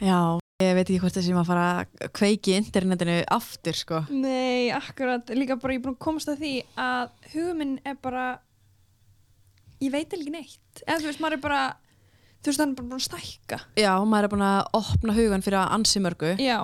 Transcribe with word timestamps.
Já, 0.00 0.40
ég 0.64 0.70
veit 0.78 0.86
ekki 0.86 1.00
hvort 1.02 1.16
þessi 1.18 1.34
maður 1.36 1.50
fara 1.50 1.64
að 1.82 2.06
kveiki 2.16 2.54
internetinu 2.56 3.18
aftur 3.36 3.76
sko. 3.76 4.00
Nei, 4.08 4.70
akkurat, 4.72 5.28
líka 5.36 5.58
bara 5.60 5.76
ég 5.76 5.82
er 5.82 5.84
búin 5.84 5.96
að 5.98 6.04
komast 6.06 6.30
að 6.32 6.40
því 6.40 6.52
að 6.80 7.12
huguminn 7.34 7.76
er 7.84 7.98
bara 8.00 8.24
ég 9.84 9.92
veit 9.92 10.16
ekki 10.16 10.32
neitt. 10.32 10.82
Eða 10.86 11.02
þú 11.02 11.10
veist, 11.10 11.22
maður 11.22 11.36
er 11.36 11.44
bara 11.44 11.60
þú 12.40 12.48
veist, 12.48 12.62
hann 12.62 12.72
er 12.72 12.80
bara 12.80 12.88
búin 12.88 12.98
að 12.98 13.06
stækka. 13.10 13.60
Já, 13.80 13.92
maður 14.08 14.28
er 14.28 14.34
búin 14.34 14.48
að 14.48 14.60
opna 14.80 15.16
hugan 15.20 15.44
fyrir 15.44 15.60
að 15.60 15.76
ansi 15.76 16.04
mörgu. 16.04 16.34
Já, 16.40 16.58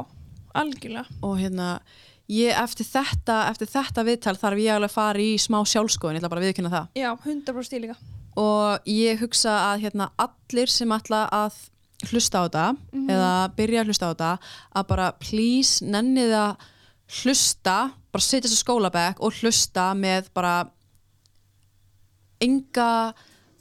algjörlega. 0.56 1.20
Og 1.28 1.38
hérna 1.42 1.70
ég 2.32 2.56
eftir 2.64 2.88
þetta, 2.88 3.40
eftir 3.52 3.72
þetta 3.76 4.08
viðtal 4.08 4.36
þarf 4.40 4.64
ég 4.64 4.74
alveg 4.80 4.90
að 4.90 4.96
fara 4.96 5.24
í 5.28 5.36
smá 5.40 5.60
sjálfskoðun, 5.60 6.16
ég 6.16 6.24
ætla 6.24 6.32
bara 6.32 6.44
að 6.44 6.48
viðkynna 6.48 6.72
það. 6.72 6.88
Já, 7.04 7.10
100% 7.20 7.68
stíl 7.68 7.84
líka. 7.84 8.00
Og 8.36 8.88
ég 8.90 9.20
hugsa 9.20 9.60
að 9.70 9.86
hérna 9.86 10.10
allir 10.20 10.72
sem 10.72 10.92
ætla 10.92 11.26
að 11.32 11.60
hlusta 12.04 12.42
á 12.42 12.46
þetta 12.46 12.64
eða 13.08 13.32
byrja 13.56 13.82
að 13.82 13.90
hlusta 13.90 14.08
á 14.08 14.12
þetta 14.12 14.32
að 14.76 14.88
bara 14.90 15.10
please 15.22 15.84
nennið 15.84 16.34
að 16.36 16.66
hlusta, 17.22 17.76
bara 18.12 18.24
setja 18.24 18.48
þessu 18.48 18.62
skólabæk 18.64 19.22
og 19.22 19.40
hlusta 19.40 19.90
með 19.96 20.30
bara 20.36 20.54
enga 22.42 23.14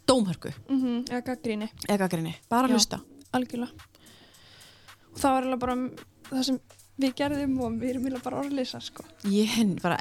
dómhörku. 0.05 0.51
Mm 0.69 0.81
-hmm, 0.81 1.03
eða 1.09 1.21
gaggríni, 1.31 1.69
eða 1.87 1.97
gaggrinni, 1.97 2.35
bara 2.49 2.67
Já. 2.67 2.73
hlusta. 2.73 2.99
Algjörlega. 3.31 3.71
Og 5.13 5.19
það 5.19 5.31
var 5.31 5.43
alveg 5.43 5.59
bara 5.59 5.75
það 6.29 6.43
sem 6.43 6.59
við 6.97 7.13
gerðum 7.15 7.59
og 7.61 7.71
við 7.79 7.89
erum 7.89 8.21
bara 8.23 8.39
orðlýsa 8.41 8.81
sko. 8.81 9.03
ég, 9.23 9.49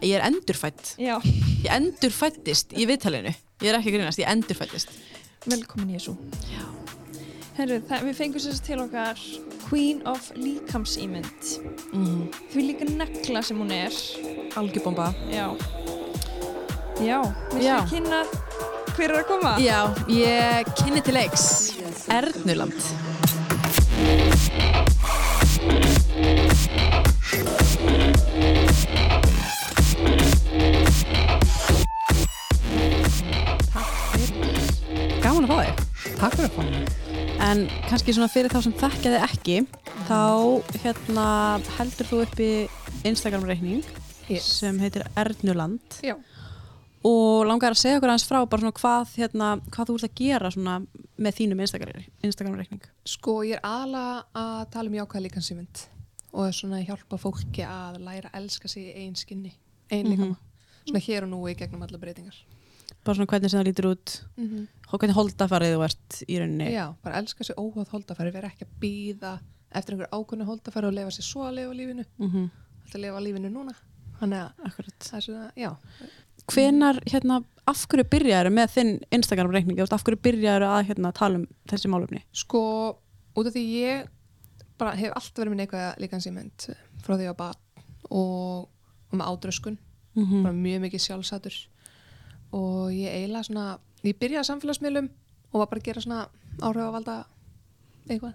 ég 0.02 0.14
er 0.14 0.26
endurfætt 0.26 0.94
Já, 0.98 1.18
ég 1.64 1.70
endurfættist 1.70 2.72
í 2.72 2.86
viðtalinu. 2.86 3.34
Ég 3.60 3.68
er 3.68 3.78
ekki 3.78 3.90
grínast, 3.90 4.18
ég 4.18 4.28
endurfættist 4.28 4.88
velkomin 5.46 5.94
þessu 5.98 6.16
Herru, 7.54 7.76
við 7.86 8.16
fengum 8.18 8.42
sér 8.42 8.56
til 8.66 8.80
okkar 8.82 9.20
Queen 9.68 10.00
of 10.10 10.32
líkamsýmynd 10.34 11.52
mm. 11.94 12.24
því 12.50 12.64
líka 12.66 12.88
negla 12.88 13.42
sem 13.46 13.60
hún 13.62 13.70
er. 13.70 13.94
Algjörbomba 14.58 15.12
Já. 15.30 15.46
Já, 17.02 17.20
við 17.54 17.68
séum 17.68 17.86
kynna 17.92 18.24
hver 18.94 19.06
er 19.10 19.16
að 19.20 19.24
koma? 19.30 19.54
Já, 19.62 19.78
ég 20.10 20.68
kynni 20.78 21.02
til 21.06 21.14
leiks 21.14 21.46
Ernuland. 22.10 22.74
Gaman 35.22 35.46
að 35.46 35.50
fá 35.50 35.58
þig. 35.62 35.82
Takk 36.18 36.38
fyrir 36.38 36.50
að 36.50 36.54
fá 36.58 36.62
mig. 36.68 37.03
En 37.42 37.66
kannski 37.88 38.14
svona 38.14 38.28
fyrir 38.32 38.52
þá 38.52 38.60
sem 38.64 38.72
þekkja 38.78 39.10
þig 39.14 39.24
ekki 39.26 39.56
þá 40.08 40.20
hérna 40.84 41.26
heldur 41.78 42.08
þú 42.10 42.20
uppi 42.24 42.48
Instagram 43.08 43.44
reikning 43.48 43.84
Yes. 44.28 44.46
sem 44.62 44.78
heitir 44.80 45.02
Ernuland 45.20 45.98
Já. 46.00 46.14
og 47.04 47.42
langar 47.44 47.74
að 47.74 47.82
segja 47.82 47.98
okkur 47.98 48.08
aðeins 48.08 48.24
frá 48.24 48.38
bara 48.48 48.62
svona 48.62 48.78
hvað, 48.78 49.10
hérna, 49.18 49.48
hvað 49.68 49.90
þú 49.90 49.96
ert 49.98 50.06
að 50.08 50.14
gera 50.22 50.50
svona 50.54 50.76
með 51.20 51.36
þínum 51.40 51.60
Instagram, 51.60 52.56
reikning 52.56 52.86
Sko, 53.04 53.34
ég 53.44 53.58
er 53.58 53.66
aðalega 53.68 54.24
að 54.40 54.62
tala 54.72 54.88
um 54.88 54.96
jákvæða 54.96 55.24
líkansýmynd 55.26 55.82
og 56.32 56.56
svona 56.56 56.80
hjálpa 56.86 57.20
fólki 57.20 57.66
að 57.68 58.00
læra 58.06 58.30
að 58.32 58.40
elska 58.40 58.68
sig 58.72 58.88
í 58.88 59.04
einn 59.04 59.14
skinni, 59.14 59.52
einn 59.92 60.08
líkama. 60.08 60.38
Svona 60.88 61.04
hér 61.04 61.26
og 61.28 61.30
nú 61.34 61.44
í 61.46 61.54
gegnum 61.54 61.84
alla 61.84 62.00
breytingar. 62.00 62.34
bara 63.04 63.14
svona 63.18 63.28
hvernig 63.28 63.50
sem 63.50 63.60
það 63.60 63.68
lítur 63.68 63.90
út 63.92 64.22
Mm 64.36 64.48
-hmm. 64.48 64.66
Og 64.94 65.00
hvernig 65.02 65.16
holdafarið 65.18 65.72
þú 65.74 65.80
ert 65.88 66.18
í 66.30 66.36
rauninni 66.38 66.68
Já, 66.70 66.84
bara 67.02 67.18
elska 67.18 67.44
sig 67.46 67.56
óháð 67.58 67.90
holdafæri, 67.90 68.32
vera 68.34 68.50
ekki 68.52 68.66
að 68.68 68.76
býða 68.84 69.32
eftir 69.74 69.96
einhver 69.96 70.12
ákvöndu 70.14 70.46
holdafæri 70.46 70.86
og 70.86 70.94
lefa 70.94 71.14
sér 71.16 71.26
svo 71.26 71.42
að 71.48 71.56
lifa 71.58 71.74
lífinu. 71.80 72.04
mm 72.22 72.44
Alltaf 72.84 73.00
lifa 73.00 73.20
lífinu 73.24 73.48
núna. 73.50 73.72
Þannig 74.20 74.42
að 74.44 74.66
Akkurat 74.68 75.06
það 75.08 75.16
er 75.18 75.24
svona, 75.24 75.46
já. 75.56 75.70
Hvenar, 76.52 76.98
hérna, 77.08 77.38
af 77.66 77.86
hverju 77.88 78.04
byrjaður 78.12 78.52
með 78.52 78.74
þinn 78.74 78.92
Instagram 79.16 79.50
reikning, 79.54 79.80
af 79.80 80.04
hverju 80.04 80.20
byrjaður 80.26 80.66
að 80.68 80.82
hérna, 80.90 81.12
tala 81.16 81.40
um 81.40 81.46
þessi 81.70 81.90
málumni 81.90 82.20
Sko, 82.36 82.60
út 83.34 83.48
af 83.48 83.54
því 83.56 83.64
ég 83.80 84.04
bara 84.78 84.92
hef 84.98 85.14
alltaf 85.16 85.40
verið 85.40 85.54
með 85.54 85.62
neikvæða 85.62 85.90
líkansýmynd 86.04 86.66
frá 87.06 87.16
því 87.16 87.30
að 87.30 87.38
barn 87.40 87.86
og, 88.10 88.68
og 89.10 89.16
með 89.16 89.30
ádröskun. 89.32 89.78
mm 90.14 90.42
bara 90.44 90.54
mjög 90.54 90.84
mikið 90.84 91.04
sjálfsætur 91.06 91.56
og 92.54 92.92
ég 92.94 93.10
eiginlega 93.16 93.48
svona 93.48 93.66
ég 94.10 94.18
byrjaði 94.20 94.42
að 94.42 94.48
samfélagsmiðlum 94.50 95.08
og 95.52 95.58
var 95.62 95.70
bara 95.70 95.80
að 95.80 95.88
gera 95.88 96.00
svona 96.04 96.20
áhrifavalda 96.60 97.16
eitthvað. 98.08 98.34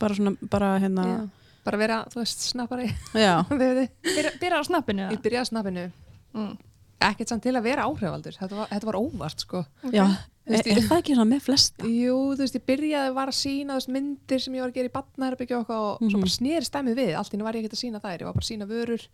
Bara 0.00 0.14
svona, 0.16 0.32
bara 0.50 0.70
hérna 0.80 1.04
Já. 1.06 1.20
bara 1.64 1.78
vera, 1.78 1.98
þú 2.12 2.20
veist, 2.22 2.40
snappari. 2.50 2.88
Byrja, 3.14 4.32
byrja 4.40 4.60
á 4.60 4.64
snappinu 4.64 5.10
ég 5.12 5.20
byrjaði 5.22 5.44
að 5.44 5.50
snappinu. 5.52 5.86
Mm. 6.32 6.52
ekkert 7.00 7.30
samt 7.32 7.42
til 7.42 7.54
að 7.56 7.64
vera 7.64 7.84
áhrifavaldur. 7.88 8.36
Þetta 8.38 8.56
var, 8.58 8.68
þetta 8.70 8.86
var 8.90 8.98
óvart 9.00 9.40
sko. 9.46 9.64
Já 9.92 10.04
Þú 10.50 10.54
veist, 10.56 10.66
er, 10.66 10.78
er 10.80 10.86
það 10.88 10.98
ekki 11.02 11.14
svona 11.14 11.30
með 11.30 11.42
flesta? 11.44 11.86
Jú, 11.86 12.14
þú 12.34 12.40
veist, 12.42 12.54
ég 12.56 12.64
byrjaði 12.66 13.12
var 13.14 13.30
að 13.30 13.36
sína 13.38 13.76
myndir 13.92 14.40
sem 14.42 14.54
ég 14.56 14.64
var 14.64 14.70
að 14.72 14.78
gera 14.80 14.88
í 14.90 14.92
badnæherbyggja 14.96 15.58
og, 15.58 15.62
eitthvað 15.62 15.84
og 15.84 16.00
svo 16.00 16.08
Mhm. 16.18 16.24
bara 16.24 16.32
sneri 16.34 16.66
stemmið 16.66 16.96
við, 16.98 17.12
allt 17.20 17.30
í 17.30 17.36
einu 17.36 17.44
var 17.46 17.54
ég 17.58 17.60
ekkert 17.64 17.76
að 17.76 17.82
sína 17.84 18.00
þær. 18.02 18.16
Ég 18.20 18.26
var 18.26 18.34
bara 18.34 18.44
að 18.44 18.50
sína 18.50 18.66
vörur 18.66 19.04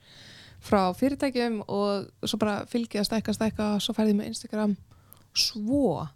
frá 0.67 0.81
fyrirtækjum 0.97 1.59
og 1.69 2.07
svo 2.25 2.39
bara 2.41 2.55
fylgið 2.71 3.03
að 3.03 3.09
stækka, 3.11 3.35
stækka 3.37 3.67
svo 3.85 3.93
færði 3.99 4.15
ég 4.15 4.19
með 4.23 4.31
Instagram 4.33 4.77
svo 5.37 6.07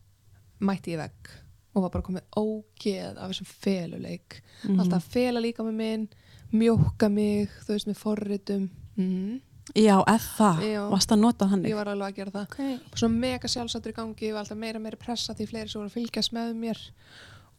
mætti 0.60 0.94
ég 0.94 1.00
vegg 1.00 1.30
og 1.74 1.84
var 1.84 1.92
bara 1.94 2.02
komið 2.08 2.24
ógeð 2.40 3.18
af 3.20 3.30
þessum 3.30 3.46
feluleik. 3.46 4.40
Mhm. 4.64 4.80
alltaf 4.80 4.98
að 5.04 5.12
fela 5.14 5.40
líka 5.40 5.62
með 5.62 5.76
minn 5.78 6.08
mjóka 6.52 7.08
mig, 7.08 7.48
þú 7.62 7.76
veist, 7.76 7.86
með 7.86 7.96
forritum. 8.00 8.70
Mm. 8.98 9.40
já, 9.76 9.94
eða 10.02 10.18
það, 10.18 10.64
varst 10.90 11.12
að 11.14 11.20
nota 11.20 11.46
þannig. 11.46 11.70
Ég 11.70 11.76
var 11.78 11.86
alveg 11.92 12.08
að 12.10 12.16
gera 12.16 12.30
það. 12.34 12.46
Okay. 12.50 12.78
svona 12.98 13.18
mega 13.22 13.48
sjálfsættur 13.48 13.92
í 13.92 13.94
gangi 13.94 14.26
ég 14.26 14.32
var 14.34 14.40
alltaf 14.42 14.58
meira 14.58 14.78
meira 14.82 14.96
pressa 14.98 15.32
því 15.34 15.46
fleiri 15.46 15.68
sem 15.70 15.78
voru 15.80 15.90
að 15.92 15.94
fylgjast 16.00 16.32
með 16.34 16.54
mér. 16.58 16.80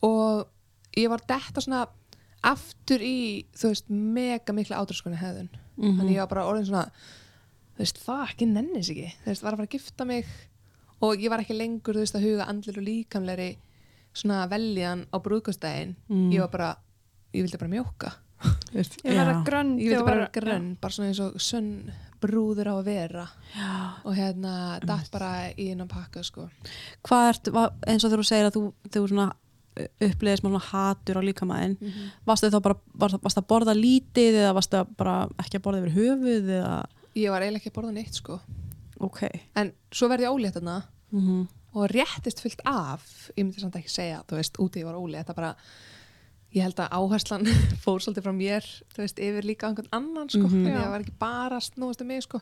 Og 0.04 0.48
ég 0.98 1.10
var 1.10 1.22
detta 1.28 1.62
svona 1.64 1.86
aftur 2.44 3.00
í 3.06 3.46
þú 3.56 3.70
veist 3.72 3.90
mega 3.90 4.54
mikla 4.54 4.82
átraskunni 4.82 5.18
hefðun 5.22 5.50
Mhm. 5.78 5.98
þannig 6.00 6.16
ég 6.16 6.24
var 6.26 6.28
bara 6.28 6.46
orðin 6.52 6.66
svona 6.68 6.92
þú 7.78 7.80
veist 7.80 7.98
það 8.04 8.28
ekki 8.28 8.48
nennis 8.52 8.90
ekki. 8.90 9.14
Þú 9.24 9.26
veist 9.32 9.42
var 9.44 9.54
að 9.54 9.58
fara 9.58 9.68
að 9.68 9.76
gifta 9.80 10.06
mig 10.06 10.26
og 11.02 11.18
ég 11.22 11.30
var 11.34 11.42
ekki 11.44 11.58
lengur 11.58 11.96
þú 11.98 12.04
veist 12.06 12.16
að 12.20 12.26
huga 12.30 12.48
andlir 12.52 12.78
og 12.82 12.86
líkamleri 12.88 13.50
svona 14.14 14.44
veljan 14.52 15.06
á 15.14 15.18
brúðkostæðin 15.24 15.96
Mm. 16.10 16.30
ég 16.34 16.40
var 16.46 16.50
bara 16.52 16.72
ég 17.34 17.46
vildi 17.46 17.58
bara 17.62 17.72
mjóka 17.72 18.12
Ég 18.74 19.16
var 19.18 19.28
að 19.36 19.44
grönn 19.46 19.76
ég 19.78 19.92
vildi 19.92 20.06
bara 20.08 20.30
grönn 20.34 20.72
bara 20.82 20.94
svona 20.96 21.12
eins 21.12 21.20
og 21.22 21.36
sönn 21.38 21.92
brúður 22.22 22.70
á 22.70 22.74
að 22.78 22.86
vera. 22.86 23.26
Já. 23.58 23.70
og 24.06 24.14
hérna 24.16 24.80
datt 24.86 25.12
bara 25.12 25.50
í 25.58 25.72
innan 25.72 25.88
pakka 25.90 26.22
sko. 26.24 26.48
Hvað 27.04 27.30
ert, 27.32 27.48
eins 27.90 28.04
og 28.06 28.12
þegar 28.12 28.22
þú 28.22 28.26
segir 28.30 28.46
að 28.50 28.56
þú, 28.58 28.62
þú 28.94 29.04
svona 29.10 29.28
uppleiðis 29.82 30.44
með 30.44 30.50
svona 30.52 30.64
hatur 30.68 31.18
á 31.18 31.22
líkamæðin 31.26 31.76
varstu 32.28 32.50
þá 32.52 32.60
bara, 32.62 32.76
var, 32.94 33.16
varstu 33.24 33.42
að 33.42 33.48
borða 33.54 33.74
lítið 33.78 34.38
eða 34.42 34.54
varstu 34.58 34.78
að 34.82 34.92
bara 34.98 35.16
ekki 35.42 35.58
að 35.58 35.64
borða 35.66 35.82
yfir 35.82 35.96
höfuð 35.98 36.50
eða, 36.58 36.74
ég 37.16 37.32
var 37.32 37.42
eiginlega 37.46 37.62
ekki 37.62 37.72
að 37.72 37.78
borða 37.80 37.94
neitt 37.96 38.20
sko 38.20 38.40
ok. 39.02 39.22
En 39.56 39.74
svo 39.92 40.08
verði 40.12 40.28
ég 40.28 40.36
ólétt 40.38 40.60
þarna 40.60 40.84
mm 41.12 41.48
og 41.72 41.86
réttist 41.88 42.42
fullt 42.44 42.60
af 42.68 43.30
ég 43.38 43.46
myndi 43.46 43.62
samt 43.62 43.76
ekki 43.80 43.88
segja, 43.88 44.18
þú 44.28 44.36
veist, 44.36 44.58
úti 44.60 44.82
ég 44.82 44.88
var 44.90 44.98
ólétt 45.00 45.30
það 45.30 45.36
bara, 45.38 45.52
ég 46.52 46.66
held 46.66 46.82
að 46.84 46.90
áherslan 46.98 47.46
fór 47.86 48.02
svolítið 48.04 48.26
frá 48.26 48.34
mér, 48.36 48.66
þú 48.92 49.00
veist, 49.06 49.22
yfir 49.24 49.46
líka 49.48 49.70
einhvern 49.70 49.88
annan, 49.96 50.28
sko, 50.28 50.50
Mhm. 50.50 50.66
en 50.68 50.74
Já. 50.74 50.82
ég 50.84 50.90
var 50.92 51.00
ekki 51.06 51.14
bara 51.22 51.60
snúast 51.64 52.02
um 52.04 52.08
mig, 52.12 52.26
sko. 52.26 52.42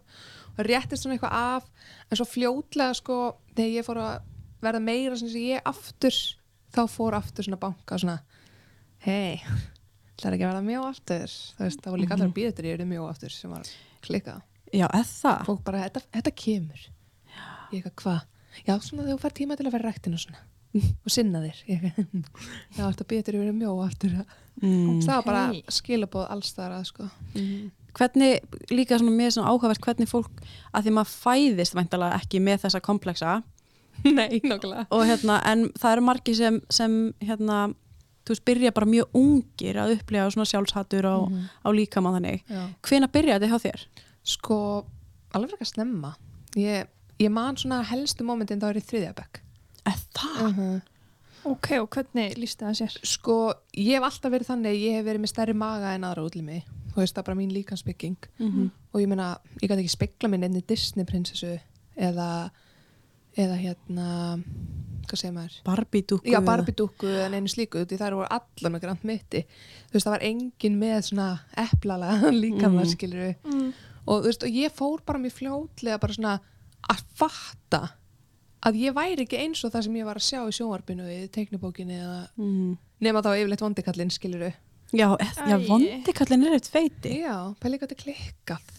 Og 0.58 0.66
réttist 0.66 1.04
svona 1.06 1.20
eitthvað 1.20 1.38
af, 1.38 1.70
en 2.10 2.18
svo 2.18 2.26
fljótlega, 2.26 2.96
sko, 2.98 3.20
þegar 3.54 3.76
ég 3.78 3.86
fór 3.86 4.02
að 4.02 4.22
verða 4.66 4.82
meira 4.82 5.16
sem 5.22 5.28
ég 5.30 5.62
aftur 5.64 6.18
þá 6.74 6.82
fór 6.90 7.14
aftur 7.22 7.46
svona 7.46 7.60
banka 7.62 7.98
svona 8.02 8.18
hei, 9.06 9.38
það 10.18 10.26
er 10.26 10.34
ekki 10.40 10.48
að 10.50 10.54
verða 10.56 10.66
mjó 10.66 10.82
aftur? 10.90 11.28
Þú 11.54 11.64
veist, 11.70 11.82
það 11.86 11.92
voru 11.94 12.02
líka 12.02 12.18
allir 12.18 12.32
að 12.32 12.34
býða 12.34 12.50
þetta 12.56 12.66
ég 12.66 12.80
er 12.82 12.90
mjó 12.90 13.06
aftur 13.14 13.30
sem 13.30 13.52
var 13.54 13.70
klikkað 14.02 14.42
já, 14.74 14.86
eða 14.88 15.06
það 15.10 15.42
fólk 15.50 15.64
bara, 15.68 15.88
þetta, 15.88 16.06
þetta 16.18 16.36
kemur 16.44 16.86
ég 17.74 17.82
eitthvað, 17.82 17.98
hvað? 18.04 18.22
Já, 18.66 18.74
svona 18.84 19.04
þegar 19.06 19.12
þú 19.16 19.20
fær 19.24 19.36
tíma 19.40 19.58
til 19.58 19.68
að 19.68 19.76
vera 19.78 19.90
ræktin 19.90 20.18
og 20.18 20.24
svona 20.24 20.46
og 21.06 21.14
sinna 21.14 21.42
þér 21.44 21.60
Ég 21.70 21.86
eitthvað, 21.90 22.48
já, 22.78 22.84
þetta 22.84 23.10
að 23.34 23.42
vera 23.42 23.58
mjó 23.58 23.76
aftur 23.86 24.16
mm. 24.62 25.02
það 25.06 25.14
var 25.16 25.28
bara 25.28 25.44
Ok. 25.50 25.76
skilabóð 25.80 26.32
alls 26.36 26.56
þar 26.58 26.78
að 26.78 26.88
sko 26.92 27.10
hvernig, 27.98 28.58
líka 28.70 29.00
svona 29.00 29.16
mér 29.18 29.32
svona 29.34 29.50
áhugavert 29.50 29.82
hvernig 29.84 30.10
fólk, 30.10 30.44
að 30.74 30.86
því 30.86 30.96
maður 30.98 31.14
fæðist 31.26 31.78
væntalega 31.78 32.20
ekki 32.22 32.42
með 32.44 32.66
þessa 32.66 32.82
kompleksa 32.86 33.40
nei, 34.18 34.40
nokkulega 34.46 34.88
og 34.94 35.06
hérna, 35.10 35.40
en 35.50 35.70
það 35.80 35.96
eru 35.96 36.06
margi 36.08 36.36
sem, 36.38 36.60
sem 36.72 37.00
hérna, 37.26 37.62
þú 38.28 38.36
veist, 38.36 38.46
byrja 38.48 38.76
bara 38.76 38.90
mjög 38.90 39.18
ungir 39.18 39.80
að 39.82 39.96
upplifa 39.98 40.30
svona 40.36 40.50
sjálfshattur 40.52 41.08
á, 41.10 41.18
á 41.66 41.70
líkama 41.74 42.14
þannig. 42.16 42.46
já. 42.46 42.62
Hvena 42.86 43.10
byrjaði 43.12 43.50
þetta 43.50 43.52
hjá 43.52 43.66
þér? 43.66 43.88
Sko, 44.30 44.60
alveg 45.36 45.56
fyrir 45.56 45.66
að 45.68 45.72
snemma 45.74 46.14
ég, 46.60 46.88
ég 47.22 47.32
man 47.34 47.58
svona 47.60 47.82
helstu 47.90 48.26
momentin 48.28 48.62
þá 48.62 48.70
er 48.72 48.82
í 48.82 48.86
þriðja 48.92 49.16
bekk 49.20 49.44
Eða 49.90 50.00
það? 50.20 50.48
uh 50.48 50.96
Ok, 51.48 51.70
og 51.80 51.86
hvernig 51.96 52.34
líst 52.36 52.60
það 52.60 52.74
sér? 52.82 52.96
Sko, 53.08 53.36
ég 53.80 53.96
hef 53.96 54.04
alltaf 54.04 54.34
verið 54.34 54.50
þannig, 54.50 54.74
ég 54.84 54.98
hef 54.98 55.06
verið 55.08 55.22
með 55.24 55.30
stærri 55.32 55.54
maga 55.56 55.94
en 55.96 56.04
aðra 56.04 56.26
útlimi. 56.28 56.58
Þú 56.92 57.00
veist, 57.00 57.14
það 57.16 57.22
er 57.22 57.28
bara 57.30 57.38
mín 57.40 57.54
líkansbygging. 57.56 58.18
Mhm. 58.44 58.66
Og 58.92 59.00
ég 59.00 59.08
meina, 59.08 59.28
ég 59.64 59.70
gæti 59.72 59.86
ekki 59.86 59.94
spekla 59.94 60.30
minn 60.30 60.44
enni 60.44 60.62
Disney 60.68 61.08
prinsessu 61.08 61.54
eða, 61.96 62.28
eða 63.40 63.56
hérna, 63.56 64.10
hvað 65.08 65.22
segir 65.22 65.34
maður? 65.38 65.56
Barbie 65.64 66.04
dúkku 66.12 66.30
Já, 66.36 66.42
barbidúkku 66.44 67.08
en 67.24 67.34
einu 67.40 67.48
slíku, 67.56 67.86
því 67.88 67.98
það 68.04 68.18
voru 68.20 68.28
allar 68.36 68.74
með 68.76 68.84
grant 68.84 69.08
mitti. 69.08 69.46
Þú 69.88 69.96
veist, 69.96 70.10
það 70.10 70.16
var 70.18 70.28
engin 70.34 70.78
með 70.84 71.00
svona 71.08 71.30
eplalega 71.56 72.34
líkamar, 72.44 72.84
Mm. 72.84 72.92
skilur 72.98 73.36
Mm. 73.48 73.72
Og 74.10 74.24
þú 74.24 74.30
veist, 74.32 74.44
og 74.48 74.56
ég 74.58 74.74
fór 74.74 75.02
bara 75.06 75.20
mér 75.22 75.34
fljótlega 75.36 76.00
bara 76.02 76.16
svona 76.16 76.38
að 76.90 77.04
fatta 77.20 77.82
að 78.66 78.80
ég 78.82 78.96
væri 78.96 79.24
ekki 79.26 79.38
eins 79.40 79.62
og 79.64 79.72
það 79.72 79.86
sem 79.86 79.98
ég 80.00 80.08
var 80.08 80.18
að 80.20 80.26
sjá 80.26 80.40
í 80.50 80.56
sjónvarpinu 80.58 81.06
í 81.14 81.20
teiknibókinni 81.36 82.00
eða 82.00 82.18
mm. 82.40 82.72
nema 83.06 83.22
þá 83.24 83.30
yfirleitt 83.38 83.64
vondikallinn, 83.64 84.12
skilur 84.12 84.50
Já, 84.92 85.08
eh, 85.22 85.34
já 85.52 85.58
vondikallin 85.68 86.48
er 86.50 86.56
eitt 86.58 86.68
feiti 86.74 87.20
Já, 87.22 87.36
pæli 87.62 87.78
hvað 87.78 87.92
þetta 87.92 88.04
klikkað. 88.04 88.72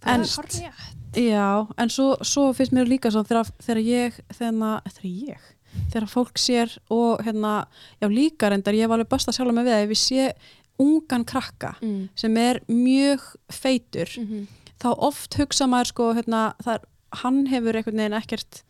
En- 0.00 0.24
Það 0.24 0.24
er 0.24 0.30
hárrétt. 0.32 0.96
Já, 1.20 1.48
en 1.78 1.90
svo, 1.92 2.06
svo 2.24 2.46
finnst 2.56 2.72
mér 2.72 2.88
líka 2.88 3.10
svo 3.12 3.22
þegar, 3.28 3.50
þegar 3.60 3.80
ég, 3.84 4.20
þegar, 4.32 4.80
þegar 4.88 5.10
ég 5.10 5.50
þegar 5.92 6.08
fólk 6.10 6.38
sér 6.40 6.72
og 6.90 7.20
hérna, 7.26 7.66
já 8.00 8.08
líka 8.10 8.48
reyndar, 8.50 8.74
ég 8.74 8.88
var 8.88 8.98
alveg 8.98 9.10
best 9.12 9.28
að 9.28 9.36
sjálfa 9.36 9.52
mig 9.54 9.66
við 9.68 9.74
að 9.76 9.84
ef 9.84 9.92
ég 9.94 10.00
sé 10.00 10.32
ungan 10.80 11.24
krakka 11.28 11.74
Mm. 11.82 12.08
sem 12.16 12.36
er 12.40 12.60
mjög 12.68 13.20
feitur 13.52 14.08
Mm 14.18 14.26
-hmm. 14.26 14.46
Þá 14.80 14.88
oft 15.10 15.36
hugsa 15.40 15.66
maður 15.70 15.90
sko 15.92 16.08
hérna, 16.16 16.42
það, 16.64 16.74
er- 16.80 16.88
hann 17.24 17.40
hefur 17.50 17.76
einhvern 17.80 18.00
veginn 18.04 18.18
ekkert 18.20 18.62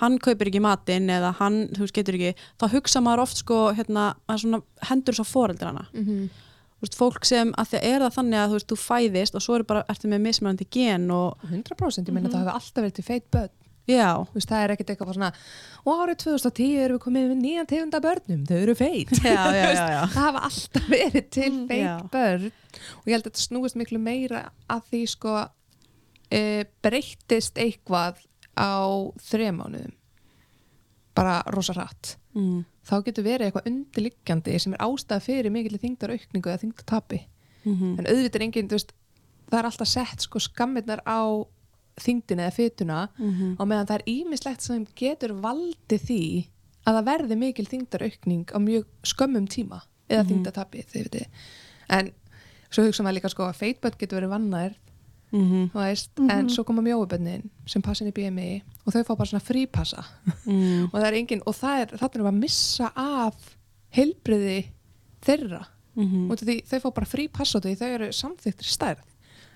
hann 0.00 0.18
kaupir 0.22 0.48
ekki 0.48 0.60
matinn 0.64 1.10
eða 1.12 1.32
hann, 1.40 1.66
þú 1.74 1.82
veist, 1.84 1.94
getur 1.96 2.16
ekki 2.16 2.32
þá 2.60 2.68
hugsa 2.72 3.00
maður 3.04 3.24
oft 3.26 3.40
sko 3.42 3.58
hérna, 3.76 4.14
svona 4.38 4.62
hendur 4.88 5.16
svo 5.18 5.24
foreldrana. 5.28 5.88
Þú 6.80 6.86
veist, 6.86 6.96
fólk 6.96 7.26
sem, 7.28 7.50
að 7.60 7.66
því 7.74 7.80
er 7.90 8.00
það 8.06 8.14
þannig 8.16 8.38
að 8.40 8.48
þú 8.48 8.56
veist, 8.56 8.68
þú 8.70 8.76
fæðist 8.80 9.34
og 9.36 9.42
svo 9.44 9.56
er 9.58 9.64
bara, 9.68 9.82
ertu 9.92 10.08
með 10.08 10.22
mismunandi 10.24 10.66
gen 10.72 11.10
og 11.12 11.42
100% 11.50 12.08
ég 12.08 12.14
meina 12.16 12.30
það 12.32 12.40
hefur 12.46 12.54
alltaf 12.56 12.80
verið 12.80 12.94
til 12.96 13.04
feit 13.04 13.26
börn 13.34 13.50
já, 13.88 14.08
Þú 14.30 14.34
veist, 14.36 14.48
það 14.50 14.64
er 14.64 14.70
ekkert 14.74 14.90
eitthvað 14.94 15.14
svona 15.16 15.32
og 15.84 16.02
árið 16.04 16.18
2010 16.24 16.74
erum 16.84 16.98
við 16.98 17.04
komið 17.06 17.28
með 17.30 17.38
nýjan 17.44 17.66
tegunda 17.70 18.00
börnum 18.04 18.42
þau 18.46 18.56
eru 18.60 18.74
feit. 18.76 19.12
Já, 19.24 19.44
já, 19.56 19.68
já, 19.78 19.86
já. 19.94 20.00
það 20.12 20.18
hafa 20.26 20.42
alltaf 20.50 20.88
verið 20.92 21.30
til 21.30 21.52
Mm, 21.52 21.68
feit 21.68 22.10
börn. 22.12 22.50
Og 23.00 23.08
ég 23.08 23.14
held 23.16 23.24
að 23.24 23.30
þetta 23.30 23.46
snúist 23.46 23.78
miklu 23.80 23.98
meira 24.02 24.42
að 24.70 24.82
því 24.92 25.00
sko 25.14 25.36
e, 26.30 26.42
breyttist 26.84 27.56
eitthvað 27.58 28.20
á 28.60 28.78
þremánuðum 29.30 29.96
bara 31.16 31.40
rosa 31.54 31.72
rætt 31.76 32.16
Mm. 32.30 32.60
þá 32.86 32.92
getur 33.08 33.24
verið 33.26 33.48
eitthvað 33.48 33.64
undirliggjandi 33.66 34.52
sem 34.62 34.74
er 34.76 34.82
ástæða 34.86 35.24
fyrir 35.24 35.50
mikill 35.50 35.80
þingdar 35.82 36.12
aukningu 36.14 36.46
eða 36.52 36.60
þingdatapi 36.62 37.18
Mm 37.66 37.96
en 37.98 38.06
auðvitað 38.06 38.36
er 38.38 38.44
enginn, 38.46 38.68
þú 38.70 38.76
veist 38.78 38.92
það 39.50 39.58
er 39.58 39.66
alltaf 39.68 39.88
sett 39.90 40.22
sko 40.22 40.38
skammirnar 40.38 41.02
á 41.02 41.20
þingdina 42.02 42.46
eða 42.48 42.56
fytuna 42.56 43.08
-hmm. 43.18 43.56
og 43.58 43.68
meðan 43.68 43.86
það 43.86 43.98
er 44.00 44.08
ímislegt 44.14 44.60
sem 44.62 44.86
getur 44.96 45.32
valdið 45.42 46.00
því 46.08 46.46
að 46.86 46.94
það 46.96 47.04
verði 47.10 47.36
mikil 47.36 47.66
þingdaraukning 47.66 48.44
á 48.56 48.58
mjög 48.58 48.84
skömmum 49.04 49.46
tíma 49.48 49.80
eða 50.08 50.22
mm 50.22 50.26
Mhm. 50.26 50.28
þingdatapi, 50.30 50.84
þið 50.90 51.02
veitir 51.02 51.26
en 51.88 52.12
svo 52.70 52.84
hugsa 52.84 53.02
maður 53.02 53.14
líka 53.20 53.28
sko 53.30 53.42
að 53.42 53.58
feitbönn 53.60 53.98
getur 53.98 54.20
verið 54.20 54.30
vannær, 54.34 54.74
Mm 55.32 55.70
þú 55.70 55.78
veist 55.78 56.10
Mhm. 56.18 56.30
en 56.30 56.48
svo 56.48 56.64
koma 56.64 56.82
mjóubönnin 56.82 57.50
sem 57.66 57.82
passin 57.82 58.08
í 58.08 58.12
BMI 58.12 58.62
og 58.86 58.92
þau 58.92 59.04
fá 59.04 59.16
bara 59.16 59.26
svona 59.30 59.44
frípassa 59.44 60.04
-hmm. 60.46 60.84
og 60.92 61.00
það 61.00 61.06
er 61.06 61.14
engin, 61.14 61.42
og 61.46 61.54
það 61.54 61.80
er, 61.80 61.88
er 61.94 62.20
að 62.20 62.34
missa 62.34 62.92
af 62.96 63.56
heilbriði 63.94 64.66
þeirra 65.22 65.66
Mm 65.96 66.30
út 66.30 66.42
af 66.42 66.48
því 66.48 66.62
þau 66.64 66.80
fá 66.80 66.90
bara 66.94 67.06
frípassa 67.06 67.60
því 67.60 67.76
þau 67.76 67.88
eru 67.94 68.12
samþyktir 68.12 68.64
stærð 68.64 69.02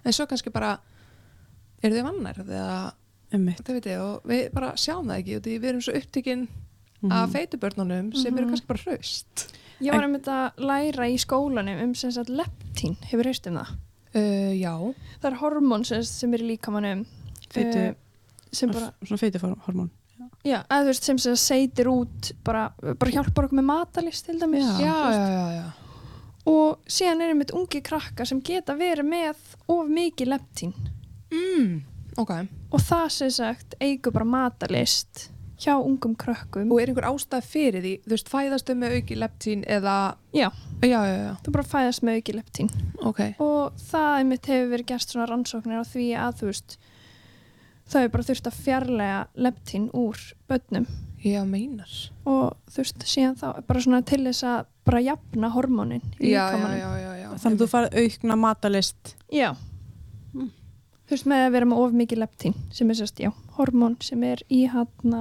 en 0.05 0.12
svo 0.12 0.26
kannski 0.26 0.50
bara 0.52 0.79
eru 1.85 1.95
þau 2.01 2.05
vannar 2.11 2.41
eða 2.45 2.93
veit 3.35 3.87
ég 3.91 4.01
og 4.01 4.23
við 4.31 4.45
bara 4.55 4.73
sjáum 4.79 5.09
það 5.11 5.19
ekki 5.23 5.37
af 5.37 5.43
því 5.47 5.55
við 5.61 5.69
erum 5.73 5.81
svo 5.85 5.95
upptikinn 5.99 6.45
Mhm. 7.05 7.13
af 7.13 7.31
feitubörnunum 7.35 8.13
sem 8.17 8.33
eru 8.37 8.47
Mhm. 8.47 8.51
kannski 8.55 8.67
bara 8.67 8.83
hraust. 8.87 9.49
Ég 9.83 9.93
var 9.93 10.05
einmitt 10.07 10.25
að 10.31 10.53
læra 10.57 11.05
í 11.11 11.19
skólanum 11.19 11.83
um 11.83 11.95
sem 11.95 12.11
sagt 12.11 12.31
leptín, 12.31 12.97
hefur 13.11 13.25
heist 13.25 13.47
um 13.47 13.55
það? 13.59 13.69
uh, 14.15 14.55
já, 14.55 14.95
Það 15.21 15.33
er 15.33 15.37
hormón 15.39 15.85
sem, 15.85 16.03
sem 16.03 16.33
er 16.35 16.39
í 16.39 16.57
líkamannum 16.57 17.05
Fitu- 17.51 17.77
eh, 17.77 17.95
sem 18.53 18.71
bara, 18.71 18.93
svona 19.05 19.19
feitihormón 19.19 19.91
já, 20.45 20.65
að 20.71 20.83
þú 20.85 20.87
veist 20.87 21.03
sem 21.03 21.19
sem 21.19 21.35
seitir 21.35 21.87
út 21.87 22.33
bara, 22.45 22.73
bara 22.81 23.11
hjálpar 23.11 23.45
okkur 23.49 23.59
með 23.59 23.65
matalist 23.65 24.25
til 24.27 24.39
dæmis. 24.39 24.63
Já. 24.79 24.81
já, 24.81 25.11
já, 25.11 25.51
já, 25.59 25.73
og 26.47 26.79
síðan 26.87 27.21
er 27.23 27.35
einmitt 27.35 27.51
ungi 27.53 27.83
krakka 27.83 28.25
sem 28.25 28.41
geta 28.41 28.75
verið 28.75 29.05
með 29.09 29.35
of 29.69 29.89
mikið 29.89 30.29
leptín 30.29 30.73
Mm, 31.35 31.77
ok. 32.23 32.33
Og 32.71 32.83
það 32.83 33.07
sem 33.19 33.33
sagt 33.35 33.75
eigur 33.83 34.15
bara 34.15 34.29
matalist 34.29 35.29
hjá 35.65 35.75
ungum 35.79 36.15
krökkum. 36.19 36.71
Og 36.73 36.81
er 36.83 36.91
einhver 36.91 37.07
ástæð 37.09 37.47
fyrir 37.49 37.85
því, 37.85 37.93
þú 38.05 38.15
veist, 38.17 38.31
fæðastu 38.33 38.75
með 38.79 38.97
auki 38.99 39.17
leptín 39.19 39.63
eða 39.71 39.95
Já. 40.35 40.49
já, 40.83 40.99
já, 40.99 41.15
já, 41.25 41.31
þú 41.47 41.55
bara 41.55 41.67
fæðast 41.71 42.03
með 42.05 42.19
auki 42.21 42.35
leptín. 42.37 42.71
Ok. 43.07 43.21
Og 43.43 43.79
það 43.91 44.11
einmitt 44.19 44.51
hefur 44.51 44.73
verið 44.75 44.91
gert 44.91 45.15
svona 45.15 45.29
rannsóknir 45.31 45.81
á 45.81 45.85
því 45.87 46.09
að 46.21 46.41
þú 46.41 46.51
veist 46.51 46.77
það 47.85 48.01
hefur 48.03 48.13
bara 48.17 48.29
þurft 48.29 48.51
að 48.51 48.61
fjarlæga 48.67 49.19
leptín 49.47 49.89
úr 49.95 50.21
börnum. 50.51 50.87
Já, 51.25 51.41
meinar. 51.49 51.93
Og 52.29 52.51
þú 52.69 52.83
veist 52.83 53.07
síðan 53.09 53.39
þá 53.41 53.47
bara 53.65 53.81
svona 53.81 54.03
til 54.05 54.21
þess 54.27 54.45
að 54.45 54.67
bara 54.85 55.01
jafna 55.01 55.49
hormónin 55.55 56.03
í 56.21 56.35
já, 56.35 56.45
já, 56.53 56.67
já, 56.77 56.91
já, 57.01 57.13
já 57.23 57.29
þannig 57.41 57.55
að 57.55 57.63
þú 57.63 57.69
farið 57.73 57.95
aukna 58.03 58.37
matalist 58.37 59.15
já. 59.33 59.55
Þú 61.05 61.17
veist 61.17 61.27
með 61.29 61.43
að 61.45 61.55
vera 61.55 61.69
með 61.69 61.81
of 61.85 61.97
mikið 62.01 62.21
leptín 62.23 62.55
sem 62.73 62.91
er 62.91 62.97
sérst, 62.97 63.19
já, 63.21 63.31
hormón 63.59 63.97
sem 64.01 64.23
er 64.25 64.41
í 64.49 64.65
hann 64.73 65.17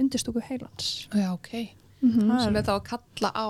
undirstúku 0.00 0.40
heilans 0.40 1.08
já, 1.12 1.32
ok 1.32 1.52
mm 2.00 2.10
-hmm. 2.10 2.30
Það 2.30 2.56
er 2.56 2.68
þá 2.68 2.74
að 2.76 2.86
kalla 2.90 3.30
á 3.36 3.48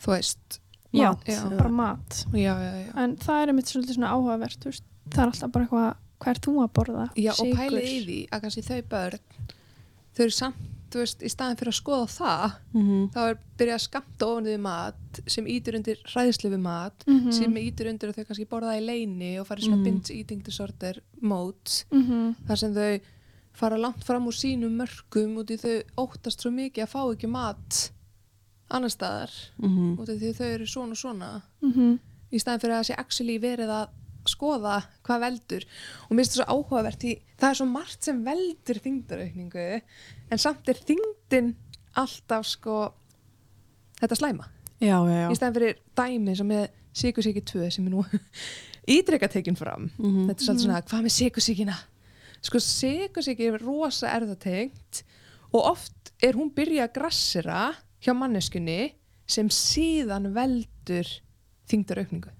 þú 0.00 0.12
veist 0.14 0.60
já, 0.92 1.10
mat, 1.10 1.26
já. 1.26 1.56
bara 1.56 1.68
mat 1.68 2.26
já, 2.32 2.54
já, 2.54 2.72
já 2.86 2.92
en 2.96 3.16
það 3.16 3.42
er 3.42 3.48
einmitt 3.48 3.66
svolítið 3.66 3.94
svona 3.94 4.12
áhugavert 4.14 4.58
þú 4.60 4.70
veist, 4.70 4.84
það 5.10 5.22
er 5.22 5.26
alltaf 5.26 5.50
bara 5.50 5.64
eitthvað 5.64 5.96
hvað 6.20 6.34
er 6.34 6.40
þú 6.44 6.54
að 6.60 6.72
borða? 6.76 7.06
Já, 7.16 7.32
og 7.32 7.46
Sykur. 7.46 7.56
pælið 7.58 7.88
í 7.88 8.00
því 8.04 8.18
að 8.30 8.40
kannski 8.44 8.62
þau 8.62 8.82
börn 8.90 9.20
þau 10.14 10.24
eru 10.24 10.34
samt, 10.36 10.56
þú 10.90 10.98
veist, 11.02 11.22
í 11.22 11.28
staðin 11.30 11.56
fyrir 11.60 11.72
að 11.72 11.78
skoða 11.82 12.06
það, 12.10 12.52
mm 12.74 12.82
-hmm. 12.88 13.04
þá 13.14 13.18
er 13.30 13.38
byrjað 13.58 13.74
að 13.78 13.86
skamta 13.88 14.26
ofan 14.26 14.44
við 14.44 14.60
mat 14.60 15.20
sem 15.26 15.46
ítur 15.46 15.74
undir 15.76 15.96
hræðslu 16.04 16.50
við 16.50 16.60
mat, 16.60 17.04
Mhm. 17.06 17.32
sem 17.32 17.54
ítur 17.56 17.86
undir 17.88 18.08
að 18.10 18.14
þau 18.16 18.24
kannski 18.26 18.46
borða 18.48 18.76
í 18.78 18.84
leini 18.86 19.38
og 19.40 19.46
fara 19.46 19.60
í 19.60 19.64
svona 19.64 19.76
Mhm. 19.76 19.84
binge 19.84 20.10
eating 20.10 20.42
disorder 20.44 21.00
mót, 21.22 21.84
Mhm. 21.92 22.34
þar 22.48 22.56
sem 22.58 22.74
þau 22.74 23.00
fara 23.52 23.76
langt 23.76 24.04
fram 24.04 24.26
úr 24.26 24.32
sínum 24.34 24.76
mörgum 24.76 25.36
út 25.38 25.50
í 25.50 25.56
þau 25.58 25.82
óttast 25.98 26.40
svo 26.40 26.50
mikið 26.50 26.82
að 26.84 26.88
fá 26.88 27.14
ekki 27.14 27.28
mat 27.28 27.90
annar 28.70 28.88
staðar, 28.90 29.30
Mm 29.60 29.96
út 29.98 30.08
af 30.08 30.18
því 30.18 30.34
þau 30.34 30.54
eru 30.54 30.64
svona 30.66 30.90
og 30.90 30.96
svona 30.96 31.42
Mhm. 31.62 31.98
í 32.32 32.38
staðin 32.40 32.60
fyrir 32.60 32.74
að 32.74 32.80
það 32.80 32.90
sé 32.90 32.94
actually 32.98 33.38
verið 33.38 33.68
að 33.68 33.88
skoða 34.26 34.84
hvað 35.02 35.20
veldur 35.20 35.64
og 36.10 36.10
mér 36.16 36.24
finnst 36.24 36.36
það 36.36 36.44
svo 36.44 36.64
áhugavert 36.64 36.98
því 37.00 37.20
það 37.38 37.50
er 37.50 37.54
svo 37.54 37.66
margt 37.66 38.02
sem 38.04 38.24
veldur 38.24 38.78
þingdaraukningu 38.84 39.82
en 40.30 40.38
samt 40.40 40.68
er 40.70 40.78
þingdin 40.78 41.54
alltaf 41.98 42.46
sko 42.46 42.80
þetta 44.00 44.18
slæma. 44.18 44.48
Já, 44.80 44.96
já, 45.04 45.16
já. 45.26 45.28
Í 45.28 45.36
staðin 45.36 45.56
fyrir 45.58 45.80
dæmi 45.98 46.36
sem 46.38 46.48
með 46.48 46.68
sikursíki 46.96 47.42
2 47.44 47.70
sem 47.74 47.86
er 47.86 47.92
nú 47.92 48.04
ídreika 48.96 49.28
tekin 49.30 49.58
fram. 49.58 49.90
Mhm. 49.98 50.28
þetta 50.30 50.38
er 50.40 50.46
svolítið 50.46 50.66
svona 50.66 50.82
hvað 50.82 51.06
með 51.06 51.16
sikursíkina 51.18 51.78
sko 52.44 52.60
sikursíki 52.64 53.50
er 53.50 53.60
rosa 53.60 54.10
erðatengt 54.16 55.02
og 55.52 55.72
oft 55.74 56.12
er 56.24 56.38
hún 56.38 56.52
byrja 56.54 56.86
að 56.88 56.94
grassera 56.96 57.62
hjá 58.00 58.14
manneskunni 58.16 58.94
sem 59.30 59.50
síðan 59.52 60.30
veldur 60.34 61.08
þingdaraukningu 61.70 62.32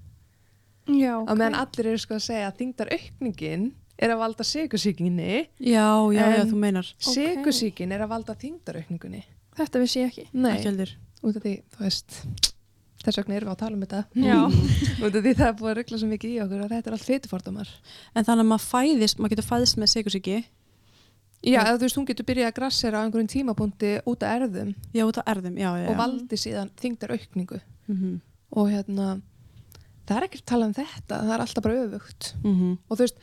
já, 0.97 1.15
á 1.21 1.33
meðan 1.37 1.59
allir 1.61 1.93
eru 1.93 2.03
sko 2.03 2.17
að 2.17 2.27
segja 2.31 2.49
að 2.49 2.59
þingdaraukningin 2.63 3.69
er 4.01 4.15
að 4.15 4.23
valda 4.23 4.47
sikursíkinni 4.47 5.33
já, 5.61 5.89
já, 6.15 6.23
já, 6.37 6.45
þú 6.49 6.61
meinar. 6.61 6.89
Ok. 7.01 7.11
sikursíkin 7.15 7.93
er 7.95 8.05
að 8.05 8.15
valda 8.15 8.37
þingdaraukningunni 8.41 9.25
þetta 9.61 9.83
vissi 9.83 10.01
ég 10.01 10.13
ekki. 10.13 10.29
Nei, 10.33 10.57
út 11.21 11.37
af 11.37 11.45
því, 11.45 11.57
þú 11.75 11.85
veist 11.85 12.21
þess 13.01 13.21
vegna 13.21 13.37
erum 13.39 13.51
við 13.51 13.55
að 13.55 13.61
tala 13.61 13.77
um 13.77 13.83
þetta. 13.85 14.01
Út 15.05 15.15
af 15.15 15.23
því 15.25 15.35
það 15.37 15.47
er 15.47 15.59
búið 15.59 15.71
að 15.71 15.77
ruggla 15.81 16.01
svo 16.01 16.09
mikið 16.11 16.33
í 16.33 16.41
okkur 16.45 16.65
að 16.65 16.73
þetta 16.77 16.91
er 16.91 16.97
allt 16.97 17.09
fytufordumar 17.09 17.75
en 18.15 18.27
þannig 18.27 18.45
að 18.45 18.51
maður 18.51 18.67
fæðist, 18.69 19.21
maður 19.21 19.35
getur 19.35 19.49
fæðist 19.49 19.81
með 19.81 19.93
sigursíki 19.95 20.39
já, 21.41 21.61
eða 21.63 21.79
þú 21.79 21.87
veist, 21.87 22.01
hún 22.01 22.09
getur 22.11 22.29
byrjað 22.29 22.51
að 22.51 22.57
grassera 22.59 23.01
á 23.01 23.03
einhverjum 23.07 23.31
tímapunkti 23.33 23.93
út 24.05 24.27
af 24.27 24.35
erðum 24.37 24.75
já, 24.93 25.05
út 25.07 25.21
af 25.23 25.31
erðum, 25.33 25.57
já, 25.57 25.71
já, 25.71 25.85
já. 25.87 25.89
og 25.89 26.01
valdi 26.01 26.41
síðan 26.41 26.73
þingdaraukningu 26.81 27.61
mm 27.89 28.19
og 28.51 28.67
hérna 28.67 29.21
það 30.09 30.17
er 30.17 30.27
ekkert 30.27 30.43
að 30.43 30.51
tala 30.51 30.67
um 30.67 30.75
þetta, 30.75 31.19
það 31.23 31.33
er 31.35 31.45
alltaf 31.45 31.65
bara 31.65 31.83
öfugt. 31.85 32.31
-hmm. 32.43 32.73
og 32.89 32.99
þú 32.99 33.05
veist, 33.05 33.21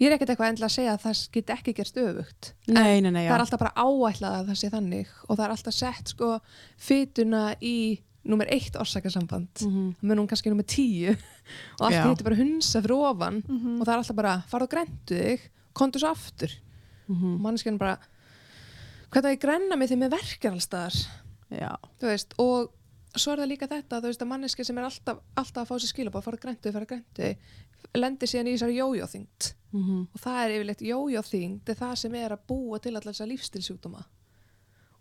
ég 0.00 0.08
er 0.08 0.14
ekkert 0.16 0.30
eitthvað 0.34 0.48
endilega 0.50 0.70
að 0.70 0.74
segja 0.76 0.94
að 0.96 1.02
það 1.04 1.20
get 1.36 1.50
ekki 1.54 1.74
gerst 1.78 1.96
öfugt 2.02 2.52
Nei, 2.66 3.00
nei, 3.00 3.10
nei, 3.10 3.26
það 3.28 3.34
er 3.36 3.44
alltaf 3.44 3.60
bara 3.60 3.74
áætlað 3.78 4.38
að 4.40 4.48
það 4.50 4.58
sé 4.62 4.70
þannig 4.74 5.12
og 5.28 5.36
það 5.38 5.44
er 5.46 5.54
alltaf 5.54 5.74
sett 5.74 6.08
sko 6.14 6.30
fytuna 6.88 7.42
í 7.62 7.74
nummer 8.24 8.48
eitt 8.48 8.76
orsakasamband 8.80 9.62
Mhm. 9.62 9.94
það 10.00 10.08
mun 10.08 10.18
hún 10.18 10.28
kannski 10.28 10.48
nummer 10.50 10.64
tíu 10.64 11.12
og 11.78 11.86
allt 11.86 11.94
Já. 11.94 12.02
heitir 12.08 12.24
bara 12.24 12.36
hunsa 12.40 12.80
fyrir 12.82 12.96
ofan 12.96 13.42
Mhm. 13.46 13.80
og 13.80 13.86
það 13.86 13.92
er 13.92 13.98
alltaf 13.98 14.16
bara 14.16 14.34
farðu 14.48 14.62
og 14.64 14.70
grendu 14.70 15.18
þig 15.20 15.40
kontu 15.74 15.98
svo 16.00 16.08
aftur 16.10 16.50
Mhm. 17.08 17.34
og 17.34 17.40
mannskjarn 17.40 17.78
bara 17.78 17.98
hvernig 19.12 19.28
að 19.30 19.36
ég 19.36 19.40
grenna 19.40 19.76
mig 19.76 19.88
þegar 19.90 20.02
mér 20.02 20.10
verkar 20.16 20.52
þú 22.00 22.08
veist, 22.08 22.32
og 22.40 22.70
svo 23.14 23.32
er 23.32 23.38
það 23.44 23.50
líka 23.52 23.68
þetta 23.68 24.00
veist 24.02 24.22
að 24.24 24.26
manneski 24.32 24.64
sem 24.64 24.78
er 24.78 24.84
alltaf, 24.88 25.18
alltaf 25.36 25.62
að 25.62 25.68
fá 25.68 25.78
sér 25.78 25.92
skilabá 25.92 26.22
fara 26.24 26.36
að 26.36 26.40
grendu, 26.42 26.72
fara 26.72 26.84
að 26.84 26.88
grendu 26.88 27.36
lendir 27.94 28.26
síðan 28.26 28.48
í 28.48 28.54
þessari 28.56 28.74
jójóþyngd 29.74 29.86
Mhm. 29.86 30.06
og 30.14 30.20
það 30.20 30.44
er 30.44 30.50
yfirleitt 30.54 30.82
jójóþyngd 30.82 31.68
er 31.68 31.74
það 31.74 31.94
sem 31.96 32.14
er 32.14 32.30
að 32.30 32.46
búa 32.48 32.78
til 32.80 32.90
allar 32.96 33.12
þessar 33.12 33.28
lífstilsjúkdóma 33.28 34.04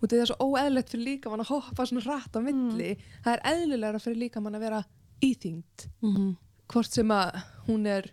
og 0.02 0.10
það 0.10 0.22
er 0.22 0.26
svo 0.26 0.38
óeðlilegt 0.40 0.90
fyrir 0.90 1.06
líkamann 1.08 1.40
að 1.44 1.48
hoppa 1.54 1.86
svona 1.86 2.06
rætt 2.06 2.36
á 2.36 2.42
milli 2.42 2.98
það 3.24 3.34
er 3.34 3.44
eðlilegra 3.54 4.00
fyrir 4.02 4.18
líkamann 4.24 4.56
að 4.56 4.60
vera 4.66 4.84
íþyngd 5.22 5.88
Mhm. 6.02 6.36
hvort 6.68 6.92
sem 6.92 7.08
að 7.08 7.44
hún 7.68 7.86
er 7.88 8.10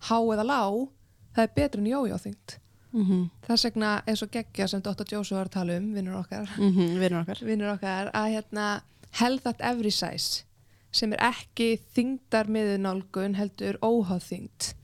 há 0.00 0.18
eða 0.20 0.44
lág 0.46 0.88
það 1.34 1.42
er 1.42 1.52
betur 1.56 1.78
en 1.80 1.86
jójóþyngd 1.86 2.58
Mhm. 2.92 3.30
þess 3.42 3.64
vegna 3.64 4.02
er 4.06 4.14
svo 4.14 4.26
geggja 4.30 4.68
sem 4.68 4.80
Dr. 4.80 5.04
Joshua 5.10 5.38
var 5.38 5.46
að 5.48 5.50
tala 5.52 5.76
um, 5.76 5.92
vinnur 5.94 6.14
okkar 6.24 6.46
Mhm. 6.56 6.98
Vinur 7.00 7.20
okkar. 7.24 7.40
vinnur 7.44 7.74
okkar 7.78 8.10
að 8.12 8.30
hérna 8.34 8.82
health 9.10 9.46
at 9.46 9.60
every 9.60 9.90
size 9.90 10.44
sem 10.92 11.12
er 11.12 11.18
ekki 11.18 11.78
þyngdar 11.94 12.46
miðunálgun 12.48 13.34
heldur 13.34 13.76
óháð 13.82 14.22
þyngd 14.30 14.74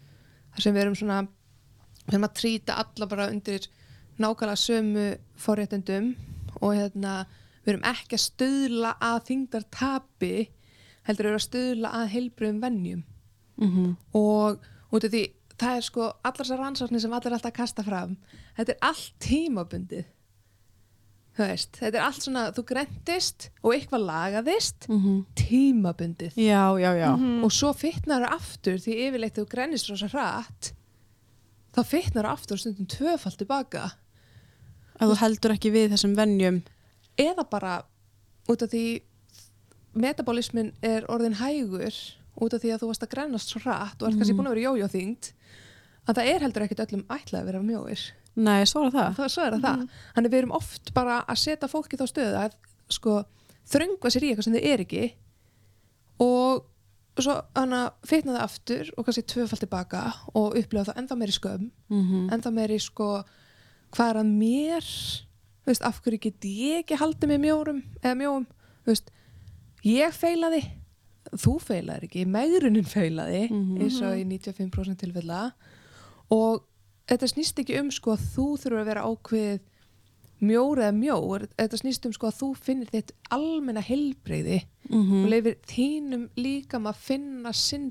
þar 0.52 0.64
sem 0.66 0.74
við 0.76 0.82
erum 0.84 0.96
svona 0.98 1.20
við 2.06 2.14
erum 2.16 2.26
að 2.28 2.34
trýta 2.40 2.76
alla 2.82 3.06
bara 3.10 3.28
undir 3.32 3.68
nákvæmlega 4.18 4.60
sömu 4.60 5.06
forréttendum 5.40 6.10
og 6.60 6.74
hérna 6.76 7.14
við 7.64 7.72
erum 7.74 7.86
ekki 7.92 8.18
að 8.18 8.24
stuðla 8.26 8.94
að 9.00 9.20
þyngdar 9.30 9.64
tapi 9.72 10.32
heldur 11.06 11.24
við 11.24 11.30
erum 11.30 11.40
að 11.40 11.46
stuðla 11.48 11.92
að 12.00 12.10
heilbröðum 12.16 12.60
vennjum 12.66 13.02
Mhm. 13.62 13.96
og 14.16 14.58
út 14.92 15.04
af 15.04 15.10
því 15.12 15.22
það 15.60 15.76
er 15.76 15.84
sko 15.86 16.06
allar 16.24 16.38
þessar 16.46 16.58
rannsóknir 16.58 17.00
sem 17.00 17.12
allir 17.12 17.32
alltaf 17.36 17.52
kasta 17.52 17.82
fram 17.84 18.16
þetta 18.56 18.72
er 18.72 18.78
allt 18.88 19.12
tímabundið 19.20 20.04
veist, 21.38 21.72
þetta 21.80 21.96
er 21.98 22.04
allt 22.04 22.22
svona 22.26 22.42
þú 22.52 22.64
grentist 22.68 23.48
og 23.62 23.72
eitthvað 23.74 24.02
lagaðist 24.08 24.88
Mhm. 24.88 25.24
tímabundið 25.34 26.34
Já, 26.36 26.64
já, 26.78 26.90
já. 26.98 27.16
Mhm. 27.16 27.44
og 27.44 27.50
svo 27.52 27.72
fytnar 27.72 28.22
það 28.26 28.36
aftur 28.36 28.76
því 28.78 28.96
yfirleitt 29.08 29.34
þú 29.38 29.46
grennist 29.48 29.88
rosa 29.90 30.08
hratt 30.08 30.72
þá 31.74 31.80
fytnar 31.88 32.24
það 32.26 32.32
aftur 32.32 32.58
stundum 32.58 32.86
tvöfald 32.86 33.36
tilbaka 33.38 33.92
Ef 35.00 35.08
þú 35.08 35.16
heldur 35.18 35.52
ekki 35.56 35.70
við 35.72 35.90
þessum 35.94 36.14
venjum. 36.14 36.62
eða 37.18 37.48
bara 37.50 37.82
út 38.48 38.62
af 38.62 38.68
því 38.70 39.00
metabolismin 39.94 40.72
er 40.82 41.04
orðin 41.08 41.34
hægur 41.40 41.92
út 42.40 42.54
af 42.54 42.60
því 42.62 42.70
að 42.74 42.80
þú 42.82 42.86
varst 42.92 43.02
að 43.06 43.10
grennast 43.14 43.48
svo 43.52 43.60
hratt 43.64 44.02
og 44.02 44.08
ert 44.08 44.18
kannski 44.20 44.34
búin 44.36 44.48
að 44.48 44.54
vera 44.56 44.68
jójóþyngd 44.70 45.32
að 46.08 46.14
það 46.16 46.30
er 46.34 46.40
heldur 46.46 46.62
ekkit 46.66 46.84
öllum 46.86 47.02
ætlað 47.12 47.40
að 47.42 47.48
vera 47.50 47.62
mjóir 47.62 48.00
Nei, 48.36 48.64
svo 48.64 48.86
er 48.86 48.90
það. 48.94 49.14
það, 49.18 49.28
svo 49.28 49.42
er 49.44 49.52
það 49.52 49.62
það 49.66 49.88
þannig 50.16 50.30
við 50.32 50.38
erum 50.38 50.54
oft 50.56 50.92
bara 50.94 51.18
að 51.28 51.36
setja 51.42 51.68
fólki 51.68 51.98
þá 52.00 52.06
stöðu 52.08 52.36
að 52.46 52.52
sko, 52.88 53.16
þröngva 53.68 54.10
sér 54.10 54.24
í 54.24 54.30
eitthvað 54.32 54.44
sem 54.48 54.54
þið 54.56 54.68
er 54.72 54.80
ekki 54.86 55.02
og 56.22 56.64
svo 57.20 57.34
fitna 58.08 58.32
það 58.38 58.44
aftur 58.46 58.90
og 58.96 59.04
kannski 59.04 59.24
tvöfald 59.28 59.60
tilbaka 59.60 60.02
og 60.34 60.56
upplifa 60.56 60.86
það 60.88 61.00
ennþá 61.02 61.18
meiri 61.20 61.34
skömm 61.36 61.66
Mhm. 61.90 62.30
ennþá 62.32 62.52
meiri 62.56 62.78
sko 62.80 63.24
hvað 63.92 64.10
er 64.10 64.16
að 64.22 64.30
mér 64.32 64.86
veist, 65.66 65.82
af 65.84 66.00
hverju 66.02 66.20
get 66.20 66.40
ég 66.40 66.78
ekki 66.84 66.96
haldið 66.96 67.28
með 67.28 67.40
mjórum 67.44 67.82
eða 68.02 68.16
mjóum 68.16 68.46
veist, 68.86 69.10
ég 69.84 70.10
feilaði 70.16 70.62
þú 71.36 71.52
feilaðir 71.62 72.08
ekki, 72.08 72.24
megrunin 72.26 72.84
feilaði 72.88 73.50
Mhm. 73.50 73.78
eins 73.82 74.00
og 74.02 74.16
í 74.16 74.24
95% 74.24 74.96
tilfella 74.98 75.52
og 76.30 76.64
þetta 77.08 77.28
snýst 77.32 77.58
ekki 77.62 77.78
um 77.80 77.90
sko 77.90 78.14
að 78.16 78.24
þú 78.34 78.46
þurfur 78.62 78.80
að 78.82 78.90
vera 78.92 79.04
ákveð 79.08 79.60
mjór 80.42 80.80
eða 80.82 80.94
mjór 80.96 81.44
þetta 81.58 81.78
snýst 81.78 82.06
um 82.08 82.12
sko 82.16 82.26
að 82.30 82.38
þú 82.40 82.48
finnir 82.58 82.90
þitt 82.90 83.12
almenna 83.30 83.82
heilbreyði 83.86 84.62
Mhm. 84.90 85.24
og 85.24 85.30
leifir 85.30 85.54
þínum 85.70 86.24
líka 86.36 86.78
maður 86.82 86.96
að 86.96 87.04
finna 87.06 87.52
sinn 87.54 87.90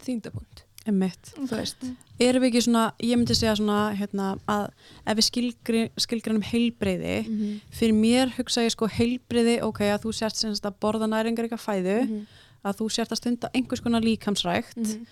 veist 1.61 1.85
Erum 2.19 2.43
við 2.43 2.49
ekki 2.51 2.61
svona, 2.67 2.93
ég 3.01 3.17
myndi 3.17 3.33
segja 3.33 3.55
svona, 3.55 3.95
hérna, 3.97 4.37
að 4.47 4.67
ef 5.07 5.17
við 5.17 5.25
skilgri, 5.25 5.89
skilgrænum 5.97 6.43
heilbreyði, 6.43 7.27
Mhm. 7.27 7.61
fyrir 7.71 7.93
mér 7.93 8.29
hugsa 8.35 8.61
ég 8.61 8.69
sko 8.71 8.87
heilbreyði, 8.87 9.61
ok, 9.63 9.79
að 9.79 10.01
þú 10.03 10.13
sért 10.13 10.35
semst 10.35 10.61
að 10.65 10.75
borða 10.79 11.07
næringar 11.09 11.47
eitthvað 11.49 11.65
fæðu, 11.65 12.07
Mhm. 12.07 12.27
að 12.65 12.75
þú 12.77 12.89
sért 12.91 13.09
að 13.09 13.17
stunda 13.17 13.49
einhvers 13.55 13.81
konar 13.81 14.01
líkamsrækt, 14.01 14.75
Mhm. 14.77 15.05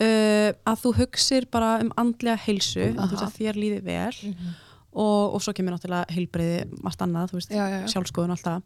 Uh, 0.00 0.50
að 0.66 0.80
þú 0.84 0.92
hugsir 0.98 1.46
bara 1.50 1.78
um 1.84 1.90
andlega 2.00 2.36
heilsu, 2.46 2.90
að 2.94 3.08
þú 3.08 3.14
veist 3.14 3.22
Aha. 3.22 3.30
að 3.30 3.38
þér 3.40 3.60
líði 3.62 3.82
vel 3.84 4.14
Mhm. 4.30 4.54
og, 4.94 5.34
og 5.34 5.42
svo 5.42 5.52
kemur 5.54 5.74
náttúrulega 5.74 6.06
heilbreyði 6.14 6.82
margt 6.82 7.00
annað, 7.02 7.30
þú 7.32 7.38
veist, 7.40 7.50
já, 7.50 7.64
já, 7.68 7.78
já. 7.82 7.86
sjálfskoðun 7.94 8.30
og 8.30 8.38
allt 8.38 8.46
það. 8.46 8.62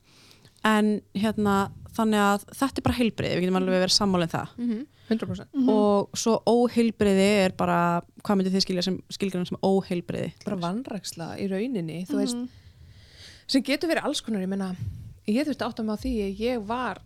En 0.65 1.01
hérna, 1.15 1.71
þannig 1.95 2.21
að 2.21 2.45
þetta 2.59 2.79
er 2.79 2.83
bara 2.89 2.97
heilbreyði, 2.99 3.35
við 3.39 3.43
getum 3.47 3.57
alveg 3.61 3.83
verið 3.85 3.95
sammálinn 3.97 4.33
það. 4.35 4.49
Mhm. 4.59 4.87
100% 5.09 5.69
Og 5.73 6.11
svo 6.13 6.35
óheilbreyði 6.45 7.29
er 7.47 7.53
bara, 7.57 8.03
hvað 8.23 8.37
myndið 8.43 8.53
þið 8.59 8.65
skilja 8.67 8.83
sem, 8.85 8.99
skilgrænum 9.09 9.47
sem 9.49 9.59
óheilbreyði? 9.65 10.33
bara 10.45 10.57
vannræksla 10.57 11.29
í 11.41 11.49
rauninni 11.49 12.07
þú 12.07 12.17
veist, 12.21 12.37
Mhm. 12.37 12.49
sem 13.47 13.63
getur 13.63 13.89
verið 13.89 14.05
alls 14.05 14.21
konar 14.21 14.43
ég 14.43 14.49
meina, 14.49 14.77
ég 15.27 15.47
þurfti 15.47 15.65
átt 15.65 15.81
að 15.81 15.89
á 15.89 15.97
því 15.97 16.13
að 16.29 16.39
ég 16.39 16.67
var 16.67 16.99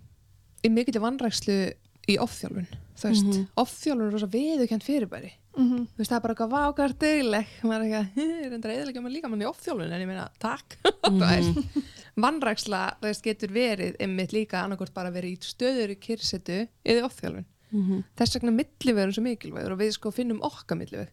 í 0.64 0.68
mikill 0.68 0.98
vannrækslu 1.00 1.72
í 2.08 2.18
offþjálfun 2.18 2.66
þú 3.02 3.08
veist, 3.10 3.26
mm 3.26 3.32
Mhm. 3.32 3.46
offþjálfun 3.62 4.06
er 4.06 4.12
rosa 4.12 4.26
viðurkjönd 4.32 4.84
fyrirbæri. 4.86 5.32
Mhm. 5.56 5.78
þú 5.92 5.98
veist, 5.98 6.10
það 6.10 6.16
er 6.16 6.22
bara 6.24 6.34
eitthvað 6.34 6.52
vákart 6.56 6.98
degleg 6.98 7.46
maður 7.62 7.82
er 7.82 7.86
ekki 7.88 8.00
að, 8.00 8.52
enda 8.54 8.68
reyðilega 8.70 9.02
maður 9.02 9.16
líka 9.16 9.30
mann 9.30 9.42
í 9.42 9.48
offþjálfun. 9.50 9.92
En 9.92 10.00
ég 10.00 10.06
meina, 10.08 10.28
takk. 10.38 10.76
Þú 11.02 11.18
veist, 11.20 11.82
vannræksla, 12.16 12.82
þú 13.00 13.08
veist, 13.10 13.22
getur 13.26 13.48
verið 13.52 13.96
einmitt 14.00 14.32
líka 14.32 14.62
annarkort 14.62 14.94
bara 14.94 15.10
verið 15.10 15.34
í 15.34 15.38
stöður 15.42 15.90
í 15.92 15.98
kyrsetu 16.00 16.68
eða 16.84 17.04
offþjálfun. 17.08 17.44
Mm 17.72 17.82
-hmm. 17.88 18.04
þess 18.16 18.34
vegna 18.36 18.52
millivegur 18.52 19.12
svo 19.12 19.22
mikilvægur 19.22 19.72
og 19.72 19.78
við 19.78 19.92
sko 19.92 20.10
finnum 20.10 20.40
okkar 20.42 20.76
milliveg. 20.76 21.08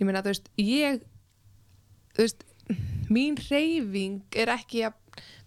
Ég 0.00 0.06
meina 0.06 0.22
þú 0.22 0.30
veist, 0.30 0.48
ég 0.58 1.00
þú 2.14 2.22
veist, 2.22 2.44
mín 3.10 3.36
reyfing 3.50 4.22
er 4.34 4.48
ekki 4.48 4.92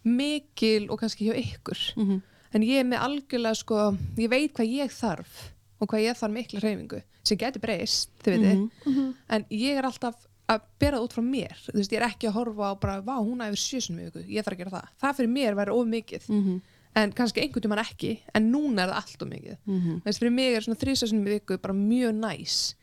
mikil 0.03 0.89
og 0.89 1.00
kannski 1.01 1.27
hjá 1.29 1.36
ykkur. 1.36 1.79
Mhm. 1.98 2.22
en 2.53 2.62
ég 2.63 2.79
er 2.79 2.84
með 2.84 3.00
algjörlega 3.00 3.55
sko 3.55 3.98
ég 4.17 4.29
veit 4.29 4.53
hvað 4.53 4.72
ég 4.74 4.89
þarf 4.91 5.51
og 5.79 5.88
hvað 5.88 6.03
ég 6.07 6.17
þarf 6.19 6.33
mikla 6.33 6.59
reyfingu 6.59 7.01
sem 7.24 7.38
getur 7.38 7.59
breyst, 7.62 8.09
þið 8.24 8.33
veitir 8.36 8.55
Mhm. 8.55 8.69
Mhm. 8.86 9.13
en 9.29 9.45
ég 9.51 9.77
er 9.77 9.83
alltaf 9.83 10.15
að 10.50 10.62
bera 10.79 10.98
það 10.98 11.03
út 11.03 11.13
frá 11.13 11.24
mér 11.24 11.55
þú 11.67 11.74
veist, 11.77 11.91
ég 11.91 12.01
er 12.01 12.07
ekki 12.09 12.27
að 12.27 12.33
horfa 12.33 12.71
á 12.71 12.79
bara, 12.79 13.01
vá, 13.01 13.15
hún 13.21 13.38
yfir 13.45 13.62
sjösunum 13.62 14.05
viku, 14.05 14.24
ég 14.27 14.43
þarf 14.43 14.55
að 14.55 14.57
gera 14.57 14.71
það 14.71 14.88
það 15.01 15.15
fyrir 15.15 15.29
mér 15.29 15.55
væri 15.55 15.69
of 15.71 15.88
mikið 15.88 16.29
Mhm. 16.29 16.62
en 16.95 17.12
kannski 17.13 17.41
einhvern 17.41 17.62
tímann 17.62 17.86
ekki, 17.86 18.19
en 18.33 18.51
núna 18.51 18.81
er 18.83 18.89
það 18.89 18.95
allt 18.95 19.21
of 19.21 19.27
mikið 19.29 19.57
Mhm. 19.67 20.01
þess 20.03 20.19
fyrir 20.19 20.31
mig 20.33 20.55
er 20.55 20.62
svona 20.62 20.79
þrísasunum 20.79 21.27
í 21.27 21.39
viku 21.39 21.57
bara 21.62 21.74
mjög 21.74 22.13
næs 22.19 22.74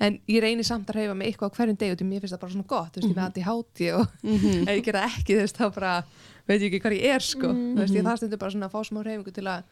en 0.00 0.18
ég 0.26 0.40
reynir 0.40 0.64
samt 0.64 0.86
að 0.86 0.94
reyfa 0.96 1.14
mig 1.14 1.28
eitthvað 1.36 1.50
á 1.52 1.56
hverjum 1.56 1.76
deg 1.76 1.92
og 1.92 1.98
því 1.98 2.08
mér 2.08 2.20
finnst 2.22 2.32
það 2.34 2.40
bara 2.40 2.52
svona 2.52 2.66
gott, 2.66 2.92
þú 2.94 3.00
veist, 3.02 3.08
ég 3.10 3.16
með 3.16 3.24
allt 3.26 3.36
í 3.36 3.44
háti 3.44 4.00
og 4.00 4.08
Mhm. 4.24 4.62
ef 4.68 4.78
ég 4.80 4.84
gera 4.84 5.02
ekki, 5.06 5.34
þú 5.36 5.40
veist, 5.44 5.56
þá 5.58 5.74
bara 5.74 6.04
veit 6.48 6.60
ég 6.62 6.72
ekki 6.72 6.80
hvað 6.80 6.96
ég 6.96 7.04
er, 7.04 7.20
sko 7.20 7.48
Mhm. 7.52 7.74
þú 7.76 7.78
veist, 7.84 7.94
ég 7.94 8.02
þarf 8.02 8.16
stundur 8.18 8.38
bara 8.38 8.50
svona 8.50 8.68
að 8.68 8.72
fá 8.72 8.80
smá 8.88 9.04
reyfingu 9.04 9.32
til 9.34 9.44
að 9.44 9.62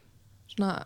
svona, 0.55 0.85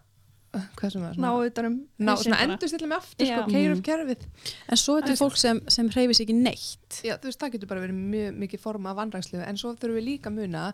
hvað 0.52 0.90
sem 0.92 1.04
er 1.09 1.16
ná 1.23 1.28
utanum 1.47 1.76
ná, 1.99 2.12
svona 2.21 2.37
bara. 2.37 2.44
endur 2.44 2.68
stilla 2.68 2.88
mig 2.90 2.99
aftur, 2.99 3.26
sko, 3.30 3.44
keir 3.52 3.73
upp 3.73 3.85
kerfið 3.87 4.25
En 4.68 4.80
svo 4.80 4.97
er 4.99 5.06
þetta 5.06 5.16
fólk 5.23 5.38
sem, 5.40 5.61
sem 5.73 5.88
hreyfis 5.94 6.21
ekki 6.25 6.35
neitt. 6.37 6.99
já, 7.06 7.14
þú 7.16 7.30
veist, 7.30 7.40
það 7.40 7.54
getur 7.54 7.71
bara 7.73 7.85
verið 7.87 8.00
mjög 8.12 8.37
mikið 8.42 8.61
forma 8.61 8.90
af 8.92 8.99
vannrækslu, 9.00 9.40
en 9.47 9.56
svo 9.61 9.73
þurfum 9.75 9.97
við 10.00 10.04
líka 10.11 10.30
muna 10.35 10.66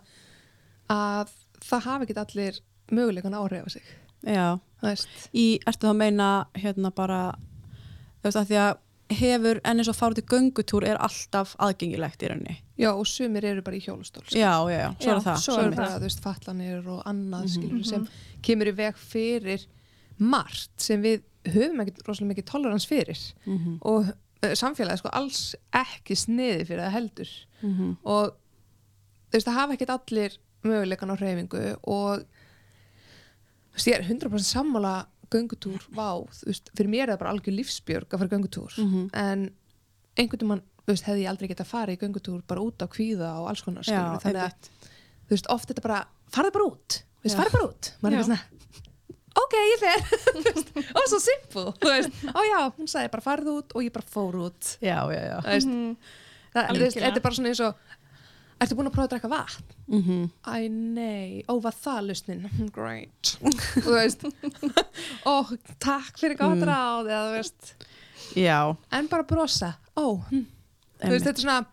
að 0.91 1.31
það 1.69 1.85
hafi 1.87 2.07
ekki 2.09 2.19
allir 2.25 2.59
möguleikan 2.91 3.33
að 3.37 3.45
áhrifa 3.47 3.69
sig 3.77 3.83
Já. 4.27 4.59
þú 4.81 4.87
veist, 4.89 5.07
Í, 5.33 5.45
ertu 5.69 5.87
þá 5.87 5.91
að 5.93 5.99
meina 6.03 6.29
hérna 6.59 6.91
bara, 6.95 7.21
þú 8.19 8.27
veist 8.27 8.39
að 8.41 8.49
því 8.51 8.57
að 8.65 8.77
hefur, 9.09 9.59
en 9.65 9.79
eins 9.79 9.87
og 9.89 9.95
fara 9.97 10.13
til 10.13 10.23
göngutúr 10.29 10.85
er 10.85 10.97
alltaf 11.01 11.55
aðgengilegt 11.59 12.21
í 12.23 12.27
rauninni. 12.29 12.57
já, 12.77 12.91
og 12.93 13.07
sumir 13.07 13.43
eru 13.45 13.61
bara 13.61 13.75
í 13.75 13.81
hjólustól 13.81 14.23
sko. 14.25 14.37
Já, 14.37 14.53
já, 14.69 14.77
já, 14.79 14.89
svo 14.99 15.09
er 15.11 15.15
Já, 15.19 15.23
það. 15.25 15.37
svo 15.43 15.57
er 15.57 15.65
er 15.67 15.73
það. 15.73 15.95
þú 15.97 16.01
veist, 16.05 16.21
fallanir 16.21 16.87
og 16.87 17.03
annað 17.05 17.43
Mhm. 17.43 17.49
skilur 17.55 17.85
sem 17.85 18.07
kemur 18.41 18.67
í 18.67 18.75
veg 18.75 18.95
fyrir 18.95 19.65
margt 20.19 20.69
sem 20.77 21.01
við 21.01 21.21
höfum 21.45 21.81
ekki 21.81 22.05
rosalega 22.07 22.33
mikið 22.35 22.45
tolerans 22.45 22.85
fyrir 22.85 23.33
Mhm. 23.45 23.79
og 23.81 24.05
uh, 24.43 24.53
samfélagið 24.55 24.97
sko 24.99 25.09
alls 25.13 25.55
ekki 25.73 26.15
sniði 26.15 26.67
fyrir 26.67 26.79
það 26.85 26.91
heldur 26.91 27.29
Mhm. 27.63 27.97
og 28.05 28.33
þú 29.31 29.33
veist, 29.33 29.47
það 29.47 29.53
hafa 29.53 29.73
ekkert 29.73 29.89
allir 30.11 30.37
möguleikan 30.63 31.11
á 31.11 31.15
hreyfingu 31.17 31.77
og 31.83 32.19
þú 32.19 33.75
veist, 33.75 33.87
ég 33.87 33.99
er 33.99 34.03
100% 34.03 34.45
sammála 34.45 35.05
göngutúr, 35.31 35.81
vá, 35.93 36.09
þú 36.33 36.45
veist, 36.49 36.69
fyrir 36.75 36.89
mér 36.89 37.03
er 37.09 37.13
það 37.15 37.19
bara 37.23 37.31
algjör 37.35 37.55
lífsbjörg 37.59 38.09
að 38.13 38.19
fara 38.23 38.33
göngutúr. 38.35 38.71
Mhm. 38.79 39.09
en 39.13 39.49
einhvern 40.17 40.39
tímann 40.41 40.61
þú 40.85 40.93
veist, 40.95 41.05
hefði 41.05 41.21
ég 41.23 41.29
aldrei 41.29 41.49
getað 41.51 41.69
farið 41.69 41.97
í 41.97 42.01
göngutúr 42.03 42.41
bara 42.47 42.61
út 42.65 42.81
á 42.81 42.87
kvíða 42.89 43.29
og 43.41 43.49
alls 43.49 43.61
konar 43.61 43.83
Já, 43.85 44.17
þannig 44.19 44.41
að 44.41 44.69
þú 45.29 45.35
veist, 45.35 45.49
oft 45.53 45.69
þetta 45.69 45.81
bara, 45.85 45.99
farðu 46.33 46.51
bara 46.57 46.65
út 46.71 47.01
þú 47.19 47.23
veist, 47.23 47.35
Já. 47.35 47.39
farðu 47.43 47.51
bara 47.53 47.67
út. 47.69 47.91
Maður 48.01 48.17
er 48.17 48.23
svona, 48.23 48.39
ok, 49.39 49.53
ég 49.69 49.79
fer. 49.83 49.99
Þú 50.33 50.41
veist, 50.47 50.71
og 50.95 51.05
svo 51.11 51.19
simple, 51.23 51.65
þú 51.79 51.91
veist. 51.93 52.23
Ó 52.33 52.39
já, 52.47 52.59
hún 52.79 52.89
sagði 52.89 53.11
bara 53.13 53.23
farðu 53.23 53.53
út 53.61 53.75
og 53.75 53.83
ég 53.85 53.93
bara 53.93 54.07
fór 54.09 54.35
út. 54.49 54.71
Já, 54.81 54.97
já, 55.13 55.21
já. 55.29 55.37
þú 55.45 55.53
veist, 55.53 55.67
Mhm. 55.69 55.95
það, 56.55 56.67
þú 56.73 56.79
veist, 56.83 56.97
þetta 56.97 57.15
er 57.21 57.25
bara 57.27 57.35
svona 57.37 57.51
eins 57.53 57.61
og 57.63 57.75
ertu 58.59 58.75
búin 58.75 58.89
að 58.89 58.93
prófa 58.95 59.07
að 59.07 59.11
drekka 59.13 59.29
vatn? 59.31 59.63
Mm 59.89 60.29
Æ, 60.45 60.69
nei, 60.69 61.43
ó, 61.47 61.53
var 61.63 61.73
það 61.73 62.07
lusnin? 62.09 62.45
Great. 62.75 63.33
Og 63.41 63.53
þú 63.85 63.95
veist, 63.95 64.25
ó, 65.25 65.35
takk 65.79 66.19
fyrir 66.19 66.37
gott 66.39 66.57
Mm. 66.59 66.67
ráð, 66.69 67.09
eða 67.09 67.25
þú 67.29 67.35
veist, 67.37 67.73
Já, 68.35 68.75
en 68.93 69.07
bara 69.09 69.23
brosa, 69.25 69.71
ó, 69.97 70.19
hm. 70.29 70.43
þú 71.01 71.13
veist, 71.15 71.25
þetta 71.25 71.37
er 71.39 71.45
svona, 71.45 71.65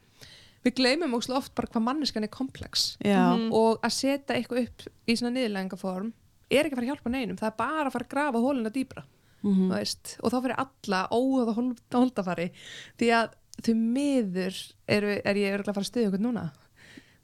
við 0.65 0.75
gleymum 0.79 1.15
óslega 1.19 1.37
oft 1.43 1.55
bara 1.59 1.69
hvað 1.69 1.85
manneskan 1.89 2.25
er 2.25 2.33
komplex 2.33 2.97
Já, 3.05 3.35
Mhm. 3.37 3.51
og 3.53 3.81
að 3.83 3.93
setja 3.93 4.37
eitthvað 4.39 4.63
upp 4.69 4.87
í 5.07 5.17
svona 5.19 5.35
niðurlæðingaform 5.37 6.13
er 6.51 6.65
ekki 6.65 6.73
að 6.73 6.79
fara 6.79 6.87
að 6.87 6.91
hjálpa 6.95 7.11
neinum, 7.13 7.37
það 7.37 7.47
er 7.51 7.57
bara 7.59 7.87
að 7.91 7.93
fara 7.93 8.05
að 8.07 8.15
grafa 8.15 8.39
hóluna 8.47 8.71
dýbra, 8.73 9.03
Mhm. 9.43 9.69
þú 9.69 9.75
veist, 9.77 10.17
og 10.23 10.33
þá 10.33 10.39
fyrir 10.43 10.59
alla 10.65 11.09
óöða 11.11 11.75
holdafari, 11.93 12.51
því 12.99 13.09
að 13.19 13.35
þau 13.63 13.75
miður 13.75 14.73
eru, 14.89 15.21
er 15.25 15.35
ég 15.35 15.53
örgulega 15.59 15.73
að 15.73 15.75
fara 15.75 15.85
að 15.85 15.91
stuða 15.91 16.09
ykkur 16.11 16.25
núna. 16.25 16.53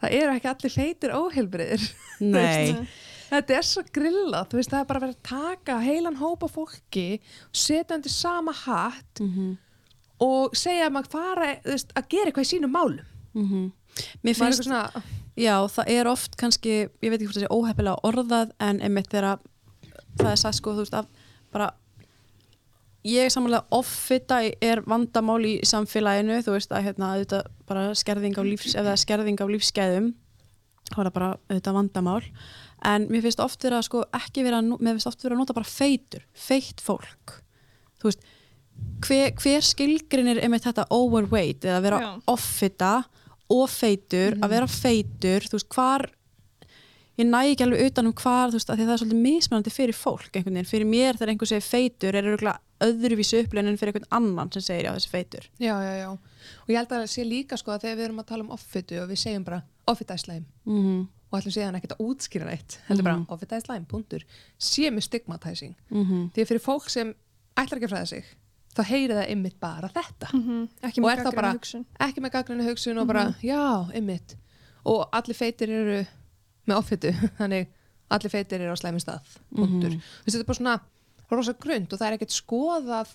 Það 0.03 0.15
eru 0.19 0.35
ekki 0.37 0.51
allir 0.51 0.75
hleytir 0.77 1.13
óheilbriðir. 1.17 1.89
nei, 2.35 2.87
Þetta 3.33 3.55
er 3.57 3.65
svo 3.65 3.83
grillað, 3.97 4.49
þú 4.53 4.59
veist, 4.59 4.71
það 4.75 4.81
er 4.83 4.89
bara 4.91 5.01
verið 5.01 5.15
að 5.17 5.29
taka 5.31 5.77
heilan 5.81 6.19
hópa 6.21 6.49
fólki, 6.53 7.05
setja 7.57 7.97
undir 7.97 8.13
sama 8.13 8.53
hatt 8.53 9.23
Mhm. 9.25 9.55
og 10.21 10.53
segja 10.59 10.87
að 10.91 10.93
maður 10.99 11.11
fara, 11.15 11.47
veist, 11.65 11.95
að 11.97 12.09
gera 12.13 12.29
eitthvað 12.31 12.45
í 12.45 12.51
sínum 12.53 12.75
málum. 12.77 13.07
Mhm. 13.35 13.73
Mér 14.23 14.37
Maður 14.37 14.43
er 14.43 14.53
finnst, 14.53 14.67
svona, 14.69 15.03
já, 15.37 15.57
það 15.79 15.89
er 15.97 16.07
oft 16.13 16.37
kannski, 16.37 16.75
ég 17.01 17.09
veit 17.11 17.21
ekki 17.21 17.31
hvort 17.31 17.41
það 17.41 17.47
sé 17.47 17.57
óheppilega 17.57 18.05
orðað 18.11 18.53
en 18.61 18.81
einmitt 18.81 19.09
þegar 19.09 19.39
það 20.19 20.31
er 20.35 20.37
sagt 20.43 20.57
sko, 20.61 20.75
þú 20.77 20.85
veist, 20.85 20.95
að 21.01 21.07
bara 21.53 21.71
ég 23.07 23.27
er 23.27 23.33
samanlega 23.35 23.67
offita 23.75 24.41
er 24.63 24.83
vandamál 24.87 25.41
í 25.47 25.55
samfélaginu 25.67 26.39
þú 26.47 26.57
veist 26.57 26.75
að 26.75 26.85
hérna 26.89 27.15
auðvitað 27.17 27.49
bara 27.69 27.87
skerðing 27.99 28.39
á 28.39 28.43
lífs, 28.47 28.75
ef 28.77 28.85
það 28.85 28.93
er 28.93 29.03
skerðing 29.03 29.43
á 29.43 29.47
lífsgæðum 29.51 30.13
þá 30.93 30.99
er 30.99 31.09
það 31.09 31.17
bara 31.17 31.31
auðvitað 31.49 31.79
vandamál. 31.79 32.21
En 32.93 33.07
mér 33.11 33.25
finnst 33.25 33.43
oft 33.43 33.63
vera 33.63 33.81
sko 33.87 34.05
ekki 34.17 34.45
vera, 34.47 34.61
mér 34.63 34.97
finnst 34.97 35.11
oft 35.11 35.23
vera 35.23 35.37
að 35.37 35.43
nota 35.43 35.57
bara 35.57 35.69
feitur 35.69 36.25
feitt 36.35 36.83
fólk. 36.83 37.37
Þú 38.03 38.11
veist, 38.11 38.25
hver, 39.07 39.29
hver 39.39 39.67
skilgrinir 39.67 40.41
einmitt 40.43 40.67
þetta 40.67 40.89
overweight 40.95 41.67
eða 41.69 41.83
vera 41.85 42.01
Já. 42.03 42.11
offita 42.33 42.97
og 43.53 43.69
feitur, 43.71 44.39
að 44.41 44.57
vera 44.57 44.69
feitur 44.71 45.47
þú 45.47 45.59
veist, 45.59 45.71
hvar 45.75 46.09
ég 47.21 47.29
næ 47.29 47.41
ekki 47.53 47.67
alveg 47.67 47.91
utan 47.91 48.09
um 48.09 48.17
hvar, 48.17 48.51
þú 48.51 48.59
veist, 48.59 48.73
að 48.73 48.83
það 48.83 48.93
er 48.95 49.03
svolítið 49.03 49.25
mismunandi 49.27 49.73
fyrir 49.75 49.97
fólk 49.97 50.31
einhvern 50.33 50.57
veginn, 50.57 50.71
fyrir 50.71 50.89
mér 50.89 51.19
þegar 51.19 51.35
einhver 51.35 51.51
segir 51.51 51.67
feitur 51.67 52.17
er 52.17 52.31
örugglega 52.31 52.59
öðruvísi 52.87 53.41
upplöðin 53.45 53.69
en 53.73 53.79
fyrir 53.81 53.93
einhvern 53.93 54.09
annan 54.19 54.53
sem 54.53 54.62
segir 54.62 54.85
já 54.89 54.93
þessi 54.97 55.11
feitur 55.12 55.49
já, 55.61 55.75
já, 55.83 55.93
já. 56.03 56.11
Og 56.12 56.69
ég 56.69 56.77
held 56.81 56.93
að 56.93 57.03
það 57.03 57.11
sé 57.15 57.25
líka 57.25 57.57
sko 57.61 57.71
að 57.75 57.81
þegar 57.87 57.97
við 57.97 58.05
erum 58.09 58.19
að 58.23 58.27
tala 58.33 58.43
um 58.47 58.51
offitu 58.51 59.01
og 59.03 59.09
við 59.11 59.19
segjum 59.23 59.45
bara 59.45 59.62
offitæslæm 59.87 60.45
mm 60.67 60.81
-hmm. 60.83 61.07
og 61.33 61.39
ætlum 61.41 61.53
síðan 61.57 61.77
ekkert 61.79 61.93
að 61.97 62.05
útskýra 62.07 62.45
neitt, 62.47 62.79
heldur 62.89 63.03
Mhm. 63.05 63.25
bara 63.25 63.35
offitæslæm, 63.37 63.85
punktur, 63.87 64.23
sé 64.59 64.91
með 64.91 65.01
stigmatizing. 65.03 65.75
Mm 65.91 66.31
Því 66.35 66.43
að 66.43 66.49
fyrir 66.49 66.61
fólk 66.61 66.89
sem 66.91 67.15
ætlar 67.57 67.79
ekki 67.79 67.87
að 67.87 67.93
fræða 67.95 68.07
sig, 68.09 68.25
þá 68.77 68.83
heyri 68.85 69.15
það 69.15 69.31
ymmit 69.31 69.61
bara 69.61 69.89
þetta. 69.89 70.29
Mhm. 70.33 70.69
Ekki 70.83 70.99
Og 71.01 71.05
með 71.11 71.19
er 71.19 71.25
það 71.25 71.35
bara- 71.35 71.53
hugsun. 71.53 71.85
ekki 72.01 72.21
með 72.21 72.31
gagnrinu 72.33 72.69
hugsun 72.69 72.99
og 72.99 73.07
bara, 73.07 73.35
já, 73.43 73.91
ymmit 73.95 74.37
og 74.85 75.09
allir 75.12 75.35
feitir 75.37 75.69
eru 75.71 76.07
með 76.69 76.77
offitu, 76.77 77.12
þannig 77.39 77.67
allir 78.11 78.31
feitir 78.31 78.61
eru 78.61 78.73
á 78.73 78.77
slæmi 78.77 79.01
stað, 79.01 79.21
punktur 79.55 79.91
Mhm. 79.91 80.01
þetta 80.27 80.39
er 80.41 80.45
bara 80.45 80.59
svona 80.59 80.81
rosa 81.39 81.55
grund 81.59 81.93
og 81.93 82.01
það 82.01 82.09
er 82.09 82.19
ekkert 82.19 82.37
skoðað 82.37 83.15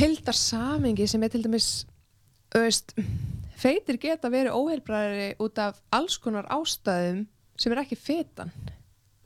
heldar 0.00 0.36
samingi 0.38 1.08
sem 1.10 1.22
er 1.22 1.32
til 1.32 1.42
dæmis 1.44 1.70
þú 2.52 2.64
veist, 2.64 2.94
feitir 3.60 4.00
geta 4.02 4.30
verið 4.32 4.56
óheilbræðari 4.56 5.30
út 5.42 5.62
af 5.62 5.80
alls 5.94 6.18
konar 6.22 6.48
ástæðum 6.52 7.26
sem 7.60 7.72
er 7.72 7.82
ekki 7.84 7.98
fetan 7.98 8.52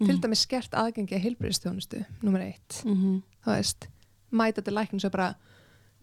til 0.05 0.19
dæmis 0.21 0.43
skert 0.45 0.75
aðgengi 0.77 1.17
að 1.17 1.27
heilbræðistjónustu 1.29 2.03
nummer 2.21 2.43
eitt, 2.45 2.83
-hmm. 2.83 3.23
þú 3.45 3.51
veist 3.55 3.89
mæta 4.35 4.63
til 4.63 4.75
læknum 4.75 5.01
svo 5.01 5.11
bara 5.11 5.31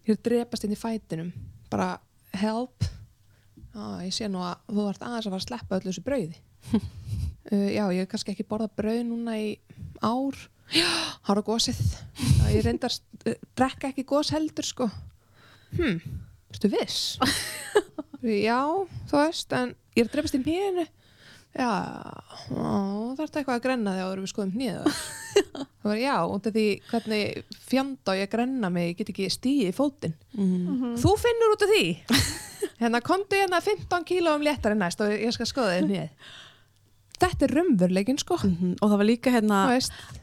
að 0.07 0.23
drepast 0.25 0.65
inn 0.65 0.75
í 0.75 0.79
fætinum. 0.79 1.31
Bara 1.71 1.95
help. 2.33 2.87
Á, 3.75 4.03
ég 4.03 4.13
sé 4.15 4.27
nú 4.27 4.41
að 4.43 4.57
þú 4.67 4.87
ert 4.89 5.05
aðeins 5.05 5.27
að 5.27 5.33
fara 5.33 5.41
að 5.41 5.47
sleppa 5.47 5.77
öllu 5.79 5.91
þessu 5.91 6.07
brauði. 6.07 6.41
Uh, 7.51 7.71
já, 7.73 7.81
ég 7.89 8.03
hef 8.05 8.09
kannski 8.11 8.31
ekki 8.31 8.43
borðað 8.45 8.75
brauð 8.77 8.99
núna 9.09 9.33
í 9.41 9.47
ár 10.05 10.37
hára 11.27 11.43
gósið 11.45 11.79
ég 12.51 12.63
reyndar 12.65 12.93
uh, 12.93 13.35
drekka 13.57 13.91
ekki 13.91 14.05
gós 14.07 14.31
heldur 14.35 14.67
sko. 14.67 14.89
Hm, 15.77 15.99
ertu 16.51 16.71
viss? 16.71 17.17
Já, 18.47 18.61
þú 19.09 19.17
veist 19.17 19.53
en 19.57 19.75
ég 19.95 20.03
er 20.03 20.09
að 20.09 20.15
drepast 20.15 20.37
í 20.37 20.43
nýjunu 20.43 20.87
já, 21.51 21.71
ó, 22.53 23.11
það 23.15 23.23
er 23.23 23.39
eitthvað 23.41 23.55
að 23.57 23.63
grenna 23.65 23.95
þegar 23.97 24.21
við 24.21 24.31
skoðum 24.31 24.53
nýða 24.59 24.93
það 25.81 25.89
var 25.89 25.99
já, 25.99 26.13
út 26.31 26.47
af 26.47 26.55
því 26.55 26.65
hvernig 26.91 27.57
fjanda 27.71 28.15
ég 28.19 28.29
að 28.29 28.35
grenna 28.35 28.69
mig, 28.71 28.91
ég 28.91 28.99
get 29.01 29.11
ekki 29.11 29.27
stíði 29.31 29.71
í 29.71 29.75
fótinn. 29.75 30.15
Mhm. 30.37 30.95
Þú 31.01 31.15
finnur 31.19 31.55
út 31.55 31.65
af 31.65 31.73
því. 31.73 31.85
Hérna 32.81 33.01
komdu 33.05 33.37
hérna 33.37 33.59
15 33.61 34.05
kílóum 34.07 34.45
léttari 34.45 34.77
næst 34.77 35.01
og 35.03 35.11
ég 35.13 35.33
skal 35.35 35.49
skoða 35.49 35.75
þér 35.79 35.89
nýð 35.89 36.29
Þetta 37.21 37.45
er 37.45 37.51
raunveruleikin 37.53 38.17
sko. 38.19 38.37
Mhm. 38.41 38.75
og 38.81 38.89
það 38.89 38.97
var 38.97 39.05
líka 39.05 39.31
hérna 39.35 39.57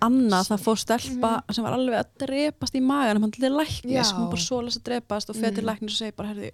Anna, 0.02 0.42
það 0.42 0.62
fór 0.64 0.78
stelpa 0.82 1.32
sem 1.54 1.64
var 1.64 1.76
alveg 1.76 2.00
að 2.00 2.08
drepast 2.26 2.74
í 2.74 2.82
maganum, 2.82 3.22
hann 3.22 3.30
til 3.34 3.50
læknis 3.54 4.12
hún 4.12 4.24
var 4.24 4.32
bara 4.32 4.42
svo 4.42 4.60
að 4.62 4.82
drepast 4.82 5.30
og 5.30 5.36
til 5.36 5.52
Mm. 5.62 5.66
læknis 5.70 5.92
og 5.94 5.98
segir 6.02 6.16
bara, 6.16 6.28
herði, 6.34 6.50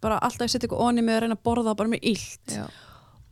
bara 0.00 0.18
alltaf 0.20 0.46
ég 0.46 0.50
setja 0.50 0.68
eitthvað 0.68 0.84
onni 0.88 1.02
með 1.04 1.16
að 1.16 1.20
reyna 1.20 1.36
að 1.36 1.44
borða 1.44 1.76
bara 1.76 1.88
með 1.88 2.00
illt. 2.02 2.46
Já, 2.48 2.66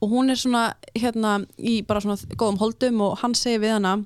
og 0.03 0.11
hún 0.11 0.31
er 0.31 0.35
svona 0.37 0.75
hérna 0.99 1.47
í 1.59 1.87
bara 1.87 2.01
svona 2.01 2.17
góðum 2.37 2.59
holdum 2.59 3.01
og 3.01 3.19
hann 3.23 3.35
segir 3.35 3.61
við 3.61 3.73
hana 3.79 4.05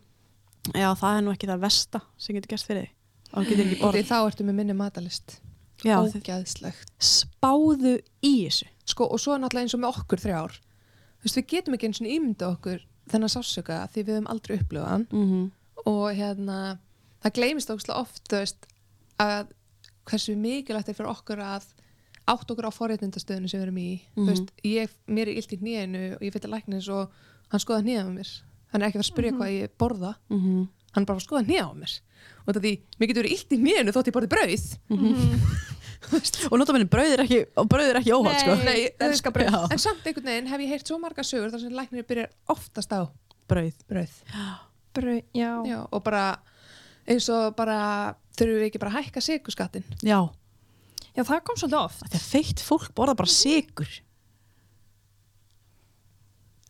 já 0.75 0.95
það 0.99 1.19
er 1.19 1.23
nú 1.23 1.33
ekki 1.35 1.47
það 1.49 1.61
versta 1.63 2.01
sem 2.19 2.37
getur 2.37 2.49
gert 2.49 2.67
fyrir 2.67 2.89
því 3.33 4.03
þá 4.07 4.17
ertu 4.27 4.45
með 4.45 4.55
minni 4.55 4.75
matalist 4.77 5.41
já, 5.85 5.97
Ógæðslegt 5.99 6.93
spáðu 7.01 8.01
í 8.23 8.47
þessu. 8.47 8.67
Sko 8.87 9.09
og 9.11 9.19
svo 9.21 9.35
er 9.35 9.41
náttúrulega 9.43 9.67
eins 9.67 9.75
og 9.75 9.81
með 9.83 9.97
okkur 9.97 10.23
þrjár 10.23 10.59
veist, 11.27 11.39
við 11.41 11.49
getum 11.53 11.77
ekki 11.77 11.91
eins 11.91 12.01
og 12.03 12.11
ímynda 12.11 12.51
okkur 12.55 12.83
þennan 13.11 13.33
sásöka 13.33 13.83
því 13.93 14.03
við 14.03 14.17
höfum 14.17 14.31
aldrei 14.33 14.57
upplifað 14.59 14.93
hann. 14.93 15.07
Mm 15.11 15.27
-hmm. 15.31 15.51
og 15.87 16.07
hérna 16.15 16.79
það 17.23 17.37
gleymist 17.39 17.71
ógslag 17.71 18.01
oft 18.01 18.23
þú 18.31 18.43
veist, 18.43 18.67
að 19.19 19.53
hversu 20.07 20.37
mikilvægt 20.37 20.89
er 20.89 20.95
fyrir 20.95 21.11
okkur 21.11 21.43
að 21.43 21.67
átt 22.27 22.51
okkur 22.51 22.67
á 22.67 22.79
forréttindastöðinu 22.79 23.49
sem 23.49 23.61
við 23.61 23.67
erum 23.67 23.79
í. 23.79 24.03
Mhm. 24.17 24.25
þú 24.25 24.31
veist, 24.31 24.53
ég, 24.65 24.91
mér 25.07 25.29
er 25.29 25.37
illt 25.39 25.53
í 25.53 25.59
nýjunu 25.63 26.05
og 26.17 26.23
ég 26.23 26.33
fyrir 26.33 26.51
læknis 26.51 26.89
og 26.89 27.11
hann 27.49 27.61
skoða 27.61 27.87
nýja 27.87 28.07
á 28.07 28.11
mér. 28.11 28.31
Hann 28.73 28.83
er 28.83 28.89
ekki 28.89 28.99
að 28.99 29.03
fara 29.03 29.07
að 29.07 29.13
spyrja 29.13 29.33
hvað 29.39 29.51
ég 29.55 29.71
borða. 29.79 30.15
Mm 30.29 30.69
hann 30.97 31.07
bara 31.09 31.21
að 31.21 31.27
skoða 31.27 31.47
nýja 31.47 31.69
á 31.69 31.73
mér 31.77 31.97
og 32.47 32.55
það 32.55 32.63
því, 32.67 32.73
mér 32.97 33.11
getur 33.11 33.23
verið 33.25 33.35
illt 33.37 33.55
í 33.55 33.59
nýjunu 33.63 33.95
þótt 33.97 34.11
ég 34.11 34.17
borði 34.17 34.31
brauð 34.33 34.67
og 36.51 36.59
notabene 36.61 36.89
brauð 36.91 37.15
er 37.17 37.23
ekki, 37.25 37.41
og 37.59 37.69
brauð 37.71 37.91
er 37.91 37.99
ekki 38.01 38.15
óholt 38.15 38.39
sko. 38.43 38.55
Nei. 38.63 38.91
Brauð. 38.97 39.73
en 39.75 39.83
samt 39.83 40.07
einhvern 40.07 40.29
veginn 40.31 40.51
hef 40.53 40.63
ég 40.63 40.73
heyrt 40.75 40.91
svo 40.91 40.99
marga 41.03 41.25
sögur 41.27 41.51
þar 41.53 41.65
sem 41.65 41.75
læknir 41.75 42.07
byrjar 42.07 42.31
oftast 42.53 42.95
á 42.95 43.09
brauð 43.51 43.83
brauð 43.91 44.17
Brau, 44.97 45.19
já. 45.37 45.51
Já, 45.69 45.79
og 45.93 46.01
bara 46.07 46.39
eins 47.05 47.27
og 47.29 47.53
bara 47.59 47.79
þurfum 48.39 48.63
við 48.63 48.69
ekki 48.71 48.81
bara 48.81 48.95
að 48.95 49.07
hækka 49.07 49.23
sigurskattin 49.25 49.85
já, 50.01 50.19
já, 51.13 51.23
það 51.23 51.43
kom 51.45 51.59
svolítið 51.61 51.81
oft. 51.83 52.03
þetta 52.07 52.21
er 52.21 52.27
feitt 52.31 52.65
fólk 52.65 52.91
borða 52.97 53.17
bara 53.19 53.33
sigur 53.33 53.91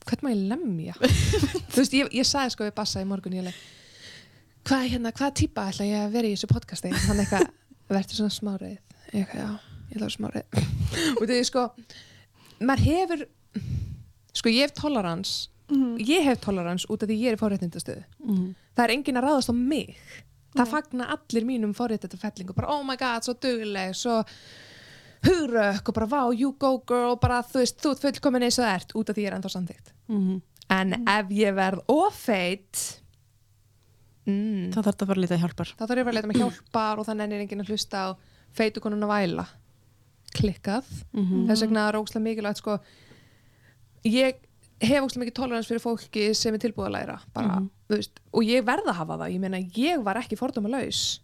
hvern 0.06 0.22
má 0.26 0.32
ég 0.32 0.42
lemja 0.50 0.98
þú 1.72 1.80
veist, 1.80 1.96
ég, 1.96 2.12
ég 2.14 2.28
sagði 2.28 2.54
sko 2.54 2.66
við 2.66 2.76
Bassa 2.78 3.02
í 3.02 3.08
morgun 3.08 3.38
ég 3.38 3.48
leik 3.48 3.62
hvað 4.66 4.84
er 4.84 4.92
hérna, 4.96 5.12
hvað 5.14 5.34
típa 5.40 5.68
ætla 5.70 5.86
ég 5.88 6.04
að 6.04 6.14
vera 6.16 6.28
í 6.30 6.34
þessu 6.36 6.50
podcasti? 6.50 6.92
Hann 7.06 7.22
eitthvað, 7.22 7.48
verður 7.92 8.18
svona 8.20 8.34
smárið. 8.34 8.76
Ég 9.12 9.18
eitthvað, 9.22 9.42
já, 9.42 9.82
ég 9.92 9.98
vera 10.00 10.12
smárið. 10.16 10.62
Og 11.20 11.26
því 11.30 11.40
sko 11.50 11.66
maður 12.66 12.86
hefur 12.90 13.26
sko 14.36 14.52
ég 14.54 14.66
hef 14.66 14.74
tolerans 14.80 15.36
Mhm. 15.66 15.96
ég 16.06 16.22
hef 16.22 16.38
tolerans 16.44 16.84
út 16.86 17.02
af 17.02 17.08
því 17.10 17.14
ég 17.18 17.32
er 17.32 17.34
í 17.34 17.38
forréttindastöðu. 17.40 18.02
Mm. 18.22 18.52
það 18.76 18.84
er 18.84 18.92
enginn 18.94 19.16
að 19.18 19.24
ráðast 19.26 19.50
á 19.50 19.54
mig. 19.58 19.96
Það 20.54 20.62
Nei. 20.62 20.70
fagna 20.70 21.06
allir 21.10 21.44
mínum 21.48 21.72
forréttindafellingu 21.74 22.54
bara 22.54 22.68
oh 22.70 22.84
my 22.86 22.94
god, 22.96 23.24
svo 23.26 23.34
dugleg, 23.34 23.90
svo 23.98 24.20
hugrökk 25.26 25.88
og 25.90 25.94
bara 25.96 26.06
wow, 26.12 26.30
you 26.30 26.52
go 26.58 26.78
girl. 26.86 27.16
Bara 27.18 27.40
þú 27.42 27.58
veist, 27.64 27.80
þú 27.82 27.90
ert 27.96 28.04
fullkomin 28.04 28.46
eins 28.46 28.60
og 28.60 28.64
það 28.68 28.76
ert 28.78 28.94
út 29.00 29.10
af 29.10 29.16
því 29.18 29.24
ég 29.24 29.32
er 29.32 29.36
ennþá 29.40 29.52
samþygt 29.56 29.90
Mm 30.06 30.38
En 30.70 30.94
ef 31.06 31.28
ég 31.34 31.54
verð 31.54 31.82
ofeit 31.94 32.84
mm, 34.26 34.72
það 34.72 34.80
þarf 34.82 34.88
þetta 34.90 35.04
að 35.06 35.10
fara 35.10 35.26
að 35.26 35.42
hjálpar. 35.44 35.70
Þá 35.76 35.82
þarf 35.86 35.96
ég 35.96 36.02
að 36.02 36.06
vera 36.06 36.12
að 36.12 36.18
leita 36.18 36.30
með 36.32 36.40
hjálpar 36.42 36.98
og 37.00 37.06
þannig 37.08 37.32
er 37.36 37.44
enginn 37.44 37.64
að 37.64 37.70
hlusta 37.72 38.02
á 38.02 38.08
feitu 38.56 38.82
konun 38.84 39.06
að 39.06 39.12
væla. 39.14 39.46
Klikkað. 40.36 40.88
Mhm. 41.14 41.46
þess 41.48 41.62
vegna 41.64 41.88
er 41.88 41.96
ógslag 41.96 42.22
mikilvægt 42.22 42.60
sko 42.60 42.78
ég 44.04 44.34
hef 44.82 45.02
ógslag 45.02 45.22
mikið 45.24 45.34
tolerans 45.38 45.66
fyrir 45.70 45.80
fólki 45.80 46.34
sem 46.36 46.54
er 46.54 46.58
tilbúið 46.60 46.90
að 46.90 46.96
læra 46.98 47.20
bara, 47.32 47.60
Mhm. 47.60 47.70
þú 47.88 47.96
veist, 47.96 48.20
og 48.32 48.42
ég 48.44 48.62
verða 48.64 48.92
að 48.92 49.00
hafa 49.00 49.16
það. 49.16 49.32
Ég 49.32 49.40
meina, 49.40 49.58
ég 49.58 50.02
var 50.04 50.16
ekki 50.16 50.36
fordóma 50.36 50.68
laus 50.68 51.20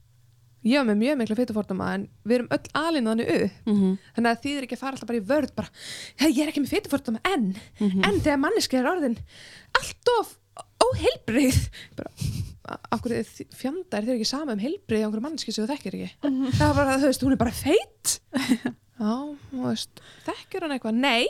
ég 0.65 0.79
var 0.79 0.87
með 0.95 1.01
mjög 1.03 1.19
mikla 1.19 1.37
fytu 1.39 1.55
fordóma 1.57 1.89
en 1.97 2.05
við 2.27 2.37
erum 2.39 2.49
öll 2.55 2.71
þannig 2.73 3.31
upp. 3.37 3.53
Mhm. 3.67 3.99
þannig 4.17 4.31
að 4.31 4.43
þýðir 4.45 4.63
ekki 4.67 4.77
að 4.77 4.83
fara 4.83 4.97
alltaf 4.97 5.07
bara 5.11 5.19
í 5.19 5.27
vörð 5.27 5.55
bara, 5.57 5.69
"Ja, 6.21 6.27
ég 6.27 6.39
er 6.47 6.53
ekki 6.53 6.63
með 6.63 6.73
fytu 6.75 6.89
fordóma 6.89 7.21
en 7.25 7.57
en 7.81 8.21
þegar 8.21 8.39
manneski 8.39 8.79
er 8.79 8.87
orðin 8.87 9.19
allt 9.75 10.09
of 10.21 10.39
óheilbrið 10.81 11.69
bara, 11.97 12.11
þi- 12.63 13.49
fjanda 13.57 13.99
er 13.99 14.07
þér 14.07 14.15
ekki 14.19 14.29
sama 14.29 14.53
um 14.57 14.63
heilbrið 14.63 15.03
á 15.03 15.07
einhverju 15.09 15.25
manneski 15.25 15.53
sem 15.55 15.65
þú 15.67 15.73
þekkir 15.75 15.97
ekki? 15.99 16.11
Það 16.59 16.69
er 16.69 16.77
bara, 16.79 16.97
þú 17.03 17.09
veist, 17.11 17.25
hún 17.27 17.33
er 17.35 17.41
bara 17.41 17.55
feit. 17.57 18.13
Já, 19.03 19.15
þú 19.51 19.65
veist 19.67 20.03
þekkir 20.29 20.63
hann 20.67 20.75
eitthvað, 20.77 21.01
nei. 21.03 21.27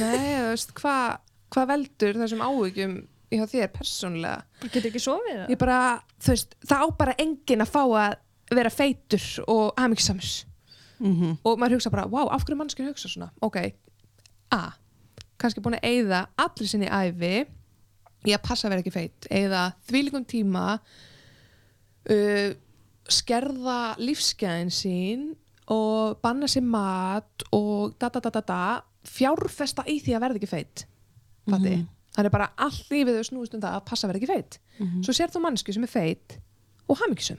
Nei, 0.00 0.34
þú 0.36 0.48
veist, 0.52 0.74
hvað 0.76 1.18
hva 1.54 1.64
veldur 1.70 2.16
þessum 2.18 2.42
áhugjum 2.44 2.94
hjá 3.34 3.44
þér 3.50 3.70
persónulega? 3.74 4.42
Getur 4.66 4.88
ekki 4.90 5.00
sofið 5.02 5.36
það? 5.40 5.48
ég 5.54 5.58
bara, 5.60 5.78
þú 6.22 6.32
veist, 6.34 6.56
það 6.66 6.82
á 6.84 6.86
bara 6.98 7.14
enginn 7.24 7.62
að 7.64 7.72
fá 7.72 7.82
að 7.86 8.16
vera 8.54 8.70
feitur 8.74 9.24
og 9.48 9.70
hamingsamur 9.80 10.32
Mhm. 11.04 11.38
og 11.44 11.58
maður 11.58 11.74
hugsa 11.78 11.90
bara, 11.90 12.04
wow, 12.06 12.28
af 12.30 12.44
hverju 12.44 12.56
mannskjörn 12.60 12.92
hugsa 12.92 13.08
svona? 13.10 13.30
Ok, 13.42 13.56
a. 14.54 14.60
Kannski 15.40 15.60
búin 15.64 15.74
að 15.80 15.88
eyða 15.88 16.20
allir 16.38 16.68
sinni 16.70 16.86
æfi 16.86 17.32
í 18.24 18.32
að 18.34 18.42
passa 18.46 18.66
að 18.68 18.74
vera 18.74 18.82
ekki 18.84 18.94
feit. 18.94 19.26
Eyða 19.30 19.62
þvílíkum 19.88 20.24
tíma 20.30 20.64
uh, 22.10 22.50
skerða 23.10 23.78
lífsgæðin 24.00 24.72
sín 24.72 25.24
og 25.72 26.18
banna 26.24 26.48
sér 26.50 26.64
mat 26.68 27.44
og 27.56 27.94
da 28.00 28.10
da 28.12 28.20
da 28.24 28.30
da 28.38 28.42
da 28.48 28.60
fjárfesta 29.08 29.84
í 29.88 29.98
því 30.04 30.14
að 30.16 30.22
verða 30.24 30.40
ekki 30.40 30.48
feit. 30.50 30.84
Fatti, 31.48 31.74
Mhm. 31.76 31.88
það 32.16 32.24
er 32.24 32.30
bara 32.32 32.50
allt 32.56 32.88
lífið 32.90 33.18
þau 33.18 33.24
snúist 33.28 33.54
um 33.54 33.60
það 33.60 33.74
að 33.76 33.84
passa 33.84 34.06
að 34.06 34.12
vera 34.12 34.20
ekki 34.22 34.32
feit. 34.34 34.58
Mhm. 34.80 35.02
svo 35.04 35.12
sér 35.14 35.30
þú 35.30 35.40
mannsku 35.44 35.72
sem 35.72 35.84
er 35.84 35.86
feit 35.92 36.38
og 36.88 36.96
hamingisum 36.98 37.38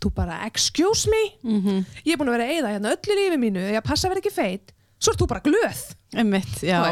þú 0.00 0.10
bara, 0.14 0.44
excuse 0.46 1.06
me? 1.10 1.34
Mhm. 1.44 1.84
ég 2.04 2.12
er 2.12 2.16
búin 2.16 2.28
að 2.28 2.38
vera 2.38 2.44
að 2.44 2.54
eyða 2.56 2.72
hérna 2.74 2.92
öllu 2.96 3.14
lífi 3.18 3.38
mínu 3.38 3.60
ég 3.70 3.76
að 3.78 3.84
passa 3.84 4.08
að 4.08 4.10
vera 4.14 4.20
ekki 4.20 4.32
feit, 4.32 4.72
svo 4.98 5.12
ert 5.12 5.18
þú 5.20 5.26
bara 5.28 5.40
glöð. 5.40 5.94
Einmitt, 6.14 6.62
já, 6.62 6.82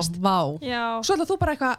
svo 1.02 1.14
ætla 1.16 1.26
þú 1.26 1.38
bara 1.38 1.54
eitthvað 1.56 1.76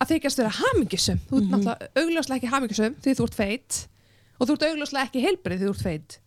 að 0.00 0.10
þykjast 0.14 0.40
vera 0.40 0.52
hamingisum 0.56 1.18
þú 1.28 1.38
ert 1.40 1.50
náttúrulega 1.50 1.90
augljóslega 2.00 2.38
ekki 2.40 2.52
hamingisum 2.54 2.94
því 3.04 3.14
þú 3.18 3.26
ert 3.28 3.38
feit 3.40 3.78
og 4.40 4.48
þú 4.48 4.54
ert 4.56 4.66
augljóslega 4.70 5.06
ekki 5.10 5.24
heilbrið 5.26 5.60
því 5.60 5.68
þú 5.68 5.74
ert 5.74 5.86
feit 5.88 6.18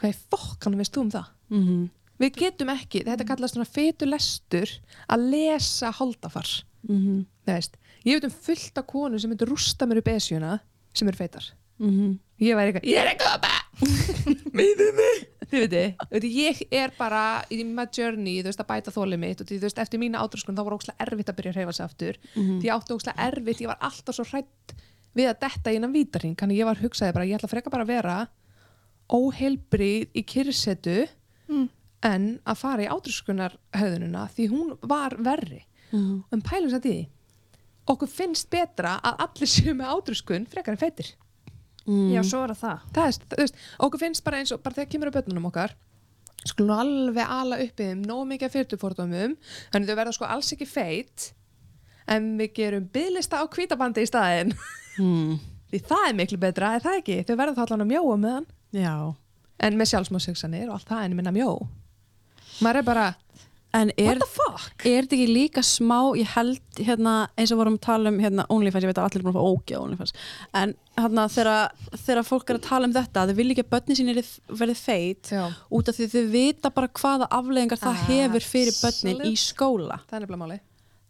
hvað 0.00 0.12
er 0.14 0.20
fokkan 0.32 0.78
veist 0.80 0.94
þú 0.96 1.02
um 1.04 1.10
það? 1.12 1.26
Mhm. 1.50 1.80
Við 2.20 2.34
getum 2.36 2.68
ekki, 2.68 3.00
þetta 3.06 3.24
kallast 3.28 3.54
svona 3.56 3.68
fetulestur 3.68 4.72
að 5.08 5.28
lesa 5.32 5.90
holdafar 5.92 6.48
Mhm. 6.88 7.26
Þú 7.46 7.52
veist, 7.54 7.74
ég 8.06 8.14
veit 8.16 8.24
um 8.24 8.30
fullt 8.30 8.78
af 8.78 8.86
konu 8.86 9.18
sem 9.20 9.30
myndir 9.30 9.48
rústa 9.48 9.84
mér 9.86 9.98
upp 10.00 10.08
esjuna 10.08 10.60
sem 10.94 11.08
eru 11.08 11.16
feitar 11.16 11.44
Mhm. 11.78 12.18
Ég 12.40 12.56
væri 12.56 12.72
eitthvað, 12.72 12.88
ég 12.88 12.96
er 13.00 13.10
ekki 13.14 13.26
að 13.30 13.40
meðið 14.56 14.90
mig 14.98 15.26
veitir, 15.50 15.94
veitir, 16.12 16.30
ég 16.30 16.60
er 16.78 16.92
bara 16.98 17.22
í 17.50 17.62
my 17.66 17.86
journey, 17.96 18.36
þú 18.42 18.50
veist, 18.50 18.60
að 18.62 18.68
bæta 18.70 18.92
þólið 18.94 19.18
mitt 19.24 19.40
og 19.42 19.48
því, 19.48 19.56
þú 19.58 19.66
veist, 19.66 19.80
eftir 19.82 19.98
mína 20.02 20.20
átrúskun 20.22 20.54
þá 20.58 20.62
var 20.66 20.76
ókslega 20.76 21.06
erfitt 21.06 21.32
að 21.32 21.38
byrja 21.40 21.52
að 21.52 21.56
hreyfa 21.58 21.72
sig 21.78 21.84
aftur 21.86 22.18
Mhm. 22.36 22.60
því 22.60 22.68
ég 22.68 22.74
átti 22.76 22.94
ókslega 22.94 23.26
erfitt, 23.28 23.60
ég 23.64 23.66
var 23.72 23.78
alltaf 23.80 24.14
svo 24.14 24.24
hrætt 24.30 24.74
við 25.16 25.26
að 25.32 25.40
detta 25.40 25.72
innan 25.74 25.92
vítarhing 25.92 26.36
þannig 26.38 26.58
ég 26.60 26.64
var 26.70 26.76
hugsaði 26.78 27.12
bara, 27.16 27.24
ég 27.26 27.38
ætla 27.40 27.48
freka 27.50 27.70
bara 27.70 27.82
að 27.84 27.92
vera 27.94 28.28
óheilbrið 29.10 30.08
í 30.14 30.22
kyrsetu 30.24 31.08
Mm. 31.50 31.68
en 32.02 32.38
að 32.46 32.56
fara 32.56 32.84
í 32.84 32.88
átrúskunar 32.88 33.56
höfðununa 33.74 34.28
því 34.30 34.48
hún 34.52 34.78
var 34.86 35.16
verri 35.18 35.64
Mhm. 35.92 36.24
um 36.32 36.40
pælum 36.42 36.70
satt 36.70 36.84
í 36.86 36.92
því 36.94 37.08
okkur 37.88 38.08
finnst 38.08 38.48
betra 38.50 39.00
að 39.02 39.16
allir 39.18 39.48
séu 39.50 39.74
með 39.74 39.90
átrúskun 39.90 40.46
frekar 40.46 40.70
en 40.72 40.76
feitir 40.78 41.14
Mhm. 41.90 42.10
já, 42.14 42.22
svo 42.30 42.42
er 42.46 42.54
það 42.54 42.80
það 42.94 43.06
er, 43.10 43.20
þú 43.34 43.38
veist, 43.42 43.54
okkur 43.86 43.98
finnst 44.04 44.24
bara 44.24 44.38
eins 44.38 44.52
og 44.54 44.62
bara 44.62 44.74
þegar 44.78 44.90
kemur 44.92 45.10
á 45.10 45.16
börnunum 45.18 45.48
okkar 45.50 45.72
skulum 46.46 46.70
alveg 46.78 47.26
ala 47.28 47.56
uppið 47.60 47.88
þeim 47.90 48.04
nóg 48.06 48.22
mikið 48.30 48.48
að 48.48 48.54
fyrtufordómum 48.56 49.34
þannig 49.72 49.88
þau 49.90 49.96
verða 50.00 50.12
sko 50.16 50.24
alls 50.30 50.52
ekki 50.54 50.66
feit 50.70 51.32
en 52.08 52.30
við 52.38 52.52
gerum 52.54 52.86
bygglista 52.94 53.42
á 53.42 53.44
kvítabandi 53.50 54.04
í 54.06 54.08
staðinn 54.08 54.54
Mhm. 54.98 55.38
því 55.72 55.80
það 55.86 56.08
er 56.08 56.14
miklu 56.18 56.38
betra, 56.38 56.74
er 56.76 56.80
það 56.80 56.98
ekki? 57.02 57.18
þau 57.26 57.36
verða 57.36 57.54
þá 57.58 57.62
allan 57.66 57.84
að 57.86 57.90
mjóa 57.92 58.16
með 58.18 58.32
hann 58.38 58.46
Já 58.72 59.14
en 59.60 59.76
með 59.76 59.90
sjálfsmásugsanir 59.90 60.68
og 60.70 60.74
allt 60.78 60.88
það 60.88 61.04
en 61.04 61.16
minna 61.16 61.32
mjó 61.34 61.68
maður 62.62 62.76
er 62.78 62.82
bara, 62.82 63.14
En 63.70 63.92
er, 63.94 64.16
er 64.18 64.18
þetta 64.82 65.14
ekki 65.14 65.26
líka 65.30 65.62
smá, 65.62 65.98
ég 66.18 66.26
held 66.34 66.80
hérna, 66.82 67.12
eins 67.38 67.52
og 67.54 67.60
vorum 67.60 67.76
að 67.78 67.84
tala 67.84 68.10
um 68.10 68.16
hérna, 68.18 68.46
OnlyFans, 68.50 68.82
ég 68.82 68.90
veit 68.90 68.98
að 68.98 69.04
allir 69.06 69.20
er 69.20 69.26
búin 69.28 69.36
að 69.36 69.38
fá 69.38 69.44
á 69.70 69.82
OnlyFans, 69.84 70.14
en 70.58 70.72
hérna 70.98 71.26
þegar, 71.30 72.24
fólk 72.26 72.50
er 72.50 72.58
að 72.58 72.64
tala 72.66 72.88
um 72.88 72.94
þetta, 72.96 73.26
þau 73.30 73.36
vil 73.38 73.46
ekki 73.54 73.62
að 73.62 73.70
börnin 73.76 73.98
sín 74.00 74.10
verði 74.58 74.74
feit 74.80 75.30
Já, 75.30 75.44
út 75.70 75.90
af 75.92 76.00
því 76.00 76.08
þau 76.16 76.24
vita 76.34 76.72
bara 76.74 76.88
hvaða 76.98 77.28
afleðingar 77.38 77.78
það 77.84 78.02
hefur 78.08 78.46
fyrir 78.50 78.74
börnin 78.80 79.22
í 79.30 79.36
skóla. 79.38 80.00
það 80.10 80.18
er 80.18 80.24
nefnilega 80.26 80.42
máli 80.42 80.58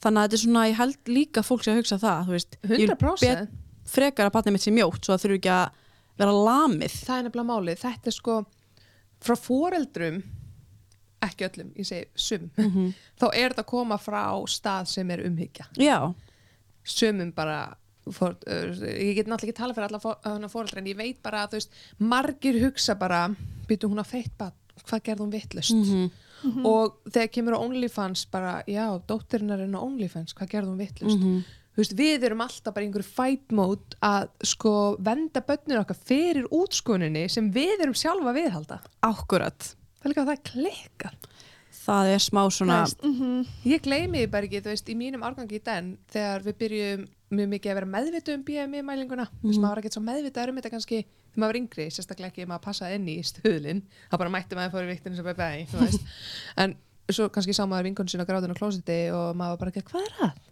Þannig 0.01 0.20
að 0.20 0.27
þetta 0.29 0.37
er 0.37 0.40
svona, 0.44 0.61
ég 0.68 0.79
held 0.79 1.11
líka 1.12 1.42
fólk 1.44 1.64
sem 1.64 1.77
hugsa 1.77 1.99
það, 2.01 2.20
þú 2.29 2.33
veist, 2.37 2.55
ég 2.61 2.70
vil 2.70 2.88
100% 2.88 3.25
bet- 3.25 3.57
frekar 3.90 4.29
að 4.29 4.37
barnið 4.37 4.55
mitt 4.55 4.64
sé 4.64 4.73
mjótt 4.73 5.05
svo 5.05 5.16
að 5.16 5.25
þurfi 5.25 5.40
ekki 5.40 5.51
að 5.57 5.81
vera 6.20 6.37
lamið. 6.37 6.94
það 7.09 7.16
er 7.18 7.27
nefnilega 7.27 7.49
máli, 7.51 7.75
þetta 7.81 8.09
er 8.12 8.16
sko 8.16 8.37
frá 9.20 9.37
foreldrum 9.37 10.23
ekki 11.23 11.45
öllum, 11.49 11.73
ég 11.77 11.87
segi 11.87 12.07
sum 12.15 12.51
Mhm. 12.57 12.95
þá 13.21 13.27
er 13.35 13.51
þetta 13.51 13.63
að 13.65 13.67
koma 13.67 13.99
frá 13.99 14.23
stað 14.49 14.87
sem 14.89 15.11
er 15.11 15.19
umhyggja 15.27 15.67
Já, 15.77 16.15
sumum 16.85 17.33
bara 17.35 17.77
for, 18.11 18.37
uh, 18.47 18.73
ég 18.81 19.15
get 19.15 19.27
náttúrulega 19.29 19.51
ekki 19.53 19.57
tala 19.61 19.75
fyrir 19.77 19.89
alla 19.91 20.01
for, 20.01 20.17
foreldra 20.49 20.79
en 20.81 20.87
ég 20.87 20.97
veit 20.97 21.23
bara 21.23 21.45
að 21.47 21.59
veist 21.59 21.71
margir 22.01 22.59
hugsa 22.65 22.95
bara, 22.99 23.29
býtu 23.69 23.89
hún 23.91 24.01
að 24.03 24.07
feitt 24.15 24.33
bara, 24.39 24.53
hvað 24.89 25.03
gerði 25.05 25.27
hún 25.27 25.33
vittlust 25.35 25.75
Mhm. 25.75 26.11
og 26.67 26.97
þegar 27.11 27.29
kemur 27.31 27.53
á 27.55 27.61
OnlyFans 27.61 28.25
bara, 28.31 28.63
já, 28.67 28.99
dóttirinnar 29.07 29.61
er 29.61 29.69
á 29.69 29.81
OnlyFans 29.85 30.33
hvað 30.35 30.49
gerði 30.49 30.69
hún 30.73 30.79
vittlust 30.81 31.19
Mhm. 31.21 31.45
veist, 31.77 31.93
við 31.95 32.25
erum 32.25 32.41
alltaf 32.41 32.75
bara 32.75 32.85
í 32.87 32.89
einhverju 32.91 33.05
fight 33.05 33.53
mode 33.53 33.95
að 34.03 34.29
sko 34.43 34.97
venda 34.99 35.41
börnir 35.41 35.79
okkar 35.85 35.97
fyrir 35.97 36.49
útskuninni 36.51 37.29
sem 37.31 37.53
við 37.53 37.81
erum 37.83 37.95
sjálfa 37.95 38.33
að 38.33 38.39
viðhalda 38.41 38.81
akkurat. 39.03 39.75
Það 40.01 40.09
er 40.09 40.13
líka 40.15 40.25
að 40.25 40.31
það 40.31 40.37
er 40.39 40.45
klikkað 40.51 41.31
Það 41.81 42.09
er 42.13 42.21
smá 42.23 42.41
svona, 42.53 42.77
Þú 42.91 43.11
veist, 43.11 43.53
ég 43.71 43.83
gleymi 43.85 44.21
því 44.21 44.31
bara 44.33 44.47
ekki, 44.47 44.61
þú 44.61 44.73
veist, 44.73 44.91
í 44.91 44.97
mínum 44.99 45.23
árgangi 45.25 45.57
í 45.57 45.63
den 45.65 45.93
þegar 46.13 46.45
við 46.45 46.57
byrjum 46.61 47.07
mjög 47.31 47.49
mikið 47.53 47.73
að 47.73 47.79
vera 47.79 47.89
meðvituð 47.95 48.37
um 48.37 48.43
BMI 48.47 48.83
mælinguna 48.85 49.27
þú 49.31 49.47
veist, 49.47 49.63
maður 49.63 49.71
var 49.71 49.81
ekkert 49.81 49.97
svo 49.97 50.03
meðvitað 50.05 50.53
um 50.53 50.59
þetta 50.59 50.73
kannski 50.75 50.99
þegar 51.01 51.41
maður 51.41 51.53
var 51.53 51.59
yngri, 51.61 51.87
sérstaklega 51.95 52.33
ekki 52.33 52.45
ef 52.45 52.51
maður 52.51 52.65
passaði 52.67 52.99
inn 52.99 53.09
í 53.11 53.17
stuðlinn, 53.31 53.83
þá 54.11 54.17
bara 54.19 54.35
mætti 54.35 54.59
maður 54.59 54.75
fór 54.75 54.87
í 54.87 54.91
viktinu 54.91 55.19
sem 55.19 55.29
bæði, 55.31 55.65
þú 55.71 55.83
veist 55.85 56.15
en 56.65 56.77
svo 57.15 57.29
kannski 57.33 57.55
sá 57.57 57.63
maður 57.71 57.89
vingunum 57.89 58.13
sína 58.13 58.27
gráðun 58.29 58.55
á 58.55 58.61
klósiti 58.61 58.99
og 59.15 59.31
maður 59.39 59.55
var 59.55 59.63
bara 59.63 59.75
ekki, 59.75 59.87
hvað 59.91 60.09
er 60.09 60.17
það? 60.19 60.45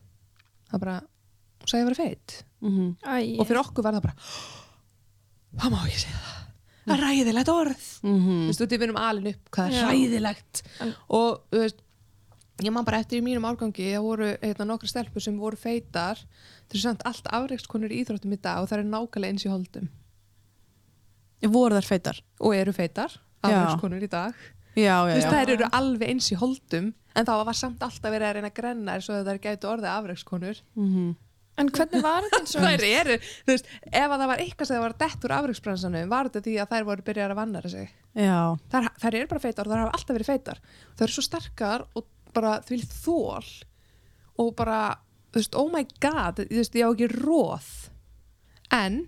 það 0.70 0.84
bara, 0.84 0.96
hún 1.58 1.72
sagði 1.72 1.82
að 1.82 1.90
vera 1.90 2.00
feit 2.02 2.36
mhm. 2.64 2.88
Æ, 3.02 3.16
og 3.38 3.48
fyrir 3.48 3.62
okkur 3.62 3.86
var 3.86 3.98
það 3.98 4.08
bara 4.08 4.30
hvað 5.58 5.74
má 5.74 5.80
ég 5.88 6.02
segja 6.04 6.22
það? 6.22 6.47
Það 6.88 6.96
er 6.96 7.04
ræðilegt 7.04 7.50
orð. 7.52 7.84
Mhm. 8.02 8.38
þú 8.48 8.48
veist, 8.48 8.64
við 8.72 8.82
erum 8.88 8.96
alin 9.02 9.26
upp 9.34 9.50
hvað 9.50 9.68
er 9.68 9.72
En- 10.80 10.94
og 11.08 11.40
þú 11.52 11.58
veist 11.64 11.82
ég 12.64 12.72
man 12.74 12.84
bara 12.84 12.98
eftir 12.98 13.20
í 13.20 13.22
mínum 13.22 13.44
árgangi 13.46 13.92
það 13.94 14.02
voru 14.02 14.28
hérna, 14.42 14.64
nokkra 14.66 14.88
stelpur 14.90 15.22
sem 15.22 15.36
voru 15.38 15.56
feitar. 15.56 16.16
Þau 16.68 16.74
eru 16.74 16.80
samt 16.82 17.02
allt 17.06 17.28
afreikskonur 17.30 17.92
í 17.92 18.00
íþróttum 18.04 18.32
í 18.34 18.40
dag 18.42 18.58
og 18.62 18.68
það 18.68 18.78
er 18.80 18.88
nákvæmlega 18.90 19.30
eins 19.32 19.44
í 19.46 19.50
holdum. 19.52 19.88
Voru 21.48 21.76
þær 21.78 21.86
feitar? 21.86 22.18
og 22.40 22.54
eru 22.54 22.72
feitar, 22.74 23.12
afreikskonur 23.42 24.02
í 24.02 24.08
dag. 24.10 24.34
Já, 24.78 25.02
þú 25.02 25.08
já, 25.08 25.14
veist, 25.14 25.26
já. 25.26 25.30
þær 25.32 25.50
eru 25.54 25.68
alveg 25.74 26.08
eins 26.12 26.28
í 26.32 26.36
holdum 26.38 26.92
en 27.18 27.24
þá 27.26 27.32
var 27.46 27.54
samt 27.54 27.80
alltaf 27.82 28.12
verið 28.12 28.26
að 28.28 28.34
reyna 28.36 28.50
að 28.50 28.54
grenna 28.58 28.94
svo 29.02 29.14
að 29.18 29.26
þær 29.30 29.40
gætu 29.46 29.70
orðið 29.70 29.88
afreikskonur 29.94 30.60
Mhm. 30.76 31.16
En 31.58 31.70
hvernig 31.74 32.02
var 32.04 32.22
þetta 32.26 32.38
eins 32.42 32.54
og 32.58 32.62
þær 32.66 32.84
eru, 32.86 33.16
þú 33.46 33.50
veist, 33.54 33.70
ef 33.90 34.04
að 34.04 34.14
það 34.22 34.30
var 34.30 34.42
eitthvað 34.44 34.68
sem 34.68 34.76
það 34.78 34.84
var 34.84 34.94
dett 35.02 35.24
úr 35.26 35.34
afreiksbransanum 35.38 36.12
var 36.12 36.28
þetta 36.28 36.42
því 36.46 36.54
að 36.62 36.70
þær 36.74 36.86
voru 36.88 37.06
byrjar 37.08 37.34
að 37.34 37.40
vannara 37.40 37.72
sig? 37.72 37.90
Já, 38.14 38.38
þær, 38.72 38.88
þær 39.02 39.18
eru 39.18 39.30
bara 39.32 39.42
feitar 39.42 39.66
og 39.66 39.74
þær 39.74 39.82
hafa 39.82 39.96
alltaf 39.98 40.14
verið 40.18 40.30
feitar. 40.30 40.60
Þær 40.94 41.06
eru 41.08 41.16
svo 41.16 41.26
sterkar 41.26 41.84
og 41.98 42.06
bara 42.36 42.54
því 42.68 42.80
þól 42.92 43.50
og 44.38 44.50
bara, 44.58 44.80
þú 45.32 45.40
veist, 45.40 45.58
oh 45.58 45.70
my 45.74 45.84
god 46.04 46.42
þú 46.44 46.60
veist, 46.60 46.78
ég 46.78 46.86
á 46.86 46.90
ekki 46.94 47.10
róð 47.16 47.68
en 48.78 49.00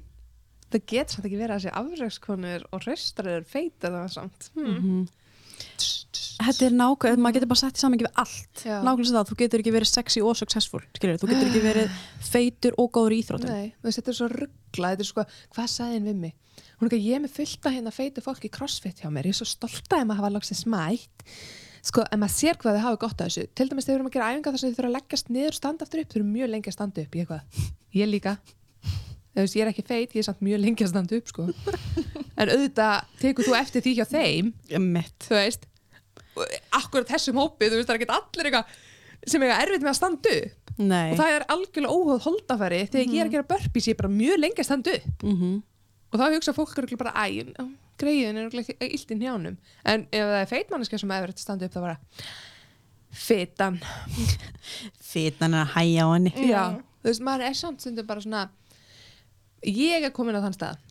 það 0.71 0.85
getur 0.91 1.15
samt 1.17 1.27
ekki 1.29 1.39
verið 1.41 1.55
að 1.55 1.63
þessi 1.63 1.77
afrækskonur 1.81 2.67
og 2.71 2.85
hraustar 2.87 3.31
eru 3.37 3.47
feitar 3.51 3.95
það 3.95 4.13
samt. 4.17 4.51
Hmm. 4.57 4.75
Mhm. 4.75 5.01
Þetta 6.19 6.67
er 6.67 6.77
nákvæm, 6.77 7.23
maður 7.23 7.37
getur 7.39 7.51
bara 7.53 7.61
sett 7.61 7.79
í 7.79 7.83
saman 7.83 8.01
við 8.01 8.11
allt, 8.21 8.63
Já. 8.65 8.77
nákvæmlega 8.87 9.17
það, 9.17 9.31
þú 9.31 9.39
getur 9.43 9.63
ekki 9.63 9.75
verið 9.77 9.91
sexy 9.91 10.23
og 10.25 10.37
successful, 10.41 10.83
skilur, 10.97 11.21
þú 11.21 11.31
getur 11.31 11.51
ekki 11.51 11.63
verið 11.65 11.97
feitur 12.31 12.77
og 12.81 12.91
góður 12.97 13.17
í 13.17 13.21
íþróttum 13.23 13.53
Nei, 13.53 13.73
þetta 13.87 14.13
er 14.13 14.19
svo 14.19 14.29
ruggla, 14.33 14.93
þetta 14.95 15.07
er 15.07 15.11
sko, 15.11 15.27
hvað 15.55 15.73
sagði 15.75 15.99
hann 15.99 16.11
við 16.11 16.21
mig? 16.27 16.37
Hún 16.81 16.89
er 16.89 16.95
ekki, 16.97 17.09
ég 17.11 17.19
er 17.19 17.25
með 17.25 17.35
fullt 17.37 17.67
að 17.69 17.77
hérna 17.77 17.95
feitu 17.95 18.25
fólki 18.25 18.49
í 18.49 18.55
crossfit 18.55 19.03
hjá 19.03 19.11
mér, 19.13 19.29
ég 19.29 19.37
er 19.37 19.41
svo 19.41 19.49
stolt 19.49 19.93
að 19.93 20.07
að 20.07 20.21
hafa 20.21 20.31
loksins 20.33 20.63
smætt. 20.65 21.27
Sko, 21.85 22.05
en 22.13 22.21
maður 22.21 22.37
sér 22.37 22.59
hvað 22.61 22.77
þau 22.77 22.85
hafa 22.85 23.01
gott 23.01 23.21
að 23.21 23.29
þessu. 23.31 23.51
Til 23.57 23.67
dæmis 23.71 23.87
þegar 23.87 23.95
við 23.95 23.99
erum 24.01 24.09
að 24.11 24.17
gera 24.17 24.31
æfinga 24.31 24.51
þar 24.53 24.61
sem 24.61 24.73
þau 24.73 24.77
þurfa 24.79 24.89
að 24.91 24.97
leggjast 24.97 25.31
niður 25.33 25.57
standa 25.57 25.87
aftur 25.87 26.03
upp, 26.03 26.11
þau 26.11 26.19
eru 26.19 26.27
mjög 26.29 26.51
lengi 26.53 26.69
að 26.69 26.77
standa 26.77 27.05
upp 27.05 27.17
eitthvað. 27.17 27.63
Ég 27.97 28.11
líka. 28.11 28.35
Veist, 29.37 29.57
ég 29.57 29.65
er 29.65 29.71
ekki 29.71 29.85
feit, 29.87 30.13
ég 30.13 30.21
er 30.21 30.27
samt 30.27 30.43
mjög 30.45 30.61
lengi 30.61 30.85
að 30.85 30.93
standa 30.93 31.21
upp, 31.21 31.31
sko. 31.31 31.47
En 32.41 32.49
auðvitað 32.49 33.09
tekur 33.21 33.45
þú 33.45 33.55
eftir 33.59 33.83
því 33.85 33.93
hjá 33.99 34.07
þeim, 34.09 34.47
þú 35.27 35.35
veist, 35.37 35.67
akkur 36.81 37.09
þessum 37.09 37.41
hópi, 37.41 37.69
þú 37.69 37.81
veist, 37.81 37.89
það 37.89 37.97
er 37.97 38.01
ekki 38.01 38.15
allir 38.17 38.51
eitthvað 38.51 38.79
sem 39.31 39.43
eiga 39.45 39.59
erfitt 39.65 39.83
með 39.85 39.93
að 39.93 39.99
standa 39.99 40.37
upp. 40.43 40.71
Nei. 40.81 41.11
Og 41.11 41.19
það 41.19 41.35
er 41.35 41.49
algjörlega 41.53 41.97
óhóð 41.97 42.23
holdafæri 42.25 42.85
þegar 42.89 43.17
ég 43.17 43.21
er 43.21 43.29
að 43.29 43.35
gera 43.35 43.49
burpees 43.51 43.89
ég 43.91 43.97
er 43.97 44.01
bara 44.01 44.13
mjög 44.15 44.39
lengi 44.41 44.63
að 44.63 44.69
standa 44.71 44.95
upp. 44.97 45.27
Mm 45.27 45.59
og 46.11 46.19
þá 46.19 46.27
hugsa 46.35 46.55
fólk 46.57 46.75
örugglega 46.75 47.05
bara 47.05 47.23
æ, 47.23 47.69
greiðin 48.01 48.41
er 48.41 48.55
ekki 48.63 48.77
illt 48.83 49.13
í 49.15 49.19
njánum 49.21 49.59
en 49.87 50.07
ef 50.11 50.31
það 50.31 50.39
er 50.41 50.49
feitmanniska 50.51 50.99
sem 50.99 51.13
hefur 51.15 51.33
að 51.35 51.43
standa 51.43 51.69
upp 51.69 51.77
þá 51.77 51.81
bara 51.85 51.99
fitan. 53.11 53.79
Fitan 55.03 55.55
er 55.55 55.65
að 55.65 55.75
hæja 55.77 56.07
á 56.07 56.09
henni. 56.15 56.33
Já, 56.47 56.63
þú 57.03 57.11
veist, 57.11 57.25
maður 57.27 57.47
er 57.49 57.57
samt 57.59 57.83
stundum 57.83 58.09
bara 58.09 58.25
svona 58.25 58.45
ég 59.67 60.07
er 60.07 60.15
komin 60.15 60.39
á 60.39 60.45
þann 60.47 60.57
stað. 60.57 60.85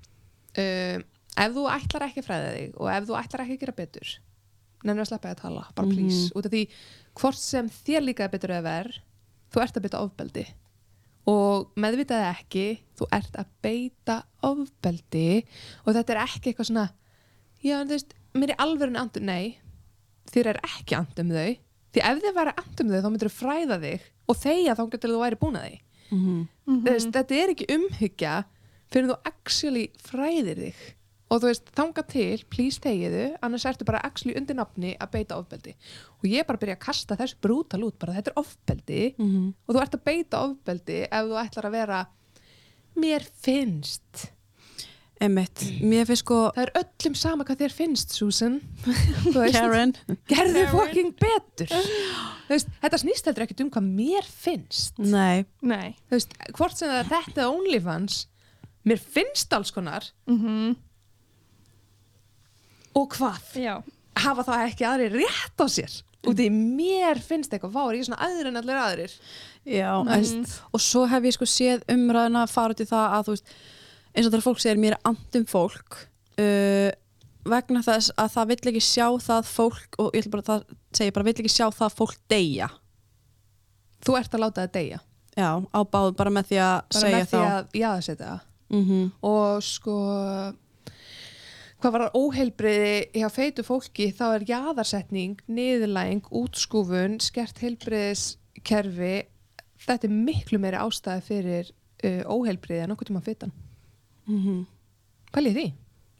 Um, 0.59 1.05
ef 1.39 1.53
þú 1.55 1.67
ætlar 1.71 2.07
ekki 2.09 2.23
að 2.23 2.27
fræða 2.27 2.49
þig 2.55 2.79
og 2.79 2.91
ef 2.93 3.07
þú 3.07 3.19
ætlar 3.19 3.45
ekki 3.45 3.57
að 3.57 3.63
gera 3.63 3.77
betur 3.77 4.15
nefnir 4.83 5.03
að 5.03 5.09
sleppa 5.11 5.31
ég 5.31 5.37
að 5.37 5.43
tala, 5.43 5.67
bara 5.75 5.91
please. 5.91 6.29
Út 6.35 6.47
af 6.47 6.53
því 6.53 6.63
hvort 7.19 7.41
sem 7.41 7.69
þér 7.81 8.05
líkaði 8.07 8.33
betur 8.35 8.55
eða 8.55 8.67
verð 8.67 8.99
þú 9.49 9.63
ert 9.63 9.77
að 9.79 9.85
beita 9.85 10.03
ofbeldi. 10.05 10.45
Og 11.29 11.79
meðvitaði 11.79 12.27
ekki 12.29 12.67
þú 12.97 13.09
ert 13.19 13.39
að 13.41 13.49
beita 13.65 14.19
ofbeldi. 14.45 15.25
Og 15.85 15.97
þetta 15.97 16.15
er 16.15 16.21
ekki 16.23 16.51
eitthvað 16.51 16.69
svona 16.69 16.85
já, 17.61 17.75
en 17.79 17.89
þú 17.89 17.97
veist, 17.97 18.15
mér 18.37 18.53
er 18.53 18.63
alveg 18.63 18.95
andum, 18.95 19.25
nei 19.27 19.57
þér 20.29 20.53
er 20.53 20.61
ekki 20.63 20.97
andum 20.97 21.33
þau. 21.33 21.49
Því 21.89 22.05
ef 22.05 22.21
þið 22.23 22.35
væri 22.37 22.55
andum 22.61 22.93
þau 22.93 22.99
þá 23.01 23.09
myndir 23.09 23.29
þú 23.31 23.35
fræða 23.39 23.79
þig 23.83 24.07
og 24.29 24.37
þeia 24.37 24.75
þá 24.77 24.83
getur 24.93 25.13
þú 25.15 25.21
væri 25.23 25.39
búin 25.41 25.59
að 25.59 25.67
því. 25.67 25.77
Mm 26.09 26.47
mm 26.69 26.79
veist, 26.85 27.11
þetta 27.13 27.35
er 27.37 27.51
ekki 27.53 27.67
umhyggja 27.73 28.33
fyrir 28.93 29.09
þú 29.09 29.17
actually 29.29 29.85
fræðir 30.05 30.61
þig 30.65 30.81
og 31.29 31.41
þú 31.41 31.49
veist, 31.51 31.69
þanga 31.77 32.03
til, 32.09 32.41
please 32.49 32.81
þegiðu 32.83 33.25
annars 33.45 33.65
ertu 33.69 33.85
bara 33.87 34.01
actually 34.05 34.35
undir 34.39 34.57
nafni 34.57 34.95
að 34.97 35.11
beita 35.17 35.37
ofbeldi. 35.37 35.75
Og 36.19 36.25
ég 36.29 36.41
er 36.41 36.47
bara 36.47 36.57
að 36.57 36.65
byrja 36.65 36.79
að 36.79 36.85
kasta 36.87 37.19
þessu 37.19 37.37
brútal 37.43 37.83
út, 37.85 37.99
bara 38.01 38.15
þetta 38.17 38.33
er 38.33 38.41
ofbeldi. 38.41 39.03
-hmm. 39.17 39.53
og 39.67 39.75
þú 39.75 39.83
ert 39.83 39.95
að 39.99 40.07
beita 40.09 40.41
ofbeldi 40.47 40.99
ef 41.05 41.29
þú 41.29 41.39
ætlar 41.43 41.69
að 41.69 41.77
vera 41.77 42.01
mér 42.97 43.25
finnst. 43.43 44.31
Einmitt, 45.19 45.65
mér 45.83 46.05
finnst 46.07 46.23
sko 46.23 46.35
það 46.55 46.63
er 46.63 46.69
öllum 46.79 47.15
sama 47.19 47.43
hvað 47.43 47.61
þér 47.65 47.73
finnst 47.75 48.13
Susan. 48.15 48.61
Karen. 49.35 49.93
Gerðu 50.31 50.65
fucking 50.71 51.13
betur. 51.19 51.67
Þú 52.47 52.55
veist, 52.55 52.69
þetta 52.81 52.99
snýst 53.03 53.27
heldur 53.27 53.43
ekkert 53.43 53.63
um 53.65 53.71
hvað 53.73 53.89
mér 53.99 54.25
finnst. 54.25 54.97
Nei, 54.97 55.45
Nei. 55.61 55.97
Þú 56.07 56.15
veist, 56.15 56.37
hvort 56.55 56.77
sem 56.79 56.89
það 56.89 57.01
er 57.03 57.09
þetta 57.11 57.41
eða 57.43 57.51
OnlyFans 57.51 58.21
mér 58.87 59.01
finnst 59.03 59.53
alls 59.53 59.73
konar. 59.75 60.07
Mm 60.29 60.77
og 62.95 63.09
hvað? 63.15 63.39
Já. 63.55 63.75
hafa 64.19 64.43
það 64.43 64.63
ekki 64.67 64.85
aðrir 64.89 65.11
rétt 65.21 65.61
á 65.61 65.65
sér? 65.69 66.01
Og 66.27 66.35
því 66.35 66.49
mér 66.51 67.19
finnst 67.23 67.51
eitthvað 67.53 67.71
fáur 67.77 67.95
ég 67.95 68.01
er 68.03 68.07
svona 68.09 68.25
aður 68.27 68.47
en 68.49 68.57
allir 68.59 68.75
aðrir? 68.75 69.13
Já 69.65 69.91
Mhm. 70.03 70.09
en, 70.11 70.45
Og 70.73 70.79
svo 70.81 71.05
hef 71.07 71.23
ég 71.23 71.33
sko 71.33 71.45
séð 71.45 71.83
umræðina 71.87 72.47
fara 72.49 72.73
út 72.73 72.81
í 72.81 72.87
það 72.89 73.13
að 73.15 73.23
þú 73.25 73.31
veist 73.35 73.45
eins 74.15 74.25
og 74.25 74.31
þegar 74.33 74.43
fólk 74.47 74.59
segir 74.59 74.77
mér 74.81 74.97
andum 75.05 75.45
fólk 75.45 75.97
uh, 76.39 76.91
vegna 77.45 77.81
þess 77.81 78.11
að 78.17 78.31
það 78.35 78.47
vill 78.47 78.71
ekki 78.73 78.81
sjá 78.83 79.07
það 79.21 79.43
fólk 79.45 79.95
og 79.99 80.11
ég 80.13 80.23
ætla 80.25 80.31
bara 80.31 80.41
að 80.43 80.49
það 80.49 80.63
segja 80.99 81.11
bara 81.15 81.23
vill 81.29 81.33
ekki 81.39 81.49
sjá 81.55 81.67
það 81.71 81.95
fólk 81.95 82.17
deyja. 82.29 82.69
Þú 84.05 84.17
ert 84.19 84.33
að 84.35 84.39
láta 84.43 84.61
það 84.67 84.71
deyja? 84.73 84.99
Já, 85.37 85.49
á 85.71 85.79
báð 85.87 86.15
bara 86.19 86.29
með 86.29 86.43
því 86.51 86.57
að 86.59 86.75
bara 86.81 86.99
segja 86.99 87.17
með 87.17 87.27
því 87.29 87.39
þá. 87.39 87.47
að 87.55 87.79
jáðsetja 87.79 88.25
það? 88.27 88.39
Mm 88.69 88.83
-hmm. 88.85 89.11
og 89.23 89.63
sko 89.63 89.95
hvað 91.79 91.95
var 91.95 92.05
óheilbriði 92.17 93.21
hjá 93.21 93.27
feitu 93.31 93.63
fólki 93.63 94.09
þá 94.15 94.25
er 94.35 94.47
jaðarsetning, 94.49 95.39
niðurlæging 95.47 96.27
útskúfun, 96.35 97.19
skert 97.23 97.61
heilbriðiskerfi 97.63 99.13
þetta 99.85 100.09
er 100.09 100.15
miklu 100.15 100.59
meiri 100.61 100.79
ástæði 100.79 101.25
fyrir 101.27 101.71
uh, 101.71 102.23
óheilbriði 102.27 102.83
en 102.83 102.95
okkur 102.95 103.11
tíma 103.11 103.23
fitan 103.23 103.53
mm 104.27 104.39
-hmm. 104.43 104.61
pælið 105.31 105.57
því, 105.59 105.65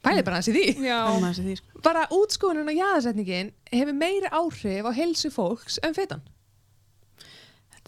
pælið 0.08 0.26
bara 0.26 0.39
hans 0.39 0.50
í 0.50 0.56
því 0.56 0.65
Já. 0.89 1.56
sko. 1.56 1.84
bara 1.84 2.08
útskúfunin 2.08 2.72
og 2.72 2.80
jaðarsetningin 2.80 3.54
hefur 3.72 3.93
meiri 3.93 4.32
áhrif 4.32 4.86
á 4.88 4.91
heilsu 4.95 5.30
fólks 5.30 5.80
en 5.84 5.93
fitan 5.93 6.22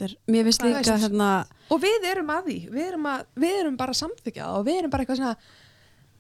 er, 0.02 0.16
Mér 0.28 0.44
finnst 0.44 0.64
er 0.64 0.74
líka 0.74 0.98
hérna 0.98 1.48
og 1.70 1.82
við 1.82 2.08
erum 2.12 2.30
að 2.34 2.48
því, 2.48 2.60
við 2.72 2.86
erum, 2.88 3.06
að, 3.06 3.26
við 3.36 3.60
erum 3.60 3.78
bara 3.78 3.94
samþykjað 3.94 4.56
og 4.58 4.66
við 4.66 4.80
erum 4.80 4.92
bara 4.92 5.04
eitthvað 5.04 5.20
svona 5.22 5.36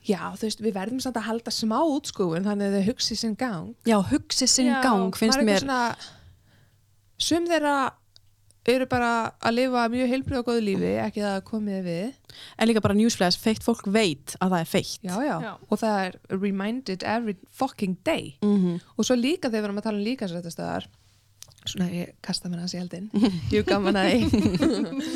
já, 0.08 0.22
þú 0.38 0.48
veist, 0.48 0.62
við 0.64 0.76
verðum 0.76 1.00
samt 1.04 1.20
að 1.20 1.28
halda 1.30 1.54
smá 1.54 1.78
útskúfun 1.84 2.48
þannig 2.48 2.68
að 2.68 2.78
þau 2.78 2.90
hugsi 2.92 3.18
sinn 3.20 3.38
gang 3.40 3.74
Já, 3.88 3.98
hugsi 4.12 4.48
sinn 4.50 4.72
Já, 4.72 4.82
gang 4.86 5.18
finnst 5.18 5.38
maður 5.38 5.42
er 5.42 5.50
mér 5.50 5.60
eitthvað 5.62 5.72
svona 5.72 6.20
sum 7.22 7.50
þeirra 7.50 7.76
eru 8.70 8.86
bara 8.86 9.12
að 9.42 9.56
lifa 9.58 9.88
mjög 9.90 10.12
heilbrið 10.12 10.40
og 10.40 10.48
góðu 10.48 10.64
lífi 10.68 10.92
ekki 11.02 11.24
það 11.24 11.38
komið 11.48 11.80
við 11.88 12.36
en 12.62 12.70
líka 12.70 12.84
bara 12.86 12.98
newsflash, 12.98 13.40
feitt 13.42 13.66
fólk 13.66 13.88
veit 13.90 14.36
að 14.38 14.54
það 14.54 14.58
er 14.60 14.70
feitt 14.70 15.08
já, 15.08 15.16
já. 15.26 15.36
Já. 15.42 15.52
og 15.66 15.82
það 15.82 16.02
er 16.06 16.18
reminded 16.36 17.06
every 17.10 17.38
fucking 17.50 17.98
day 18.06 18.36
mm 18.42 18.58
-hmm. 18.58 18.82
og 18.98 19.06
svo 19.06 19.18
líka 19.18 19.50
þegar 19.50 19.62
við 19.62 19.70
erum 19.70 19.82
að 19.82 19.88
tala 19.88 19.98
um 19.98 20.06
líkansrættastöðar 20.06 20.88
svona 21.65 21.88
ég 21.93 22.13
kasta 22.26 22.50
mér 22.50 22.63
hans 22.63 22.74
í 22.76 22.80
eldin 22.82 23.10
jú 23.54 23.62
gaman 23.67 24.00
að 24.00 24.12
því. 24.12 24.43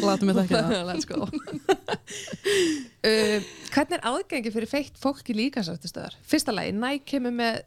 Látum 0.06 0.32
við 0.32 0.42
þekka 0.42 0.62
það. 0.68 0.82
Let's 0.90 1.08
go 1.12 1.20
uh, 3.10 3.40
hvernig 3.74 3.96
er 3.98 4.06
aðgengi 4.12 4.54
fyrir 4.54 4.70
feitt 4.70 5.00
fólk 5.02 5.32
í 5.32 5.38
líkansrættastöðar 5.40 6.18
fyrsta 6.26 6.56
lagi, 6.56 6.76
Nike 6.78 7.06
kemur 7.16 7.34
með 7.36 7.62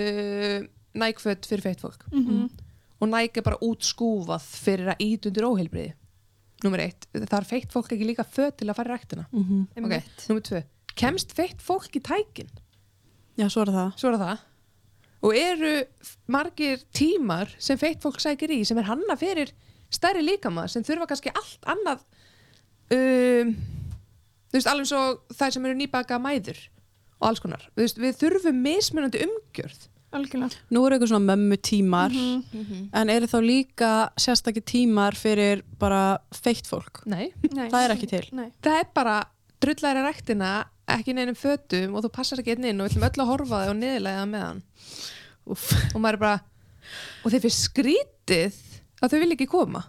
uh, 0.00 0.58
Nike 0.96 1.22
föt 1.22 1.46
fyrir 1.46 1.64
feitt 1.68 1.84
fólk. 1.84 2.08
Mhm. 2.12 2.48
og 2.96 3.12
Nike 3.12 3.42
er 3.42 3.46
bara 3.46 3.62
útskúfað 3.62 4.42
fyrir 4.48 4.94
að 4.94 5.06
ít 5.06 5.30
undir 5.30 5.48
óheilbriði 5.50 5.94
Númer 6.64 6.80
eitt, 6.86 7.04
það 7.12 7.34
er 7.36 7.44
feitt 7.44 7.74
fólk 7.74 7.90
ekki 7.92 8.06
líka 8.08 8.24
föt 8.24 8.54
til 8.56 8.70
að 8.70 8.78
fara 8.78 8.88
í 8.88 8.92
ræktina. 8.94 9.26
Mm 9.28 9.42
-hmm. 9.44 9.64
ok, 9.68 9.76
Einmitt. 9.76 10.22
númer 10.30 10.42
tvö, 10.48 10.62
kemst 10.96 11.34
feitt 11.36 11.60
fólk 11.60 11.92
í 11.92 12.00
tækin? 12.00 12.48
Já, 13.36 13.48
svo 13.52 13.60
er 13.66 13.72
það. 13.74 13.90
Svo 14.00 14.08
er 14.08 14.16
það 14.16 14.38
og 15.22 15.32
eru 15.36 15.72
margir 16.28 16.82
tímar 16.94 17.48
sem 17.58 17.78
feitt 17.80 18.02
fólk 18.04 18.20
sækir 18.20 18.50
í 18.52 18.60
sem 18.68 18.78
er 18.78 18.88
hanna 18.90 19.16
fyrir 19.16 19.52
stærri 19.90 20.22
líkama 20.26 20.66
sem 20.68 20.82
þurfa 20.84 21.06
kannski 21.12 21.32
allt 21.34 21.66
annað 21.72 22.02
um, 22.94 23.52
þú 24.50 24.58
veist 24.58 24.70
alveg 24.70 24.88
svo 24.90 25.02
þær 25.36 25.54
sem 25.56 25.66
eru 25.68 25.78
nýbaka 25.80 26.18
mæður 26.22 26.58
og 27.16 27.28
alls 27.30 27.40
konar, 27.40 27.62
þú 27.74 27.80
veist, 27.84 28.00
við 28.02 28.18
þurfum 28.20 28.58
mismunandi 28.66 29.22
umgjörð 29.26 29.86
Algjörlega. 30.16 30.54
Nú 30.72 30.80
eru 30.86 30.94
eitthvað 30.96 31.10
svona 31.10 31.34
mömmu 31.34 31.56
tímar 31.66 32.12
Mhm. 32.14 32.90
en 32.94 33.10
eru 33.10 33.26
þá 33.26 33.38
líka 33.42 33.88
sérstakki 34.16 34.62
tímar 34.62 35.16
fyrir 35.18 35.62
bara 35.80 36.18
feitt 36.32 36.64
fólk 36.70 37.02
nei, 37.06 37.32
Nei. 37.52 37.68
Það 37.68 37.82
er 37.84 37.94
ekki 37.96 38.08
til. 38.08 38.22
Nei. 38.32 38.50
það 38.62 38.78
er 38.80 38.86
bara 38.94 39.16
drullæri 39.60 40.04
ræktina 40.06 40.52
ekki 40.94 41.14
neinum 41.16 41.38
fötum 41.38 41.96
og 41.96 42.04
þú 42.04 42.12
passar 42.14 42.42
ekki 42.42 42.54
einn 42.54 42.68
inn 42.70 42.82
og 42.82 42.88
við 42.88 42.96
ætlum 42.96 43.08
öll 43.08 43.24
að 43.24 43.30
horfa 43.32 43.62
þig 43.62 43.72
og 43.72 43.78
niðurlega 43.80 44.28
með 44.30 44.44
hann. 44.46 44.62
Úff. 45.46 45.66
og 45.94 46.00
maður 46.02 46.18
er 46.18 46.22
bara 46.24 46.38
og 47.22 47.30
þeir 47.32 47.42
fyrir 47.44 47.56
skrítið 47.56 48.56
að 49.02 49.12
þau 49.12 49.18
vil 49.22 49.34
ekki 49.36 49.48
koma. 49.50 49.82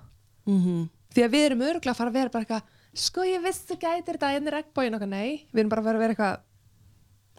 Mm 0.47 0.59
-hmm. 0.63 0.83
því 1.13 1.23
að 1.23 1.33
við 1.33 1.45
erum 1.45 1.61
örgulega 1.61 1.93
að 1.93 2.01
fara 2.01 2.09
að 2.09 2.19
vera 2.19 2.33
bara 2.33 2.45
eitthvað 2.45 2.75
sko 2.97 3.25
ég 3.27 3.43
vissi 3.43 3.75
gætir 3.77 4.17
þetta 4.17 4.33
en 4.33 4.47
er 4.47 4.53
regnbóin 4.57 4.97
okkar, 4.97 5.09
nei, 5.09 5.45
við 5.51 5.59
erum 5.59 5.69
bara 5.69 5.81
að 5.81 5.87
fara 5.87 5.97
að 5.97 6.03
vera 6.05 6.13
eitthvað 6.15 6.45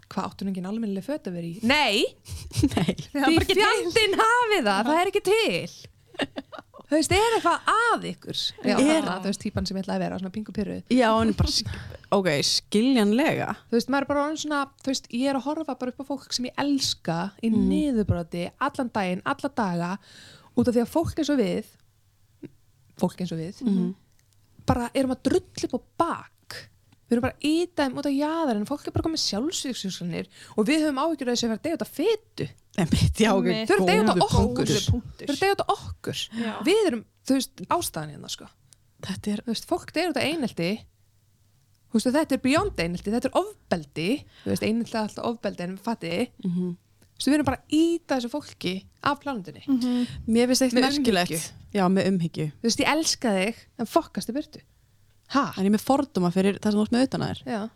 hvað 0.09 0.25
áttu 0.25 0.45
nú 0.45 0.51
engin 0.53 0.69
almennileg 0.69 1.05
föt 1.05 1.27
að 1.29 1.37
vera 1.37 1.47
í? 1.47 1.59
Nei, 1.63 2.05
Nei. 2.75 2.95
Því 3.13 3.39
fjandinn 3.53 4.15
hafi 4.19 4.61
það 4.65 4.89
það 4.89 5.01
er 5.01 5.11
ekki 5.11 5.23
til 5.27 5.69
þú 6.89 6.97
veist, 6.97 7.11
er 7.13 7.35
eitthvað 7.37 7.67
að 7.73 8.05
ykkur? 8.09 8.39
Já, 8.65 8.73
Er- 8.73 8.81
þarna, 8.89 9.15
þú 9.21 9.29
veist, 9.29 9.41
típan 9.43 9.67
sem 9.69 9.77
ég 9.77 9.83
ætlaði 9.85 9.99
að 9.99 10.03
vera 10.05 10.19
svona 10.19 10.33
pingu 10.35 10.55
pyrruð? 10.55 10.83
Já, 10.89 11.09
en 11.21 11.33
bara, 11.37 11.77
ok, 12.17 12.29
skiljanlega. 12.49 13.49
Þú 13.69 13.77
veist, 13.77 13.89
maður 13.93 14.01
er 14.07 14.11
bara 14.13 14.23
orðin 14.25 14.41
svona 14.43 14.61
þú 14.83 14.91
veist, 14.93 15.09
ég 15.13 15.29
er 15.29 15.35
að 15.39 15.45
horfa 15.49 15.75
bara 15.79 15.93
upp 15.93 16.01
á 16.01 16.09
fólk 16.09 16.33
sem 16.33 16.45
ég 16.49 16.57
elska 16.65 17.19
í 17.43 17.49
mm. 17.51 17.67
niðurbroti, 17.69 18.47
allan 18.59 18.89
daginn 18.93 19.21
alla 19.25 19.49
daga, 19.61 19.91
út 20.57 20.67
af 20.67 20.73
því 20.75 20.83
að 20.85 20.93
fólk 20.97 21.21
eins 21.21 21.29
og 21.33 21.39
við 21.39 21.69
fólk 22.99 23.21
eins 23.23 23.31
og 23.31 23.39
við 23.39 23.61
Mhm. 23.63 23.95
bara 24.65 24.89
erum 24.93 25.11
að 25.15 25.23
drulli 25.23 25.65
upp 25.69 25.77
á 25.77 25.81
bak. 25.97 26.69
Við 27.09 27.15
erum 27.17 27.21
bara 27.25 27.33
að 27.39 27.45
íta 27.49 27.85
þeim 27.85 27.97
út 27.97 28.05
af 28.05 28.13
jaðar 28.13 28.55
en 28.59 28.65
fólk 28.69 28.87
er 28.87 28.91
bara 28.91 29.05
komið 29.07 29.23
sjálfsvíksjúslanir 29.23 30.27
og 30.57 30.65
við 30.67 30.83
höfum 30.85 30.99
áhyggjur 31.01 31.29
af 31.29 31.33
þessu 31.37 31.45
að 31.47 31.53
vera 31.53 31.63
degja 31.63 31.77
út 31.79 31.85
af 31.87 31.93
fytu 31.97 32.49
Þau 32.79 33.89
eru 33.89 34.13
góður 34.19 34.23
okkur. 34.25 34.73
Þau 35.29 35.47
eru 35.49 35.63
á 35.63 35.73
okkur 35.75 36.21
Já. 36.39 36.53
Við 36.67 36.81
erum, 36.89 37.03
þú 37.27 37.37
veist, 37.39 37.63
ástæðan 37.69 38.13
hérna 38.15 38.29
sko 38.33 38.47
Þetta 39.05 39.31
er, 39.33 39.41
Þú 39.45 39.53
veist, 39.53 39.67
fólk 39.69 39.91
á 39.95 40.21
einelti 40.23 40.69
Þú 41.89 41.97
veist, 41.97 42.09
þetta 42.13 42.35
er 42.37 42.43
beyond 42.43 42.79
einelti 42.83 43.11
Þetta 43.15 43.29
er 43.31 43.37
ofbeldi 43.39 44.09
Þú 44.43 44.51
veist, 44.53 44.63
einelti 44.67 44.93
er 44.95 45.01
alltaf 45.05 45.25
ofbeldi 45.31 45.65
en 45.65 45.77
fatti 45.81 46.13
Þú 46.43 46.51
mm 46.53 46.69
veist, 47.19 47.27
við 47.27 47.35
erum 47.35 47.47
bara 47.49 47.57
að 47.59 47.73
íta 47.75 48.15
þessu 48.15 48.29
fólki 48.31 48.73
af 49.03 49.17
plánundinni 49.19 49.63
Mhm. 49.67 50.05
mér 50.31 50.47
finnst 50.47 50.71
Með 50.71 50.85
merkilegt. 50.85 51.49
Já, 51.75 51.83
með 51.91 52.07
umhyggju. 52.13 52.45
Þú 52.61 52.63
veist, 52.69 52.79
ég 52.79 52.87
elska 52.93 53.33
þig 53.35 53.55
en 53.77 53.85
fokkast 53.91 54.29
í 54.31 54.35
burtu 54.37 54.61
Ha? 55.35 55.43
En 55.57 55.65
ég 55.65 55.67
er 55.67 55.75
með 55.75 55.83
forduma 55.83 56.31
fyrir 56.31 56.55
það 56.63 56.71
sem 56.71 56.79
þú 56.79 56.85
ert 56.85 56.91
með 56.95 57.03
utan 57.09 57.21
að 57.25 57.33
þér. 57.33 57.41
Já 57.51 57.69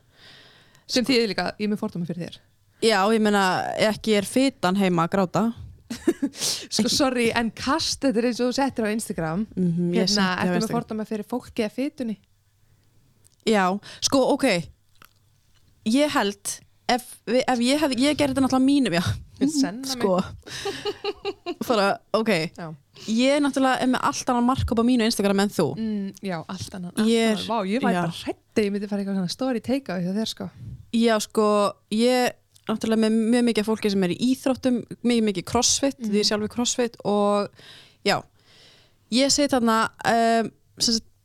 Sem 0.87 1.05
þýðir 1.05 1.27
líka, 1.33 1.45
ég 1.59 1.67
er 1.67 1.71
með 1.73 1.81
fordóma 1.83 2.07
fyrir 2.07 2.23
þér 2.29 2.37
Já, 2.83 2.99
ég 3.15 3.21
meina, 3.23 3.43
ekki 3.91 4.17
er 4.19 4.27
fitan 4.27 4.75
heima 4.79 5.05
að 5.07 5.13
gráta. 5.15 5.43
Sko, 6.73 6.89
sorry, 6.89 7.29
en 7.37 7.51
kast 7.55 8.01
þetta 8.03 8.19
er 8.21 8.27
eins 8.31 8.39
og 8.41 8.49
þú 8.49 8.55
settir 8.57 8.87
á 8.87 8.89
Instagram 8.89 9.43
Mm 9.53 9.91
Hérna, 9.93 10.27
ertu 10.41 10.63
með 10.63 10.71
fordóma 10.73 11.05
fyrir 11.05 11.27
fólki 11.29 11.61
eða 11.63 11.75
fytunni? 11.75 12.15
Já, 13.45 13.67
sko, 14.01 14.21
ok. 14.33 14.45
Ég 15.91 16.13
held, 16.15 16.53
ef, 16.89 17.09
ef 17.27 17.59
ég 17.61 17.81
hef, 17.83 17.93
ég 17.99 18.15
gerði 18.17 18.33
þetta 18.33 18.45
náttúrulega 18.45 18.65
mínum, 18.65 18.95
já. 18.95 19.03
Sko. 19.91 20.15
Bara, 21.67 21.89
ok. 22.15 22.31
Já, 22.55 22.69
Ég 23.09 23.41
náttúrulega 23.43 23.81
er 23.83 23.89
með 23.89 24.03
allt 24.07 24.29
annan 24.31 24.45
markup 24.47 24.79
á 24.79 24.83
mínu 24.85 25.07
Instagram 25.09 25.41
en 25.43 25.51
þú. 25.51 25.65
mm, 25.75 26.11
já 26.23 26.37
allt 26.39 26.75
annan 26.77 26.91
allt 26.95 27.09
Ég 27.09 27.33
annan. 27.33 27.47
Vá, 27.49 27.57
ég 27.67 27.81
já. 27.81 27.87
bara 27.87 28.07
hrætti 28.07 28.65
Ég 28.67 28.71
myndi 28.71 28.87
fara 28.87 29.01
eitthvað 29.01 29.17
svona 29.17 29.33
story 29.33 29.59
take 29.65 29.89
á 29.91 29.97
því 29.97 30.13
þér 30.13 30.29
sko 30.29 30.49
Já, 30.93 31.15
sko, 31.25 31.47
ég 31.89 32.31
náttúrulega 32.69 33.03
með 33.03 33.15
mjög 33.33 33.47
mikið 33.49 33.67
fólki 33.67 33.91
sem 33.93 34.05
er 34.05 34.13
í 34.13 34.19
íþróttum, 34.31 34.81
mjög 35.03 35.25
mikið 35.29 35.47
crossfit, 35.49 35.97
því 35.99 36.21
ég 36.21 36.29
sjálf 36.29 36.47
er 36.47 36.53
crossfit 36.53 36.95
og 37.09 37.65
já, 38.07 38.17
ég 39.13 39.33
segi 39.33 39.51
þarna 39.51 39.77
um, 40.11 40.53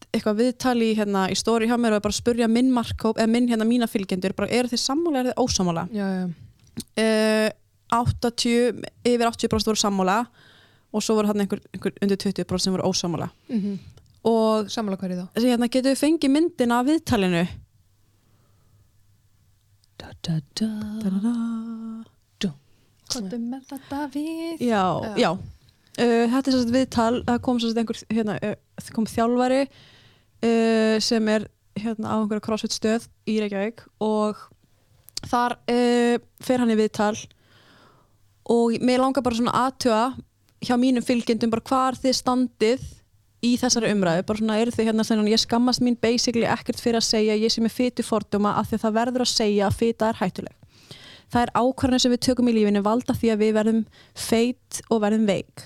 eitthvað 0.08 0.40
viðtali 0.42 0.90
hérna 0.98 1.28
í 1.30 1.36
stóri 1.38 1.68
hjá 1.68 1.76
mér 1.80 1.98
og 1.98 2.04
bara 2.04 2.16
spurja 2.16 2.48
minn 2.50 2.72
markkóp, 2.74 3.20
eða 3.20 3.30
minn 3.30 3.48
hérna 3.50 3.68
mína 3.68 3.90
fylgjendur, 3.90 4.34
bara 4.38 4.50
eru 4.50 4.70
þið 4.72 4.82
sammála 4.82 5.22
eða 5.22 5.24
eru 5.24 5.34
þið 5.34 5.46
ósammála? 5.46 5.88
Já, 5.94 6.06
já, 6.18 6.28
Uh, 6.94 7.48
80, 7.90 8.84
yfir 9.02 9.26
80% 9.26 9.66
voru 9.66 9.80
sammála 9.80 10.18
og 10.94 11.02
svo 11.02 11.16
voru 11.18 11.26
hann 11.32 11.42
einhver, 11.42 11.58
einhver 11.74 11.96
undir 12.04 12.20
20% 12.22 12.62
sem 12.62 12.74
voru 12.76 12.86
ósammála. 12.86 13.26
Mm 13.50 13.78
og 14.26 14.68
Sammála 14.72 14.98
hverju 14.98 15.22
þá? 15.22 15.26
hérna 15.38 15.68
getur 15.70 15.94
við 15.94 16.02
fengið 16.02 16.32
myndina 16.34 16.80
af 16.80 16.88
viðtalinu 16.88 17.44
Da, 20.26 20.40
da, 20.58 20.68
da. 21.02 21.08
Da-da-da. 21.10 21.34
Komdu 23.08 23.38
með 23.40 23.62
þetta 23.70 24.00
við 24.12 24.64
Já, 24.66 24.82
Já. 25.00 25.12
já. 25.16 25.30
Uh, 25.98 26.24
þetta 26.30 26.50
er 26.50 26.54
sérst 26.54 26.74
viðtal, 26.74 27.14
það 27.26 27.38
kom 27.46 27.60
sérst 27.62 27.78
einhver 27.80 28.00
hérna, 28.12 28.36
uh, 28.44 28.90
kom 28.94 29.06
þjálfari 29.08 29.62
uh, 29.64 30.96
sem 31.02 31.30
er 31.32 31.48
hérna 31.78 32.12
á 32.12 32.16
einhverja 32.20 32.44
crossfit 32.44 32.76
stöð 32.76 33.08
í 33.26 33.38
Reykjavík 33.42 33.82
og 34.04 34.44
þar 35.26 35.56
uh, 35.72 36.20
fer 36.44 36.62
hann 36.62 36.70
í 36.70 36.78
viðtal 36.78 37.16
og 38.54 38.76
mér 38.84 39.02
langar 39.02 39.24
bara 39.26 39.40
svona 39.40 39.56
aðtuga 39.64 40.02
hjá 40.62 40.76
mínum 40.78 41.04
fylgjendum 41.06 41.50
bara 41.50 41.66
hvar 41.66 41.98
þið 41.98 42.16
standið 42.20 42.86
í 43.44 43.52
þessari 43.60 43.92
umræðu, 43.94 44.24
bara 44.26 44.38
svona 44.40 44.56
eru 44.58 44.72
þið 44.74 44.88
hérna 44.88 45.04
svona, 45.06 45.28
ég 45.30 45.38
skammast 45.42 45.82
mín 45.84 45.96
basically 46.02 46.46
ekkert 46.50 46.80
fyrir 46.82 46.98
að 46.98 47.06
segja 47.06 47.36
ég 47.38 47.52
sé 47.54 47.62
með 47.62 47.74
fytu 47.76 48.02
fordóma 48.06 48.56
af 48.58 48.66
því 48.70 48.78
að 48.78 48.84
það 48.86 48.96
verður 48.98 49.24
að 49.26 49.30
segja 49.34 49.66
að 49.68 49.76
fyta 49.78 50.08
er 50.10 50.18
hættuleg. 50.22 50.54
Það 51.28 51.42
er 51.44 51.52
ákvarðanir 51.60 52.00
sem 52.02 52.12
við 52.14 52.22
tökum 52.24 52.48
í 52.48 52.54
lífinu 52.56 52.82
valda 52.82 53.14
því 53.14 53.30
að 53.34 53.42
við 53.44 53.52
verðum 53.58 53.80
feit 54.16 54.80
og 54.88 55.02
verðum 55.04 55.26
veik. 55.28 55.64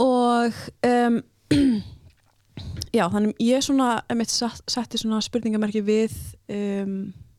Og 0.00 0.54
um, 0.88 1.18
já, 2.98 3.04
þannig 3.12 3.34
ég 3.44 3.62
svona 3.64 3.90
emitt, 4.10 4.32
setti 4.34 4.98
svona 5.00 5.20
spurningamerki 5.24 5.82
við 5.86 6.14
um, 6.50 6.96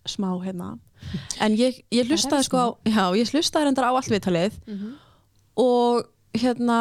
smá 0.08 0.30
hérna. 0.46 0.76
En 1.44 1.56
ég, 1.58 1.82
ég 1.94 2.08
hlustaði 2.10 2.48
sko 2.48 2.62
á 2.62 2.68
já, 2.88 3.04
ég 3.20 3.34
hlustaði 3.34 3.68
reyndar 3.68 3.90
á 3.90 3.98
allt 3.98 4.10
viðtalið 4.14 4.56
Mhm. 4.66 4.94
og 5.62 6.06
hérna 6.36 6.78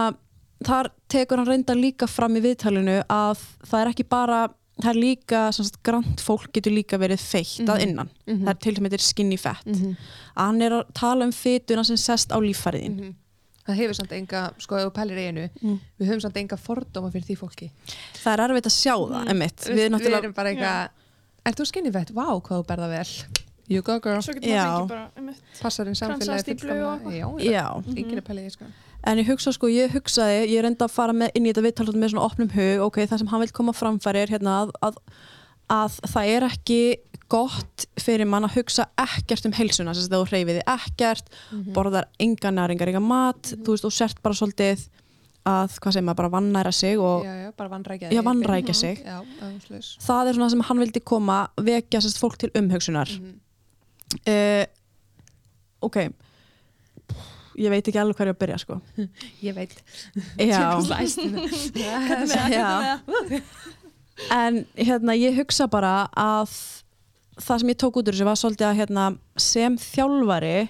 þar 0.65 0.91
tekur 1.09 1.37
hann 1.41 1.47
reyndar 1.47 1.77
líka 1.77 2.09
fram 2.09 2.37
í 2.37 2.41
viðtalinu 2.45 2.99
að 3.09 3.39
það 3.67 3.81
er 3.81 3.91
ekki 3.93 4.09
bara 4.09 4.49
það 4.83 4.91
er 4.91 4.99
líka, 4.99 5.41
sagt, 5.55 5.77
grant 5.87 6.21
fólk 6.21 6.49
getur 6.53 6.73
líka 6.75 6.99
verið 6.99 7.21
feitt 7.23 7.69
að 7.69 7.79
Mhm. 7.79 7.89
innan 7.89 8.09
Mhm. 8.27 8.43
það 8.45 8.49
er 8.51 8.59
til 8.61 8.75
sem 8.75 8.85
heitir 8.85 9.01
skinny 9.01 9.37
fat 9.39 9.65
Mhm. 9.67 9.97
að 10.37 10.47
hann 10.47 10.63
er 10.63 10.71
að 10.73 10.85
tala 10.95 11.25
um 11.25 11.31
fytuna 11.33 11.85
sem 11.85 11.97
sest 11.97 12.31
á 12.33 12.39
líffæriðin 12.43 12.97
Mhm. 13.01 13.15
Það 13.67 13.77
hefur 13.77 13.95
samt 13.95 14.13
enga, 14.13 14.53
sko, 14.59 14.77
ef 14.77 14.93
þú 14.93 14.93
pælir 14.93 15.17
eiginu 15.17 15.49
mm. 15.63 15.81
Við 15.99 16.09
höfum 16.09 16.21
samt 16.21 16.37
enga 16.37 16.57
fordóma 16.57 17.11
fyrir 17.11 17.25
því 17.25 17.37
fólki 17.39 17.71
það 18.23 18.33
er 18.35 18.41
erfitt 18.51 18.67
að 18.67 18.77
sjá 18.83 18.95
það, 19.09 19.25
Mm. 19.25 19.31
emitt 19.31 19.57
Við, 19.57 19.75
við 19.75 20.11
erum 20.21 20.33
bara 20.35 20.49
eitthvað 20.51 20.89
Ert 21.47 21.57
þú 21.57 21.67
skinny 21.67 21.91
fett? 21.93 22.11
Vá, 22.13 22.25
hvað 22.43 22.63
þú 22.63 22.67
berða 22.67 22.89
vel 22.89 23.44
You 23.73 23.83
go 23.83 23.99
girl 24.05 24.21
Svo 24.21 24.35
getur 24.37 24.51
maður 24.51 24.65
fengið 24.65 24.91
bara 24.91 25.05
einmitt. 25.17 25.45
Passar 25.63 25.89
inn 25.89 25.97
samfélagi 25.97 26.57
fullkomlega. 26.61 27.15
Já, 27.17 27.29
já. 27.41 27.69
enginn 27.95 28.21
er 28.21 28.27
pælið 28.27 28.49
í 28.49 28.53
sko. 28.53 28.69
En 29.05 29.21
ég 29.21 29.29
hugsa 29.29 29.53
sko, 29.53 29.69
ég 29.73 29.93
hugsaði, 29.93 30.43
ég 30.53 30.65
reyndi 30.65 30.85
að 30.85 30.93
fara 30.93 31.13
með 31.17 31.33
inn 31.37 31.45
í 31.47 31.53
þetta 31.53 31.65
viðtal 31.67 31.95
með 31.97 32.13
svona 32.15 32.25
opnum 32.25 32.51
hug, 32.55 32.85
ok, 32.87 32.99
það 33.09 33.21
sem 33.21 33.33
hann 33.33 33.43
vil 33.45 33.51
koma 33.57 33.75
framfæri 33.77 34.23
er 34.25 34.33
hérna 34.33 34.55
að, 34.63 34.73
að, 34.89 34.99
að 35.77 35.99
það 36.13 36.31
er 36.37 36.47
ekki 36.49 36.79
gott 37.35 37.85
fyrir 38.01 38.29
mann 38.29 38.47
að 38.49 38.57
hugsa 38.59 38.87
ekkert 39.01 39.49
um 39.49 39.57
heilsuna, 39.57 39.93
þess 39.97 40.09
að 40.09 40.17
þú 40.17 40.31
hreyfiði 40.31 40.65
ekkert 40.73 41.29
borðar 41.77 42.09
enga 42.21 42.53
næringar, 42.53 42.93
enga 42.93 43.05
mat 43.05 43.53
þú 43.65 43.77
veist, 43.77 43.89
og 43.89 43.93
sért 43.97 44.21
bara 44.25 44.41
svolítið 44.41 44.89
að, 45.45 45.77
hvað 45.85 45.93
segir 45.99 46.07
maður, 46.09 46.21
bara 46.23 46.33
vannæra 46.39 46.73
sig 46.73 46.97
og 47.01 47.25
Já, 47.29 47.33
já, 47.45 47.53
bara 47.61 47.73
vannrækja 47.75 48.13
já, 48.13 48.23
vannrækja 48.25 48.75
sig. 48.75 49.05
Já, 49.05 49.19
það 50.01 50.29
er 50.31 50.39
svona 50.39 50.53
sem 50.55 50.65
hann 50.65 50.81
vildi 50.81 51.05
koma 51.05 51.43
vekja 51.61 52.01
sérst 52.01 52.21
fólk 52.23 52.41
til 52.41 52.53
umhugsunar. 52.57 53.13
Mhm. 53.21 53.41
Uh, 54.23 54.65
ok. 55.85 55.99
Ég 57.55 57.71
veit 57.71 57.87
ekki 57.87 58.01
alveg 58.03 58.19
hverju 58.19 58.35
að 58.35 58.41
byrja 58.41 58.61
sko. 58.63 58.79
Ég 59.47 59.55
veit. 59.57 59.77
En 64.31 64.61
hérna 64.79 65.17
ég 65.19 65.35
hugsa 65.35 65.67
bara 65.67 66.07
að 66.15 66.53
það 67.43 67.61
sem 67.61 67.71
ég 67.73 67.79
tók 67.83 67.97
út 67.99 68.07
úr 68.07 68.15
þessu 68.15 68.27
var 68.29 68.39
svolítið 68.39 68.67
að 68.69 68.77
hérna, 68.79 69.05
sem 69.43 69.75
þjálfari 69.81 70.69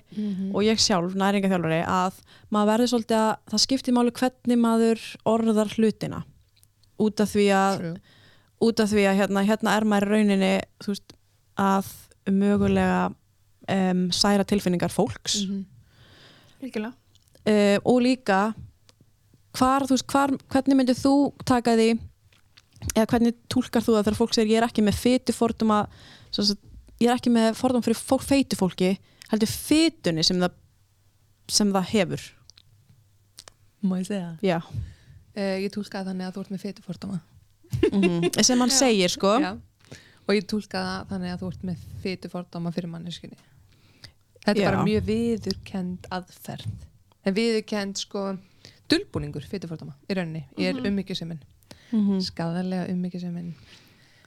og 0.56 0.64
ég 0.64 0.80
sjálf, 0.80 1.12
næringaþjálfari 1.20 1.82
að 1.84 2.22
maður 2.54 2.70
verður 2.72 2.90
svolítið 2.94 3.18
að 3.18 3.32
það 3.52 3.62
skiptir 3.66 3.96
máli 3.96 4.14
hvernig 4.16 4.60
maður 4.62 5.02
orðar 5.28 5.74
hlutina. 5.76 6.22
Út 7.04 7.20
af 7.20 7.34
því 7.34 7.46
að 7.58 7.84
út 8.64 8.80
af 8.80 8.88
því 8.94 9.04
að 9.10 9.18
hérna, 9.20 9.44
hérna 9.44 9.76
er 9.76 9.88
maður 9.92 10.14
rauninni 10.14 10.52
veist, 10.86 11.14
að 11.60 11.90
mögulega 12.32 13.12
um, 13.68 14.04
særa 14.12 14.44
tilfinningar 14.44 14.92
fólks. 14.92 15.44
Mhm. 15.44 15.64
Líkilega. 16.64 16.92
uh, 17.46 17.78
og 17.84 18.00
líka 18.02 18.54
hvar, 19.54 19.86
veist, 19.88 20.06
hvar, 20.10 20.32
hvernig 20.50 20.76
myndir 20.78 20.96
þú 20.98 21.32
taka 21.46 21.76
því 21.78 21.88
eða 22.94 23.08
hvernig 23.10 23.36
túlkar 23.52 23.84
þú 23.84 23.96
það 23.96 24.06
þegar 24.06 24.18
fólk 24.18 24.34
segir 24.36 24.52
ég 24.54 24.60
er 24.60 24.66
ekki 24.68 24.84
með 24.84 25.00
fytu 25.00 25.34
forduma 25.36 25.84
ég 26.34 27.08
er 27.08 27.16
ekki 27.16 27.32
með 27.32 27.54
fordum 27.58 27.84
fyrir 27.84 27.98
fólk, 27.98 28.24
feitu 28.26 28.58
fólki 28.58 28.94
heldur 29.30 29.50
fytunni 29.50 30.24
sem 30.26 30.40
það 30.42 30.58
sem 31.50 31.70
það 31.74 31.90
hefur. 31.92 32.24
Má 33.84 33.98
ég 34.00 34.08
segja 34.08 34.30
já, 34.40 34.58
uh, 34.64 35.56
Ég 35.60 35.70
túlkaði 35.74 36.10
þannig 36.10 36.28
að 36.28 36.36
þú 36.36 36.44
ert 36.44 36.52
með 36.54 36.64
fetu 36.64 36.84
fordóma 36.86 37.20
mm 37.90 38.28
sem 38.44 38.60
hann 38.60 38.72
segir 38.72 39.10
sko. 39.12 39.34
Já. 39.42 39.52
Og 40.24 40.36
ég 40.36 40.46
túlkaði 40.48 40.88
það 40.88 41.10
þannig 41.10 41.34
að 41.34 41.42
þú 41.42 41.48
ert 41.52 41.66
með 41.68 41.82
fetu 42.04 42.30
fordóma 42.32 42.72
fyrir 42.76 42.92
manneskinni 42.92 43.36
Þetta 44.44 44.60
er 44.60 44.70
bara 44.70 44.84
mjög 44.84 45.06
viðurkend 45.08 46.08
aðferð. 46.12 46.88
En 47.24 47.34
viðurkend 47.34 47.96
sko 47.96 48.26
dulbúningur 48.90 49.46
fetu 49.48 49.68
fordóma 49.70 49.94
í 50.08 50.16
rauninni 50.16 50.44
Ég 50.58 50.68
er 50.68 50.74
mm 50.74 50.80
-hmm. 50.80 50.90
mm 51.92 52.20
skadalega 52.20 52.92
ummyggisemin 52.92 53.54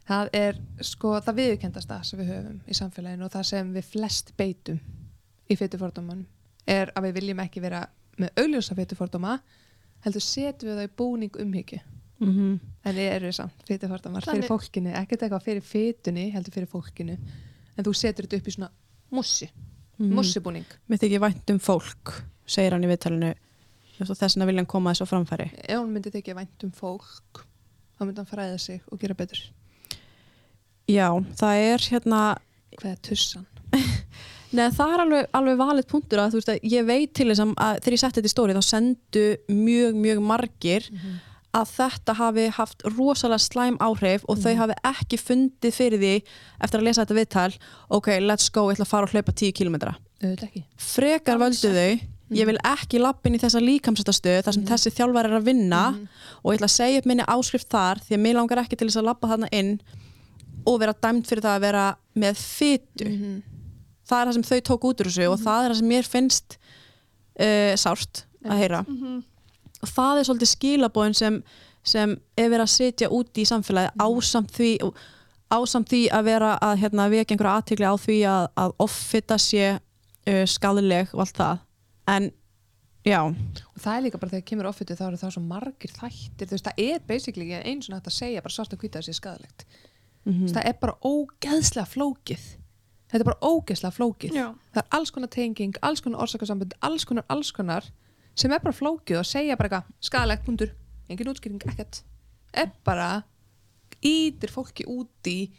það 0.08 0.30
er 0.34 0.58
sko 0.82 1.18
það 1.24 1.40
viðurkendasta 1.42 2.00
sem 2.04 2.20
við 2.20 2.32
höfum 2.32 2.60
í 2.68 2.74
samfélaginu 2.74 3.28
og 3.28 3.32
það 3.32 3.46
sem 3.52 3.74
við 3.76 3.90
flest 3.92 4.34
beitum 4.38 4.80
í 5.50 5.56
fytufordóman 5.56 6.26
er 6.68 6.92
að 6.96 7.08
við 7.08 7.20
viljum 7.20 7.44
ekki 7.44 7.64
vera 7.64 7.88
með 8.18 8.42
augljósa 8.42 8.76
fytufordóma 8.76 9.38
heldur 10.06 10.24
setjum 10.24 10.72
við 10.72 10.80
það 10.80 10.90
í 10.90 10.96
búning 10.98 11.40
umhyggju. 11.44 11.80
-hmm. 12.20 12.60
en 12.84 12.96
við 12.96 13.12
erum 13.12 13.32
samt 13.32 13.64
fyrir 13.68 13.80
Þannig- 13.90 14.48
fólkinu, 14.48 14.90
ekkert 14.90 15.22
eitthvað 15.22 15.44
fyrir 15.44 15.62
fytunni 15.62 16.32
heldur 16.32 16.54
fyrir 16.54 16.68
fólkinu. 16.68 17.18
En 17.78 17.86
þú 17.86 17.94
setur 17.94 18.26
þetta 18.26 18.38
upp 18.38 18.48
í 18.48 18.52
svona 18.52 18.72
mussi, 19.12 19.50
Mhm. 19.98 20.14
mussibúning 20.14 20.66
mér 20.90 21.02
þykir 21.02 21.24
vænt 21.24 21.54
um 21.54 21.60
fólk 21.60 22.14
segir 22.48 22.72
hann 22.76 22.86
í 22.86 22.90
viðtalinu. 22.92 23.34
Þess 23.98 24.22
vegna 24.22 24.46
vilja 24.46 24.62
hann 24.62 24.70
koma 24.70 24.94
þessu 24.94 25.08
á 25.10 25.12
framfæri. 25.12 25.48
Ef 25.66 25.80
hún 25.80 25.94
myndi 25.94 26.12
tekja 26.14 26.36
vænt 26.38 26.64
um 26.64 26.72
fólk 26.72 27.44
þá 27.98 28.06
myndi 28.06 28.22
hann 28.22 28.30
fræða 28.30 28.60
sig 28.62 28.82
og 28.92 29.00
gera 29.02 29.18
betur. 29.18 29.42
Já, 30.88 31.10
það 31.36 31.64
er 31.74 31.88
hérna 31.92 32.20
hvað 32.78 32.92
er 32.92 33.00
tussan? 33.04 33.48
Nei, 34.56 34.70
það 34.72 34.94
er 34.94 35.02
alveg, 35.04 35.26
alveg 35.36 35.58
valið 35.60 35.88
punktur 35.92 36.22
að 36.24 36.38
að 36.40 36.60
ég 36.72 36.86
veit 36.88 37.12
til 37.18 37.28
þess 37.28 37.44
að, 37.44 37.50
að 37.60 37.80
þegar 37.82 37.96
ég 37.98 38.02
setti 38.04 38.22
þetta 38.22 38.30
í 38.30 38.32
stóri 38.32 38.56
þá 38.56 38.64
sendu 38.64 39.26
mjög, 39.52 39.98
mjög 40.06 40.22
margir 40.24 40.88
að 41.58 41.72
þetta 41.74 42.16
hafi 42.20 42.48
haft 42.58 42.84
rosalega 42.96 43.44
slæm 43.44 43.80
áhrif 43.84 44.26
og 44.30 44.42
þau 44.44 44.54
hafi 44.62 44.78
ekki 44.92 45.20
fundið 45.22 45.78
fyrir 45.78 46.04
því 46.04 46.14
eftir 46.64 46.82
að 46.82 46.86
lesa 46.88 47.06
þetta 47.06 47.18
viðtal 47.18 47.54
ok, 47.98 48.12
let's 48.24 48.52
go, 48.54 48.68
ég 48.70 48.78
ætla 48.78 48.88
að 48.88 48.94
fara 48.94 49.10
og 49.10 49.16
hlaupa 49.16 49.34
10 49.34 49.56
km 49.58 49.80
frekar 50.82 51.42
völdu 51.42 51.74
þau 51.74 51.90
ég 52.36 52.48
vil 52.50 52.58
ekki 52.68 53.00
lappin 53.00 53.38
í 53.38 53.40
þessa 53.40 53.62
líkamsættastöð 53.64 54.42
þar 54.44 54.56
sem 54.58 54.66
þessi 54.68 54.92
þjálfar 54.98 55.30
er 55.30 55.38
að 55.38 55.46
vinna 55.48 55.84
og 56.42 56.52
ég 56.52 56.60
ætla 56.60 56.68
að 56.68 56.76
segja 56.76 57.02
upp 57.02 57.08
minni 57.08 57.28
áskrift 57.32 57.70
þar 57.72 58.02
því 58.04 58.18
að 58.18 58.24
mér 58.26 58.40
langar 58.40 58.64
ekki 58.64 58.80
til 58.80 58.90
þess 58.90 59.00
að 59.00 59.08
lappa 59.08 59.30
þarna 59.32 59.52
inn 59.56 59.78
og 60.68 60.82
vera 60.82 60.96
dæmt 61.06 61.30
fyrir 61.30 61.46
það 61.46 61.56
að 61.56 61.66
vera 61.68 61.86
með 62.20 62.42
fytu 62.42 63.08
það 64.08 64.20
er 64.20 64.28
það 64.28 64.36
sem 64.38 64.48
þau 64.50 64.60
tók 64.72 64.90
út 64.90 65.02
úr 65.04 65.10
þessu 65.12 65.30
og 65.32 65.40
það 65.40 65.64
er 65.64 65.72
það 65.72 65.80
sem 65.80 65.92
mér 65.94 66.12
finnst 66.12 66.58
uh, 66.58 67.74
sárt 67.80 68.26
að 68.48 68.62
heyra 68.64 68.84
það 69.90 70.20
er 70.22 70.28
svolítið 70.30 70.52
skilabóðin 70.54 71.18
sem, 71.18 71.38
sem 71.88 72.16
er 72.38 72.50
verið 72.52 72.66
að 72.66 72.74
setja 72.76 73.10
út 73.14 73.38
í 73.42 73.46
samfélagi 73.48 73.94
ásamt 74.04 74.52
því 74.58 74.72
ásamt 75.48 75.88
því 75.94 76.02
að 76.12 76.26
vera 76.28 76.56
að 76.60 76.82
hérna, 76.82 77.06
vekja 77.12 77.36
einhverja 77.38 77.56
aðtikli 77.62 77.88
á 77.88 77.96
því 78.04 78.18
að, 78.28 78.48
að 78.60 78.74
offita 78.84 79.38
sé 79.40 79.70
uh, 79.78 80.44
skadaleg 80.52 81.14
og 81.16 81.24
allt 81.24 81.38
það. 81.40 81.62
En 82.12 82.30
já, 83.08 83.22
og 83.24 83.80
það 83.80 83.94
er 83.94 84.04
líka 84.04 84.20
bara 84.20 84.34
þegar 84.34 84.48
kemur 84.52 84.68
offitu 84.68 84.98
þá 85.00 85.06
eru 85.08 85.20
það 85.22 85.36
svo 85.38 85.44
margir 85.48 85.94
þættir. 85.96 86.50
Þú 86.50 86.58
veist, 86.58 86.68
það 86.68 86.82
er 86.84 87.06
basically 87.08 87.48
eins 87.62 87.88
og 87.88 87.96
hægt 87.96 88.10
að 88.12 88.18
segja 88.18 88.44
bara 88.44 88.56
svart 88.58 88.76
og 88.76 88.84
hvita 88.84 89.00
þessi 89.04 89.16
skadalegt 89.22 89.68
mm 89.68 89.86
Mhm. 90.28 90.48
það 90.52 90.66
er 90.68 90.74
bara 90.82 90.94
ógeðslega 91.08 91.88
flókið. 91.88 92.42
Þetta 93.08 93.22
er 93.22 93.28
bara 93.30 93.48
ógeðslega 93.48 93.94
flókið. 93.96 94.34
Já. 94.36 94.48
það 94.76 94.82
er 94.82 94.88
alls 94.98 95.12
konar 95.16 95.30
tenging, 95.32 95.78
alls 95.82 96.02
konar 96.04 96.20
orsakasambund 96.26 96.74
alls 96.84 97.06
konar, 97.08 97.24
alls 97.32 97.52
konar 97.56 97.86
sem 98.38 98.54
er 98.54 98.62
bara 98.64 98.76
flókið 98.76 99.22
og 99.22 99.28
segja 99.28 99.58
bara 99.58 99.70
eitthvað 99.70 100.10
skadalegt 100.10 100.46
pundur, 100.46 100.74
engin 101.10 101.32
útskýring, 101.32 101.64
ekkert. 101.72 102.04
Er 102.54 102.70
bara 102.86 103.24
ítir 104.06 104.54
fólki 104.54 104.86
út 104.90 105.30
í 105.30 105.50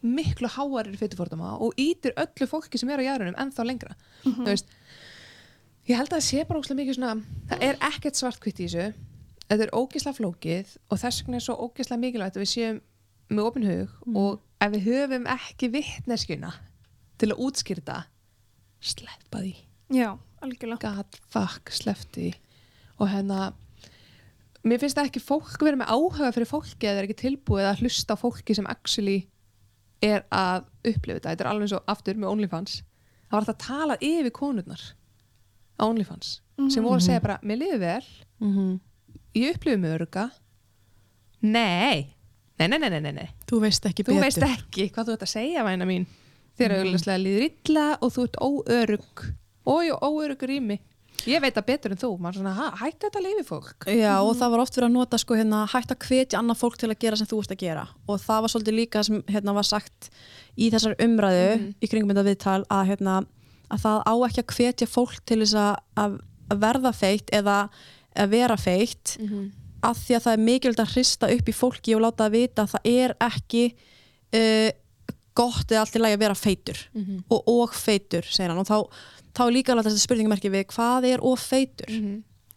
miklu 0.00 0.48
háarir 0.48 0.96
fytufordama 0.96 1.56
og 1.60 1.76
ítir 1.80 2.14
öllu 2.20 2.48
fólki 2.48 2.80
sem 2.80 2.90
er 2.92 3.02
á 3.02 3.08
jærunum 3.10 3.36
ennþá 3.40 3.66
lengra. 3.66 3.96
Þú 4.24 4.46
veist 4.46 4.70
ég 5.90 5.98
held 5.98 6.12
að 6.12 6.20
það 6.20 6.26
sé 6.28 6.44
bara 6.46 6.60
ógislega 6.60 6.80
mikið 6.80 6.98
svona 6.98 7.14
það 7.50 7.64
er 7.66 7.80
ekkert 7.90 8.20
svartkvitt 8.20 8.62
í 8.62 8.68
þessu. 8.68 8.86
Þetta 9.50 9.66
er 9.66 9.74
ógislega 9.74 10.18
flókið 10.20 10.76
og 10.88 11.02
þess 11.02 11.24
vegna 11.24 11.40
er 11.40 11.44
svo 11.44 11.58
ógislega 11.66 12.04
mikilvægt 12.04 12.38
að 12.38 12.44
við 12.44 12.52
séum 12.54 12.80
með 13.30 13.46
opin 13.50 13.68
hug 13.68 14.16
og 14.16 14.40
ef 14.62 14.72
við 14.74 14.88
höfum 14.88 15.28
ekki 15.34 15.70
vittneskjuna 15.74 16.54
til 17.20 17.30
að 17.32 17.42
útskýrta 17.46 17.98
sleppa 18.80 19.42
því. 19.42 19.54
Já, 19.92 20.14
algjörlega. 20.42 20.92
God 20.96 21.18
fuck, 21.32 21.70
sleppti 21.74 22.20
því. 22.28 22.34
Og 23.00 23.08
hérna 23.12 23.52
mér 24.64 24.80
finnst 24.82 24.96
það 24.98 25.08
ekki 25.10 25.22
fólk 25.24 25.62
vera 25.64 25.76
með 25.80 25.92
áhuga 25.94 26.32
fyrir 26.36 26.48
fólki 26.50 26.88
eða 26.88 27.00
er 27.00 27.08
ekki 27.08 27.18
tilbúið 27.22 27.68
að 27.70 27.80
hlusta 27.84 28.16
á 28.16 28.20
fólki 28.20 28.56
sem 28.58 28.66
actually 28.68 29.18
er 30.04 30.24
að 30.32 30.64
upplifa 30.84 31.18
þetta, 31.18 31.30
þetta 31.34 31.44
er 31.44 31.50
alveg 31.50 31.72
og 31.76 31.90
aftur 31.92 32.14
með 32.20 32.30
OnlyFans. 32.34 32.74
Það 33.30 33.32
var 33.36 33.40
alltaf 33.44 33.56
að 33.56 33.66
tala 33.66 33.96
yfir 34.00 34.30
konurnar 34.36 34.82
á 35.80 35.82
OnlyFans 35.88 36.40
sem 36.68 36.84
voru 36.84 36.98
að 37.00 37.06
segja 37.06 37.20
bara, 37.24 37.38
mér 37.42 37.56
liður 37.62 37.80
vel. 37.86 38.06
Mm 38.44 38.78
ég 39.32 39.54
upplifi 39.54 39.78
mig 39.78 39.92
öruga 39.94 40.24
nei. 41.40 42.16
Nei, 42.58 42.66
nei, 42.68 42.78
nei, 42.82 43.00
nei, 43.00 43.12
nei, 43.14 43.28
þú 43.48 43.60
veist 43.62 43.86
ekki 43.88 44.02
þú 44.04 44.16
betur. 44.16 44.24
veist 44.26 44.42
ekki 44.44 44.88
hvað 44.92 45.06
þú 45.08 45.12
ert 45.14 45.22
að 45.24 45.30
segja 45.32 45.62
væna 45.64 45.86
mín. 45.88 46.06
Þér 46.58 46.72
Mhm. 46.74 46.80
auðvitað 46.90 47.22
líður 47.24 47.44
illa 47.46 47.86
og 48.02 48.12
þú 48.12 48.24
ert 48.26 48.36
óörug 48.44 49.22
og 49.68 49.90
óörugur 50.00 50.54
í 50.54 50.60
mig 50.64 50.80
ég 51.28 51.42
veit 51.42 51.56
það 51.56 51.66
betur 51.68 51.94
en 51.94 52.00
þú 52.00 52.10
maður 52.20 52.40
svona, 52.40 52.52
ha, 52.56 52.68
hættu 52.80 53.08
þetta 53.08 53.22
lífi 53.24 53.44
fólk? 53.48 53.86
Já, 53.92 54.14
og 54.22 54.32
það 54.38 54.54
var 54.54 54.62
oft 54.62 54.76
verið 54.76 54.88
að 54.88 54.94
nota 54.94 55.20
sko 55.20 55.36
hérna 55.36 55.60
hægt 55.68 55.92
að 55.92 56.06
hvetja 56.06 56.40
annað 56.40 56.60
fólk 56.62 56.78
til 56.80 56.88
að 56.88 57.00
gera 57.02 57.18
sem 57.20 57.28
þú 57.28 57.40
ert 57.42 57.54
að 57.54 57.60
gera. 57.64 57.84
Og 58.06 58.22
það 58.22 58.42
var 58.44 58.52
svolítið 58.54 58.78
líka 58.78 59.04
sem 59.06 59.20
hérna 59.28 59.54
var 59.56 59.68
sagt 59.68 60.10
í 60.56 60.70
þessar 60.72 60.96
umræðu 61.04 61.52
í 61.76 61.90
kringum 61.90 62.12
þetta 62.12 62.26
viðtal 62.30 62.58
að 62.72 62.92
hérna 62.92 63.16
að 63.70 63.84
það 63.84 64.02
á 64.02 64.14
ekki 64.26 64.42
að 64.42 64.56
hvetja 64.56 64.90
fólk 64.90 65.22
til 65.28 65.40
þess 65.42 65.56
að, 65.60 65.72
að 66.04 66.18
verða 66.64 66.92
feitt 66.96 67.32
eða 67.36 67.58
að 68.18 68.32
vera 68.34 68.58
feitt 68.58 69.16
af 69.86 70.00
því 70.00 70.16
að 70.16 70.24
það 70.24 70.32
er 70.32 70.44
mikilvægt 70.48 70.82
að 70.82 70.94
hrista 70.96 71.30
upp 71.30 71.48
í 71.48 71.56
fólki 71.56 71.94
og 71.96 72.02
láta 72.04 72.26
það 72.26 72.34
vita 72.36 72.64
að 72.64 72.72
það 72.74 72.88
er 72.90 73.14
ekki 73.28 73.62
uh, 74.36 74.70
gott 75.38 75.70
eða 75.70 75.84
allt 75.84 75.96
í 75.96 76.02
lagi 76.02 76.16
að 76.18 76.24
vera 76.24 76.36
feitur 76.36 76.80
og, 77.30 77.40
og 77.48 77.74
feitur, 77.78 78.26
segir 78.26 78.50
hann. 78.50 78.60
Og 78.60 78.66
þá, 78.66 78.78
þá 79.36 79.44
er 79.46 79.54
líka 79.54 79.74
alveg 79.74 79.90
þessi 79.90 80.06
spurningamerki 80.06 80.52
við 80.52 80.66
hvað 80.74 81.08
er 81.12 81.22
of 81.26 81.46
feitur. 81.50 81.94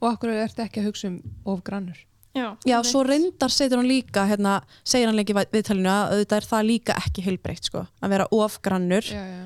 Og 0.03 0.09
okkur 0.13 0.33
ertu 0.35 0.65
ekki 0.65 0.81
að 0.81 0.89
hugsa 0.91 1.09
um 1.11 1.21
of 1.47 1.61
grannur? 1.63 1.99
Já, 2.33 2.55
Já, 2.65 2.79
svo 2.81 3.03
reyndar 3.05 3.51
setur 3.53 3.77
hann 3.77 3.87
líka 3.87 4.23
hérna, 4.25 4.55
segir 4.83 5.05
hann 5.05 5.17
lengi 5.19 5.35
í 5.35 5.37
viðtalinu 5.37 5.89
að 5.91 6.13
auðvitað 6.15 6.39
er 6.39 6.47
það 6.49 6.63
líka 6.65 6.95
ekki 6.97 7.25
heilbreytt 7.27 7.69
sko, 7.69 7.83
að 8.01 8.15
vera 8.15 8.25
ofgrannur 8.33 9.05
já, 9.05 9.21
já. 9.21 9.43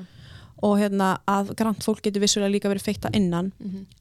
og 0.64 0.78
hérna 0.80 1.10
að 1.28 1.50
grannt 1.58 1.84
fólk 1.84 2.00
getur 2.06 2.24
vissulega 2.24 2.54
líka 2.54 2.70
verið 2.72 2.86
feitta 2.86 3.10
innan. 3.12 3.50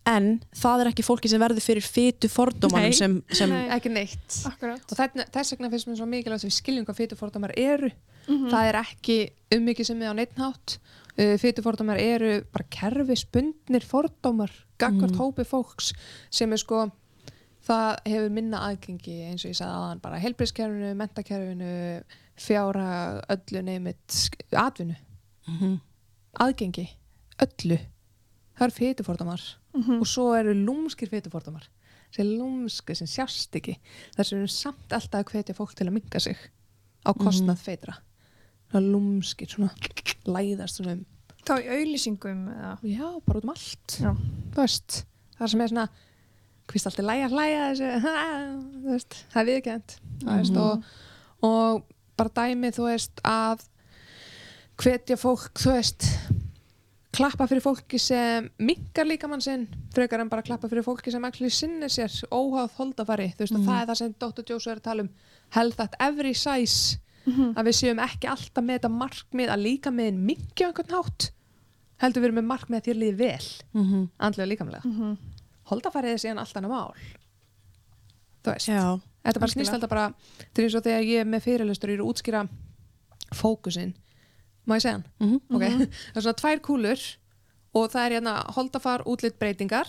En 0.07 0.29
það 0.55 0.85
er 0.85 0.91
ekki 0.93 1.03
fólki 1.03 1.27
sem 1.27 1.43
verður 1.43 1.65
fyrir 1.67 1.83
fytu 1.83 2.31
fordómanum 2.31 2.93
Nei. 2.93 2.95
sem, 2.95 3.19
sem 3.27 3.51
Nei. 3.51 3.65
ekki 3.75 3.91
neitt. 3.91 4.39
Akkurat. 4.47 4.87
Og 4.87 5.01
þess, 5.01 5.27
þess 5.35 5.57
vegna 5.57 5.71
finnst 5.75 5.91
mér 5.91 5.99
svo 5.99 6.07
mikilvægt 6.07 6.45
að 6.45 6.47
við 6.47 6.57
skiljum 6.61 6.87
hvað 6.87 7.01
fytufordómar 7.01 7.57
eru. 7.59 7.91
Það 8.27 8.69
er 8.71 8.79
ekki 8.85 9.19
um 9.55 9.67
mikið 9.67 9.91
sem 9.91 9.99
við 9.99 10.15
á 10.15 10.15
neittnátt 10.15 10.79
fytufordómar 11.17 11.97
eru 11.97 12.43
bara 12.53 12.67
kerfisbundnir 12.69 13.85
fordómar 13.85 14.51
gagvart 14.77 15.15
hópi 15.17 15.45
fólks 15.49 15.91
sem 16.29 16.51
er 16.53 16.61
sko 16.61 16.83
það 17.67 17.97
hefur 18.05 18.29
minna 18.35 18.59
aðgengi 18.69 19.15
eins 19.31 19.43
og 19.45 19.51
ég 19.51 19.57
sagði 19.59 19.73
aðan 19.79 20.01
bara 20.03 20.19
helbriðskerfinu, 20.23 20.91
mentakerfinu 20.95 21.71
fjára, 22.37 22.85
öllu 23.33 23.63
neymit 23.65 24.17
atvinnu, 24.53 24.95
Mhm. 25.47 25.79
aðgengi 26.39 26.87
öllu, 27.41 27.79
það 28.57 28.67
eru 28.67 28.77
fytufordómar 28.77 29.41
Mhm. 29.73 29.99
og 29.99 30.05
svo 30.07 30.33
eru 30.37 30.53
lúmskir 30.53 31.09
fytufordómar 31.09 31.67
sem 32.11 32.25
lúmski 32.25 32.95
sem 32.95 33.07
sjást 33.07 33.51
ekki. 33.55 33.79
Þess 34.15 34.31
að 34.31 34.33
við 34.33 34.37
erum 34.37 34.47
samt 34.47 34.89
alltaf 34.91 35.25
að 35.25 35.31
hvetja 35.31 35.55
fólk 35.55 35.73
til 35.75 35.87
að 35.87 35.93
minga 35.93 36.19
sig 36.19 36.37
á 37.05 37.11
kostnað 37.13 37.57
feitra 37.57 37.93
það 37.93 37.97
er 37.97 38.06
lúmskir 38.75 39.51
svona 39.51 39.71
læðast 40.27 40.81
svona 40.81 40.97
um 40.97 41.05
Þá 41.47 41.53
í 41.63 41.67
auðlýsingum 41.71 42.39
eða? 42.51 42.71
Já, 42.83 43.05
bara 43.23 43.39
út 43.39 43.45
um 43.45 43.51
allt. 43.53 43.93
Já. 44.03 44.09
þú 44.51 44.59
veist, 44.59 44.97
það 45.37 45.51
sem 45.53 45.61
er 45.63 45.69
svona 45.71 45.85
hvist 46.67 46.89
alltaf 46.89 47.07
læja 47.07 47.29
hlæja 47.31 47.61
þessu? 47.71 47.91
Þú 48.83 48.91
veist, 48.91 49.19
það 49.31 49.41
er 49.41 49.47
viðkjönd 49.51 49.95
mm 50.01 50.33
veist, 50.41 50.57
og, 50.59 50.89
og 51.47 51.85
bara 52.19 52.33
dæmi 52.41 52.73
þú 52.75 52.89
veist 52.89 53.23
að 53.27 53.63
hvetja 54.81 55.17
fólk, 55.17 55.53
þú 55.55 55.77
veist 55.77 56.09
klappa 57.17 57.47
fyrir 57.49 57.63
fólki 57.63 57.99
sem 58.01 58.49
minkar 58.61 59.07
líkamann 59.07 59.41
sinn 59.41 59.65
frekar 59.95 60.21
en 60.21 60.29
bara 60.29 60.45
klappa 60.45 60.69
fyrir 60.69 60.85
fólki 60.85 61.13
sem 61.13 61.23
actually 61.25 61.53
sinnir 61.53 61.89
sér 61.93 62.11
óháð 62.27 62.75
holdafari, 62.77 63.31
þú 63.37 63.45
veist, 63.45 63.57
og 63.57 63.65
það 63.65 63.79
er 63.79 63.89
það 63.89 63.99
sem 64.01 64.15
Dr. 64.19 64.43
Joshua 64.51 64.75
er 64.75 64.81
að 64.81 64.87
tala 64.89 65.05
um. 65.07 65.11
Health 65.55 65.79
at 65.81 65.95
every 66.03 66.35
size 66.35 66.99
að 67.27 67.65
við 67.67 67.75
séum 67.81 67.99
ekki 67.99 68.27
alltaf 68.31 68.63
með 68.63 68.77
þetta 68.79 68.91
markmið 68.93 69.49
að 69.53 69.63
líka 69.63 69.91
meðin 69.91 70.19
mingi 70.25 70.63
á 70.63 70.67
einhvern 70.69 70.93
hátt 70.95 71.31
heldur 72.01 72.21
við 72.23 72.27
erum 72.29 72.39
með 72.39 72.47
markmið 72.53 72.79
að 72.79 72.87
þér 72.87 72.99
líði 73.01 73.17
vel 73.17 73.47
Mhm. 73.73 74.09
andlega 74.19 74.45
og 74.45 74.51
líkamlega 74.53 74.83
Mhm. 74.85 75.17
holdafarið 75.71 76.13
er 76.13 76.21
síðan 76.23 76.39
allt 76.39 76.53
annað 76.55 76.69
mál 76.71 76.93
þú 78.43 78.53
veist 78.53 78.67
Já, 78.69 78.99
þetta 79.25 79.39
bara 79.43 79.51
snýst 79.51 79.73
alltaf 79.73 79.89
bara 79.89 80.05
er 80.55 80.63
eins 80.63 80.75
og 80.75 80.83
þegar 80.83 81.03
ég 81.03 81.25
með 81.27 81.41
fyrirlustur 81.43 81.89
er 81.93 81.99
að 81.99 82.07
útskýra 82.13 82.47
fókusin 83.35 83.93
má 84.67 84.75
ég 84.77 84.81
segja 84.83 84.91
hann? 84.97 85.05
Mhm. 85.19 85.41
ok, 85.51 85.61
það 86.13 86.17
er 86.17 86.21
svona 86.21 86.39
tvær 86.41 86.59
kúlur 86.61 87.01
og 87.75 87.91
það 87.91 88.05
er 88.05 88.11
hérna 88.21 88.35
holdafar 88.55 89.03
útlitt 89.05 89.37
breytingar 89.39 89.87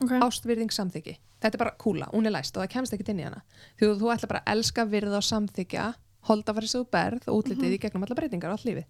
Ok. 0.00 0.10
ástvirðing 0.20 0.70
samþyggi 0.70 1.16
þetta 1.40 1.54
er 1.54 1.58
bara 1.58 1.76
kúla, 1.78 2.08
hún 2.12 2.26
er 2.26 2.32
læst 2.32 2.56
og 2.56 2.62
það 2.64 2.70
kemst 2.74 2.92
ekki 2.92 3.08
inn 3.10 3.20
í 3.20 3.24
hana 3.24 3.42
þú, 3.80 3.96
þú 3.98 4.12
ætla 4.14 4.28
bara 4.28 4.42
að 4.46 4.52
elska 4.56 4.84
virða 4.88 5.16
og 5.16 5.24
samþykja 5.24 5.94
holdafarið 6.28 6.72
sem 6.72 6.82
þú 6.82 6.88
berð 6.96 7.28
og 7.30 7.42
útlitið 7.42 7.76
í 7.76 7.82
gegnum 7.82 8.06
alla 8.06 8.16
breytingar 8.18 8.52
og 8.52 8.58
allt 8.58 8.68
lífið. 8.68 8.88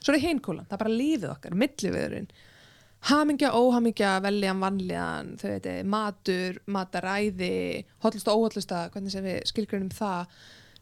Svo 0.00 0.14
er 0.14 0.22
hinn 0.22 0.40
kúlan, 0.42 0.66
það 0.68 0.76
er 0.76 0.82
bara 0.84 0.96
lífið 1.00 1.28
okkar 1.34 1.58
milliviðurinn. 1.62 2.30
Hamingja, 3.08 3.52
óhamingja, 3.56 4.14
veljan, 4.20 4.60
vanljan 4.60 5.34
þau 5.40 5.48
veit, 5.54 5.68
matur, 5.88 6.58
mataræði 6.68 7.52
hollust 8.04 8.28
og 8.28 8.42
óhollusta, 8.42 8.88
hvernig 8.92 9.14
sem 9.14 9.24
við 9.24 9.38
skilgrunum 9.48 9.92
það 9.96 10.34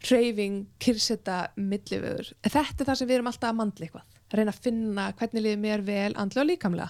hreyfing, 0.09 0.65
kyrseta, 0.83 1.39
milliviður. 1.59 2.33
Þetta 2.43 2.83
er 2.83 2.89
það 2.89 2.99
sem 3.01 3.11
við 3.11 3.19
erum 3.19 3.31
alltaf 3.31 3.53
að 3.53 3.61
mandla 3.61 3.87
eitthvað. 3.87 4.07
Reyna 4.35 4.53
að 4.53 4.65
finna 4.67 5.05
hvernig 5.19 5.45
liðið 5.45 5.63
mér 5.63 5.83
vel 5.87 6.13
andlega 6.21 6.43
og 6.43 6.49
líkamlega. 6.51 6.89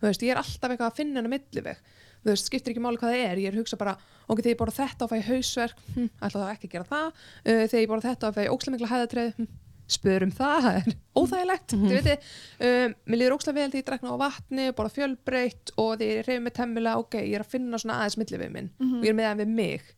Þú 0.00 0.06
veist, 0.06 0.22
ég 0.22 0.34
er 0.34 0.40
alltaf 0.42 0.70
eitthvað 0.70 0.90
að 0.90 0.98
finna 1.00 1.20
hennar 1.20 1.32
milliveg 1.32 1.80
þú 2.26 2.32
veist, 2.32 2.48
skiptir 2.50 2.74
ekki 2.74 2.82
máli 2.82 2.98
hvað 3.00 3.14
það 3.14 3.24
er. 3.26 3.42
Ég 3.42 3.52
er 3.52 3.54
að 3.54 3.62
hugsa 3.62 3.78
bara, 3.78 3.94
ok, 4.26 4.40
þegar 4.40 4.50
ég 4.52 4.58
borða 4.62 4.80
þetta 4.80 5.06
og 5.06 5.12
fæ 5.12 5.18
hausverk 5.28 5.84
hm, 5.94 6.08
ætla 6.18 6.42
það 6.42 6.50
ekki 6.56 6.68
að 6.68 6.74
gera 6.74 6.90
það. 6.90 7.22
Uh, 7.46 7.62
þegar 7.62 7.84
ég 7.84 7.92
borða 7.92 8.10
þetta 8.10 8.30
og 8.30 8.36
fæ 8.36 8.42
ókslega 8.50 8.74
mikla 8.74 8.90
hæðatreið 8.90 9.30
hm, 9.36 9.48
spörum 9.96 10.32
það, 10.34 10.56
það 10.64 10.78
er 10.80 10.96
óþægilegt 11.20 11.74
mm 11.76 11.82
-hmm. 11.82 11.92
veitir, 11.94 12.30
um, 12.68 12.94
mér 13.06 13.20
líður 13.20 13.36
ókslega 13.36 13.58
vel 13.60 13.70
því 13.70 13.82
ég 13.82 13.86
drekna 13.86 14.14
á 14.18 14.22
vatni, 14.24 14.64
borða 14.74 14.94
fjölbreytt 14.96 15.72
og 15.78 15.92
því 16.00 16.08
ég 16.10 16.26
reyfi 16.26 16.42
mig 16.42 16.54
temmilega, 16.56 17.02
ok, 17.04 17.14
ég 17.22 17.36
er 17.38 17.44
að 17.44 17.52
finna 17.54 17.78
svona 17.78 18.00
aðeins 18.00 18.18
milli 18.18 18.40
við 18.42 18.50
minn 18.56 18.72
og 18.82 19.04
ég 19.06 19.12
er 19.12 19.18
með 19.20 19.28
það 19.30 19.42
við 19.44 19.52
mig. 19.60 19.92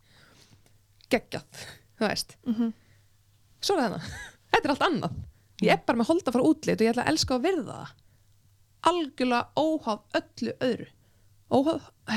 Geggjað, 1.09 1.65
þú 1.97 2.05
veist. 2.05 2.37
Mhm. 2.45 2.75
svo 3.65 3.75
er 3.75 3.81
það 3.81 3.89
hana, 3.89 4.01
þetta 4.53 4.69
er 4.69 4.75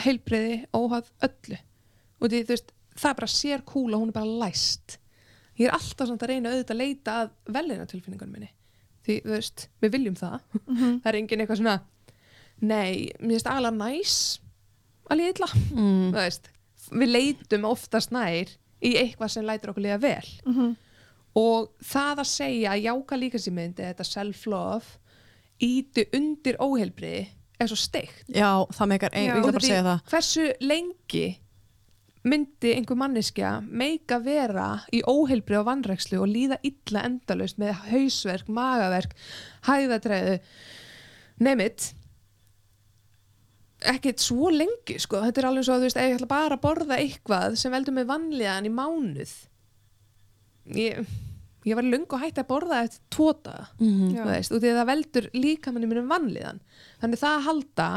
heilbreyði, 0.05 0.57
óháð 0.75 1.11
öllu. 1.27 1.59
Og 2.21 2.31
því, 2.31 2.41
veist, 2.49 2.73
það 3.01 3.17
bara 3.19 3.31
sér 3.33 3.63
kúla 3.67 3.99
hún 3.99 4.11
er 4.11 4.17
bara 4.19 4.39
læst. 4.45 4.97
Ég 5.59 5.67
er 5.67 5.75
alltaf 5.75 6.09
samt 6.09 6.23
að 6.23 6.33
reyna 6.33 6.51
auðvitað 6.51 6.75
að 6.75 6.81
leita 6.81 7.15
að 7.21 7.31
velina 7.57 7.87
tilfinningunum 7.89 8.37
minni. 8.37 8.51
Því, 9.05 9.17
þú 9.25 9.33
veist, 9.35 9.67
við 9.81 9.95
viljum 9.97 10.15
það. 10.19 10.39
Það 11.01 11.09
er 11.11 11.19
engin 11.19 11.43
eitthvað 11.43 11.61
svona 11.61 11.79
nei, 12.61 13.09
mér 13.19 13.35
finnst 13.35 13.49
aðalega 13.49 13.77
næs 13.79 14.15
líða 15.11 15.33
illa. 15.33 15.49
Mm. 15.75 16.13
veist, 16.15 16.47
við 16.91 17.11
leitum 17.11 17.67
oftast 17.67 18.13
nær 18.15 18.51
í 18.81 18.93
eitthvað 19.01 19.33
sem 19.33 19.45
lætur 19.45 19.73
okkur 19.73 19.85
liða 19.87 19.99
vel. 20.01 20.31
Mhm. 20.45 20.71
og 21.35 21.69
það 21.79 22.19
að 22.19 22.27
segja 22.27 22.71
að 22.73 22.81
jáka 22.83 23.17
líkasýmyndi 23.17 23.85
þetta 23.87 24.03
self-love 24.03 24.97
íti 25.63 26.03
undir 26.17 26.57
óheilbriði 26.59 27.29
er 27.63 27.71
svo 27.71 27.79
steikt. 27.79 28.25
Já, 28.31 28.49
það 28.73 28.91
meikar 28.93 29.15
ég 29.17 29.37
vil 29.37 29.47
bara 29.47 29.63
segja 29.65 29.85
það 29.87 30.03
hversu 30.11 30.49
lengi 30.65 31.25
myndi 32.21 32.75
einhver 32.75 32.99
manneskja 33.01 33.55
meika 33.65 34.19
vera 34.21 34.67
í 34.93 35.01
óheilbrið 35.09 35.63
og 35.63 35.69
vannrækslu 35.71 36.19
og 36.21 36.29
líða 36.29 36.59
illa 36.67 37.05
endalaust 37.07 37.57
með 37.61 37.79
hausverk, 37.87 38.51
magaverk 38.51 39.15
hæðatræðu 39.65 40.37
neymitt 41.41 41.89
ekkert 43.89 44.21
svo 44.21 44.51
lengi 44.53 44.99
sko, 45.01 45.23
þetta 45.25 45.41
er 45.41 45.49
alveg 45.49 45.65
svo 45.65 45.75
að 45.75 45.81
þú 45.81 45.87
veist, 45.87 45.97
ef 45.97 46.11
ég 46.11 46.19
ætla 46.19 46.29
bara 46.29 46.57
að 46.57 46.63
borða 46.67 46.99
eitthvað 47.01 47.57
sem 47.57 47.73
veldur 47.73 47.97
með 47.97 48.11
vannlegan 48.11 48.69
í 48.69 48.73
mánuð 48.75 49.33
ég, 50.77 51.01
ég 51.67 51.77
var 51.77 51.85
löngu 51.87 52.19
hægt 52.21 52.39
að 52.41 52.49
borða 52.49 52.83
eftir 52.85 53.03
tóta 53.13 53.57
mm 53.79 54.15
þú 54.15 54.29
veist, 54.29 54.51
og 54.51 54.61
því 54.63 54.71
að 54.71 54.79
það 54.79 54.89
veldur 54.91 55.29
líka 55.37 55.73
manni 55.73 55.91
mínum 55.91 56.09
vannliðan 56.11 56.63
þannig 57.01 57.21
það 57.21 57.37
að 57.37 57.45
halda 57.49 57.89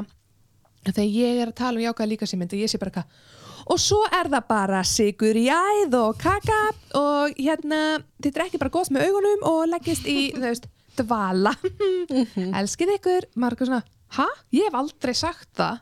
þegar 0.91 1.15
ég 1.15 1.41
er 1.41 1.49
að 1.49 1.59
tala 1.63 1.81
um 1.81 1.87
jákvæða 1.87 2.11
líka 2.13 2.29
sem 2.29 2.45
ég 2.45 2.71
sé 2.71 2.81
bara 2.83 2.93
eitthvað 2.93 3.33
og 3.73 3.81
svo 3.81 4.03
er 4.13 4.29
það 4.29 4.47
bara 4.51 4.83
sigur 4.85 5.39
í 5.41 5.47
æð 5.49 5.97
og 5.97 6.19
kaka 6.21 6.61
og 7.01 7.39
hérna 7.39 7.81
þið 8.21 8.35
drekki 8.37 8.61
bara 8.61 8.75
gott 8.75 8.93
með 8.93 9.09
augunum 9.09 9.47
og 9.49 9.63
leggist 9.73 10.05
í 10.05 10.19
þú 10.35 10.45
veist, 10.45 10.69
dvala. 11.01 11.55
Elskið 12.61 12.93
ykkur 12.99 13.29
margur 13.41 13.71
svona, 13.71 13.81
ha? 14.19 14.29
Ég 14.55 14.69
hef 14.69 14.77
aldrei 14.79 15.15
sagt 15.17 15.49
það 15.57 15.81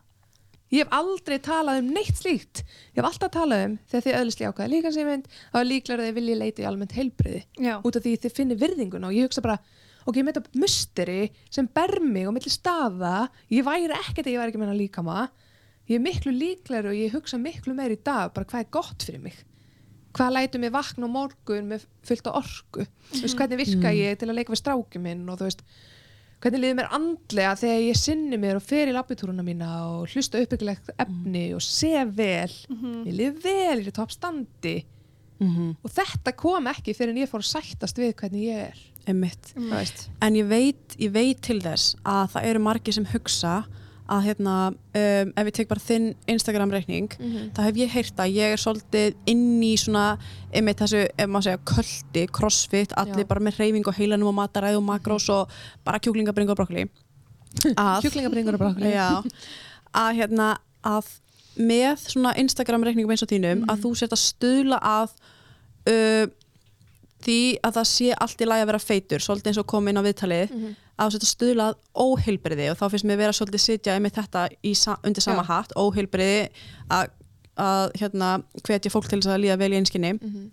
ég 0.73 0.83
hef 0.83 0.97
aldrei 0.97 1.39
talað 1.43 1.83
um 1.83 1.93
neitt 1.93 2.19
slíkt. 2.19 2.65
Ég 2.93 3.01
hef 3.01 3.09
alltaf 3.09 3.33
talað 3.35 3.67
um 3.67 3.77
þegar 3.91 4.07
þið 4.07 4.19
öðlisli 4.23 4.49
ákvæða 4.49 4.73
líka 4.73 4.93
sem 4.95 5.09
mynd 5.09 5.29
þá 5.29 5.61
er 5.61 5.69
líklega 5.69 5.99
að 5.99 6.09
þið 6.09 6.19
vilja 6.19 6.41
leita 6.41 6.65
í 6.65 6.67
almennt 6.69 6.97
heilbriði 6.97 7.43
Já. 7.61 7.75
út 7.79 7.99
af 7.99 8.05
því 8.07 8.17
þið 8.25 8.37
finnir 8.39 8.61
virðinguna 8.63 9.11
og 9.11 9.17
ég 9.17 9.29
hugsa 9.29 9.45
bara 9.45 9.59
ok, 10.07 10.19
ég 10.19 10.27
með 10.27 10.39
þetta 10.41 10.63
musteri 10.65 11.21
sem 11.53 11.69
ber 11.77 11.95
mig 12.03 12.27
og 12.27 12.37
milli 12.37 12.53
staða, 12.53 13.29
ég 13.53 13.67
væri 13.67 13.95
ekkert 14.01 14.27
að 14.27 14.35
ég 14.35 14.43
væri 14.43 14.53
ekki 14.53 14.63
með 14.63 14.71
hana 14.73 14.81
líkama. 14.81 15.23
Ég 15.91 15.99
er 15.99 16.05
miklu 16.05 16.33
líklegri 16.35 16.93
og 16.93 16.99
ég 16.99 17.15
hugsa 17.17 17.39
miklu 17.41 17.75
meir 17.77 17.95
í 17.95 18.01
dag 18.03 18.33
bara 18.35 18.49
hvað 18.49 18.65
er 18.65 18.73
gott 18.75 19.07
fyrir 19.07 19.23
mig. 19.23 19.37
Hvað 20.13 20.35
lætur 20.37 20.61
mig 20.61 20.73
vakna 20.75 21.09
á 21.09 21.11
morgun 21.11 21.71
með 21.71 21.87
fullt 22.05 22.27
á 22.29 22.33
orku, 22.37 22.85
þú 23.15 23.23
veist, 23.25 23.37
hvernig 23.39 23.61
virka 23.63 23.93
ég 23.97 24.19
til 24.21 24.29
að 24.29 24.37
leika 24.37 24.53
við 24.53 24.61
strákið 24.61 25.05
minn 25.07 25.23
og 25.33 25.41
þú 25.41 25.49
veist 25.49 25.63
hvernig 26.43 26.63
liður 26.63 26.79
mér 26.81 26.95
andlega 26.99 27.53
þegar 27.61 27.85
ég 27.87 27.99
sinni 27.99 28.39
mér 28.41 28.59
og 28.59 28.65
fer 28.67 28.91
í 28.91 28.95
labbitúruna 28.97 29.45
mína 29.47 29.71
og 29.93 30.11
hlusta 30.11 30.41
uppbyggilegt 30.43 30.91
efni 30.97 31.45
og 31.55 31.63
sé 31.63 31.95
vel? 32.09 32.51
Ég 33.07 33.15
liður 33.15 33.39
vel, 33.45 33.79
ég 33.79 33.87
er 33.87 33.93
í 33.93 33.95
toppstandi 33.95 34.77
-hmm. 35.43 35.75
og 35.83 35.93
þetta 35.93 36.35
kom 36.39 36.71
ekki 36.71 36.95
fyrir 36.97 37.15
en 37.15 37.23
ég 37.23 37.31
fór 37.31 37.45
að 37.45 37.53
sættast 37.53 38.01
við 38.01 38.15
hvernig 38.21 38.49
ég 38.49 38.65
er. 38.71 38.81
Einmitt. 39.11 39.53
En 40.23 40.37
ég 40.39 40.47
veit, 40.47 40.97
ég 40.99 41.11
veit 41.15 41.41
til 41.43 41.59
þess 41.63 41.97
að 42.07 42.35
það 42.35 42.49
eru 42.51 42.63
margir 42.63 42.95
sem 42.95 43.09
hugsa 43.11 43.55
að 44.13 44.25
hérna, 44.27 44.55
um, 44.73 45.31
ef 45.41 45.49
ég 45.49 45.55
tek 45.57 45.69
bara 45.71 45.81
þinn 45.83 46.09
Instagram-reikning, 46.29 47.07
þá 47.57 47.61
hef 47.65 47.79
ég 47.81 47.93
heyrt 47.95 48.19
að 48.21 48.35
ég 48.37 48.53
er 48.57 48.61
svolítið 48.61 49.15
inn 49.33 49.63
í 49.65 49.73
svona 49.81 50.19
einmitt 50.53 50.83
þessu, 50.83 51.05
ef 51.17 51.31
maður 51.33 51.47
segja, 51.49 51.61
köldi, 51.73 52.27
crossfit, 52.39 52.93
allir 53.01 53.25
Já. 53.25 53.29
bara 53.31 53.41
með 53.47 53.59
reyfing 53.63 53.89
og 53.89 53.97
heilanum 53.97 54.29
og 54.33 54.37
mataræð 54.43 54.77
og 54.81 54.85
makrós 54.91 55.31
og 55.33 55.49
bara 55.87 55.99
kjúklingabring 56.03 56.51
og 56.53 56.59
brokkoli. 56.61 56.85
Kjúklingabringur 57.63 58.57
og 58.59 58.63
brokkoli 58.67 58.93
að 60.03 60.13
hérna, 60.21 60.53
að 60.89 61.09
með 61.63 62.07
svona 62.09 62.33
Instagram-reikningum 62.41 63.11
eins 63.13 63.23
og 63.27 63.29
þínum, 63.33 63.65
að 63.69 63.83
þú 63.85 63.91
sért 64.01 64.15
að 64.17 64.23
stuðla 64.23 64.79
að 64.89 65.11
uh, 65.93 66.25
því 67.23 67.41
að 67.63 67.77
það 67.77 67.89
sé 67.93 68.09
allt 68.25 68.41
í 68.43 68.49
lagi 68.49 68.65
að 68.65 68.71
vera 68.73 68.81
feitur, 68.83 69.23
svolítið 69.23 69.53
eins 69.53 69.61
og 69.63 69.69
kom 69.71 69.89
inn 69.93 70.01
á 70.01 70.03
viðtalið, 70.03 70.51
Mhm. 70.51 70.73
þú 70.73 70.73
sért 70.73 70.82
að 70.99 71.17
stuðla 71.25 71.71
að 71.73 71.77
óheilbriði 71.97 72.71
og 72.71 72.77
þá 72.79 72.85
finnst 72.93 73.05
mér 73.09 73.17
vera 73.19 73.33
svolítið 73.33 73.61
sitja 73.65 73.99
með 74.01 74.13
þetta 74.21 74.43
sa- 74.77 74.99
undir 75.05 75.23
sama 75.23 75.43
hatt, 75.43 75.73
óheilbriði 75.77 76.49
að, 76.91 77.09
að 77.57 77.93
hérna, 78.01 78.43
hvetja 78.63 78.91
fólk 78.93 79.09
til 79.09 79.19
þess 79.21 79.33
að 79.33 79.41
líða 79.45 79.59
vel 79.59 79.73
í 79.73 79.77
einskinni 79.81 80.13
Mhm. 80.21 80.51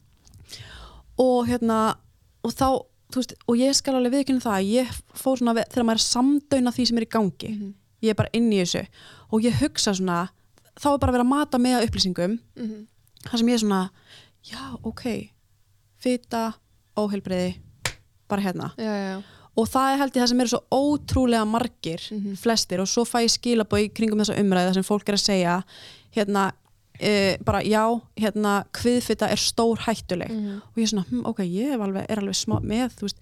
og 1.20 1.48
hérna 1.48 1.98
og 2.44 2.52
þá, 2.56 2.68
þú 3.12 3.20
veist, 3.20 3.34
og 3.48 3.56
ég 3.60 3.76
skal 3.76 3.96
alveg 4.00 4.14
viðkynna 4.16 4.42
það 4.46 4.58
að 4.58 4.70
ég 4.72 5.00
fór 5.20 5.38
svona, 5.42 5.54
þegar 5.68 5.84
maður 5.90 6.00
er 6.00 6.04
að 6.04 6.08
samdauna 6.08 6.72
því 6.76 6.86
sem 6.88 6.98
er 6.98 7.06
í 7.06 7.10
gangi, 7.10 7.50
Mhm. 7.50 7.74
ég 8.04 8.10
er 8.10 8.16
bara 8.16 8.30
inn 8.34 8.50
í 8.52 8.62
þessu 8.62 8.88
og 9.32 9.42
ég 9.44 9.54
hugsa 9.60 9.94
svona 9.94 10.30
þá 10.80 10.94
er 10.94 10.98
bara 11.00 11.12
verið 11.14 11.26
að 11.26 11.34
mata 11.36 11.58
með 11.58 11.76
að 11.82 11.88
upplýsingum 11.90 12.40
Mhm. 12.56 12.88
þar 13.26 13.38
sem 13.38 13.48
ég 13.48 13.54
er 13.54 13.58
svona 13.68 13.90
já, 14.46 14.80
ok, 14.84 15.32
fita 16.00 16.54
óheilbriði, 16.96 17.60
bara 18.30 18.42
hérna 18.42 18.72
já, 18.78 18.86
já. 19.20 19.24
Og 19.60 19.68
það 19.68 19.92
er 19.94 20.00
held 20.02 20.16
ég 20.16 20.24
það 20.24 20.32
sem 20.32 20.42
eru 20.46 20.52
svo 20.54 20.62
ótrúlega 20.80 21.46
margir 21.50 22.06
Mhm. 22.12 22.38
flestir 22.40 22.80
og 22.84 22.88
svo 22.88 23.04
fæ 23.06 23.24
ég 23.26 23.34
skilabóð 23.36 23.84
í 23.86 23.92
kringum 23.94 24.20
þessa 24.24 24.38
umræða 24.40 24.74
sem 24.78 24.84
fólk 24.88 25.10
er 25.10 25.18
að 25.18 25.26
segja 25.26 25.58
hérna, 26.16 26.52
e, 27.00 27.38
bara 27.44 27.62
já 27.64 27.84
hérna, 28.18 28.64
kviðfita 28.74 29.30
er 29.32 29.38
stór 29.40 29.78
hættuleg 29.86 30.30
Mhm. 30.32 30.62
og 30.64 30.76
ég 30.78 30.84
er 30.84 30.92
svona, 30.96 31.06
hm, 31.10 31.26
ok, 31.26 31.40
ég 31.44 31.74
er 31.74 31.80
alveg, 31.80 32.06
er 32.10 32.18
alveg 32.20 32.36
smá, 32.36 32.60
með, 32.62 32.90
þú 32.96 33.02
veist, 33.08 33.18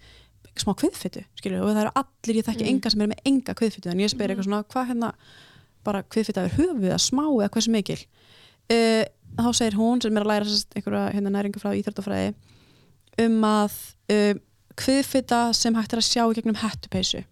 smá 0.58 0.74
kviðfitu 0.74 1.24
skilur, 1.38 1.62
og 1.62 1.68
það 1.76 1.82
eru 1.84 1.92
allir, 1.94 2.36
ég 2.42 2.44
þekki 2.44 2.64
Mhm. 2.66 2.68
enga 2.74 2.90
sem 2.90 3.00
eru 3.02 3.12
með 3.12 3.20
enga 3.26 3.54
kviðfitu, 3.54 3.90
en 3.90 3.98
ég 3.98 4.10
spyr 4.10 4.28
eitthvað 4.30 4.44
svona 4.48 4.64
hvað 4.64 4.86
hérna, 4.88 5.12
bara 5.84 6.02
kviðfita 6.02 6.44
er 6.44 6.50
höfuð 6.50 6.90
að 6.92 7.00
smá 7.10 7.22
eða 7.30 7.48
hversu 7.50 7.70
mikil 7.70 7.98
uh, 8.70 9.04
þá 9.38 9.52
segir 9.54 9.74
hún 9.78 10.02
sem 10.02 10.16
er 10.16 10.22
að 10.22 10.26
læra 10.26 10.64
einhverja 10.76 11.12
hérna, 11.14 11.30
næringafræði, 11.30 11.82
íþrættafræði 11.82 12.34
um 13.18 13.40
að 13.42 13.72
uh, 14.10 14.34
kviðfita 14.78 15.40
sem 15.56 15.76
hægt 15.76 15.92
er 15.94 16.02
að 16.02 16.08
sjá 16.08 16.24
gegnum 16.36 16.58
hettupeysu 16.62 17.24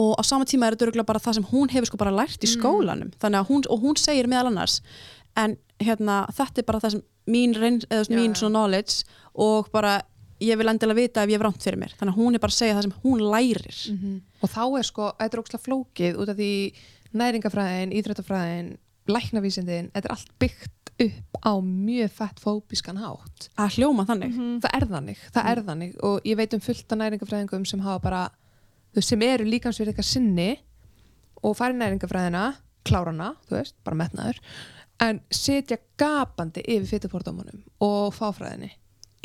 og 0.00 0.14
á 0.16 0.22
sama 0.24 0.46
tíma 0.48 0.66
er 0.66 0.74
þetta 0.76 0.88
örugglega 0.88 1.08
bara 1.08 1.20
það 1.22 1.38
sem 1.38 1.48
hún 1.50 1.72
hefur 1.72 1.90
sko 1.90 1.98
bara 2.00 2.14
lært 2.14 2.44
í 2.44 2.48
skólanum. 2.48 3.10
Þannig 3.20 3.42
að 3.42 3.50
hún, 3.50 3.66
og 3.68 3.82
hún 3.82 3.98
segir 4.00 4.28
meðal 4.30 4.48
annars 4.48 4.78
en 5.36 5.58
hérna, 5.82 6.22
þetta 6.32 6.62
er 6.62 6.68
bara 6.68 6.80
það 6.80 6.94
sem 6.96 7.02
mín, 7.28 7.52
reyn, 7.58 7.80
eða, 7.88 8.06
Já, 8.08 8.16
mín 8.16 8.36
svona 8.38 8.56
knowledge 8.56 9.04
og 9.34 9.68
bara 9.72 9.98
ég 10.42 10.58
vil 10.58 10.68
endilega 10.72 10.98
vita 10.98 11.22
ef 11.22 11.30
ég 11.30 11.38
hef 11.38 11.44
rámt 11.44 11.62
fyrir 11.62 11.78
mér. 11.78 11.92
Þannig 11.98 12.16
að 12.16 12.22
hún 12.22 12.34
er 12.34 12.42
bara 12.42 12.54
að 12.54 12.60
segja 12.62 12.78
það 12.78 12.86
sem 12.88 12.96
hún 13.04 13.24
lærir. 13.32 13.78
Mhm. 13.92 14.20
og 14.42 14.50
þá 14.50 14.62
er 14.78 14.86
sko, 14.88 15.12
þetta 15.20 15.36
er 15.36 15.42
ókslega 15.42 15.66
flókið 15.66 16.16
út 16.18 16.32
af 16.32 16.36
því 16.36 16.52
næringafræðin, 17.12 17.92
íþrættafræðin 17.92 18.70
læknavísindin, 19.12 19.90
þetta 19.92 20.08
er 20.08 20.14
allt 20.16 20.32
byggt 20.40 20.81
upp 21.00 21.38
á 21.42 21.52
mjög 21.62 22.10
fett 22.18 22.42
fóbískan 22.42 23.00
hátt. 23.00 23.48
Að 23.58 23.78
hljóma 23.78 24.04
þannig. 24.08 24.36
Það 24.62 24.76
er 24.78 24.86
þannig, 24.92 25.24
það 25.32 25.48
er 25.52 25.62
þannig. 25.70 25.96
Og 26.08 26.28
ég 26.28 26.38
veit 26.38 26.54
um 26.54 26.62
fullt 26.62 26.92
af 26.92 27.00
næringafræðingum 27.00 27.64
sem 27.68 27.80
hafa 27.80 28.02
bara 28.04 28.22
veist, 28.94 29.08
sem 29.08 29.24
eru 29.26 29.48
líkansverið 29.48 29.94
eitthvað 29.94 30.10
sinni 30.10 30.50
og 31.42 31.56
fari 31.58 31.78
næringafræðina 31.78 32.44
klárana, 32.86 33.32
þú 33.48 33.58
veist, 33.58 33.76
bara 33.86 33.98
metnaður 33.98 34.38
en 35.02 35.20
setja 35.32 35.78
gapandi 35.98 36.62
yfir 36.66 36.88
fytupordómanum 36.90 37.62
og 37.82 38.12
fáfræðinni 38.14 38.70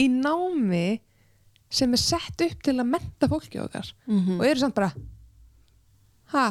í 0.01 0.07
námi 0.13 0.99
sem 1.70 1.93
er 1.93 2.01
sett 2.01 2.41
upp 2.45 2.63
til 2.63 2.78
að 2.78 2.89
menta 2.93 3.30
fólki 3.30 3.59
okkar 3.61 3.89
mm 4.07 4.39
og 4.39 4.45
eru 4.47 4.59
samt 4.61 4.78
bara 4.78 4.91
ha, 6.34 6.47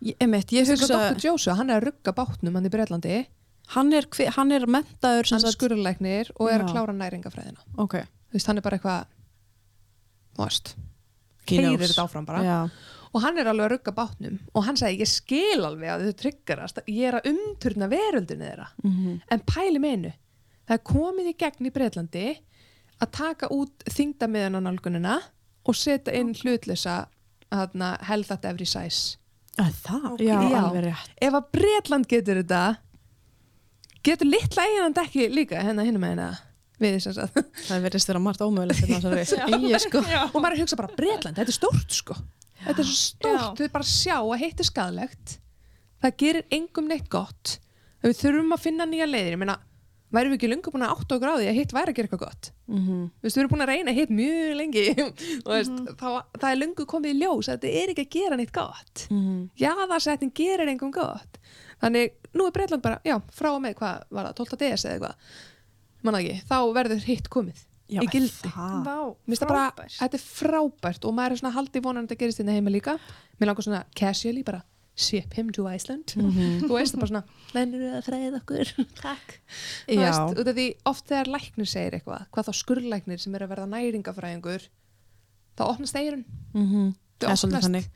ég, 0.00 0.16
ég 0.20 0.70
hugsa 0.70 0.88
Dr. 0.88 1.18
Joshua, 1.20 1.54
hann 1.58 1.70
er 1.70 1.80
að 1.80 1.90
rugga 1.90 2.14
bátnum 2.16 2.54
hann 2.54 2.66
í 2.66 2.72
Breitlandi, 2.72 3.26
hann 3.74 3.92
er, 3.92 4.06
hann 4.36 4.52
er 4.56 4.66
mentaður 4.70 5.28
hann 5.34 5.44
er 5.48 5.54
skurðlæknir 5.56 6.30
og 6.38 6.50
er 6.50 6.60
Já. 6.60 6.64
að 6.64 6.70
klára 6.74 6.94
næringafræðina 6.96 7.64
ok, 7.84 7.96
þú 8.30 8.38
veist, 8.38 8.46
hann 8.50 8.60
er 8.60 8.66
bara 8.68 8.78
eitthvað 8.78 9.08
þú 10.38 10.44
veist, 10.46 10.74
He 11.48 11.56
keirir 11.56 11.76
knows. 11.78 11.90
þetta 11.92 12.04
áfram 12.06 12.26
bara 12.28 12.42
já, 12.44 12.58
og 13.08 13.22
hann 13.24 13.38
er 13.40 13.48
alveg 13.50 13.66
að 13.66 13.72
rugga 13.74 13.94
bátnum 13.96 14.38
og 14.54 14.64
hann 14.66 14.76
segi, 14.80 15.00
ég 15.02 15.08
skil 15.10 15.64
alveg 15.64 15.92
að 15.94 16.06
þau 16.08 16.16
tryggarast 16.22 16.82
ég 16.86 17.06
er 17.08 17.18
að 17.20 17.30
umturna 17.32 17.88
veröldinu 17.92 18.44
þeirra 18.50 18.68
mm 18.84 19.20
en 19.32 19.44
pæli 19.48 19.80
meinu 19.82 20.12
það 20.68 20.76
er 20.76 20.84
komið 20.92 21.30
í 21.32 21.36
gegn 21.40 21.68
í 21.70 21.72
Breitlandi 21.72 22.26
að 23.00 23.12
taka 23.16 23.48
út 23.54 23.84
þingdamiðan 23.94 24.58
á 24.58 24.60
nálgunina 24.68 25.14
og 25.68 25.76
setja 25.76 26.12
inn 26.18 26.34
hlutlösa 26.36 27.06
hana, 27.52 27.94
held 28.08 28.28
at 28.32 28.44
every 28.44 28.66
size 28.68 29.16
Að 29.58 29.72
það? 29.82 30.04
Ok. 30.12 30.20
Já, 30.22 30.36
Já. 30.38 30.58
alveg 30.60 30.84
rétt. 30.84 31.14
ef 31.26 31.34
að 31.34 31.46
Bretland 31.56 32.06
getur 32.06 32.38
þetta 32.42 32.60
getur 34.06 34.28
litla 34.30 34.64
eiginand 34.68 35.00
ekki 35.02 35.28
líka 35.32 35.62
hérna 35.64 35.84
hinum 35.86 36.02
með 36.04 36.14
hérna 36.14 36.28
við 36.78 36.96
þess 36.98 37.18
að 37.18 37.38
Það 37.66 37.84
verðist 37.88 38.10
vera 38.12 38.20
margt 38.22 38.42
ómögulegt 38.44 38.84
hérna 38.86 39.78
sko. 39.86 40.02
Já. 40.06 40.20
og 40.30 40.36
maður 40.38 40.54
að 40.54 40.60
hugsa 40.62 40.78
bara 40.78 40.94
Bretland, 40.98 41.38
þetta 41.40 41.50
er 41.50 41.56
stórt 41.56 41.96
sko. 41.96 42.14
Þetta 42.62 42.82
er 42.82 42.86
svo 42.86 42.98
stórt, 42.98 43.40
Já. 43.58 43.62
við 43.64 43.72
bara 43.74 43.88
sjá 43.88 44.16
að 44.20 44.36
heitt 44.44 44.60
er 44.62 44.68
skadlegt 44.68 45.38
það 46.02 46.14
gerir 46.22 46.44
engum 46.54 46.86
neitt 46.90 47.08
gott. 47.10 47.56
Við 48.04 48.14
þurfum 48.20 48.54
að 48.54 48.62
finna 48.62 48.86
nýja 48.86 49.08
leiðir 49.10 49.34
ég 49.34 49.40
meina, 49.42 49.56
værum 50.14 50.30
við 50.30 50.38
ekki 50.38 50.50
lungu 50.52 50.70
búin 50.74 50.84
að 50.86 50.92
átta 50.94 51.16
okkur 51.18 51.32
á 51.34 51.38
því 51.40 51.48
að 51.50 51.56
hitt 51.58 51.72
væri 51.74 51.90
að 51.92 51.96
gera 51.98 52.06
eitthvað 52.08 52.22
gott. 52.22 52.50
Þú 52.68 53.26
veist, 53.26 53.34
við 53.34 53.40
erum 53.42 53.50
búin 53.56 53.64
að 53.64 53.72
reyna 53.72 53.94
hitt 53.96 54.12
mjög 54.14 54.52
lengi. 54.60 54.84
Og 55.46 55.50
veist, 55.56 55.80
það, 55.98 56.18
það 56.38 56.48
er 56.52 56.60
lungu 56.62 56.86
komið 56.94 57.10
í 57.10 57.18
ljós 57.24 57.50
að 57.50 57.56
þetta 57.58 57.72
er 57.82 57.92
ekki 57.94 58.04
að 58.06 58.14
gera 58.14 58.38
neitt 58.38 58.54
gott. 58.54 59.04
Mhm. 59.10 59.40
jaðarsetning 59.58 60.34
gerir 60.38 60.70
engum 60.70 60.94
gott 60.94 61.40
þannig, 61.82 62.12
nú 62.34 62.46
er 62.48 62.54
Breitland 62.56 62.82
bara, 62.84 63.00
já, 63.06 63.16
frá 63.34 63.50
og 63.54 63.62
með 63.64 63.74
hvað 63.80 64.02
var 64.10 64.28
það, 64.30 64.36
12. 64.42 64.58
DS 64.64 64.84
eða 64.84 64.94
eitthvað 64.96 65.14
manna 66.02 66.20
ekki, 66.22 66.40
þá 66.48 66.56
verður 66.78 67.04
hitt 67.08 67.28
komið 67.32 67.64
Já, 67.88 68.02
í 68.04 68.08
gildi 68.12 68.50
bara, 68.52 69.62
þetta 69.88 70.18
er 70.18 70.24
frábært 70.24 71.06
og 71.08 71.14
maður 71.16 71.32
er 71.32 71.40
svona 71.40 71.54
haldið 71.56 71.84
vonan 71.86 72.04
að 72.04 72.10
þetta 72.10 72.20
gerist 72.20 72.42
hérna 72.42 72.56
heima 72.58 72.72
líka 72.74 72.98
mér 73.40 73.48
langar 73.48 73.64
svona 73.64 73.80
casually 73.96 74.42
bara 74.44 74.60
ship 74.98 75.32
him 75.38 75.48
to 75.54 75.64
Iceland 75.70 76.12
þú 76.12 76.68
veist 76.74 76.92
það 76.92 77.00
bara 77.00 77.10
svona, 77.12 77.22
nennir 77.54 77.86
að 77.96 78.04
fræða 78.10 78.40
okkur 78.42 78.72
takk 79.00 79.34
þú 79.88 79.96
Já. 79.96 80.02
veist, 80.04 80.40
út 80.42 80.50
af 80.52 80.56
því 80.58 80.66
oft 80.92 81.06
þegar 81.08 81.30
læknir 81.38 81.70
segir 81.70 81.96
eitthvað 82.00 82.26
hvað 82.34 82.48
þá 82.50 82.54
skurlæknir 82.60 83.22
sem 83.24 83.34
er 83.38 83.46
að 83.46 83.52
verða 83.54 83.68
næringafræðingur 83.72 84.68
þá 85.58 85.62
opnast 85.70 85.96
eirun 86.02 86.24
Mhm. 86.54 86.90
Þau 87.18 87.26
Það 87.26 87.32
er 87.32 87.38
svolítið 87.40 87.56
opnast. 87.56 87.66
þannig. 87.66 87.86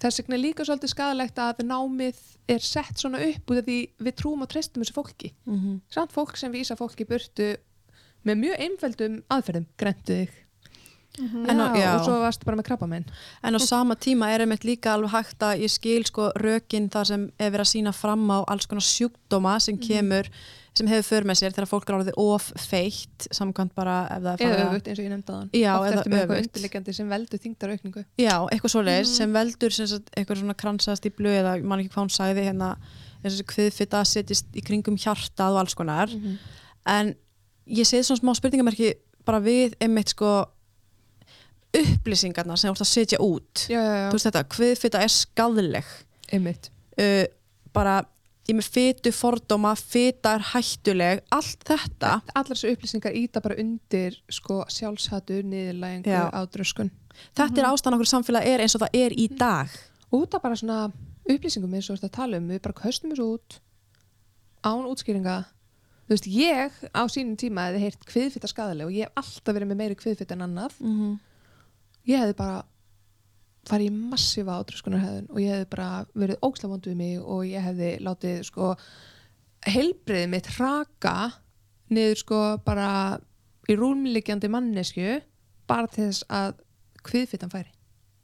Þess 0.00 0.20
vegna 0.22 0.34
er 0.38 0.42
líka 0.44 0.64
svolítið 0.64 0.92
skadalegt 0.94 1.38
að 1.38 1.62
námið 1.68 2.20
er 2.48 2.58
sett 2.64 2.96
svona 2.98 3.20
upp 3.28 3.50
út 3.52 3.58
af 3.60 3.64
því 3.68 3.78
við 4.06 4.14
trúum 4.20 4.42
og 4.42 4.48
treystum 4.48 4.82
þessu 4.82 4.96
fólki. 4.96 5.32
Mhm. 5.46 5.80
samt 5.90 6.12
fólk 6.12 6.36
sem 6.36 6.52
vísa 6.52 6.76
fólki 6.76 7.04
burtu 7.06 7.56
með 8.26 8.38
mjög 8.44 8.60
einföldum 8.66 9.22
aðferðum 9.30 9.66
grentu 9.78 10.12
þig. 10.24 10.30
En 11.20 11.58
á- 11.60 11.74
já. 11.74 11.96
og 11.98 12.04
svo 12.06 12.20
varstu 12.22 12.44
bara 12.46 12.56
með 12.56 12.64
krabba 12.68 12.86
minn 12.88 13.04
En 13.42 13.54
á 13.54 13.58
sama 13.60 13.94
tíma 13.96 14.28
er 14.32 14.40
einmitt 14.44 14.62
líka 14.64 14.94
alveg 14.94 15.10
hægt 15.10 15.38
að 15.42 15.60
ég 15.64 15.70
skil 15.70 16.04
sko 16.06 16.30
rökin 16.38 16.88
þar 16.88 17.04
sem 17.06 17.32
er 17.38 17.50
verið 17.50 17.66
að 17.66 17.72
sína 17.74 17.92
fram 17.92 18.28
á 18.30 18.44
alls 18.46 18.66
konar 18.66 18.80
sjúkdóma 18.86 19.60
sem 19.60 19.76
kemur, 19.76 20.28
sem 20.78 20.86
hefur 20.86 21.06
för 21.08 21.26
með 21.26 21.40
sér 21.40 21.54
þegar 21.56 21.68
fólk 21.70 21.88
er 21.88 21.96
alveg 21.96 22.18
of 22.22 22.46
feitt 22.62 23.26
samkvæmt 23.34 23.74
bara 23.74 23.96
ef 24.14 24.22
það 24.22 24.44
er 24.44 24.44
eða 24.46 24.66
öfugt 24.68 24.90
eins 24.90 25.00
og 25.00 25.04
ég 25.04 25.12
nefndi 25.12 25.34
þann 25.34 25.50
Já, 25.58 25.72
oft 25.74 25.96
eftir 25.96 26.12
með 26.12 26.20
eitthvað 26.20 26.36
öfugt. 26.36 26.50
undirliggjandi 26.50 26.94
sem 26.96 27.10
veldur 27.10 27.42
þingdaraukningu 27.44 28.04
Já, 28.22 28.34
eitthvað 28.46 28.74
svoleiðis 28.76 29.14
sem 29.18 29.34
veldur 29.34 29.74
sem 29.74 29.88
sagt, 29.90 30.12
eitthvað 30.14 30.42
svona 30.44 30.56
kransastíplu 30.62 31.32
eða 31.34 31.56
ég 31.58 31.66
man 31.66 31.82
ekki 31.82 31.92
hvað 31.94 32.06
hún 32.06 32.14
sagði 32.14 32.46
hérna 32.46 32.70
eins 33.20 33.40
og 33.42 33.52
hviðfitta 33.54 34.04
setjist 34.08 34.56
í 34.56 34.62
kringum 34.64 34.96
hjartað 35.00 35.56
og 35.56 35.62
alls 35.64 35.76
konar. 35.76 36.12
En 36.88 37.12
ég 37.68 37.88
segi 37.88 38.06
svona 38.06 38.22
smá 38.22 38.32
spurningamerki 38.38 38.94
bara 39.28 39.42
við 39.44 39.76
einmitt 39.82 40.14
sko 40.14 40.30
upplýsingarnar 41.76 42.58
sem 42.58 42.70
þú 42.70 42.74
ert 42.74 42.84
að 42.86 42.90
setja 42.90 43.20
út. 43.22 43.66
Já, 43.70 43.78
já, 43.78 44.06
þú 44.08 44.16
veist 44.16 44.28
þetta, 44.30 44.44
hviðfitta 44.56 45.02
er 45.04 45.12
skadleg 45.14 45.92
einmitt. 46.34 46.70
Uh, 46.98 47.26
bara 47.74 48.00
ég 48.50 48.58
með 48.58 48.70
fytu 48.74 49.12
fordóma, 49.14 49.74
fyta 49.78 50.36
er 50.38 50.46
hættuleg 50.52 51.22
allt 51.30 51.62
þetta. 51.66 52.16
Allar 52.34 52.54
þessu 52.54 52.74
upplýsingar 52.74 53.16
íta 53.16 53.42
bara 53.44 53.58
undir 53.62 54.18
sko, 54.28 54.64
sjálfshatu, 54.68 55.42
niðurlægingu, 55.46 56.18
ádröskun 56.34 56.90
þetta 57.36 57.62
er 57.62 57.68
ástæðan 57.70 57.96
okkur 57.98 58.10
samfélag 58.10 58.48
er 58.48 58.64
eins 58.64 58.76
og 58.76 58.84
það 58.84 58.98
er 59.00 59.14
í 59.18 59.26
dag. 59.38 59.72
Út 60.16 60.34
af 60.34 60.42
bara 60.42 60.58
svona 60.58 60.80
upplýsingum 61.30 61.74
eins 61.76 61.88
og 61.90 61.98
þetta 61.98 62.16
tala 62.16 62.40
um, 62.40 62.50
við 62.50 62.62
bara 62.64 62.78
köstum 62.80 63.12
þessu 63.12 63.26
út 63.36 63.58
án 64.66 64.86
útskýringa. 64.90 65.38
Þú 66.06 66.16
veist, 66.16 66.28
ég 66.34 66.78
á 66.90 67.02
sínum 67.12 67.36
tíma 67.38 67.68
hefði 67.68 67.84
heyrt 67.84 68.06
kviðfitta 68.08 68.50
skadaleg 68.50 68.88
og 68.88 68.96
ég 68.96 69.06
hef 69.06 69.20
alltaf 69.22 69.54
verið 69.54 69.70
með 69.70 69.80
meiri 69.82 69.98
kviðfitt 69.98 70.34
en 70.34 70.46
annað. 70.48 70.74
Mm 70.80 70.96
-hmm. 70.98 71.18
ég 72.10 72.24
hefði 72.24 72.36
bara 72.36 72.64
farið 73.68 73.90
í 73.90 73.96
massífa 74.10 74.58
átröskunarhæðun 74.60 75.28
og 75.30 75.40
ég 75.42 75.54
hefði 75.54 75.68
bara 75.74 75.88
verið 76.16 76.44
ókslega 76.46 76.72
vond 76.72 76.88
við 76.88 76.96
mig 77.00 77.18
og 77.20 77.42
ég 77.48 77.66
hefði 77.66 77.90
látið 78.06 78.38
sko 78.48 78.70
heilbriðið 79.68 80.32
mitt 80.32 80.48
raka 80.56 81.16
niður 81.92 82.22
sko 82.22 82.40
bara 82.64 82.92
í 83.68 83.76
rúmliggjandi 83.76 84.50
mannesku 84.52 85.20
bara 85.70 85.90
til 85.90 86.08
þess 86.08 86.24
að 86.28 86.56
kviðfittan 87.06 87.52
færi 87.52 87.72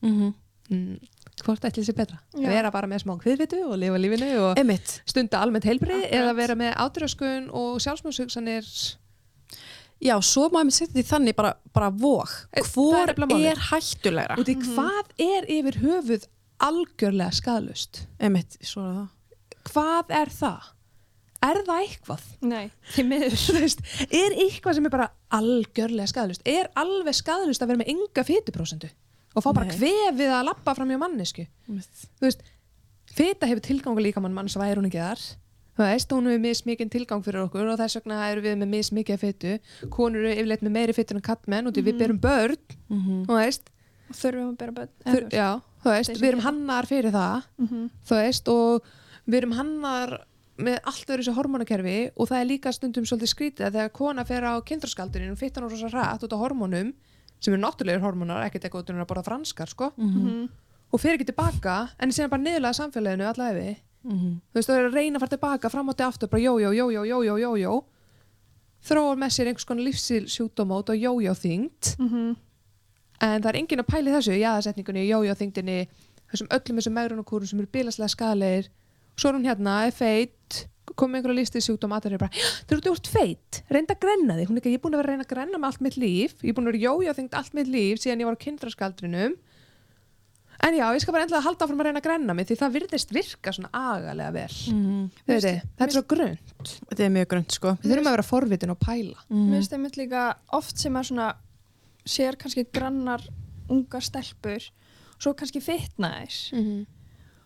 Mm 0.05 0.33
mm, 0.71 0.99
hvort 1.45 1.65
ætli 1.65 1.85
sér 1.85 1.97
betra 1.97 2.19
Já. 2.35 2.49
vera 2.49 2.71
bara 2.75 2.89
með 2.91 3.05
smá 3.05 3.15
kviðfitu 3.21 3.63
og 3.69 3.77
lifa 3.81 3.99
lífinu 4.01 4.31
og 4.43 4.61
Einmitt, 4.61 5.01
stunda 5.07 5.41
almennt 5.43 5.67
Akkurat. 5.69 6.09
eða 6.11 6.33
vera 6.37 6.57
með 6.59 6.73
átröskun 6.83 7.51
og 7.53 7.81
sjálfsmjóðshugsanir 7.85 8.67
já, 10.03 10.15
svo 10.23 10.49
má 10.53 10.61
ég 10.63 10.69
með 10.71 10.77
setja 10.79 10.95
því 10.99 11.05
þannig 11.11 11.37
bara, 11.39 11.55
bara 11.75 11.91
vók, 11.91 12.33
Eh, 12.53 12.63
það 12.63 12.97
er 13.01 13.13
hvor 13.15 13.27
málið. 13.27 13.47
er 13.53 13.61
hættulegra 13.71 14.37
út 14.43 14.49
í 14.53 14.57
hvað 14.63 15.13
er 15.27 15.47
yfir 15.57 15.79
höfuð 15.83 16.27
algjörlega 16.67 17.33
skadlust 17.37 18.03
Einmitt, 18.21 18.57
svo 18.65 18.83
er 18.87 18.97
það 18.97 19.13
hvað 19.67 20.13
er 20.23 20.31
það? 20.31 20.73
Er 21.47 21.59
það 21.67 21.81
eitthvað? 21.85 22.23
Nei, 22.49 22.71
því 22.95 23.03
miður. 23.07 23.35
Er 24.23 24.33
eitthvað 24.41 24.75
sem 24.79 24.87
er 24.89 24.93
bara 24.95 25.09
algjörlega 25.37 26.09
skadlust? 26.11 26.43
Er 26.49 26.71
alveg 26.81 27.15
skadlust 27.19 27.63
að 27.63 27.69
vera 27.73 27.81
með 27.83 27.91
enga 27.93 28.25
fytuprósendu 28.27 28.89
og 29.37 29.45
fá 29.45 29.51
bara 29.53 29.67
Nei. 29.69 29.75
kvefið 29.77 30.33
að 30.33 30.47
lappa 30.49 30.75
fram 30.79 30.89
hjá 30.91 30.99
mannesku? 31.03 31.45
Þú 31.69 32.25
veist, 32.25 32.41
fyta 33.13 33.47
hefur 33.51 33.61
tilgang 33.69 34.01
líka 34.01 34.23
mann 34.25 34.35
mann 34.35 34.49
sem 34.49 34.63
Þú 35.77 35.85
veist, 35.85 36.13
hún 36.15 36.25
hefur 36.31 36.41
mismikinn 36.41 36.91
tilgang 36.91 37.23
fyrir 37.25 37.43
okkur 37.45 37.69
og 37.69 37.79
þess 37.79 37.99
vegna 38.01 38.21
eru 38.33 38.41
við 38.41 38.55
með 38.63 38.71
mismikið 38.73 39.15
af 39.19 39.21
fytu. 39.27 39.51
Konur 39.93 40.23
eru 40.25 40.31
yfirleitt 40.41 40.63
með 40.65 40.73
meiri 40.79 40.95
fytur 40.97 41.17
en 41.19 41.25
kattmenn 41.27 41.67
og 41.69 41.75
því 41.77 41.83
við 41.91 41.99
berum 42.01 42.21
börn, 42.21 42.57
Mhm. 42.89 43.27
þú 43.27 43.35
veist, 43.41 43.69
Og 44.09 44.15
þurfum 44.15 44.51
að 44.53 44.57
bera 44.59 44.73
börn. 44.73 44.89
Þur, 45.05 45.29
já, 45.35 45.61
þú 45.83 45.91
veist, 45.91 46.11
við 46.23 46.29
erum 46.29 46.41
hannar 46.41 46.87
fyrir 46.87 47.11
það 47.13 47.43
Mm 47.59 47.67
-hmm. 47.69 47.91
þú 48.09 48.15
veist, 48.23 48.49
og 48.49 48.83
við 49.29 49.35
erum 49.43 49.53
hannar 49.53 50.21
með 50.59 50.79
allt 50.87 51.07
öðru 51.07 51.23
þessu 51.23 51.35
hormónakerfi 51.35 52.11
og 52.17 52.29
það 52.29 52.41
er 52.41 52.47
líka 52.47 52.73
stundum 52.73 53.05
svolítið 53.05 53.29
skrítið 53.35 53.67
að 53.67 53.73
þegar 53.73 53.93
kona 53.93 54.25
fer 54.25 54.43
á 54.43 54.55
kindraskaldurinn 54.65 55.33
og 55.33 55.39
fyttan 55.39 55.65
úr 55.65 55.71
rosa 55.71 55.89
rætt 55.89 56.23
út 56.23 56.33
á 56.33 56.39
hormónum 56.41 56.95
sem 57.41 57.53
eru 57.53 57.61
náttúrulegur 57.63 58.01
hormónar, 58.01 58.45
ekkert 58.47 58.65
eitthvað 58.65 58.83
út 58.85 58.91
um 58.91 58.97
að 59.03 59.07
borða 59.07 59.25
franskar 59.25 59.69
sko, 59.69 59.93
Mhm. 59.99 60.49
og 60.93 61.01
fer 61.01 61.19
ekki 61.19 61.27
tilbaka 61.27 61.91
en 62.01 62.09
síðan 62.11 62.31
bara 62.31 62.43
niðurlega 62.43 62.73
samfélaginu 62.81 63.27
alla 63.27 63.53
efi 64.07 64.15
Mhm. 64.15 64.41
þú 64.53 64.55
veist, 64.61 64.69
það 64.71 64.79
er 64.79 64.89
að 64.91 64.95
reyna 64.95 65.17
að 65.19 65.21
fara 65.21 65.37
tilbaka 65.37 65.71
fram 65.71 65.89
og 65.89 65.97
til 65.97 66.07
aftur, 66.07 66.29
bara 66.31 66.43
jójó, 66.43 66.71
jójó, 66.73 67.03
jójó, 67.07 67.37
jójó 67.43 67.85
þróar 68.87 69.17
með 69.19 69.31
sér 69.35 69.47
einhvers 69.51 69.65
konar 69.67 69.85
lífsílsjúkdómót 69.87 70.91
og 70.91 70.97
jójó 71.01 71.33
þyngd. 71.35 71.97
En 73.21 73.41
það 73.43 73.49
er 73.49 73.57
enginn 73.63 73.81
að 73.81 73.89
pæli 73.91 74.13
þessu 74.13 74.35
í 74.37 74.45
aðsetningunni, 74.45 75.07
jójó 75.09 75.35
þyngdinni 75.35 75.89
þessum 76.31 76.49
öllum 76.53 76.79
þessum 76.81 76.93
megrunarkúrum 76.99 77.47
sem 77.49 77.59
eru 77.63 77.71
bílaslega 77.73 78.13
skadalegir 78.13 78.69
svo 79.17 79.31
er 79.31 79.39
hún 79.39 79.47
hérna, 79.49 79.87
er 79.87 79.95
feitt 79.97 80.67
komið 80.97 81.17
einhverja 81.23 81.39
lísti 81.41 81.61
sjúkdóm 81.65 81.93
að 81.97 82.05
það 82.07 82.13
er 82.13 82.19
bara 82.19 82.45
þegar 82.69 82.83
þú 82.85 82.93
ert 82.95 83.07
feitt, 83.11 83.63
reynda 83.73 83.95
að 83.97 84.01
grenna 84.05 84.37
þig. 84.39 84.47
Hún 84.49 84.57
er 84.57 84.61
ekki, 84.61 84.71
ég 84.71 84.79
er 84.79 84.83
búin 84.85 84.95
að 84.95 85.01
vera 85.01 85.09
að 85.09 85.13
reyna 85.17 85.25
að 85.27 85.33
grenna 85.33 85.59
með 85.59 85.67
allt 85.71 85.81
mitt 85.87 85.97
líf 85.97 86.35
ég 86.43 86.49
er 86.53 86.55
búin 86.57 86.67
að 86.69 86.73
vera 86.73 86.85
jójó 86.87 87.15
þyngd 87.19 87.35
allt 87.41 87.55
mitt 87.59 87.69
líf 87.73 87.99
síðan 88.05 88.21
ég 88.23 88.29
var 88.29 88.37
á 88.37 88.45
kindraskaldrinum 88.45 89.35
en 90.65 90.75
já, 90.75 90.87
ég 90.95 91.01
skal 91.03 91.13
bara 91.13 91.25
endlega 91.27 91.43
halda 91.45 91.65
áfram 91.67 91.81
að 91.81 91.85
reyna 91.89 92.01
að 92.01 92.07
grenna 92.09 92.35
mig 92.35 92.47
því 92.49 92.57
það 92.63 92.73
virðist 92.77 93.11
virka 93.13 93.53
svona 93.53 93.71
agalega 93.73 94.33
vel 94.33 94.57
Mhm. 94.73 95.11
Þið 95.27 95.35
veitir, 95.35 95.63
þetta 95.77 95.87
er 95.87 95.95
svo 95.97 96.03
grunn 96.09 96.39
Þetta 96.91 97.05
er 97.05 97.11
mjög 97.11 97.27
grönt 97.33 97.53
sko 97.53 97.69
við 97.83 97.91
þurfum 97.93 98.07
að 98.07 98.17
vera 98.17 98.23
forvitin 98.31 98.71
og 98.71 98.79
pæla 98.81 99.19
Mhm. 99.31 99.51
Mér 99.51 99.57
finnst 99.61 99.73
einmitt 99.73 99.97
líka 99.97 100.35
oft 100.53 100.79
sem 100.79 100.93
að 100.95 101.07
svona 101.11 101.35
sér 102.07 102.37
kannski 102.37 102.65
grannar 102.73 103.21
ungar 103.69 104.01
stelpur 104.01 104.71
svo 105.19 105.35
kannski 105.35 105.61
fitna 105.63 106.11
þær 106.21 106.53
-hmm. 106.53 106.87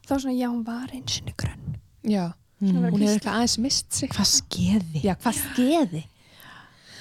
þá 0.07 0.15
svona 0.21 0.35
já 0.39 0.49
hún 0.51 0.65
var 0.65 0.89
einsinni 0.93 1.33
grönn 1.37 1.77
já, 2.05 2.33
Mhm. 2.61 2.77
hún 2.77 2.91
klístra. 2.99 3.15
eitthvað 3.17 3.35
aðeins 3.35 3.59
mist 3.59 3.93
sig 3.93 4.11
Hvað 4.11 4.27
skeði? 4.27 5.03
já, 5.03 5.15
hvað 5.17 5.35
skeði 5.35 6.05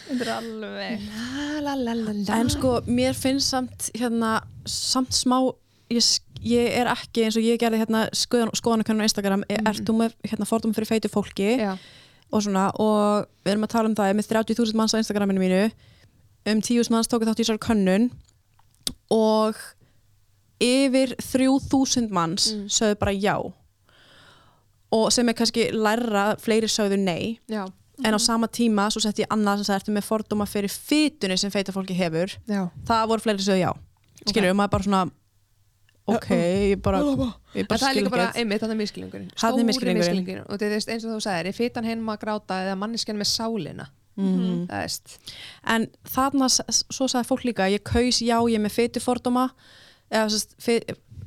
Þetta 0.10 0.22
er 0.22 0.41
alveg 0.41 1.01
la, 1.05 1.60
la, 1.62 1.76
la, 1.76 1.93
la, 1.93 2.12
la. 2.14 2.39
En 2.39 2.49
sko, 2.49 2.82
mér 2.88 3.14
finnst 3.14 3.49
samt 3.49 3.91
hérna, 3.93 4.41
samt 4.66 5.10
smá 5.14 5.53
ég, 5.89 6.09
ég 6.45 6.75
er 6.81 6.89
ekki 6.93 7.25
eins 7.25 7.37
og 7.39 7.43
ég 7.45 7.59
gerði 7.61 7.81
hérna 7.81 8.05
skoðan, 8.15 8.51
skoðanakönnun 8.57 9.05
á 9.05 9.07
Instagram 9.09 9.43
mm. 9.47 9.67
ert 9.71 9.83
þú 9.87 9.95
með 10.03 10.15
hérna 10.29 10.47
fordum 10.49 10.73
fyrir 10.77 10.89
feitu 10.89 11.11
fólki 11.11 11.49
já, 11.59 11.73
og 12.31 12.43
svona 12.45 12.69
og 12.79 13.27
við 13.43 13.53
erum 13.55 13.65
að 13.67 13.73
tala 13.75 13.89
um 13.91 13.97
það 13.97 14.11
er 14.11 14.19
með 14.19 14.31
30.000 14.31 14.77
manns 14.79 14.93
á 14.95 15.01
Instagraminu 15.01 15.41
mínu 15.41 15.61
um 16.49 16.61
10.000 16.61 16.93
manns 16.93 17.09
tóku 17.11 17.27
þátt 17.27 17.41
í 17.41 17.45
þessari 17.45 17.63
könnun 17.65 18.09
og 19.13 19.57
yfir 20.61 21.15
3.000 21.19 22.09
manns 22.13 22.51
Mm. 22.53 22.67
sögðu 22.67 22.95
bara 22.99 23.11
já. 23.15 23.35
Og 24.91 25.11
sem 25.13 25.27
er 25.29 25.33
kannski 25.37 25.69
lærra 25.71 26.35
fleiri 26.41 26.65
sögðu 26.67 26.97
nei. 26.97 27.39
Já, 27.47 27.67
en 28.03 28.13
á 28.15 28.19
sama 28.19 28.47
tíma 28.47 28.87
svo 28.89 29.01
sett 29.03 29.19
ég 29.21 29.29
annað 29.29 29.57
sem 29.61 29.67
sagði 29.69 29.79
ertu 29.81 29.93
með 29.93 30.07
fordóma 30.07 30.47
fyrir 30.49 30.71
fytunni 30.71 31.37
sem 31.37 31.51
feita 31.51 31.71
fólki 31.71 31.93
hefur? 31.93 32.31
Já. 32.47 32.69
það 32.87 33.07
voru 33.07 33.21
fleiri 33.21 33.43
sögðu 33.45 33.61
já. 33.61 33.71
Skilur, 34.27 34.49
og 34.51 34.57
maður 34.59 34.71
bara 34.71 34.83
svona 34.83 35.03
ok, 36.16 36.30
ég 36.34 36.82
bara, 36.86 36.99
ég 37.03 37.64
En 37.64 37.70
bara 37.70 37.80
það 37.82 37.89
er 37.89 37.97
líka 37.99 38.14
bara, 38.14 38.28
einmitt, 38.36 38.62
það 38.64 38.74
er 38.76 38.80
miskilingurinn 38.82 39.32
Þarna 39.36 39.60
er 39.64 39.70
misskilningurinn. 39.70 40.43
og 40.47 40.60
það 40.60 40.68
er 40.70 40.76
eins 40.93 41.05
og 41.05 41.14
þú 41.16 41.22
sagðir, 41.26 41.49
er 41.51 41.57
fitan 41.57 41.88
heim 41.89 42.12
að 42.14 42.22
gráta 42.24 42.60
eða 42.66 42.78
manneskjan 42.80 43.20
með 43.20 43.32
sálina? 43.34 43.89
Mhm. 44.20 44.66
það 44.68 44.82
veist. 44.84 45.14
En 45.64 45.88
þarna, 46.03 46.49
svo 46.49 47.07
sagði 47.07 47.28
fólk 47.30 47.45
líka 47.47 47.70
ég 47.72 47.84
kaus 47.88 48.20
já, 48.20 48.36
ég 48.49 48.57
er 48.60 48.64
með 48.66 48.76
feitu 48.76 48.99
fordóma 48.99 49.45
eða 50.12 50.41
fe, 50.60 50.80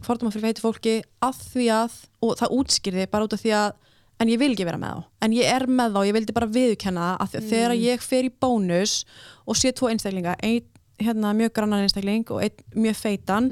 fordóma 0.04 0.32
fyrir 0.34 0.50
feitu 0.50 0.64
fólki 0.64 0.96
að 1.22 1.38
því 1.54 1.68
að, 1.72 1.96
og 2.22 2.36
það 2.40 2.58
útskýrði 2.58 3.06
bara 3.10 3.24
út 3.28 3.32
af 3.36 3.40
því 3.40 3.54
að, 3.56 3.72
en 4.20 4.28
ég 4.28 4.38
vil 4.42 4.50
ekki 4.52 4.66
vera 4.68 4.80
með 4.82 4.98
þá. 4.98 5.04
En 5.24 5.32
ég 5.38 5.48
er 5.54 5.66
með 5.70 5.96
þá, 5.96 6.00
ég 6.06 6.16
vildi 6.18 6.36
bara 6.36 6.50
viðurkenna 6.58 7.06
það 7.06 7.24
að 7.24 7.38
að 7.40 7.48
þegar 7.54 7.76
ég 7.80 8.04
fer 8.04 8.28
í 8.28 8.34
bónus 8.44 8.96
og 9.46 9.56
sé 9.56 9.72
tvo 9.72 9.88
einstaklinga, 9.88 10.36
einn 10.42 10.68
hérna, 11.02 11.32
mjög 11.34 11.54
grannan 11.56 11.86
einstakling 11.86 12.28
og 12.30 12.42
einn 12.44 12.82
mjög 12.84 12.98
feitan 13.00 13.48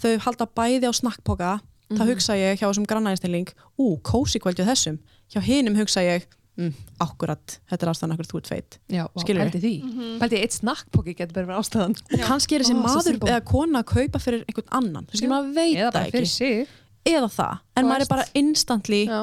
þau 0.00 0.12
halda 0.26 0.46
bæði 0.56 0.88
á 0.88 0.92
snakkpoka 0.96 1.52
þá 1.90 2.02
hugsa 2.06 2.36
ég 2.38 2.60
hjá 2.60 2.68
þessum 2.70 2.86
grannan 2.86 3.12
einstakling 3.16 3.48
ú, 3.78 3.96
kósi 4.06 4.38
kvöldju 4.42 4.66
þessum. 4.68 4.98
Hjá 5.32 5.40
hinum 5.42 5.74
hugsa 5.78 6.02
ég, 6.06 6.26
mm, 6.58 6.70
akkurat 7.02 7.56
þetta 7.70 7.86
er 7.86 7.90
ástæðan 7.92 8.14
akkur 8.14 8.28
þú 8.30 8.38
ert 8.40 8.50
feit. 8.52 8.78
Já, 8.90 9.02
vá, 9.10 9.22
Skilurðu? 9.24 9.50
pældi 9.50 9.60
því. 9.64 9.72
Pældi 10.20 10.38
eitt 10.44 10.54
snakkpóki 10.56 11.14
getur 11.18 11.34
bara 11.34 11.48
verið 11.50 11.62
ástæðan. 11.64 11.96
Og 12.14 12.22
kannski 12.28 12.54
er 12.56 12.62
þessi 12.64 12.76
svo 12.76 12.84
maður 12.84 13.18
eða 13.26 13.40
kona 13.50 13.82
að 13.82 13.88
kaupa 13.90 14.22
fyrir 14.22 14.44
einhvern 14.46 14.70
annan. 14.80 15.08
Þú 15.10 15.18
skilur 15.18 15.34
maður 15.34 15.52
veit 15.58 15.76
Eða 15.76 15.90
það 15.90 15.92
bara 15.98 16.04
ekki. 16.06 16.16
fyrir 16.18 16.32
sig. 16.36 16.68
Eða 17.10 17.28
það, 17.34 17.58
en 17.80 17.86
maður 17.90 18.04
er 18.06 18.10
bara 18.14 18.24
instantly 18.34 19.02
já. 19.06 19.20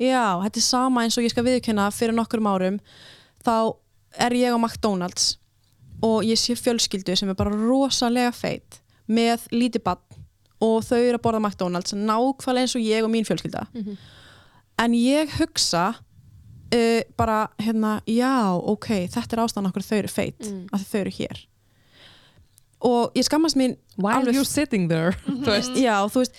Já, 0.00 0.24
þetta 0.44 0.56
er 0.60 0.64
sama 0.64 1.02
eins 1.04 1.16
og 1.20 1.24
ég 1.24 1.30
skal 1.34 1.44
viðkynna 1.44 1.88
fyrir 1.92 2.16
nokkrum 2.16 2.46
árum. 2.48 2.78
Þá 3.44 3.76
er 4.26 4.32
ég 4.36 4.52
á 4.52 4.58
McDonalds 4.58 5.36
og 6.02 6.24
ég 6.24 6.36
sé 6.40 6.56
fjölskyldu 6.56 7.16
sem 7.16 7.28
er 7.28 7.36
bara 7.36 7.52
rosalega 7.52 8.32
feit 8.32 8.80
með 9.08 9.44
lítið 9.52 9.84
bann 9.84 10.00
og 10.60 10.82
þau 10.84 10.98
eru 11.00 11.16
að 11.18 11.22
borða 11.24 11.40
McDonalds 11.40 11.92
nákvæmlega 11.96 12.66
eins 12.66 12.76
og 12.76 12.82
ég 12.84 13.04
og 13.04 13.10
mín 13.10 13.24
fjölskylda. 13.28 13.66
Mhm. 13.74 13.96
en 14.80 14.92
ég 14.92 15.28
hugsa 15.38 15.94
uh, 16.74 17.00
bara 17.16 17.48
hérna, 17.58 18.00
já, 18.06 18.56
ok 18.64 18.86
þetta 19.12 19.36
er 19.36 19.42
ástæðan 19.44 19.68
okkur 19.70 19.82
þau 19.84 19.96
eru 19.98 20.08
feit 20.08 20.38
Mm. 20.40 20.66
að 20.72 20.84
þau 20.90 21.00
eru 21.00 21.10
hér. 21.10 21.46
Og 22.80 23.12
ég 23.14 23.24
skammast 23.28 23.56
mín 23.56 23.76
while 23.98 24.22
Alveg- 24.22 24.34
you're 24.34 24.44
sitting 24.48 24.88
there? 24.88 25.12
Veist, 25.44 25.74
já, 25.86 25.98
þú 26.08 26.22
veist, 26.22 26.34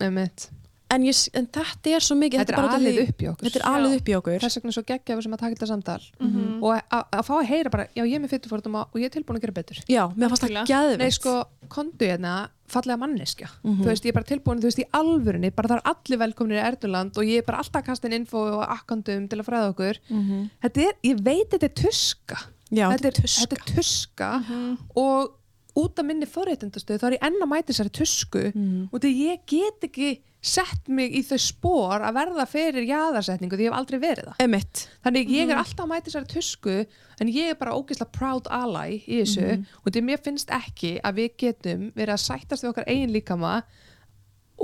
einmitt 0.00 0.48
en, 0.90 1.02
ég, 1.02 1.28
en 1.34 1.46
þetta 1.46 1.90
er 1.96 2.00
svo 2.00 2.14
mikið 2.16 2.38
Þetta 2.44 2.52
er 2.52 2.58
af 2.64 2.74
alið 2.78 2.94
því- 2.98 3.08
upp 3.08 3.18
í 3.22 3.28
okkur. 3.30 3.44
Þetta 3.48 3.58
er 3.60 3.66
alið 3.70 3.94
upp 3.98 4.08
í 4.08 4.14
okkur. 4.18 4.38
Þess 4.44 4.56
vegna 4.60 4.68
er 4.68 4.76
svo 4.76 4.82
geggjafur 4.90 5.22
sem 5.22 5.32
að 5.32 5.38
taka 5.38 5.54
þetta 5.54 5.66
samtal. 5.66 6.02
Mhm. 6.20 6.62
og 6.62 6.70
að 6.74 7.04
að 7.12 7.22
fá 7.24 7.34
að 7.40 7.46
heyra 7.48 7.70
bara, 7.70 7.86
já 7.96 8.02
ég 8.04 8.14
er 8.14 8.20
með 8.20 8.30
fytuforduma 8.34 8.80
og 8.92 8.94
ég 9.00 9.04
er 9.04 9.10
tilbúin 9.10 9.36
að 9.38 9.40
gera 9.40 9.52
betur. 9.52 9.78
Já, 9.88 10.04
mér 10.14 10.28
fannst 10.28 10.42
það 10.44 10.66
gæðvitt 10.66 10.98
Nei 10.98 11.10
sko, 11.10 11.44
kondu 11.68 12.04
hérna 12.06 12.48
fallega 12.68 12.96
manneskja, 12.98 13.48
Mhm. 13.64 13.82
þú 13.82 13.84
veist, 13.84 14.04
ég 14.04 14.08
er 14.08 14.12
bara 14.12 14.24
tilbúin 14.24 14.60
þú 14.60 14.68
veist, 14.70 14.78
í 14.78 14.86
alvörunni, 14.92 15.54
bara 15.54 15.68
það 15.68 15.76
er 15.76 15.94
allir 15.94 16.18
velkomnir 16.18 16.58
í 16.60 16.64
Erduland 16.72 17.18
og 17.18 17.24
ég 17.24 17.38
er 17.38 17.42
bara 17.42 17.58
alltaf 17.58 17.82
að 17.82 17.86
kasta 17.86 18.06
inn 18.08 18.12
info 18.24 18.38
og 18.38 18.64
akkandum 18.68 19.28
til 19.28 19.38
að 19.38 19.44
fræða 19.46 19.74
okkur. 19.74 19.98
Mhm. 20.10 20.50
þetta 20.62 20.78
er, 20.88 20.92
ég 21.04 21.20
veit 21.22 21.50
þetta 21.50 21.64
er 21.64 21.74
tuska. 21.74 22.36
Já, 22.72 22.90
þetta, 22.90 23.06
er, 23.06 23.12
þetta 23.12 23.52
er 23.52 23.74
tuska. 23.76 24.76
og 24.96 25.34
út 25.76 25.98
af 25.98 26.04
minni 26.06 26.26
forréttindastöð 26.26 27.00
þá 27.00 27.06
er 27.08 27.16
ég 27.18 27.22
enn 27.26 27.40
að 27.42 27.48
mæta 27.50 27.72
þessari 27.72 27.90
tusku. 27.92 28.52
Mhm. 28.54 28.88
og 28.92 29.00
því 29.00 29.10
ég 29.28 29.38
get 29.46 29.80
ekki 29.90 30.20
sett 30.44 30.90
mig 30.92 31.14
í 31.16 31.22
þau 31.24 31.38
spór 31.40 32.04
að 32.04 32.18
verða 32.18 32.44
fyrir 32.48 32.84
jaðarsetningu 32.88 33.56
því 33.56 33.66
ég 33.66 33.72
hef 33.72 33.78
aldrei 33.78 33.96
verið 34.02 34.28
það. 34.28 34.42
Emitt 34.44 34.82
þannig 35.06 35.32
ég 35.32 35.48
er 35.48 35.60
alltaf 35.60 35.86
að 35.86 35.90
mæta 35.92 36.10
þessari 36.10 36.30
tusku 36.34 36.76
en 37.22 37.32
ég 37.32 37.54
er 37.54 37.58
bara 37.60 37.76
ógeðslega 37.78 38.12
proud 38.18 38.50
ally 38.52 39.00
í 39.00 39.22
þessu 39.22 39.48
og 39.80 39.88
því 39.88 40.04
mér 40.10 40.22
finnst 40.24 40.52
ekki 40.52 40.98
að 41.00 41.22
við 41.22 41.32
getum 41.46 41.88
verið 41.96 42.16
að 42.18 42.22
sættast 42.26 42.66
við 42.66 42.72
okkar 42.74 42.90
eigin 42.90 43.14
líkama 43.14 43.54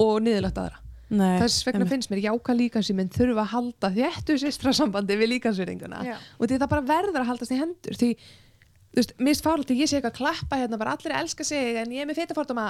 og 0.00 0.20
niðurlagt 0.26 0.60
aðra. 0.60 0.84
Nei, 1.10 1.40
þess 1.40 1.64
vegna 1.66 1.80
einmitt. 1.80 1.94
finnst 1.96 2.12
mér 2.12 2.22
jáka 2.28 2.54
líkansýminn 2.54 3.10
þurfa 3.10 3.42
að 3.42 3.52
halda 3.54 3.88
þéttu 3.96 4.36
sýstra 4.38 4.74
sambandi 4.76 5.16
við 5.18 5.32
líkansverðinguna 5.32 6.04
og 6.06 6.44
því 6.44 6.60
það 6.60 6.70
bara 6.70 6.86
verður 6.92 7.24
að 7.24 7.30
haldast 7.32 7.56
í 7.56 7.58
hendur. 7.58 7.98
Því 7.98 8.10
þú 8.90 8.98
veist, 9.00 9.12
finnst 9.18 9.44
fáralt 9.46 9.70
að 9.70 9.80
ég 9.84 9.88
sé 9.90 9.98
eitthvað 10.00 10.12
að 10.14 10.20
klappa 10.20 10.56
hérna 10.60 10.78
bara 10.80 10.96
allir 10.96 11.14
elska 11.20 11.44
sig 11.46 11.76
en 11.82 11.90
ég 11.94 12.02
er 12.02 12.06
með 12.10 12.22
fytafordama 12.24 12.68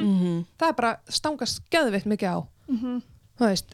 Mhm. 0.00 0.44
það 0.58 0.68
er 0.68 0.76
bara 0.78 0.96
stangast 1.08 1.60
skjöðvitt 1.64 2.06
mikið 2.06 2.28
á. 2.30 2.38
Mhm. 2.70 3.02
þú 3.40 3.46
veist, 3.48 3.70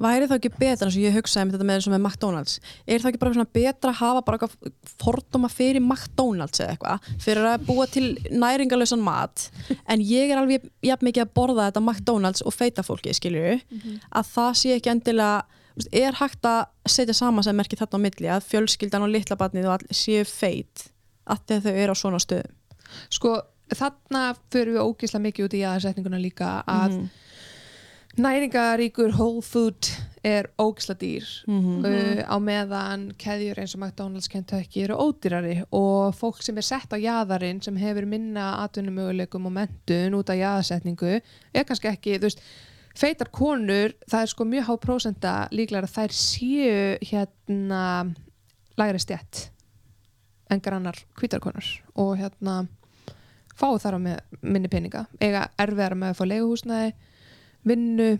væri 0.00 0.26
það 0.26 0.38
ekki 0.38 0.50
betra 0.58 0.86
eins 0.88 0.96
og 0.96 1.02
ég 1.04 1.12
hugsaði 1.14 1.44
með 1.46 1.52
þetta 1.52 1.66
með, 1.68 1.74
eins 1.76 1.86
og 1.86 1.92
með 1.92 2.02
McDonalds 2.06 2.60
er 2.88 2.98
það 2.98 3.08
ekki 3.12 3.18
bara 3.20 3.34
svona 3.34 3.52
betra 3.52 3.90
að 3.92 3.98
hafa 4.00 4.22
bara 4.24 4.38
eitthvað 4.38 4.72
fordóma 5.04 5.50
fyrir 5.52 5.80
McDonalds 5.84 6.60
eða 6.64 6.70
eitthvað 6.76 7.00
fyrir 7.20 7.44
að 7.52 7.66
búa 7.66 7.86
til 7.92 8.06
næringalösan 8.32 9.02
mat 9.04 9.50
en 9.92 10.00
ég 10.00 10.30
er 10.32 10.38
alveg 10.40 10.64
jafn 10.82 11.04
mikið 11.06 11.26
að 11.26 11.34
borða 11.36 11.68
þetta 11.70 11.82
McDonalds 11.84 12.42
og 12.42 12.54
feita 12.56 12.82
fólki 12.82 13.12
skilju 13.12 13.60
að 14.10 14.32
það 14.32 14.52
sé 14.62 14.74
ekki 14.78 14.90
endilega 14.96 15.44
þú 15.44 15.76
veist, 15.76 15.92
er 15.92 16.12
hægt 16.12 16.42
að 16.48 16.66
setja 16.88 17.14
saman 17.14 17.44
sem 17.44 17.56
merkir 17.56 17.78
þarna 17.78 18.00
á 18.00 18.04
milli 18.08 18.28
að 18.32 18.48
fjölskyldan 18.48 19.04
og 19.04 19.12
litla 19.12 19.36
barnið 19.36 19.68
og 19.68 19.76
all 19.76 19.86
séu 19.92 20.24
feit 20.26 20.88
að 21.26 21.58
þau 21.66 21.72
eru 21.72 21.94
á 21.94 21.96
svona 21.98 22.20
stöðum. 22.22 22.54
Sko 23.12 23.36
þarna 23.72 24.32
fyrir 24.52 24.76
við 24.76 24.86
ógeðslega 24.86 25.26
mikið 25.26 25.46
út 25.46 25.56
í 25.56 25.66
aðsetninguna 25.68 26.20
líka 26.20 26.54
að 26.68 26.98
næringaríkur 28.20 29.14
whole 29.16 29.40
food 29.44 29.88
er 30.22 30.50
ógeðslega 30.60 31.00
dýr. 31.00 31.28
Uh, 31.48 32.20
á 32.28 32.36
meðan 32.42 33.06
keðjur 33.18 33.62
eins 33.62 33.74
og 33.76 33.82
McDonalds 33.82 34.28
Kentucky 34.30 34.84
eru 34.84 34.98
ódýrari 35.00 35.62
og 35.70 36.12
fólk 36.18 36.42
sem 36.44 36.58
er 36.60 36.66
sett 36.66 36.92
á 36.92 36.98
jaðarinn 37.00 37.62
sem 37.64 37.78
hefur 37.80 38.06
minna 38.06 38.58
atvinnumöguleikum 38.66 39.48
og 39.48 39.56
mentun 39.56 40.18
út 40.18 40.30
af 40.30 40.38
jaðarsetningu 40.42 41.16
er 41.16 41.66
kannski 41.66 41.90
ekki, 41.90 42.18
þú 42.20 42.28
veist 42.28 42.44
feitar 42.98 43.32
konur, 43.32 43.94
það 44.04 44.26
er 44.26 44.30
sko 44.34 44.44
mjög 44.44 44.68
há 44.68 44.74
prósenta 44.82 45.34
líklega 45.54 45.88
að 45.88 45.94
þær 45.96 46.16
séu 46.16 46.82
hérna 47.08 47.84
lægri 48.76 49.00
stjætt 49.00 49.46
en 50.52 50.62
grannar 50.64 50.98
hvítarkonar 51.18 51.68
og 51.98 52.14
hérna 52.20 52.62
fáu 53.58 53.78
þar 53.80 53.96
á 53.96 54.00
með 54.00 54.38
minni 54.42 54.70
peninga. 54.72 55.06
Eiga 55.20 55.46
erfiðara 55.60 55.98
með 55.98 56.12
að 56.12 56.18
fá 56.20 56.24
leiguhúsnæði 56.28 56.92
vinnu, 57.68 58.10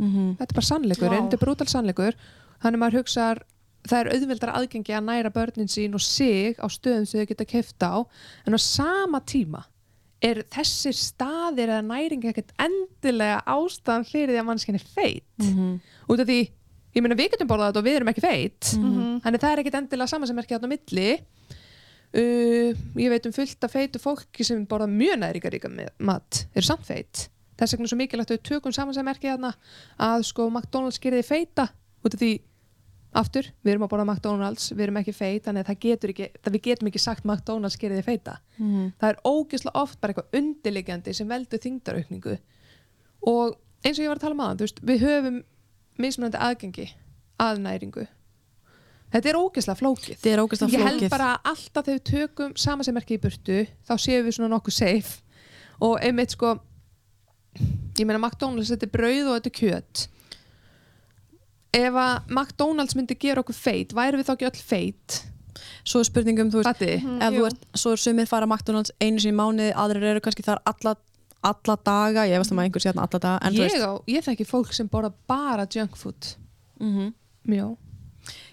mm 0.00 0.36
þetta 0.38 0.50
er 0.50 0.56
bara 0.58 0.66
sannleikur 0.68 1.10
Vá. 1.10 1.16
þetta 1.18 1.36
er 1.36 1.42
brútal 1.44 1.68
sannleikur. 1.70 2.16
Þannig 2.62 2.80
maður 2.80 2.98
hugsar 3.00 3.42
það 3.88 3.98
er 3.98 4.10
auðveldar 4.14 4.54
aðgengi 4.54 4.94
að 4.94 5.06
næra 5.08 5.30
börnin 5.34 5.70
sín 5.70 5.94
og 5.94 6.02
sig 6.04 6.58
á 6.58 6.66
stöðum 6.70 7.06
sem 7.06 7.22
þau 7.22 7.28
geta 7.32 7.46
kefta 7.48 7.90
á 7.90 7.98
en 8.46 8.54
á 8.54 8.60
sama 8.62 9.20
tíma 9.26 9.64
er 10.22 10.44
þessir 10.54 10.94
staðir 10.94 11.72
eða 11.72 11.82
næring 11.82 12.22
ekkert 12.30 12.52
endilega 12.62 13.40
ástæðan 13.42 14.06
fyrir 14.06 14.30
því 14.30 14.38
að 14.38 14.46
mannskinn 14.46 14.78
er 14.78 14.84
feit. 14.86 15.48
Út 16.06 16.22
af 16.22 16.28
því, 16.28 16.40
ég 16.92 17.04
meina 17.04 17.18
við 17.18 17.32
getum 17.34 17.50
borðað 17.50 17.72
þetta 17.72 17.82
og 17.82 17.86
við 17.88 17.98
erum 17.98 18.12
ekki 18.12 18.24
feit. 18.24 18.72
Þannig 19.24 19.42
það 19.42 19.52
er 19.52 19.62
ekkert 19.62 19.78
endilega 19.80 20.12
saman 20.12 20.30
sem 20.30 20.38
er 20.38 20.46
ekki 20.46 20.56
þarna 20.56 20.70
á 20.70 20.74
milli. 20.74 21.08
Uh, 22.12 22.76
ég 23.00 23.08
veit 23.08 23.26
um 23.26 23.32
fullt 23.32 23.64
af 23.64 23.72
feitu 23.72 24.00
fólki 24.02 24.44
sem 24.44 24.66
borða 24.68 24.84
mjög 24.90 25.16
næringaríka 25.22 25.70
mat 25.98 26.46
eru 26.52 26.66
samt 26.66 26.84
feit. 26.84 27.28
Þess 27.56 27.72
vegna 27.72 27.86
er 27.86 27.92
svo 27.92 28.00
mikilvægt 28.00 28.32
að 28.32 28.36
við 28.36 28.48
tökum 28.50 28.72
saman 28.72 28.96
sem 28.96 29.06
merkja 29.06 29.36
þarna 29.36 29.54
að 29.96 30.24
sko 30.28 30.48
McDonalds 30.50 30.98
gerir 31.00 31.22
þið 31.22 31.28
feita 31.30 31.68
út 32.02 32.16
af 32.16 32.20
því 32.20 32.32
aftur, 33.12 33.48
við 33.62 33.74
erum 33.74 33.84
að 33.84 33.90
borða 33.92 34.06
McDonalds, 34.08 34.70
við 34.72 34.86
erum 34.86 34.98
ekki 35.02 35.12
feit 35.12 35.44
þannig 35.44 35.66
að 35.68 35.72
ekki, 35.74 36.28
það 36.42 36.54
við 36.54 36.62
getum 36.64 36.88
ekki 36.88 37.00
sagt 37.00 37.24
McDonalds 37.28 37.76
gerir 37.80 38.00
þið 38.00 38.08
feita. 38.08 38.38
Það 39.00 39.08
er 39.08 39.18
ógeðslega 39.28 39.82
oft 39.82 40.00
bara 40.00 40.14
eitthvað 40.14 40.38
undirliggjandi 40.40 41.14
sem 41.14 41.28
veldur 41.28 41.60
þingdaraukningu 41.60 42.36
og 43.32 43.58
eins 43.84 43.98
og 43.98 44.04
ég 44.04 44.08
var 44.08 44.16
að 44.18 44.24
tala 44.24 44.36
um 44.36 44.44
aðan 44.46 44.62
veist, 44.62 44.80
við 44.82 45.04
höfum 45.06 45.42
mismunandi 46.00 46.40
aðgengi 46.40 46.88
að 47.42 47.62
næringu. 47.64 48.06
Þetta 49.12 49.28
er 49.28 49.36
ógeðslega 49.36 49.78
flókið. 49.78 50.26
Er 50.30 50.40
ógæslega 50.40 50.72
ég 50.72 50.86
held 50.86 51.02
flókið. 51.02 51.10
bara 51.12 51.32
að 51.34 51.50
alltaf 51.52 51.84
þegar 51.88 51.98
við 51.98 52.06
tökum 52.08 52.54
sama 52.56 52.86
sem 52.86 52.96
merki 52.96 53.18
í 53.18 53.20
burtu 53.20 53.58
þá 53.84 53.92
séum 54.00 54.24
við 54.24 54.36
svona 54.38 54.52
nokkuð 54.54 54.76
safe. 54.78 55.18
Og 55.84 55.98
einmitt 56.00 56.32
sko 56.32 56.54
ég 57.98 58.06
meina 58.08 58.20
McDonalds 58.20 58.72
þetta 58.72 58.88
er 58.88 58.94
brauð 58.94 59.28
og 59.28 59.36
þetta 59.36 59.50
er 59.50 59.58
kjöt. 59.58 60.06
Ef 61.76 61.98
að 62.04 62.32
McDonalds 62.32 62.96
myndi 62.96 63.18
gera 63.20 63.44
okkur 63.44 63.56
feit 63.56 63.92
væri 63.96 64.20
við 64.20 64.28
þá 64.28 64.34
ekki 64.34 64.48
öll 64.48 64.64
feit? 64.72 65.20
Svo 65.84 66.00
er 66.00 66.08
spurningum, 66.08 66.50
þú 66.52 66.62
veist, 66.62 66.70
Fatti? 66.70 66.94
ef 66.96 67.36
þú 67.36 67.46
ert, 67.48 67.64
svo 67.76 67.92
er 67.92 68.00
sumir 68.00 68.28
fara 68.30 68.48
McDonalds 68.48 68.92
einu 69.02 69.20
sinni 69.20 69.34
í 69.34 69.38
mánuði, 69.38 69.72
aðrir 69.76 70.08
eru 70.12 70.22
kannski 70.24 70.44
þar 70.46 70.62
alla, 70.68 70.94
alla 71.42 71.76
daga, 71.84 72.26
ég 72.30 72.38
veist 72.42 72.52
að 72.52 72.58
maður 72.58 72.70
einhver 72.70 72.84
sé 72.84 72.90
þarna 72.92 73.06
alla 73.08 73.22
daga, 73.26 73.50
þú 73.50 73.58
ég, 73.62 73.72
veist, 73.72 73.86
á, 73.86 73.92
ég 74.14 74.26
þekki 74.28 74.46
fólk 74.46 74.76
sem 74.76 74.90
borða 74.92 75.12
bara 75.30 75.66
junk 75.66 75.98
food. 75.98 76.34
Mm 76.82 77.12
mjó 77.48 77.72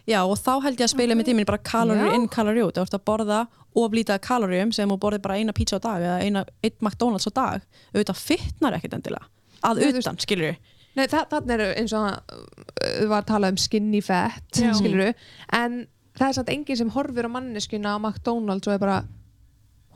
já 0.10 0.24
og 0.26 0.38
þá 0.42 0.64
held 0.66 0.80
ég 0.80 0.88
að 0.88 0.94
spila 0.96 1.16
með 1.18 1.30
tíminn 1.30 1.46
bara 1.46 1.62
kalori 1.62 2.08
Já. 2.08 2.14
inn, 2.18 2.26
kalori 2.32 2.64
út, 2.66 2.78
þú 2.78 2.86
ert 2.88 2.96
að 2.98 3.04
borða 3.06 3.40
og 3.78 3.92
blítið 3.94 4.22
kaloríum 4.26 4.72
sem 4.74 4.90
þú 4.90 4.98
borðið 5.04 5.22
bara 5.28 5.38
eina 5.38 5.54
pizza 5.54 5.78
á 5.78 5.82
dag 5.84 6.06
eða 6.06 6.18
eina, 6.26 6.44
einn 6.66 6.78
McDonalds 6.82 7.30
á 7.30 7.32
dag 7.38 7.68
auðvitað 7.94 8.22
fitnar 8.24 8.78
ekkert 8.80 8.98
endilega. 8.98 9.30
Að 9.62 9.82
Nei, 9.84 9.92
þú 9.92 10.02
utan, 10.02 10.20
skilur 10.24 10.58
Nei, 10.98 11.06
þa 11.06 11.22
þannig 11.30 11.54
eru 11.54 11.68
eins 11.78 11.94
og 11.94 12.08
uh, 12.10 13.06
var 13.12 13.22
að 13.22 13.30
tala 13.30 13.52
um 13.54 13.62
skinny 13.62 14.02
fat 14.02 14.58
Já. 14.58 14.72
skilur 14.74 15.14
en 15.54 15.80
það 16.18 16.28
er 16.28 16.38
samt 16.40 16.52
enginn 16.56 16.80
sem 16.82 16.94
horfir 16.96 17.30
á 17.30 17.36
manneskuna 17.36 17.94
á 17.94 17.98
McDonalds 18.02 18.68
og 18.68 18.74
er 18.74 18.82
bara 18.82 19.00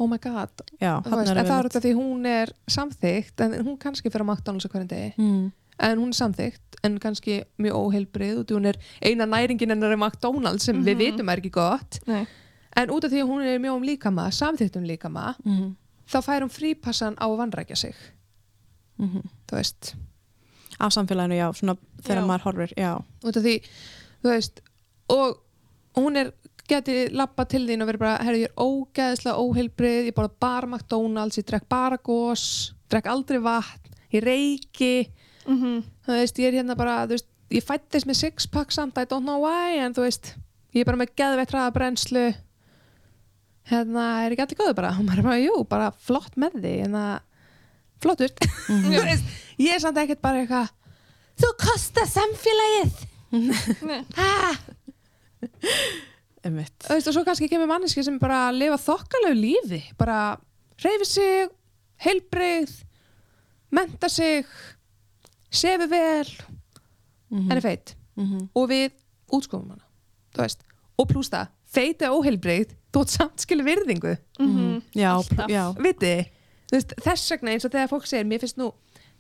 oh 0.04 0.08
my 0.12 0.20
god 0.24 0.64
já, 0.82 0.94
veist, 1.06 1.32
en 1.34 1.46
það 1.48 1.58
er 1.60 1.70
af 1.72 1.84
því 1.86 1.94
hún 1.98 2.26
er 2.30 2.52
samþykkt 2.76 3.44
en 3.46 3.54
hún 3.66 3.78
kannski 3.82 4.12
fyrir 4.14 4.26
á 4.26 4.30
McDonalds 4.34 4.68
á 4.68 4.72
hverjum 4.74 4.90
degi 4.92 5.14
mm. 5.18 5.52
en 5.88 6.02
hún 6.02 6.12
er 6.14 6.18
samþykkt 6.20 6.80
en 6.84 6.98
kannski 7.00 7.38
mjög 7.64 7.78
óheilbrið 7.80 8.42
því 8.44 8.58
hún 8.58 8.68
er 8.74 8.80
eina 9.02 9.26
næringin 9.30 9.72
hennar 9.74 9.94
er 9.96 10.00
McDonalds 10.02 10.66
sem 10.68 10.82
við 10.84 10.98
Mhm. 10.98 11.04
vitum 11.06 11.30
er 11.34 11.40
ekki 11.42 11.52
gott 11.56 12.00
Nei. 12.08 12.26
en 12.76 12.90
út 12.90 13.06
af 13.06 13.12
því 13.12 13.22
að 13.24 13.30
hún 13.32 13.46
er 13.48 13.60
mjög 13.64 13.76
um 13.80 13.84
líkama 13.88 14.28
samþykkt 14.32 14.76
um 14.78 14.84
líkama 14.84 15.36
Mm. 15.46 15.76
þá 16.12 16.18
fær 16.22 16.42
hún 16.44 16.52
frípassan 16.52 17.16
á 17.16 17.26
að 17.30 17.38
vanrækja 17.40 17.76
sig 17.78 17.96
Mm. 19.00 19.24
þú 19.48 19.56
veist 19.58 19.96
af 20.80 20.92
samfélaginu, 20.92 21.36
já, 21.38 21.48
svona 21.54 21.78
þegar 22.04 22.22
Já. 22.22 22.28
maður 22.28 22.44
horfir 22.44 22.74
já, 22.78 22.92
út 23.24 23.38
af 23.38 23.44
því, 23.44 23.56
þú 24.24 24.30
veist 24.30 24.62
og 25.10 25.38
hún 25.96 26.18
er 26.18 26.32
geti 26.70 26.96
lappa 27.12 27.46
til 27.50 27.66
þín 27.68 27.84
og 27.84 27.90
verið 27.92 28.04
bara, 28.04 28.24
herru 28.24 28.40
ég 28.40 28.50
er 28.52 28.62
ógeðslega 28.64 29.42
óheilbrið, 29.44 30.08
ég 30.10 30.16
borða 30.18 30.34
bara 30.46 30.70
McDonalds 30.70 31.40
ég 31.40 31.48
drekk 31.50 31.68
bara 31.72 31.98
gos, 31.98 32.46
drekk 32.92 33.10
aldrei 33.12 33.40
vatn 33.44 33.92
ég 34.14 34.24
reiki. 34.24 35.10
Mhm. 35.48 35.84
þú 36.06 36.16
veist, 36.20 36.38
ég 36.40 36.48
er 36.48 36.58
hérna 36.62 36.76
bara, 36.80 37.04
þú 37.08 37.18
veist 37.18 37.30
ég 37.52 37.64
fættist 37.68 38.08
með 38.08 38.20
sixpack 38.22 38.72
samt, 38.72 38.98
I 38.98 39.06
don't 39.06 39.26
know 39.28 39.42
why 39.44 39.76
en 39.84 39.94
þú 39.94 40.06
veist, 40.08 40.36
ég 40.74 40.82
er 40.82 40.86
bara 40.88 41.02
með 41.02 41.12
geðveitt 41.20 41.52
hraða 41.52 41.74
brennslu 41.76 42.26
hérna, 43.70 44.06
er 44.24 44.32
ekki 44.32 44.46
allir 44.46 44.60
góðu 44.62 44.76
bara, 44.78 44.94
og 44.98 45.04
maður 45.08 45.20
er 45.20 45.28
bara, 45.28 45.42
jú, 45.44 45.58
bara 45.68 45.92
flott 46.00 46.36
með 46.40 46.58
því, 46.62 46.74
hérna 46.86 47.04
flottur, 48.04 48.32
þú 48.68 49.04
veist 49.04 49.24
ég 49.60 49.76
er 49.76 49.84
samt 49.84 50.00
ekkert 50.02 50.22
bara 50.24 50.44
eitthvað 50.44 50.72
þú 51.44 51.52
kostar 51.60 52.08
samfélagið. 52.08 52.96
Nei. 53.90 54.02
Einmitt 56.44 56.74
Þú 56.88 56.96
veist, 56.98 57.08
og 57.08 57.14
svo 57.16 57.24
kannski 57.28 57.50
kemur 57.52 57.70
manneski 57.72 58.04
sem 58.06 58.18
bara 58.22 58.52
lifa 58.52 58.78
þokkalegu 58.78 59.38
lífi, 59.40 59.82
bara 59.98 60.38
reyfi 60.84 61.06
sig, 61.08 61.50
heilbrigð 62.04 62.74
menta 63.74 64.10
sig 64.10 64.46
sefi 65.54 65.88
vel 65.90 66.28
Mhm. 67.34 67.50
henni 67.50 67.62
feit 67.62 67.96
Mhm. 68.18 68.50
og 68.56 68.70
við 68.70 68.92
útskofum 69.32 69.70
hana 69.70 69.82
þú 70.36 70.42
veist, 70.44 70.60
og 71.00 71.08
pluss 71.10 71.30
það, 71.30 71.48
feit 71.66 72.02
er 72.02 72.10
óheilbrigð 72.14 72.76
þú 72.94 73.02
átt 73.02 73.10
samt 73.10 73.38
skilu 73.42 73.64
virðingu 73.66 74.18
Mhm. 74.40 74.82
já, 74.94 75.10
Alltaf. 75.16 75.50
já, 75.50 75.74
viti, 75.78 76.30
þú 76.70 76.78
veist, 76.78 76.94
þess 77.02 77.32
vegna 77.32 77.52
eins 77.52 77.66
og 77.66 77.72
þegar 77.72 77.90
fólk 77.90 78.06
segir, 78.06 78.26
mér 78.28 78.40
finnst 78.40 78.58
nú 78.58 78.72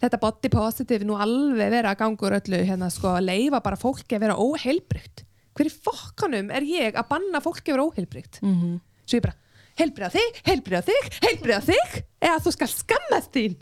þetta 0.01 0.19
body 0.19 0.49
positive 0.49 1.03
nú 1.05 1.15
alveg 1.17 1.69
vera 1.71 1.95
að 1.95 1.97
ganga 1.97 2.17
úr 2.27 2.39
öllu 2.41 2.65
hérna 2.65 2.91
sko, 2.91 3.07
að 3.17 3.25
leifa 3.25 3.63
bara 3.63 3.75
fólki 3.77 4.15
að 4.15 4.19
vera 4.19 4.35
óheilbrigt 4.35 5.22
hver 5.53 5.69
í 5.69 5.73
fokkanum 5.85 6.51
er 6.51 6.61
ég 6.67 6.95
að 6.99 7.07
banna 7.09 7.41
fólki 7.43 7.69
að 7.71 7.77
vera 7.77 7.87
óheilbrigt? 7.89 8.39
Mhm. 8.41 8.79
svo 9.05 9.17
ég 9.19 9.25
bara, 9.25 9.35
heilbriða 9.77 10.11
þig, 10.13 10.37
heilbriða 10.47 10.83
þig 10.87 11.09
heilbriða 11.27 11.61
þig, 11.67 12.03
eða 12.21 12.37
þú 12.45 12.51
skal 12.55 12.67
skammast 12.71 13.31
þín. 13.35 13.57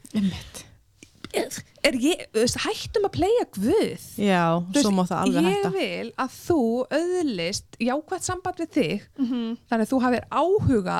Er 1.81 1.95
ég, 1.95 2.25
hættum 2.65 3.05
að 3.07 3.13
playa 3.15 3.45
guð? 3.55 4.03
Já, 4.19 4.59
Þú 4.75 4.81
svo 4.83 4.91
má 4.91 5.05
það 5.07 5.21
alveg 5.23 5.45
ég 5.47 5.53
hætta. 5.55 5.69
vil 5.77 6.09
að 6.19 6.33
þú 6.35 6.57
öðlist 6.97 7.77
jákvæmt 7.79 8.27
samband 8.27 8.59
við 8.59 8.69
þig. 8.75 9.05
Mhm. 9.17 9.57
þannig 9.71 9.85
að 9.87 9.91
þú 9.93 10.01
hafir 10.03 10.25
áhuga 10.29 10.99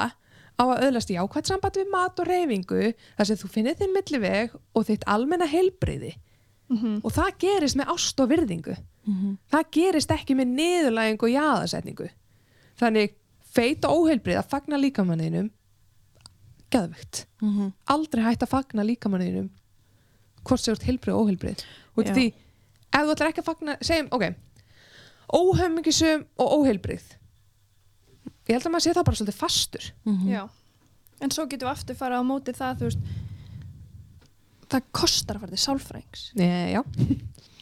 á 0.55 0.63
að 0.63 0.81
öðlast 0.87 1.11
jákvæmt 1.11 1.47
samband 1.51 1.75
við 1.81 1.91
mat 1.91 2.19
og 2.19 2.27
reyfingu 2.31 2.93
þar 3.17 3.25
sem 3.27 3.37
þú 3.37 3.49
finnir 3.51 3.75
þinn 3.75 3.93
milliveg 3.93 4.55
og 4.75 4.85
þitt 4.87 5.03
almenna 5.05 5.47
heilbriði 6.71 6.95
Mhm. 6.95 7.01
og 7.05 7.11
það 7.11 7.37
gerist 7.39 7.75
með 7.77 7.85
ást 7.95 8.19
og 8.23 8.29
virðingu 8.29 8.75
Mhm. 9.07 9.37
það 9.51 9.71
gerist 9.71 10.09
ekki 10.11 10.35
með 10.35 10.47
niðurlægingu 10.57 11.23
og 11.23 11.29
jaðarsetningu 11.35 12.09
þannig 12.79 13.13
feit 13.51 13.85
og 13.85 13.91
óheilbrið 14.07 14.37
að 14.37 14.49
fagna 14.49 14.77
líkamanninum 14.77 15.49
geðvegt 16.71 17.25
Mhm. 17.41 17.73
aldrei 17.87 18.23
hægt 18.23 18.43
að 18.43 18.49
fagna 18.49 18.83
líkamanninum 18.85 19.49
hvort 20.45 20.67
ert 20.71 20.83
heilbrið 20.83 21.13
og 21.13 21.27
óheilbrið 21.27 21.63
og 21.97 22.05
því, 22.05 22.33
ef 22.93 23.01
þú 23.01 23.11
ætlar 23.15 23.27
ekki 23.31 23.41
að 23.41 23.49
fagna 23.51 23.77
segjum, 23.81 24.07
ok 24.11 24.35
óhömmingisum 25.33 26.25
og 26.39 26.51
óheilbrið 26.61 27.03
ég 28.47 28.55
held 28.57 28.63
að 28.67 28.71
maður 28.73 28.85
sé 28.87 28.93
það 28.95 29.05
bara 29.05 29.17
svolítið 29.17 29.39
fastur 29.39 29.91
Mhm. 30.05 30.27
Já. 30.29 30.49
En 31.21 31.29
svo 31.29 31.45
getum 31.45 31.67
við 31.69 31.71
aftur 31.75 31.95
fara 31.95 32.17
á 32.19 32.23
móti 32.25 32.51
það, 32.53 32.77
þú 32.79 32.85
veist, 32.89 32.97
það 34.71 34.87
kostar 34.95 35.37
að 35.37 35.43
fara 35.45 35.51
til 35.55 35.63
sálfræðings. 35.65 36.23
Nei, 36.39 36.73
já, 36.75 36.81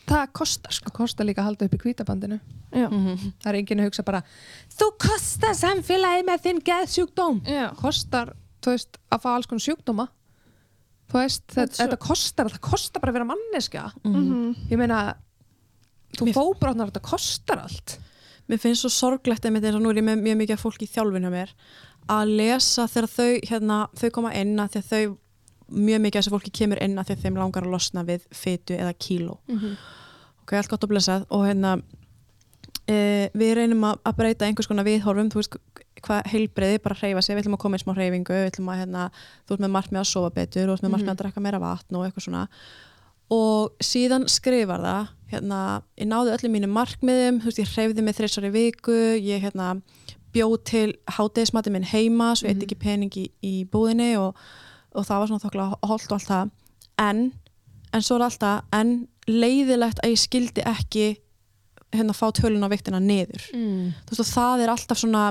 Það 0.10 0.24
kostar, 0.34 0.74
sko. 0.74 0.90
það 0.90 0.94
kostar 0.98 1.26
líka 1.30 1.42
að 1.44 1.46
halda 1.52 1.66
upp 1.68 1.74
í 1.76 1.80
kvítabandinu 1.84 2.40
Já. 2.74 2.88
Mhm. 2.90 3.34
það 3.44 3.50
er 3.52 3.58
enginn 3.60 3.82
að 3.84 3.90
hugsa 3.92 4.04
bara 4.08 4.22
þú 4.74 4.88
kostar 5.06 5.54
samfélagi 5.54 6.24
með 6.26 6.42
þinn 6.48 6.62
geðsjúkdóm 6.66 7.42
Já. 7.46 7.68
kostar, 7.78 8.32
þú 8.62 8.74
veist, 8.74 8.98
að 9.14 9.22
fá 9.22 9.30
alls 9.36 9.46
konar 9.46 9.62
sjúkdóma 9.68 10.08
þú 11.10 11.14
veist, 11.22 11.46
Þetta 11.46 11.62
þetta, 11.62 11.76
svo- 11.76 11.86
þetta 11.86 12.00
kostar 12.08 12.50
það 12.50 12.62
kostar 12.72 13.02
bara 13.02 13.12
að 13.12 13.18
vera 13.20 13.30
manneska 13.30 13.84
Mhm. 14.04 14.56
ég 14.72 14.78
meina, 14.82 15.16
þú 16.18 16.26
Mér- 16.26 16.34
fóbrotnar 16.34 16.90
þetta 16.92 17.02
kostar 17.06 17.60
allt 17.64 18.00
Mér 18.50 18.58
finnst 18.60 18.82
svo 18.82 18.90
sorglegt 18.90 19.46
einmitt 19.46 19.62
eins 19.64 19.76
og 19.76 19.82
nú 19.84 19.92
er 19.92 20.02
ég 20.02 20.06
með 20.10 20.24
mjög 20.26 20.38
mikið 20.42 20.54
af 20.58 20.64
fólki 20.64 20.88
í 20.88 20.90
þjálfinu 20.90 21.30
mér 21.30 21.50
að 22.10 22.36
lesa 22.36 22.88
þegar 22.90 23.10
þau, 23.14 23.40
hérna, 23.46 23.88
þau 23.94 24.10
koma 24.12 24.34
inn 24.34 24.58
að 24.58 24.82
þau 24.82 25.18
mjög 25.72 26.04
mikið 26.04 26.20
af 26.20 26.24
þessu 26.24 26.34
fólki 26.36 26.52
kemur 26.62 26.82
inn 26.84 27.00
að 27.00 27.14
þeim 27.24 27.40
langar 27.40 27.66
að 27.66 27.74
losna 27.76 28.04
við 28.08 28.26
fytu 28.36 28.78
eða 28.78 28.94
kíló. 28.98 29.40
Ok, 30.44 30.56
allt 30.58 30.72
gott 30.72 30.86
að 30.86 30.94
blessað. 30.94 31.26
Og 31.36 31.46
hérna 31.46 31.76
e, 32.90 33.30
við 33.38 33.56
reynum 33.60 33.86
að, 33.92 34.02
að 34.10 34.18
breyta 34.18 34.48
einhvers 34.48 34.70
konar 34.70 34.88
viðhorfum, 34.88 35.32
þú 35.34 35.42
veist 35.42 35.58
hvað 36.00 36.30
heilbreiði, 36.32 36.82
bara 36.84 36.96
hreyfa 36.96 37.22
sig, 37.22 37.36
við 37.36 37.44
ætlum 37.44 37.58
að 37.58 37.64
koma 37.66 37.80
í 37.80 37.84
smá 37.84 37.94
hreyfingu. 37.96 38.36
Við 38.36 38.52
ætlum 38.54 38.72
að, 38.72 38.84
hérna, 38.84 39.08
þú 39.46 39.56
ert 39.56 39.66
með 39.66 39.74
markmið 39.76 40.02
að 40.02 40.12
sofa 40.12 40.32
betur. 40.36 40.70
Þú 40.70 40.76
ert 40.78 40.86
með 40.86 40.94
markmið 40.96 41.14
að 41.14 41.24
drekka 41.24 41.44
meira 41.44 41.64
vatn 41.64 42.00
og 42.00 42.06
eitthvað 42.08 42.26
svona. 42.26 42.46
Og 43.30 43.84
síðan 43.86 44.26
skrifar 44.32 44.82
það 44.82 45.12
hérna, 45.30 45.60
ég 46.02 46.10
náði 46.10 46.34
öllum 46.38 46.56
mínum 46.56 46.74
markmiðum. 46.74 47.44
Þú 47.44 47.52
veist, 47.52 47.62
ég 47.62 47.76
hreyfði 47.76 48.06
mig 48.06 48.18
þrissar 48.18 48.48
í 48.48 48.54
viku. 48.56 48.96
Ég 49.22 49.44
hérna, 49.44 49.76
bjóð 50.34 50.56
til 50.70 50.88
hátegismati 51.18 51.74
minn 51.74 51.86
heima, 51.86 52.32
svo 52.38 52.50
eitt 52.50 52.64
ekki 52.66 52.78
pening 52.80 53.14
í, 53.18 53.28
í 53.46 53.54
búðinni 53.70 54.16
og, 54.22 54.38
og 54.96 55.06
það 55.08 55.20
var 55.22 55.28
svona 55.32 55.44
þokkla 55.46 55.68
holdt 55.90 56.10
og 56.12 56.18
allt 56.18 56.30
það 56.30 56.54
en, 57.06 57.20
en 57.94 58.06
svo 58.06 58.18
er 58.20 58.26
alltaf 58.30 58.64
en 58.80 58.96
leiðilegt 59.30 60.02
að 60.04 60.16
ég 60.16 60.24
skildi 60.24 60.66
ekki 60.66 61.06
hérna 61.94 62.14
fá 62.18 62.28
tölun 62.34 62.66
á 62.66 62.70
viktina 62.70 63.00
niður 63.02 63.46
mm. 63.54 63.86
þú 64.06 64.16
veist 64.16 64.24
og 64.26 64.32
það 64.34 64.64
er 64.66 64.74
alltaf 64.74 65.00
svona 65.02 65.28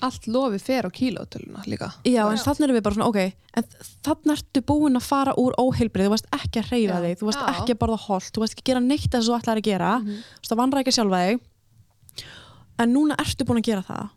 allt 0.00 0.26
lofi 0.32 0.56
fer 0.64 0.86
á 0.88 0.90
kílótöluna 0.96 1.60
líka 1.68 1.90
já 2.08 2.22
en 2.24 2.38
þannig 2.40 2.64
erum 2.64 2.76
við 2.78 2.84
bara 2.86 2.96
svona 2.96 3.08
ok 3.10 3.18
en 3.60 3.66
þannig 4.06 4.30
ertu 4.38 4.62
búin 4.64 4.96
að 4.96 5.04
fara 5.10 5.34
úr 5.36 5.56
óheilbrið 5.60 6.06
þú 6.08 6.12
varst 6.14 6.30
ekki 6.32 6.62
að 6.62 6.70
hreyfa 6.70 6.94
Já. 6.96 7.02
þig, 7.04 7.18
þú 7.20 7.28
varst 7.28 7.42
Já. 7.42 7.48
ekki 7.52 7.74
að 7.74 7.80
borða 7.82 7.98
holt 8.06 8.30
þú 8.32 8.40
varst 8.44 8.54
ekki 8.56 8.64
að 8.64 8.70
gera 8.70 8.82
neitt 8.86 9.08
þess 9.12 9.20
að 9.20 9.28
þú 9.28 9.36
ætlaðir 9.40 9.60
að 9.60 9.68
gera 9.68 9.90
Mhm. 10.00 10.16
þú 10.16 10.40
varst 10.40 10.54
að 10.56 10.60
vanrækja 10.62 10.94
sjálfa 10.96 11.20
þig 11.26 11.42
en 12.80 12.94
núna 12.96 13.18
ertu 13.20 13.44
búin 13.44 13.60
að 13.60 13.68
gera 13.68 13.84
það 13.90 14.08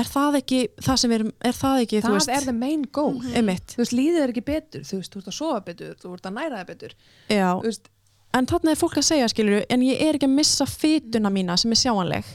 er 0.00 0.10
það 0.10 0.38
ekki 0.40 0.60
það 0.82 1.00
sem 1.00 1.12
við 1.12 1.18
erum 1.20 1.32
er 1.50 1.56
það 1.58 1.82
ekki, 1.84 2.02
það 2.04 2.16
veist, 2.16 2.32
er 2.34 2.46
the 2.48 2.54
main 2.56 2.84
goal. 2.94 3.18
Einmitt. 3.34 3.74
Þú 3.74 3.82
veist, 3.82 3.96
líðið 3.96 4.22
er 4.22 4.32
ekki 4.34 4.44
betur, 4.46 4.86
þú 4.88 5.00
veist, 5.00 5.12
þú 5.12 5.20
ert 5.22 5.30
að 5.30 5.36
sofa 5.38 5.60
betur 5.68 5.98
þú 6.00 6.14
ert 6.16 6.30
að 6.30 6.38
næra 6.38 6.62
það 6.62 6.70
betur. 6.72 6.96
Veist, 7.64 7.90
en 8.34 8.48
þannig 8.50 8.72
er 8.74 8.80
fólk 8.80 8.98
að 9.00 9.08
segja 9.10 9.28
skilur 9.30 9.68
en 9.70 9.84
ég 9.86 10.02
er 10.02 10.18
ekki 10.18 10.30
að 10.30 10.38
missa 10.40 10.66
fytuna 10.70 11.32
mína 11.34 11.58
sem 11.60 11.74
er 11.74 11.82
sjáanleg. 11.84 12.32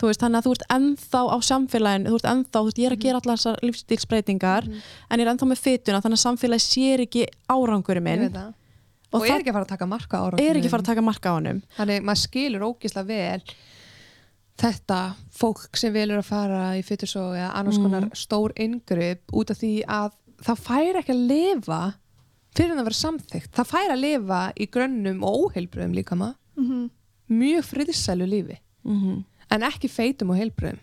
Þú 0.00 0.08
veist, 0.08 0.22
þannig 0.22 0.40
að 0.40 0.46
þú 0.46 0.52
ert 0.56 0.66
ennþá 0.76 1.20
á 1.28 1.36
samfélagin 1.44 2.06
þú 2.08 2.18
ert 2.20 2.30
ennþá, 2.30 2.54
þú 2.56 2.68
veist, 2.68 2.78
ég 2.80 2.88
er 2.88 2.94
að 2.96 3.02
gera 3.04 3.20
allar 3.20 3.40
þessar 3.40 3.58
lífstílsbreytingar 3.66 4.68
en 4.70 5.20
ég 5.20 5.26
er 5.26 5.32
ennþá 5.34 5.48
með 5.50 5.60
fytuna 5.60 6.00
þannig 6.00 6.20
að 6.20 6.22
samfélagi 6.24 6.64
sér 6.64 7.02
ekki 7.04 7.26
árangurinn 7.52 8.00
ég 8.00 8.06
minn 8.08 8.24
veit 8.24 8.38
það. 8.38 8.54
Og, 9.10 9.18
og, 9.18 9.26
er 9.26 9.42
ekki 9.42 9.50
að 9.50 9.56
fara 9.58 9.66
að 9.66 9.72
taka 9.74 9.88
marka 9.90 10.22
ára 10.22 10.38
er 10.38 10.56
ekki 10.56 10.70
að 10.70 10.72
fara 10.72 10.84
að 10.84 10.90
taka 10.92 11.04
marka 11.04 11.32
á 11.32 11.36
honum. 11.36 11.60
Þannig 11.76 12.04
maður 12.06 12.22
skilur 12.22 12.64
ógislega 12.70 13.10
vel 13.10 13.54
þetta 14.60 14.98
fólk 15.40 15.76
sem 15.80 15.92
velur 15.94 16.20
að 16.20 16.28
fara 16.28 16.60
í 16.76 16.82
fytursóg 16.84 17.34
eða 17.38 17.50
annars 17.56 17.78
Mhm. 17.78 17.84
konar 17.84 18.08
stór 18.14 18.52
yngripp 18.60 19.32
út 19.32 19.50
af 19.50 19.58
því 19.58 19.72
að 19.86 20.12
það 20.42 20.58
fær 20.66 20.98
ekki 21.00 21.14
að 21.14 21.26
lifa 21.30 21.80
fyrir 22.54 22.76
að 22.76 22.84
vera 22.84 22.98
samþygt 23.00 23.52
það 23.56 23.70
fær 23.72 23.90
að 23.94 24.00
lifa 24.04 24.40
í 24.60 24.66
grönnum 24.70 25.22
og 25.24 25.50
óheilbröðum 25.52 25.94
líka 25.96 26.16
maður 26.16 26.36
Mhm. 26.56 26.90
mjög 27.30 27.64
friðsælu 27.64 28.26
lífi. 28.28 28.58
Mm 28.84 29.00
-hmm. 29.00 29.24
en 29.50 29.60
ekki 29.62 29.88
feitum 29.90 30.30
og 30.30 30.36
heilbröðum 30.36 30.78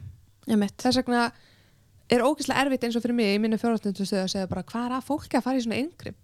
þess 0.78 0.96
vegna 0.98 1.32
er 2.10 2.20
ógeðslega 2.22 2.66
erfitt 2.66 2.84
eins 2.84 2.96
og 2.96 3.02
fyrir 3.04 3.16
mig 3.16 3.36
í 3.38 3.42
minni 3.42 3.58
fjórhastundstöðu 3.58 4.24
að 4.24 4.30
segja 4.32 4.48
bara 4.48 4.64
hvað 4.64 4.86
er 4.86 4.92
að 4.98 5.04
fólki 5.08 5.38
að 5.38 5.44
fara 5.44 5.58
í 5.58 5.62
svona 5.62 5.80
yngripp 5.84 6.16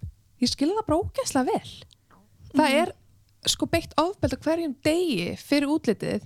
ég 0.41 0.49
skilja 0.49 0.75
það 0.75 0.85
bara 0.87 0.99
ógeðslega 0.99 1.45
vel. 1.45 1.71
Það 2.55 2.69
er 2.81 2.91
sko 3.45 3.65
beitt 3.65 3.93
ofbeld 3.97 4.33
á 4.33 4.37
hverjum 4.43 4.75
degi 4.83 5.35
fyrir 5.37 5.67
útlitið 5.67 6.21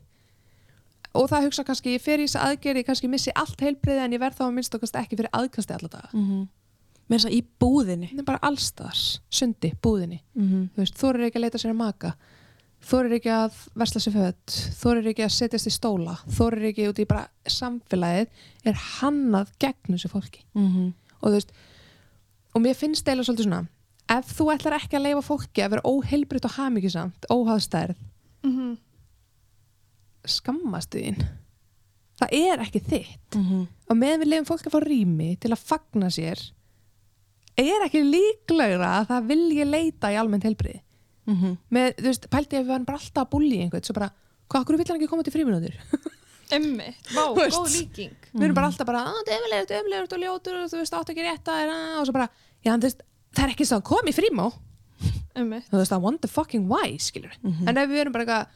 og 1.18 1.30
það 1.32 1.48
hugsa 1.48 1.66
kannski 1.68 1.96
ég 1.96 2.04
fer 2.04 2.22
í 2.22 2.28
þessa 2.28 2.46
aðgerði, 2.48 2.86
kannski 2.88 3.10
missi 3.12 3.34
allt 3.36 3.62
heilbriði 3.62 4.06
en 4.06 4.16
ég 4.16 4.22
verð 4.24 4.40
þá 4.40 4.46
að 4.48 4.56
minnst 4.58 4.78
okkast 4.78 4.96
ekki 5.02 5.18
fyrir 5.20 5.34
aðkasti 5.34 5.76
alla 5.76 5.92
daga 5.92 6.10
mm 6.14 6.26
-hmm. 6.26 6.48
með 7.08 7.18
þess 7.18 7.30
að 7.30 7.38
í 7.38 7.44
búðinni 7.60 8.10
það 8.12 8.20
er 8.24 8.30
bara 8.32 8.44
allstæðars, 8.50 9.06
sundi, 9.30 9.74
búðinni 9.82 10.20
mm 10.36 10.50
-hmm. 10.50 10.68
þú 10.76 10.84
veist, 10.84 10.98
þú 10.98 11.10
eru 11.10 11.26
ekki 11.28 11.38
að 11.38 11.46
leita 11.46 11.58
sér 11.58 11.72
að 11.72 11.82
maka 11.84 12.14
þorir 12.88 13.14
ekki 13.18 13.32
að 13.34 13.54
versla 13.76 14.02
sér 14.02 14.14
föt 14.14 14.58
þorir 14.82 15.08
ekki 15.08 15.24
að 15.26 15.34
setjast 15.38 15.68
í 15.68 15.74
stóla 15.74 16.18
þorir 16.30 16.70
ekki 16.70 16.90
út 16.90 17.00
í 17.00 17.06
bara 17.06 17.28
samfélagið 17.46 18.28
er 18.66 18.74
hannað 19.02 19.48
gegn 19.60 19.96
þessu 19.96 20.10
fólki 20.10 20.44
Mhm. 20.54 20.94
og 21.22 21.30
þú 21.30 21.34
veist 21.34 21.52
og 22.54 22.62
mér 22.62 22.76
finnst 22.76 23.08
eiginlega 23.08 23.26
svolítið 23.26 23.44
svona 23.44 23.68
ef 24.10 24.30
þú 24.38 24.46
ætlar 24.54 24.78
ekki 24.80 24.98
að 24.98 25.06
leifa 25.08 25.24
fólki 25.26 25.64
að 25.64 25.74
vera 25.76 25.88
óheilbritt 25.88 26.46
og 26.48 26.56
hamingjusamt, 26.58 27.28
óhaðstærð. 27.34 27.96
Skammastu 30.32 31.02
þín. 31.04 31.22
Það 32.18 32.34
er 32.34 32.64
ekki 32.66 32.82
þitt. 32.82 33.36
Mhm. 33.38 33.68
og 33.90 33.96
meðan 33.98 34.22
við 34.24 34.32
leifum 34.32 34.48
fólk 34.50 34.66
að 34.68 34.74
fá 34.74 34.80
rými 34.84 35.30
til 35.40 35.52
að 35.54 35.62
fagna 35.64 36.08
sér 36.12 36.42
er 37.58 37.86
ekki 37.88 38.02
líklegra 38.06 38.90
að 39.02 39.08
það 39.12 39.28
vilji 39.32 39.66
leita 39.66 40.12
í 40.14 40.18
almennt 40.20 40.44
heilbriði 40.46 40.82
Mhm. 41.28 41.58
með, 41.72 41.96
þú 42.00 42.08
veist, 42.08 42.28
pælti 42.32 42.56
ég 42.56 42.62
að 42.62 42.64
við 42.64 42.72
varum 42.72 42.86
bara 42.88 42.98
alltaf 43.02 43.26
að 43.26 43.30
bulli 43.34 43.58
einhvern, 43.60 43.84
svo 43.84 43.94
bara, 43.94 44.12
hvað, 44.50 44.62
okkur 44.64 44.78
vill 44.78 44.88
hann 44.88 44.98
ekki 45.02 45.10
koma 45.12 45.24
til 45.24 45.34
fríminútur? 45.34 45.74
Emmi, 46.56 46.86
vá, 47.12 47.24
Þú 47.36 47.48
góð 47.52 47.74
líking. 47.74 48.14
Við 48.32 48.44
erum 48.48 48.56
bara 48.56 48.68
alltaf 48.72 48.88
bara, 48.88 49.02
að 49.04 49.18
það 49.28 49.34
er 49.34 49.42
ömulegur, 49.42 49.82
ömulegur 49.82 50.14
og 50.16 50.22
ljótur 50.24 50.60
og 50.64 50.70
þú 50.72 50.78
veist, 50.80 50.94
áttu 50.96 51.12
ekki 51.12 51.26
rétt 51.28 51.52
að 51.52 51.64
er 51.66 51.74
og 52.00 52.06
svo 52.08 52.14
bara, 52.16 52.30
já, 52.64 52.72
þú 52.78 52.88
veist, 52.88 53.02
það 53.36 53.44
er 53.44 53.52
ekki 53.52 53.68
svo 53.68 53.80
að 53.82 53.84
koma 53.92 54.08
í 54.08 54.16
frímá 54.16 54.46
Emmi, 55.36 55.60
þú 55.68 55.82
veist, 55.82 55.92
I 55.92 56.00
want 56.02 56.22
the 56.24 56.32
fucking 56.32 56.70
why, 56.72 56.96
skilur 56.98 57.36
en 57.44 57.78
ef 57.78 57.90
við 57.92 58.00
erum 58.06 58.16
bara 58.16 58.24
eitthvað, 58.24 58.48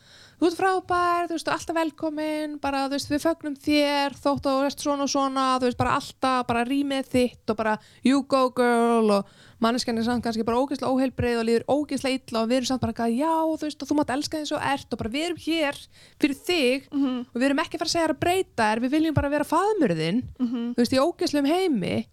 þú 0.42 0.48
ert 0.50 0.58
frábær 0.58 1.28
þú 1.30 1.36
veist, 1.38 1.46
þú 1.46 1.54
alltaf 1.54 1.76
velkomin 1.78 2.56
bara, 2.64 2.88
þú 2.90 2.96
veist, 2.96 3.12
við 3.14 3.22
fögnum 3.22 3.56
þér, 3.62 4.16
þótt 4.24 4.48
og 4.50 4.64
veist 4.66 4.82
svona 4.82 5.06
og 5.06 5.12
svona, 5.14 5.44
þú 5.62 5.68
veist, 5.70 5.78
bara 5.78 5.94
alltaf, 6.00 6.48
bara 6.50 6.64
rýmið 6.66 7.12
þitt 7.14 7.54
og 7.54 7.60
bara, 7.60 7.76
you 8.04 8.24
go 8.26 8.48
girl 8.58 9.12
og 9.20 9.26
manneskjan 9.62 10.00
er 10.02 10.08
samt 10.08 10.24
kannski 10.26 10.42
bara 10.48 10.58
ógeðslega 10.58 10.90
óheilbreið 10.90 11.38
og 11.38 11.46
líður 11.46 11.66
ógeðslega 11.70 12.18
illa 12.18 12.42
og 12.42 12.50
við 12.50 12.58
erum 12.58 12.70
samt 12.72 12.82
bara 12.82 13.10
já, 13.14 13.30
þú 13.54 13.68
veist, 13.68 13.84
og 13.86 13.92
þú 13.92 13.98
mátt 14.00 14.14
elska 14.18 14.42
þess 14.42 14.56
og 14.58 14.66
ert 14.74 14.96
og 14.98 15.02
bara 15.04 15.14
við 15.14 15.26
erum 15.28 15.44
hér 15.46 15.78
fyrir 16.18 16.40
þig 16.50 16.88
Mhm. 16.92 17.20
og 17.30 17.38
við 17.38 17.46
erum 17.52 17.60
ekki 17.62 17.78
að 17.78 17.84
fara 17.84 17.92
að 17.92 17.96
segja 17.96 18.10
að 18.10 18.20
breyta 18.26 18.64
þér, 18.72 18.82
við 18.82 18.92
viljum 18.98 19.14
bara 19.14 19.30
vera 19.30 19.44
faðmurðin 19.46 20.24
Mhm. 20.40 20.74
þú 20.74 20.82
veist, 20.82 20.94
í 20.98 21.04
ógeðslegum 21.06 21.52
heimi 21.54 22.08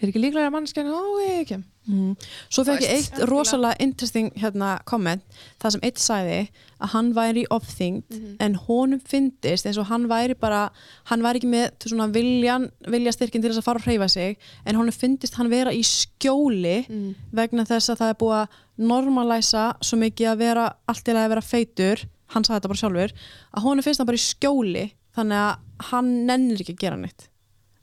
er 0.00 0.08
ekki 0.12 0.20
líklega 0.22 0.46
að 0.48 0.54
manneskjan, 0.54 0.92
ó, 0.94 1.02
ég 1.26 1.40
ekki 1.46 1.64
Mhm. 1.88 2.16
Svo 2.52 2.64
fekk 2.68 2.82
ég 2.84 2.90
eitt 2.98 3.18
rosalega 3.30 3.76
interesting 3.80 4.26
hérna, 4.36 4.74
comment, 4.84 5.22
það 5.58 5.70
sem 5.72 5.80
eitt 5.88 5.96
sagði 5.96 6.40
að 6.82 6.88
hann 6.92 7.14
væri 7.16 7.44
ofþyngd 7.50 8.36
en 8.44 8.54
honum 8.66 9.00
fyndist 9.00 9.64
eins 9.64 9.78
og 9.80 9.86
hann 9.88 10.04
væri 10.06 10.34
bara, 10.38 10.66
hann 11.08 11.22
væri 11.24 11.40
ekki 11.40 11.48
með 11.48 11.70
svona 11.88 12.10
viljan, 12.12 12.68
viljastyrkin 12.86 13.40
til 13.40 13.48
þess 13.54 13.62
að 13.62 13.64
fara 13.70 13.80
að 13.80 13.86
hreyfa 13.88 14.08
sig 14.10 14.36
en 14.66 14.76
honum 14.76 14.92
fyndist 14.92 15.34
hann 15.40 15.48
vera 15.48 15.72
í 15.72 15.80
skjóli 15.80 16.86
Mm. 16.90 17.14
vegna 17.32 17.64
þess 17.64 17.88
að 17.88 17.96
það 18.02 18.10
er 18.10 18.20
búið 18.20 18.36
að 18.42 18.48
normalæsa 18.92 19.64
svo 19.80 19.96
mikið 19.98 20.28
að 20.32 20.38
vera 20.44 20.66
allt 20.88 21.08
í 21.08 21.14
lagi 21.16 21.24
að 21.24 21.32
vera 21.34 21.46
feitur 21.48 22.04
hann 22.34 22.44
sagði 22.44 22.60
þetta 22.60 22.68
bara 22.72 22.82
sjálfur 22.82 23.12
að 23.56 23.62
honum 23.64 23.82
finnst 23.86 23.98
hann 24.02 24.06
bara 24.10 24.20
í 24.20 24.26
skjóli 24.28 24.84
þannig 25.16 25.40
að 25.40 25.86
hann 25.90 26.12
nennir 26.28 26.60
ekki 26.62 26.74
að 26.76 26.82
gera 26.84 26.96
neitt 27.00 27.28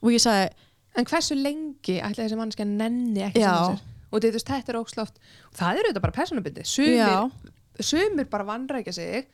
og 0.04 0.12
ég 0.14 0.22
sagði, 0.22 0.52
En 0.96 1.08
hversu 1.10 1.36
lengi 1.36 2.00
ætla 2.00 2.24
þessi 2.24 2.40
mannskja 2.40 2.68
nenni 2.70 3.26
ekki 3.28 3.44
sem 3.44 3.76
sér? 3.76 3.84
Og 4.12 4.24
þetta, 4.24 4.42
þetta 4.48 4.72
er 4.72 4.80
óksláft. 4.80 5.18
Það 5.58 5.80
eru 5.82 5.90
þetta 5.92 6.04
bara 6.06 6.16
personabindi. 6.16 6.64
Já. 6.64 7.10
Sumir, 7.26 7.56
sumir 7.84 8.30
bara 8.32 8.48
vandrækja 8.48 8.94
sig 8.96 9.26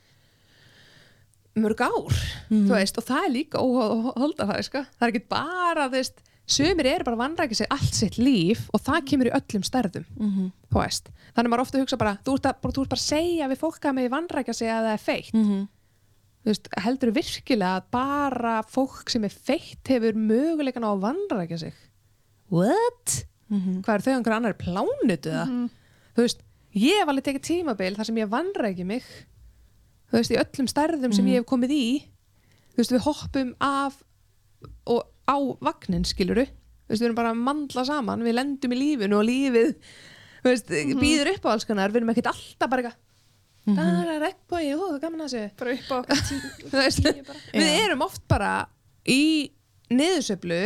mörg 1.59 1.81
ár, 1.83 2.19
þú 2.47 2.71
veist, 2.71 2.97
og 2.97 3.03
það 3.07 3.25
er 3.25 3.33
líka 3.33 3.59
óholdafæði, 3.61 4.67
sko. 4.69 4.83
Það 4.95 5.07
er 5.07 5.11
ekki 5.11 5.23
bara, 5.33 5.87
veist, 5.91 6.21
sumir 6.47 6.87
eru 6.93 7.07
bara 7.09 7.19
vandrækja 7.19 7.59
sig 7.59 7.69
allt 7.75 7.97
sitt 7.97 8.17
líf 8.21 8.69
og 8.71 8.83
það 8.85 9.01
kemur 9.11 9.29
í 9.29 9.33
öllum 9.35 9.65
stærðum, 9.67 10.07
mm 10.15 10.31
veist. 10.71 11.11
Þannig 11.35 11.51
maður 11.51 11.65
ofta 11.65 11.81
hugsa 11.81 11.99
bara, 11.99 12.15
þú 12.23 12.37
ert, 12.37 12.47
að, 12.47 12.55
bara, 12.63 12.73
þú 12.75 12.81
ert 12.85 12.93
bara 12.93 13.01
að 13.03 13.09
segja 13.09 13.51
við 13.51 13.59
fólk 13.59 13.85
að 13.85 13.95
með 13.97 14.09
vandrækja 14.15 14.53
sig 14.55 14.71
að 14.71 14.85
það 14.87 14.93
er 14.93 15.03
feitt. 15.03 15.33
-hmm. 15.33 15.67
Þú 16.41 16.49
veist, 16.49 16.69
heldur 16.81 17.11
virkilega 17.13 17.75
að 17.77 17.89
bara 17.93 18.53
fólk 18.65 19.11
sem 19.13 19.25
er 19.27 19.33
feitt 19.33 19.91
hefur 19.93 20.15
möguleikan 20.17 20.81
á 20.81 20.89
að 20.89 21.03
vandrækja 21.03 21.59
sig? 21.67 21.75
What? 22.51 23.25
Mhm. 23.51 23.81
hvað 23.83 23.97
er 23.97 24.03
þau 24.05 24.13
einhver 24.15 24.33
annar 24.37 24.53
plánutu 24.55 25.27
það 25.31 25.49
þú 26.15 26.23
veist, 26.23 26.39
ég 26.71 27.01
hef 27.01 27.09
alveg 27.11 27.25
tekið 27.25 27.43
tímabil 27.49 27.95
þar 27.97 28.07
sem 28.07 28.19
ég 28.21 28.29
vanræki 28.31 28.85
mig 28.87 29.03
þú 30.11 30.15
veist, 30.17 30.31
í 30.31 30.39
öllum 30.39 30.69
stærðum 30.71 31.13
sem 31.13 31.27
ég 31.27 31.41
hef 31.41 31.45
komið 31.49 31.73
í 31.75 31.83
þú 32.71 32.79
veist, 32.79 32.93
við 32.95 33.03
hoppum 33.05 33.51
af 33.59 33.97
og 34.87 35.03
á 35.27 35.35
vagnin 35.59 36.05
skiluru, 36.07 36.45
þú 36.47 36.89
veist, 36.95 37.01
við 37.01 37.07
erum 37.09 37.19
bara 37.19 37.33
að 37.35 37.43
mandla 37.43 37.83
saman, 37.85 38.23
við 38.23 38.37
lendum 38.39 38.71
í 38.71 38.79
lífinu 38.79 39.19
og 39.19 39.27
lífið 39.27 39.75
þú 40.41 40.47
veist, 40.47 40.71
býður 41.03 41.33
upp 41.35 41.45
á 41.45 41.49
alls 41.51 41.67
konar, 41.67 41.91
við 41.91 42.01
erum 42.01 42.13
ekkert 42.15 42.31
alltaf 42.31 42.69
bara 42.71 42.81
eitthvað 42.85 42.99
það 43.67 44.11
er 44.15 44.21
regnbói, 44.25 44.63
ó, 44.73 44.99
gaman 45.03 45.21
að 45.25 45.33
þessu. 45.33 45.43
Bara 45.61 45.73
upp 45.77 45.91
á 45.91 45.95
okkar 46.01 46.21
tí 46.27 46.37
Þú 46.71 46.77
veist, 46.79 47.03
bara. 47.27 47.41
við 47.53 47.71
erum 47.85 48.01
oft 48.07 48.23
bara 48.31 48.51
í 49.05 49.21
niðursöflu 49.91 50.61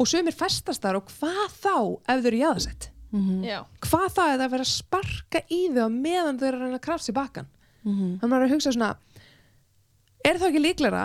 og 0.00 0.08
sumir 0.08 0.34
festast 0.36 0.82
þar 0.82 1.00
og 1.02 1.10
hvað 1.12 1.56
þá 1.60 1.74
ef 2.08 2.22
þau 2.24 2.30
eru 2.32 2.42
jáðsett 2.46 2.88
Mhm. 3.12 3.42
Já, 3.44 3.58
hvað 3.84 4.06
þá 4.08 4.22
ef 4.24 4.36
það 4.38 4.42
er 4.46 4.48
verið 4.54 4.62
að 4.64 4.68
sparka 4.72 5.40
í 5.52 5.56
þau 5.74 5.88
meðan 5.92 6.38
þau 6.40 6.46
eru 6.48 6.56
að 6.56 6.62
reyna 6.64 6.78
að 6.78 6.84
krafsa 6.86 7.10
í 7.12 7.16
bakan 7.18 7.48
Mhm. 7.84 8.06
þannig 8.22 8.30
maður 8.32 8.40
er 8.40 8.46
að 8.46 8.52
hugsa 8.54 8.72
svona 8.72 8.88
er 10.24 10.38
það 10.40 10.46
ekki 10.48 10.62
líklara 10.64 11.02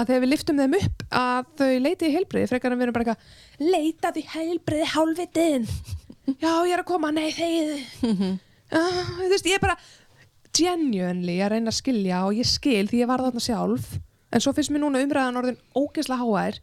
að 0.00 0.06
þegar 0.08 0.22
við 0.24 0.30
liftum 0.32 0.56
þeim 0.62 0.76
upp 0.78 1.04
að 1.20 1.50
þau 1.60 1.68
leiti 1.84 2.08
í 2.08 2.14
heilbriði 2.14 2.48
frekar 2.48 2.72
en 2.72 2.78
við 2.80 2.86
erum 2.86 2.96
bara 2.96 3.04
eitthvað 3.04 3.74
leita 3.74 4.12
því 4.16 4.22
heilbriði 4.32 4.88
hálfitin 4.94 5.68
já 6.46 6.52
ég 6.64 6.72
er 6.72 6.80
að 6.80 6.88
koma, 6.94 7.10
nei 7.12 7.28
þegið. 7.28 7.84
Uh, 8.70 9.04
þú 9.20 9.28
veist 9.34 9.48
ég 9.50 9.58
er 9.58 9.64
bara 9.66 9.76
genuinely 10.56 11.38
að 11.44 11.52
reyna 11.54 11.70
að 11.72 11.78
skilja 11.80 12.24
og 12.26 12.34
ég 12.38 12.46
skil 12.48 12.86
því 12.90 13.00
ég 13.04 13.06
var 13.10 13.22
þarna 13.24 13.40
sjálf. 13.44 13.98
En 14.32 14.40
svo 14.40 14.52
finnst 14.54 14.70
mér 14.70 14.82
núna 14.84 15.02
umræðan 15.04 15.38
orðin 15.40 15.60
ógeðslega 15.76 16.22
háær 16.22 16.58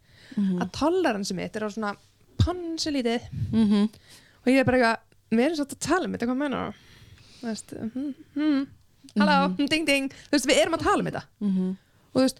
að 0.62 0.70
toleransi 0.76 1.34
mitt 1.36 1.56
er 1.56 1.64
á 1.64 1.68
svona 1.72 1.94
pansilítið 2.38 3.22
Mhm. 3.52 3.88
og 4.44 4.46
ég 4.46 4.58
er 4.60 4.64
bara 4.64 4.78
eitthvað, 4.78 4.98
við 5.32 5.44
erum 5.44 5.56
svolítið 5.56 5.76
að 5.78 5.86
tala 5.88 6.04
um 6.04 6.12
þetta, 6.12 6.26
hvað 6.26 6.36
menna 6.36 6.60
þú? 6.68 6.74
Veist, 7.42 7.70
hm, 7.70 8.14
hm, 8.34 8.66
halló, 9.16 9.68
ding 9.68 9.84
ding. 9.86 10.08
Þú 10.10 10.30
veist, 10.32 10.46
við 10.46 10.58
erum 10.62 10.74
að 10.74 10.82
tala 10.84 10.98
um 10.98 11.06
þetta. 11.06 11.24
Mhm. 11.40 11.76
og 12.14 12.20
þú 12.20 12.24
veist, 12.24 12.38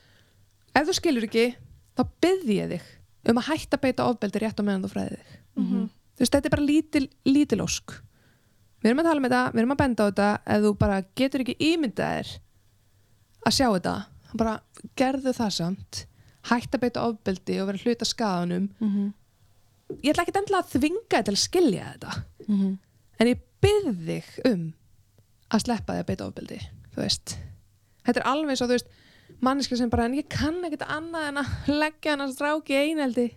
ef 0.74 0.86
þú 0.88 0.94
skilur 0.94 1.24
ekki 1.28 1.54
þá 1.96 2.02
byrði 2.22 2.54
ég 2.58 2.68
þig 2.70 2.82
um 3.30 3.36
að 3.38 3.48
hætta 3.50 3.76
beita 3.80 4.04
ofbeldi 4.08 4.38
rétt 4.40 4.60
á 4.60 4.62
meðan 4.62 4.82
þú 4.84 4.90
fræði 4.92 5.16
þig. 5.18 5.38
Mhm. 5.56 5.88
þú 6.16 6.20
veist, 6.20 6.32
þetta 6.32 6.46
er 6.46 6.50
bara 6.50 6.66
lítil, 6.66 7.08
lítil 7.26 7.60
ósk 7.62 8.00
við 8.82 8.90
erum 8.90 9.00
að 9.02 9.08
tala 9.08 9.18
um 9.22 9.26
þetta, 9.28 9.42
við 9.52 9.62
erum 9.62 9.74
að 9.74 9.80
benda 9.82 10.04
á 10.04 10.08
þetta. 10.08 10.28
Ef 10.54 10.62
þú 10.64 10.72
bara 10.78 10.98
getur 11.18 11.44
ekki 11.44 11.56
ímyndað 11.68 12.12
þér 12.18 12.32
að 13.48 13.56
sjá 13.58 13.66
þetta 13.74 13.94
bara 14.38 14.54
gerðu 15.00 15.32
það 15.38 15.52
samt. 15.56 16.02
Hætta 16.48 16.78
að 16.78 16.82
beita 16.84 17.04
ofbeldi 17.08 17.60
og 17.62 17.66
vera 17.72 17.78
hluta 17.84 18.04
skadanum 18.08 18.68
Mhm. 18.80 19.12
ég 20.04 20.12
ætla 20.12 20.22
ekki 20.24 20.36
endilega 20.36 20.62
að 20.62 20.72
þvinga 20.76 21.22
til 21.24 21.32
að 21.34 21.42
skilja 21.42 21.92
þetta. 21.94 22.22
Mhm. 22.48 22.78
en 23.20 23.26
ég 23.26 23.40
byrð 23.60 24.06
þig 24.06 24.26
um 24.52 24.74
að 25.50 25.62
sleppa 25.64 25.92
þig 25.94 26.00
að 26.04 26.06
beita 26.06 26.26
ofbeldi 26.28 26.58
þú 26.94 26.96
veist. 27.02 27.38
Þetta 28.06 28.20
er 28.20 28.26
alveg 28.30 28.56
svo, 28.56 28.66
þú 28.66 28.76
veist 28.76 28.86
manneska 29.40 29.76
sem 29.76 29.90
bara, 29.90 30.04
en 30.04 30.14
ég 30.14 30.28
kann 30.28 30.62
ekkert 30.64 30.86
annað 30.88 31.28
en 31.28 31.36
að 31.42 31.48
leggja 31.68 32.10
hann 32.14 32.20
að 32.20 32.34
stráki 32.36 32.74
eineldi 32.78 33.34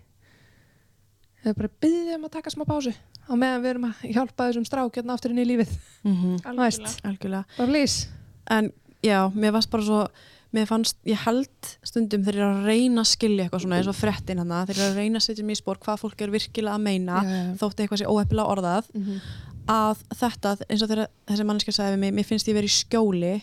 eða 1.44 1.56
bara 1.56 1.68
byrð 1.82 2.06
þig 2.06 2.14
um 2.14 2.24
að 2.28 2.30
taka 2.36 2.50
smá 2.54 2.64
pásu 2.68 2.92
á 3.28 3.32
meðan 3.38 3.62
við 3.62 3.70
erum 3.70 3.84
að 3.90 4.02
hjálpa 4.14 4.48
þessum 4.50 4.66
stráki 4.68 5.00
hérna 5.00 5.14
aftur 5.16 5.30
inn 5.34 5.38
í 5.44 5.48
lífið 5.48 5.72
Mhm. 6.04 6.36
Þú 6.42 6.56
veist, 6.66 7.00
Algjörlega. 7.04 7.44
please 7.56 8.08
En 8.50 8.72
já, 9.02 9.30
mér 9.34 9.52
fannst 9.52 9.70
bara 9.70 9.82
svo 9.86 10.08
mér 10.52 10.66
fannst, 10.68 10.96
ég 11.06 11.16
held 11.24 11.48
stundum 11.82 12.24
þeir 12.24 12.34
eru 12.36 12.48
að 12.52 12.64
reyna 12.66 13.00
að 13.00 13.08
skilja 13.14 13.44
eitthvað 13.46 13.62
svona 13.62 13.76
eins 13.78 13.88
og 13.88 13.94
frettin 13.96 14.38
hana, 14.42 14.66
þeir 14.66 14.76
eru 14.76 14.88
að 14.90 14.96
reyna 14.98 15.16
að 15.18 15.22
setja 15.24 15.44
mig 15.44 15.56
í 15.56 15.60
spór 15.62 15.78
hvað 15.80 16.00
fólk 16.02 16.20
er 16.20 16.30
virkilega 16.34 16.74
að 16.76 16.82
meina 16.82 17.22
Já, 17.22 17.28
já, 17.30 17.38
já. 17.46 17.54
þótt 17.62 17.80
eitthvað 17.80 17.98
sé 18.02 18.06
óheppilega 18.10 18.52
orðað 18.52 18.84
mm 18.94 19.02
-hmm. 19.06 19.20
að 19.68 19.96
þetta, 20.20 20.56
eins 20.68 20.82
og 20.82 20.88
þegar 20.90 21.08
þessi 21.30 21.44
manneskja 21.48 21.72
sagði 21.72 21.92
við 21.94 22.00
mig, 22.04 22.12
mér 22.14 22.24
finnst 22.28 22.48
ég 22.48 22.54
verið 22.58 22.68
í 22.68 22.76
skjóli 22.82 23.34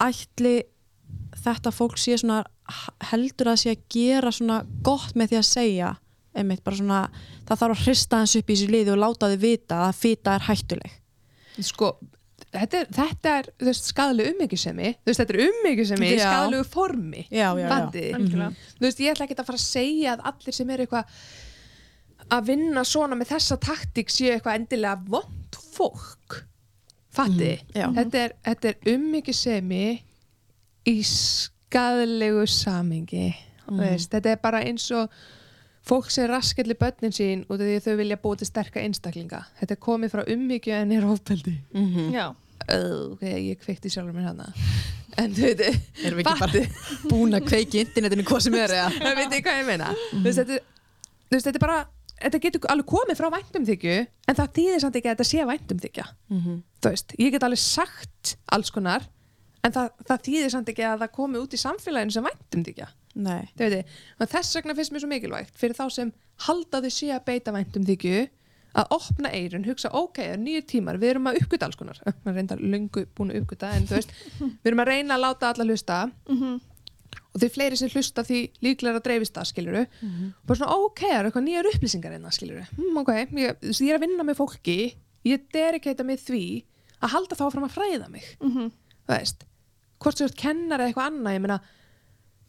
ætli 0.00 0.54
þetta 1.44 1.70
fólk 1.74 1.98
sé 2.00 2.16
svona 2.18 2.44
heldur 3.10 3.50
að 3.52 3.60
sé 3.60 3.70
að 3.74 3.82
gera 3.92 4.30
svona 4.32 4.64
gott 4.82 5.14
með 5.14 5.28
því 5.34 5.36
að 5.42 5.48
segja 5.50 5.90
einmitt 6.34 6.64
bara 6.66 6.76
svona, 6.80 7.00
það 7.46 7.60
þarf 7.62 7.76
að 7.78 7.84
hrista 7.86 8.18
hans 8.22 8.34
upp 8.40 8.50
í 8.50 8.56
þessu 8.56 8.72
liði 8.72 8.90
og 8.94 8.98
láta 9.04 9.30
þið 9.32 9.40
vita 9.44 9.80
að 9.88 9.94
fita 10.00 10.34
er 10.38 10.46
hættuleg 10.48 10.96
sko 11.62 11.92
þetta 12.54 12.80
er, 12.80 12.88
þetta 12.94 13.32
er 13.38 13.48
þú 13.60 13.68
veist, 13.68 13.88
skadalegu 13.92 14.32
ummyggjusemi 14.34 14.90
þú 14.96 15.10
veist, 15.10 15.20
þetta 15.22 15.34
er 15.36 15.42
ummyggjusemi 15.48 16.08
í 16.10 16.18
skadalegu 16.18 16.66
formi 16.70 17.22
já, 17.28 17.46
já, 17.46 17.62
já. 17.62 17.68
Fattiði? 17.72 18.12
algjörlega 18.18 18.50
þú 18.78 18.86
veist, 18.88 19.02
ég 19.04 19.14
ætla 19.14 19.26
ekki 19.28 19.38
að 19.38 19.48
fara 19.50 19.60
að 19.60 19.66
segja 19.68 20.14
að 20.16 20.24
allir 20.32 20.56
sem 20.58 20.70
eru 20.74 20.86
eitthvað 20.86 21.16
að 22.34 22.46
vinna 22.48 22.84
svona 22.88 23.18
með 23.20 23.30
þessa 23.34 23.58
taktík 23.60 24.10
séu 24.14 24.32
eitthvað 24.34 24.58
endilega 24.62 24.96
vond 25.12 25.58
fólk 25.74 26.38
fatti, 27.14 27.52
já. 27.76 27.86
þetta 27.94 28.22
er, 28.26 28.32
þetta 28.48 28.70
er 28.72 28.92
ummyggjusemi 28.94 29.84
í 30.90 30.96
skadalegu 31.06 32.46
samingi 32.50 33.28
Mhm. 33.64 33.78
veist, 33.80 34.10
þetta 34.12 34.30
er 34.34 34.40
bara 34.42 34.58
eins 34.60 34.90
og 34.92 35.08
fólk 35.84 36.10
sem 36.10 36.26
raskelli 36.30 36.74
börnin 36.80 37.12
sín 37.12 37.44
út 37.48 37.60
af 37.60 37.66
því 37.66 37.76
að 37.78 37.84
þau 37.88 37.96
vilja 38.00 38.16
búið 38.22 38.38
til 38.42 38.46
sterka 38.48 38.80
einstaklinga. 38.80 39.42
Þetta 39.60 39.76
er 39.76 39.80
komið 39.84 40.14
frá 40.14 40.22
umhyggju 40.34 40.72
en 40.78 40.92
er 40.96 41.04
ofbeldi. 41.04 41.54
Mhm. 41.74 42.12
Já, 42.14 42.26
"Ó, 42.68 43.12
ok, 43.12 43.22
ég 43.22 43.58
kveikti 43.60 43.90
sjálfur 43.92 44.14
mér 44.14 44.28
hana. 44.32 44.52
En 45.16 45.32
þú 45.34 45.42
veit 45.42 45.60
Erum 46.04 46.18
við 46.18 46.24
ekki 46.24 46.38
bara 46.40 46.52
búin 47.10 47.34
að 47.36 47.44
kveiki 47.46 47.78
internetinu 47.84 48.24
hvað 48.24 48.40
sem 48.42 48.54
er 48.54 48.68
eða? 48.68 48.90
það 48.90 49.14
veit 49.16 49.30
ég 49.32 49.42
hvað 49.44 49.60
ég 49.60 49.66
meina? 49.66 49.94
Þú 50.12 50.22
veist, 50.24 50.38
þetta, 50.38 50.54
er- 50.54 50.64
þú 51.30 51.34
veist, 51.36 51.46
þetta 51.46 51.54
er 51.54 51.66
bara 51.66 51.86
þetta 52.24 52.40
getur 52.40 52.60
alveg 52.70 52.86
komið 52.86 53.16
frá 53.20 53.28
væntumþykju 53.30 54.06
en 54.28 54.34
það 54.34 54.48
þýðir 54.56 54.80
samt 54.80 54.96
ekki 54.96 55.08
að 55.10 55.16
þetta 55.16 55.28
sé 55.30 55.44
væntumþykja. 55.46 56.04
Mhm. 56.30 56.62
þú 56.82 56.88
veist, 56.90 57.14
ég 57.18 57.30
get 57.32 57.42
alveg 57.42 57.58
sagt 57.58 58.36
alls 58.50 58.70
konar 58.70 59.02
en 59.64 59.72
það, 59.72 59.90
það 60.08 60.22
þýðir 60.26 60.50
samt 60.50 60.68
ekki 60.68 60.82
að 60.82 60.98
það 61.00 61.12
komi 61.12 61.38
út 61.38 61.52
í 61.54 61.58
samfélaginu 61.58 62.12
sem 62.12 62.24
væntumþykja 62.24 62.88
Þess 63.14 64.56
vegna 64.58 64.74
finnst 64.74 64.92
mér 64.94 65.04
svo 65.04 65.10
mikilvægt 65.10 65.58
fyrir 65.60 65.76
þá 65.78 65.84
sem 65.94 66.12
halda 66.48 66.80
þau 66.84 66.90
sé 66.90 67.12
að 67.14 67.24
beita 67.28 67.54
væntumþykju 67.54 68.24
að 68.74 68.90
opna 68.96 69.30
eirun, 69.30 69.64
hugsa 69.68 69.90
ok, 69.94 70.18
það 70.18 70.32
er 70.34 70.40
nýju 70.42 70.62
tímar, 70.66 70.96
við 70.98 71.12
erum 71.12 71.28
að 71.30 71.36
uppgöta 71.44 71.68
alls 71.68 71.78
konar. 71.78 72.00
Maður 72.24 72.38
reyndar 72.40 72.62
löngu 72.62 73.04
búin 73.14 73.30
að 73.30 73.42
uppgöta 73.44 73.70
en 73.76 73.86
þú 73.86 73.98
veist, 74.00 74.14
við 74.40 74.70
erum 74.70 74.82
að 74.82 74.90
reyna 74.90 75.14
að 75.14 75.26
láta 75.28 75.50
alla 75.52 75.66
hlusta. 75.68 75.98
Mhm. 76.28 76.62
og 77.34 77.40
því 77.42 77.48
fleiri 77.50 77.76
sem 77.78 77.90
hlusta 77.90 78.22
því 78.22 78.40
líklega 78.62 78.98
að 79.00 79.04
dreifist 79.08 79.34
það 79.34 79.46
skiluru 79.48 79.80
og 79.82 80.34
bara 80.46 80.58
svona 80.58 80.76
ok, 80.84 81.00
það 81.02 81.14
eru 81.16 81.30
eitthvað 81.30 81.44
nýjar 81.48 81.68
upplýsingar 81.70 82.12
einna 82.14 82.30
skiluru, 82.30 82.62
mm, 82.76 82.98
ok, 83.00 83.10
ég, 83.42 83.56
ég 83.64 83.88
er 83.90 83.96
að 83.98 84.04
vinna 84.04 84.26
með 84.28 84.38
fólki, 84.38 84.76
ég 85.26 85.48
dedikeita 85.54 86.06
mig 86.06 86.20
því 86.22 86.42
að 87.02 87.14
halda 87.16 87.38
þá 87.40 87.44
fram 87.50 87.66
að 87.66 87.74
fræða 87.74 88.10
mig. 88.12 88.28
Mhm. 88.38 88.70
þú 89.08 89.14
veist, 89.16 89.42
hvort 89.98 90.18
sem 90.18 90.28
þú 90.28 90.30
ert 90.30 90.40
kennar 90.44 90.78
eða 90.84 90.92
eitthvað 90.92 91.10
annað, 91.10 91.34
ég 91.34 91.42
meina 91.42 91.58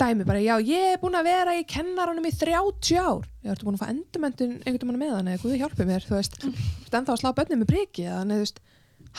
dæmi 0.02 0.26
bara, 0.28 0.42
já, 0.44 0.56
ég 0.68 0.94
er 0.94 1.02
búin 1.02 1.16
að 1.16 1.28
vera 1.30 1.56
í 1.56 1.64
kennaranum 1.70 2.26
í 2.28 2.34
30 2.36 2.98
ár, 3.00 3.26
ég 3.46 3.52
ertu 3.54 3.68
búin 3.68 3.78
að 3.78 3.84
fá 3.86 3.92
endurmendun 3.94 4.56
einhvern 4.66 4.90
veginn 4.92 5.02
með 5.02 5.14
hann 5.16 5.30
eða 5.34 5.44
guði 5.46 5.60
hjálpi 5.62 5.88
mér 5.88 6.04
þú 6.08 6.18
veist, 6.18 6.40
veist, 6.44 6.94
ennþá 6.96 7.14
að 7.16 7.22
slá 7.22 7.32
bönnum 7.38 7.62
með 7.64 7.72
priki 7.72 8.08
þannig, 8.10 8.42
þú 8.42 8.46
veist, 8.46 8.60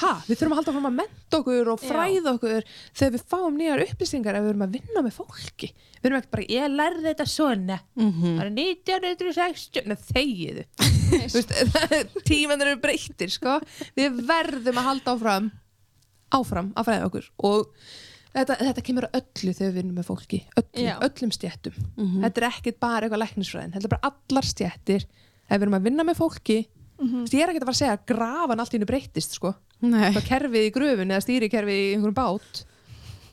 ha, 0.03 0.11
við 0.27 0.37
þurfum 0.37 0.53
að 0.53 0.61
halda 0.61 0.75
fram 0.77 0.89
að 0.91 0.97
menta 0.99 1.39
okkur 1.41 1.71
og 1.73 1.81
fræða 1.81 2.33
okkur 2.37 2.67
þegar 3.01 3.15
við 3.17 3.25
fáum 3.33 3.57
nýjar 3.57 3.85
upplýsingar 3.87 4.37
ef 4.37 4.45
við 4.45 4.51
erum 4.53 4.65
að 4.67 4.75
vinna 4.77 5.05
með 5.07 5.15
fólki. 5.17 5.71
Við 5.97 6.09
erum 6.11 6.19
ekki 6.21 6.33
bara, 6.35 6.47
ég 6.53 6.75
lærði 6.75 7.07
þetta 7.07 7.27
svona. 7.33 7.79
Mhm. 7.97 8.35
það 8.37 8.45
er 8.45 8.53
1960 8.61 9.87
Nei, 9.87 9.97
þegiðu 10.13 10.65
tímanir 12.29 12.73
eru 12.75 12.81
breyttir 12.83 13.33
sko. 13.33 13.57
við 13.97 14.21
verðum 14.29 14.81
að 14.83 14.89
halda 14.91 15.15
áfram 15.17 15.49
áfram 16.35 16.73
að 16.77 16.89
fræða 16.89 17.09
okkur 17.09 17.29
og 17.47 17.71
þetta, 18.37 18.57
þetta 18.61 18.83
kemur 18.87 19.07
að 19.09 19.19
öllu 19.21 19.53
þegar 19.57 19.71
við 19.73 19.77
vinnum 19.81 19.97
með 20.01 20.09
fólki 20.11 20.41
öllum, 20.61 21.03
öllum 21.09 21.33
stjættum 21.33 21.77
Mhm. 21.97 22.23
þetta 22.25 22.43
er 22.43 22.49
ekkit 22.51 22.81
bara 22.81 23.07
eitthvað 23.09 23.23
læknisfræðin 23.25 23.73
þetta 23.75 23.85
er 23.85 23.95
bara 23.97 24.13
allar 24.13 24.43
stjættir 24.53 25.07
ef 25.49 25.57
við 25.57 25.63
erum 25.63 25.79
að 25.81 25.83
vinna 25.91 26.03
með 26.05 26.17
fólki. 26.21 26.67
Þú 26.97 27.21
veist, 27.23 27.35
ég 27.37 27.43
er 27.45 27.51
ekki 27.53 27.61
að 27.61 27.67
fara 27.69 27.77
að 27.77 27.83
segja 27.83 27.97
að 27.97 28.07
grafan 28.09 28.61
allt 28.61 28.73
í 28.73 28.77
hennu 28.79 28.87
breytist 28.89 29.33
sko. 29.37 29.55
Kerfið 30.27 30.65
í 30.67 30.73
gröfun 30.73 31.11
eða 31.13 31.21
stýrikerfið 31.23 31.77
í 31.77 31.93
einhverjum 31.95 32.15
bát 32.17 32.65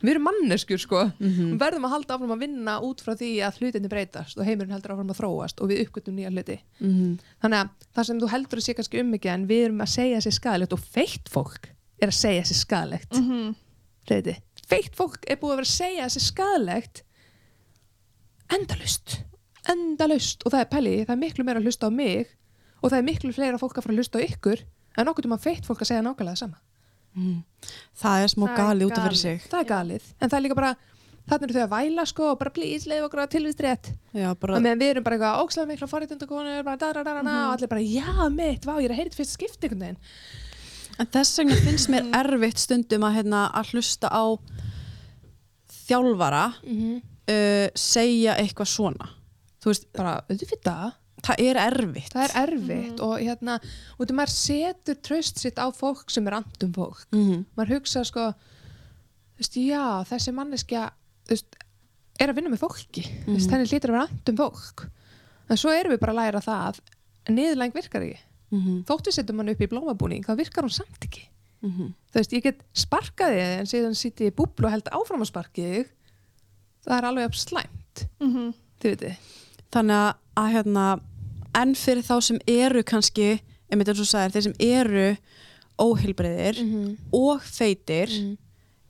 við 0.03 0.11
erum 0.11 0.25
manneskjur 0.27 0.79
sko 0.83 0.99
Mhm. 1.19 1.53
við 1.55 1.59
verðum 1.61 1.85
að 1.87 1.93
halda 1.95 2.13
áfram 2.17 2.33
að 2.35 2.39
vinna 2.43 2.73
út 2.83 2.99
frá 3.01 3.15
því 3.15 3.29
að 3.39 3.57
hlutinni 3.59 3.87
breytast 3.89 4.37
og 4.37 4.45
heimurinn 4.45 4.73
heldur 4.75 4.91
áfram 4.97 5.09
að 5.09 5.19
þróast 5.21 5.61
og 5.63 5.69
við 5.69 5.79
uppgötum 5.87 6.15
nýja 6.19 6.29
hluti 6.29 6.59
Mhm. 6.81 7.19
þannig 7.41 7.59
að 7.63 7.69
það 7.95 8.05
sem 8.05 8.19
þú 8.19 8.29
heldur 8.29 8.57
að 8.59 8.63
sé 8.67 8.73
kannski 8.75 8.99
um 8.99 9.11
mikið 9.13 9.31
en 9.33 9.47
við 9.47 9.65
erum 9.65 9.79
að 9.79 9.87
segja 9.95 10.17
sér 10.19 10.33
skadalegt 10.39 10.73
og 10.73 10.79
feitt 10.79 11.29
fólk 11.31 11.69
er 12.01 12.07
að 12.09 12.19
segja 12.19 12.43
sér 12.43 12.59
skadalegt 12.65 13.13
Mhm. 13.15 13.55
reyði. 14.09 14.37
Feitt 14.73 14.97
fólk 14.99 15.25
er 15.29 15.39
búið 15.41 15.53
að 15.55 15.59
vera 15.61 15.69
að 15.69 15.75
segja 15.77 16.09
sér 16.13 16.25
skadalegt 16.27 17.03
endalust 18.53 19.17
endalust 19.71 20.43
og 20.43 20.53
það 20.53 20.63
er 20.65 20.69
pæli, 20.73 20.95
það 21.07 21.15
er 21.15 21.21
miklu 21.23 21.45
meira 21.47 21.61
að 21.61 21.67
hlusta 21.69 21.87
á 21.87 21.91
mig 21.93 22.31
og 22.83 22.89
það 22.91 22.97
er 22.99 23.05
miklu 23.07 23.33
fleira 23.35 23.59
fólk 23.61 23.77
að 23.79 23.85
fara 23.85 23.95
að 23.95 24.01
hlusta 24.01 24.19
á 24.19 24.25
ykkur 24.27 24.63
en 24.99 25.09
okkur 25.09 25.25
tíma 25.25 25.39
feitt 25.41 25.67
fólk 25.67 25.83
að 25.85 25.89
segja 25.93 26.03
nákvæmlega 26.05 26.35
það 26.35 26.41
sama. 26.43 26.59
Mhm. 27.13 27.37
Það 28.01 28.23
er 28.23 28.31
smá 28.33 28.45
Það 28.49 28.57
gali 28.59 28.85
út 28.89 28.97
af 28.97 29.05
fyrir 29.07 29.21
sig. 29.21 29.41
það 29.49 29.59
er 29.61 29.69
galið, 29.69 30.03
en 30.19 30.29
það 30.29 30.37
er 30.37 30.43
líka 30.43 30.55
bara 30.59 30.73
þannig 31.23 31.43
eru 31.47 31.53
þau 31.55 31.63
að 31.63 31.73
væla 31.73 32.05
sko 32.09 32.23
og 32.33 32.39
bara 32.39 32.51
please 32.51 32.89
leið 32.89 33.05
okkur 33.07 33.21
að 33.23 33.29
tilvist 33.31 33.61
rétt. 33.63 33.91
Já, 34.13 34.33
bara, 34.35 34.55
og 34.57 34.61
meðan 34.65 34.81
við 34.81 34.89
erum 34.91 35.03
bara 35.03 35.15
eitthvað 35.15 35.43
ókslega 35.45 35.69
mikla 35.71 35.87
forréttundakonur 35.87 36.63
bara 36.67 36.77
da 36.77 36.91
da 36.93 37.03
da 37.03 37.13
da 37.13 37.21
da 37.23 37.35
og 37.47 37.53
allir 37.55 37.71
bara 37.71 37.81
já 37.81 38.29
mitt, 38.29 38.65
vá 38.67 38.73
ég 38.81 38.89
er 38.89 38.95
að 38.97 38.99
þetta 39.05 39.15
fyrst 39.21 39.37
skipti 39.37 39.69
einhvern 39.69 39.79
veginn. 39.79 39.97
En 40.99 41.07
þess 41.07 41.39
vegna 41.39 41.55
finnst 41.63 41.89
mér 41.89 42.09
erfitt 42.19 42.59
stundum 42.59 43.05
að, 43.07 43.15
hérna, 43.21 43.45
að 43.55 43.71
hlusta 43.73 44.11
á 44.11 44.23
þjálfara 45.87 46.43
uh, 46.63 47.67
segja 47.75 48.35
eitthvað 48.41 48.69
svona. 48.71 49.09
Þú 49.63 49.71
veist, 49.71 49.85
bara 49.95 50.17
auðvitað 50.29 50.91
það 51.23 51.39
er 51.39 51.55
erfitt. 51.55 52.09
það 52.11 52.23
er 52.25 52.33
erfitt 52.41 52.99
og 53.05 53.13
hérna 53.21 53.53
og 53.97 54.07
þú 54.09 54.15
maður 54.17 54.33
setur 54.33 54.95
tröst 55.07 55.37
sitt 55.39 55.55
á 55.55 55.71
fólk 55.71 56.09
sem 56.11 56.25
er 56.27 56.33
andum 56.41 56.73
fólk 56.75 57.05
Mhm. 57.15 57.45
maður 57.55 57.77
hugsa 57.77 58.03
sko 58.03 58.33
þú 58.33 59.39
veist, 59.39 59.55
já, 59.55 60.03
þessi 60.09 60.33
manneskja 60.35 60.89
þú 61.23 61.29
veist, 61.31 61.55
er 62.19 62.27
að 62.27 62.35
vinna 62.35 62.49
með 62.51 62.59
fólki 62.65 63.05
mm 63.07 63.23
Mhm. 63.23 63.37
-hmm. 63.37 63.49
þannig 63.49 63.71
lítur 63.71 63.89
að 63.89 63.95
vera 63.95 64.07
andum 64.11 64.35
fólk 64.35 64.89
en 65.49 65.57
svo 65.57 65.69
erum 65.71 65.91
við 65.93 65.99
bara 65.99 66.11
að 66.11 66.15
læra 66.15 66.41
það 66.41 66.67
að 66.67 67.33
niðurlæng 67.37 67.73
virkar 67.73 68.01
ekki 68.03 68.19
Mhm. 68.51 68.83
þótt 68.83 69.07
við 69.07 69.13
setjum 69.15 69.37
hann 69.37 69.49
upp 69.49 69.61
í 69.61 69.67
blómabúning 69.67 70.25
þá 70.25 70.35
virkar 70.37 70.63
hún 70.63 70.71
samt 70.75 70.99
ekki 71.07 71.23
Mhm. 71.63 71.93
þú 72.11 72.19
veist, 72.19 72.33
ég 72.33 72.43
get 72.43 72.63
sparkað 72.75 73.33
þig 73.33 73.59
en 73.59 73.65
síðan 73.71 73.95
sýtti 73.97 74.27
ég 74.29 74.35
búblu 74.35 74.67
og 74.67 74.71
held 74.75 74.89
áfram 74.91 75.23
að 75.23 75.31
sparkið 75.31 75.69
þig 75.73 75.87
það 76.85 76.97
er 76.97 77.07
alveg 77.09 77.33
slæmt 77.39 78.05
Mhm. 78.19 78.53
þið 78.81 78.89
veitir 78.93 79.17
Þannig 79.73 79.95
að, 79.97 80.15
að 80.37 80.51
hérna, 80.53 81.01
enn 81.55 81.73
fyrir 81.73 82.03
þá 82.05 82.21
sem 82.21 82.39
eru 82.47 82.83
kannski, 82.83 83.41
einmitt 83.71 83.87
eins 83.89 83.99
og 83.99 84.05
þú 84.05 84.09
sagðir, 84.11 84.33
þeir 84.35 84.43
sem 84.43 84.53
eru 84.59 85.17
óheilbreyðir 85.81 86.59
-hmm. 86.61 86.97
og 87.13 87.41
feitir, 87.41 88.09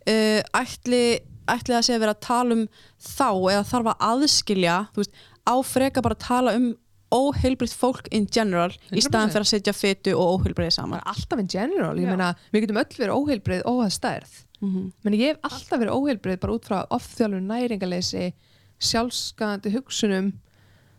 uh, 0.07 0.41
ætli, 0.59 1.19
ætli 1.47 1.75
það 1.75 1.85
sé 1.87 1.95
að 1.95 1.99
vera 2.03 2.13
að 2.13 2.19
tala 2.27 2.53
um 2.57 2.67
þá 2.99 3.29
eða 3.53 3.63
þarf 3.71 3.87
að 3.93 4.03
aðskilja, 4.09 4.77
þú 4.93 4.99
veist, 5.03 5.11
á 5.47 5.55
freka 5.63 6.01
bara 6.01 6.15
að 6.15 6.27
tala 6.27 6.55
um 6.55 6.75
óheilbreyð 7.13 7.73
fólk 7.77 8.07
in 8.11 8.25
general 8.27 8.71
í 8.73 8.97
100%. 8.97 9.05
staðan 9.07 9.33
fyrir 9.33 9.45
að 9.45 9.51
setja 9.51 9.73
fetu 9.77 10.15
og 10.17 10.39
óheilbreyði 10.39 10.73
saman. 10.77 11.03
alltaf 11.05 11.39
in 11.39 11.47
general, 11.51 11.93
ég 11.99 12.09
meina 12.09 12.33
við 12.51 12.65
getum 12.65 12.81
öll 12.81 12.97
verið 12.97 13.17
óheilbrið 13.17 13.63
óhað 13.69 13.93
stærð. 13.99 14.33
Mm 14.63 14.91
meni 15.03 15.19
ég 15.19 15.33
hef 15.33 15.43
alltaf 15.49 15.79
verið 15.81 15.97
óheilbrið 15.97 16.39
bara 16.39 16.53
út 16.55 16.65
frá 16.69 16.77
ofþjálfun 16.95 17.47
næringaleysi 17.51 18.33
sjálfskandi 18.79 19.71
hugsunum. 19.73 20.31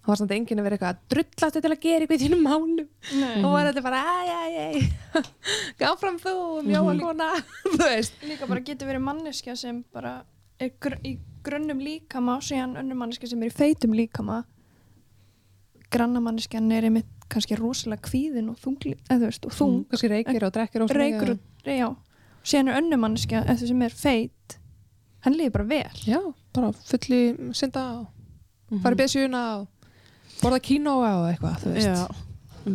Það 0.05 0.11
var 0.13 0.19
samt 0.21 0.33
enginn 0.37 0.61
að 0.61 0.67
vera 0.67 0.77
eitthvað 0.77 0.93
að 0.93 1.05
drullast 1.15 1.57
til 1.65 1.71
að 1.73 1.81
gera 1.81 2.05
eitthvað 2.05 2.19
í 2.19 2.25
þínum 2.27 2.43
málum. 2.45 2.89
Og 3.41 3.53
var 3.55 3.69
þetta 3.71 3.85
bara 3.87 4.01
æj, 4.05 4.33
æj, 4.35 4.57
æj 4.61 5.29
gaf 5.81 6.01
fram 6.03 6.19
þú, 6.21 6.35
mjóa 6.69 6.97
kona 7.01 7.31
þú 7.65 7.79
veist. 7.81 8.19
Líka 8.29 8.49
bara 8.51 8.61
getur 8.61 8.91
verið 8.91 9.07
manneskja 9.07 9.57
sem 9.57 9.81
bara 9.95 10.19
er 10.61 10.75
gr 10.81 10.99
í 11.03 11.17
grunnum 11.45 11.81
líkama 11.81 12.37
og 12.37 12.45
síðan 12.45 12.77
önnur 12.81 13.01
manneskja 13.01 13.33
sem 13.33 13.43
er 13.45 13.51
í 13.51 13.57
feitum 13.57 13.97
líkama 13.97 14.43
grannamanneskjan 15.95 16.73
er 16.77 16.89
einmitt 16.89 17.11
kannski 17.33 17.57
rosalega 17.59 18.05
kvíðin 18.09 18.51
og 18.53 18.59
þungli, 18.63 18.97
eða 19.09 19.21
þú 19.23 19.29
veist, 19.31 19.47
og 19.49 19.55
þung. 19.59 19.77
Þú 19.85 19.93
kannski 19.95 20.11
reykir 20.13 20.47
og 20.49 20.53
drekkir 20.59 20.85
og 20.85 20.95
reykur 20.99 21.31
og, 21.35 21.39
já, 21.71 21.89
síðan 22.45 22.69
er 22.73 22.81
önnur 22.83 23.01
manneskja 23.05 23.45
eftir 23.49 23.71
sem 23.73 23.83
er 23.87 23.95
feit 23.97 24.59
hann 25.25 25.39
líður 25.39 25.55
bara 25.57 25.65
vel. 25.71 26.03
Já, 26.05 26.21
bara 26.53 26.73
fulli 26.85 27.23
synda 27.57 27.85
og 28.03 28.83
fara 28.85 28.95
í 28.99 29.01
besjuna 29.01 29.45
og 29.63 29.69
borða 30.43 30.61
kínóa 30.61 31.13
og 31.23 31.27
eitthvað 31.33 31.63
þú 31.65 31.73
veist. 31.79 31.89
Já, 31.89 32.05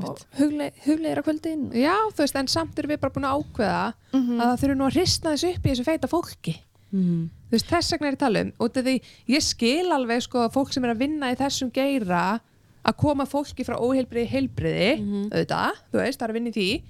og 0.06 0.24
hugleir 0.40 0.74
hugleira 0.86 1.22
kvöldin. 1.26 1.68
Já, 1.78 1.96
þú 2.14 2.24
veist, 2.24 2.36
en 2.42 2.48
samt 2.50 2.78
erum 2.80 2.92
við 2.96 3.00
bara 3.04 3.14
búin 3.14 3.28
að 3.30 3.44
ákveða 3.44 3.94
Mhm. 4.14 4.40
að 4.42 4.48
það 4.50 4.60
þurfum 4.64 4.78
nú 4.82 4.88
að 4.90 4.96
hristna 4.98 5.32
þessu 5.36 5.54
upp 5.56 5.64
í 5.66 5.70
þessu 5.74 5.86
feita 5.86 6.08
fólki. 6.08 6.56
Mm 6.94 7.30
þú 7.50 7.56
veist, 7.58 7.66
þess 7.70 7.92
vegna 7.94 8.08
er 8.08 8.14
ég 8.14 8.18
að 8.18 8.20
tala 8.26 8.41
um 8.41 8.52
og 8.60 8.74
því 8.74 9.02
ég 9.34 9.41
skil 9.41 9.90
alveg 9.94 10.22
sko 10.22 10.38
að 10.46 10.54
fólk 10.54 10.72
sem 10.74 10.84
er 10.86 10.91
að 10.94 11.00
vinna 11.02 11.32
í 11.34 11.36
þessum 11.40 11.72
geira 11.74 12.40
að 12.85 12.97
koma 12.97 13.26
fólki 13.26 13.65
frá 13.68 13.76
óheilbriði 13.80 14.27
heilbriði 14.30 14.99
Mhm. 14.99 15.30
auðvitað, 15.34 15.72
þú 15.91 15.99
veist, 16.03 16.19
það 16.19 16.23
er 16.23 16.30
að 16.30 16.34
vinna 16.39 16.49
í 16.49 16.57
því 16.57 16.81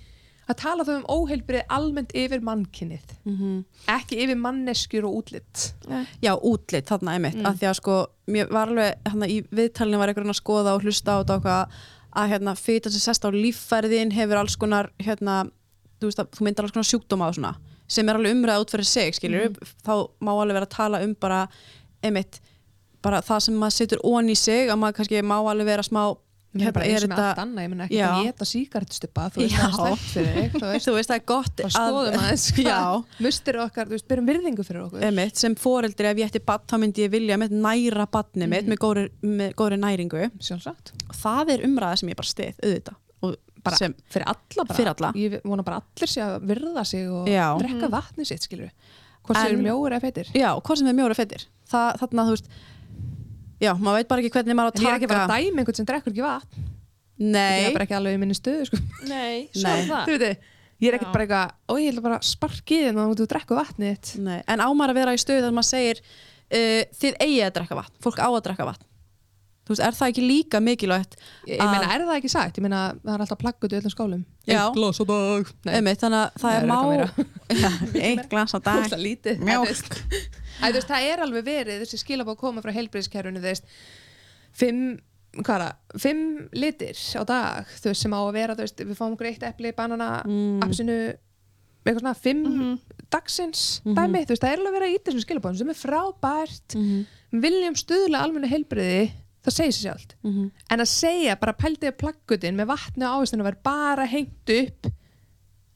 að 0.50 0.58
tala 0.58 0.84
þau 0.84 0.96
um 0.98 1.04
óheilbriði 1.14 1.64
almennt 1.70 2.12
yfir 2.18 2.42
mannkinnið, 2.42 3.06
-hmm. 3.26 3.64
ekki 3.88 4.18
yfir 4.24 4.36
manneskjur 4.38 5.04
og 5.06 5.14
útlitt 5.24 5.74
Nei. 5.88 6.06
Já, 6.24 6.34
útlit 6.42 6.86
þarna 6.90 7.14
einmitt 7.18 7.36
Mm. 7.36 7.46
af 7.46 7.56
því 7.60 7.68
að 7.70 7.76
sko, 7.76 8.08
mér 8.28 8.50
var 8.52 8.68
alveg 8.68 8.96
hérna, 9.06 9.28
í 9.30 9.42
viðtalinu 9.52 9.98
var 9.98 10.08
einhvern 10.10 10.30
að 10.30 10.42
skoða 10.42 10.74
og 10.76 10.82
hlusta 10.82 11.12
á 11.14 11.24
þetta 11.24 11.68
að 12.16 12.30
hérna, 12.30 12.56
fýta 12.58 12.90
sem 12.90 13.00
sest 13.00 13.24
á 13.26 13.30
líffærðin 13.30 14.12
hefur 14.12 14.38
alls 14.38 14.56
konar 14.56 14.90
hérna, 15.00 15.52
þú 16.02 16.06
veist 16.08 16.20
að 16.20 16.30
þú 16.32 16.42
myndar 16.42 16.64
alls 16.66 16.72
konar 16.72 16.90
sjúkdóma 16.90 17.28
og 17.30 17.36
svona 17.36 17.56
sem 17.88 18.08
er 18.10 18.16
alveg 18.16 18.34
umræða 18.34 18.62
út 18.62 18.72
fyrir 18.72 18.86
sig 18.86 19.14
skilur 19.14 19.50
þá 19.86 20.10
má 20.22 20.32
alveg 20.34 20.54
vera 20.54 20.66
að 20.66 20.70
tala 20.70 21.04
um 21.04 21.14
bara 21.16 21.48
einmitt, 22.04 22.40
bara 23.06 23.22
það 23.26 23.46
sem 23.48 23.60
maður 23.62 23.78
setur 23.82 24.02
ón 24.04 24.32
í 24.32 24.36
sig 24.40 24.70
að 24.70 24.80
maður 24.82 24.98
kannski 25.00 25.22
má 25.26 25.38
alveg 25.40 25.66
vera 25.74 25.86
smá 25.86 26.04
Ég 26.50 26.64
meina 26.64 26.72
bara 26.74 26.86
Hérna, 26.90 26.96
eins 26.98 27.04
og 27.04 27.06
er 27.06 27.12
með 27.12 27.20
allt 27.20 27.30
þetta- 27.30 27.42
annað, 27.44 27.62
ég 27.62 27.70
meina 27.70 27.86
ekki 27.86 27.98
að 28.02 28.24
geta 28.26 28.46
síkartstuppa, 28.50 29.26
þú 29.30 29.42
veist, 29.44 29.54
það 29.54 29.68
er 29.70 29.76
slæmt 29.76 30.06
fyrir 30.10 30.32
þig, 30.34 30.54
þú 30.56 30.70
veist, 30.72 30.86
þú 30.88 30.94
veist 30.96 31.12
það 31.12 31.20
er 31.20 31.26
gott 31.30 31.52
bara 31.60 31.74
skoðum 31.76 32.16
aðeins, 32.24 32.46
mustir 33.28 33.60
okkar, 33.62 33.86
þú 33.86 33.94
veist, 33.94 34.08
byrjum 34.10 34.30
virðingu 34.32 34.64
fyrir 34.66 34.82
okkur. 34.88 35.04
Einmitt, 35.06 35.36
sem 35.38 35.54
foreldri 35.62 36.10
ef 36.10 36.22
ég 36.24 36.32
ætti 36.32 36.42
badn 36.50 36.66
þá 36.72 36.76
myndi 36.82 37.04
ég 37.06 37.12
vilja 37.14 37.38
með 37.38 37.54
næra 37.54 38.08
badni 38.10 38.48
mitt 38.50 38.66
með, 38.72 38.80
góðri, 38.82 39.04
með 39.22 39.54
góðri 39.62 39.78
næringu. 39.84 40.24
Sjálfsagt. 40.48 40.90
það 41.22 41.52
er 41.54 41.66
umræða 41.70 42.00
sem 42.02 42.10
ég 42.10 42.18
bara 42.18 42.32
stið 42.32 42.66
auðvitað. 42.66 42.98
Bara 43.70 43.76
sem, 43.84 43.94
fyrir 44.10 44.26
alla 44.34 44.66
bara. 44.66 44.80
Fyrir 44.80 44.92
alla. 44.96 45.14
ég 45.20 45.38
vona 45.46 45.68
bara 45.70 45.84
allir 45.84 46.10
sé 46.10 46.26
að 46.26 46.50
virða 46.50 46.82
sig 46.88 47.06
og 47.14 47.30
Já. 47.30 47.46
drekka 47.62 47.92
vatni 47.94 48.26
sitt 48.26 48.50
skilur 48.50 48.72
hvort 49.22 49.38
sem 49.38 49.52
eru 49.52 49.62
mjóir 49.62 49.94
eða 49.94 50.02
feitir. 50.08 50.30
Já, 50.34 50.50
hvað 50.64 50.80
sem 50.82 50.88
er 50.90 50.96
mjóra 50.98 51.14
fettir 51.18 51.44
það, 51.70 52.00
þarna, 52.02 52.24
þú 52.26 52.34
veist 52.38 52.48
já, 53.60 53.72
maður 53.76 54.00
veit 54.00 54.10
bara 54.12 54.24
ekki 54.24 54.34
hvernig 54.38 54.58
maður 54.60 54.70
á 54.70 54.76
en 54.76 54.84
ég 54.84 54.88
er 54.90 54.94
að 54.94 55.00
ekki 55.00 55.10
bara 55.12 55.26
taka 55.26 55.34
að 55.40 55.46
dæma 55.50 55.64
einhvern 55.64 55.80
sem 55.80 55.90
drekkur 55.90 56.14
ekki 56.16 56.26
vatn. 56.28 56.68
Ég 57.20 57.34
nei, 57.36 57.66
er 57.68 57.74
bara 57.76 57.84
ekki 57.88 57.98
alveg 58.00 58.16
í 58.16 58.22
minni 58.22 58.38
stöðu 58.38 58.70
sko. 58.70 58.80
Nei, 59.10 59.48
svo 59.54 59.68
Nei. 59.68 59.78
er 59.82 59.88
það. 59.90 60.04
Þú 60.08 60.18
veit 60.24 60.48
ég 60.80 60.88
er 60.88 60.96
ekkert 60.96 61.10
Já. 61.10 61.14
bara 61.16 61.26
eitthvað 61.26 61.74
og 61.74 61.80
ég 61.84 61.90
ætla 61.92 62.04
bara 62.06 62.18
að 62.22 62.28
sparki 62.30 62.78
þinn 62.86 63.00
og 63.04 63.16
þú 63.20 63.26
drekku 63.34 63.58
vatnið 63.58 63.90
þitt. 63.98 64.12
Nei, 64.24 64.38
en 64.48 64.64
á 64.64 64.68
maður 64.72 64.94
að 64.94 65.00
vera 65.02 65.16
í 65.18 65.20
stöðu 65.20 65.44
þar 65.44 65.58
maður 65.58 65.70
segir 65.74 66.00
uh, 66.00 66.84
þið 67.02 67.18
eigið 67.26 67.42
að 67.50 67.58
drekka 67.60 67.80
vatn, 67.82 67.98
fólk 68.06 68.22
á 68.24 68.28
að 68.32 68.46
drekka 68.48 68.70
vatn. 68.70 68.86
Þú 69.70 69.76
veist, 69.76 69.84
er 69.86 69.94
það 70.00 70.08
ekki 70.10 70.22
líka 70.26 70.60
mikilvægt 70.66 71.12
ég, 71.20 71.52
ég 71.52 71.60
Að- 71.62 71.74
meina, 71.76 71.90
er 71.94 72.02
það 72.08 72.16
ekki 72.16 72.32
sagt? 72.34 72.56
ég 72.58 72.64
meina, 72.66 72.80
það 73.04 73.12
er 73.14 73.24
alltaf 73.26 73.38
plaggut 73.44 73.76
í 73.76 73.78
öllum 73.78 73.92
skólum. 73.94 74.24
Já. 74.50 74.64
Eitt 74.64 74.80
glas 74.80 74.98
á 74.98 75.06
dag. 75.12 75.52
Nei, 75.68 75.74
Einmitt, 75.78 76.00
þannig 76.02 76.24
að 76.24 76.40
það 76.42 76.50
Það 76.50 76.56
er 76.56 76.64
er 76.64 76.72
má 76.72 76.80
eitt 78.10 78.24
glas 78.32 78.56
á 78.56 78.60
dag. 78.66 78.80
Ósla 78.88 78.98
Æ, 80.60 80.72
veist, 80.76 80.90
það 80.90 81.06
er 81.14 81.22
alveg 81.24 81.46
verið 81.48 81.84
þessi 81.86 82.00
skilabóð 82.04 82.38
koma 82.42 82.62
frá 82.62 82.74
veist, 83.42 83.64
fimm 84.52 85.00
fimm 86.02 86.50
litir 86.58 86.98
á 87.16 87.22
dag 87.28 87.66
þú 87.80 87.92
veist, 87.92 88.02
sem 88.02 88.12
á 88.12 88.20
að 88.20 88.34
vera, 88.34 88.56
veist, 88.66 88.82
við 88.82 88.98
fáum 88.98 89.14
okkur 89.16 89.30
eitt 89.30 89.44
epli, 89.46 89.72
banana, 89.78 90.24
Mm. 90.26 90.60
apsinu 90.66 90.96
eitthvað 91.86 92.02
svona, 92.02 92.16
fimm 92.18 92.44
Mhm. 92.44 92.80
dagsins 93.12 93.82
Mhm. 93.86 93.96
dæmi, 93.96 94.26
þú 94.26 94.34
veist, 94.34 94.42
það 94.44 94.52
er 94.54 94.60
alveg 94.60 94.76
verið 94.78 94.88
að 94.90 94.96
íta 94.96 95.12
þessum 95.12 95.26
skilabóðum 95.26 95.58
sem 95.58 95.70
er 95.70 95.74
frábært 95.76 96.76
Mhm, 96.76 97.06
viljum 97.32 97.76
stuðla 97.76 98.22
almennu 98.24 98.50
heilbriði 98.50 99.12
það 99.46 99.54
segir 99.56 99.74
sér 99.74 99.86
sjálft 99.94 100.16
mhm. 100.24 100.52
en 100.70 100.80
að 100.80 100.88
segja 100.88 101.40
bara 101.40 101.54
pældiði 101.54 101.92
plaggutin 101.98 102.56
með 102.56 102.68
vatni 102.68 103.06
og 103.06 103.22
ávistinu 103.24 103.44
var 103.44 103.56
bara 103.64 104.06
hengt 104.06 104.50
upp 104.50 104.92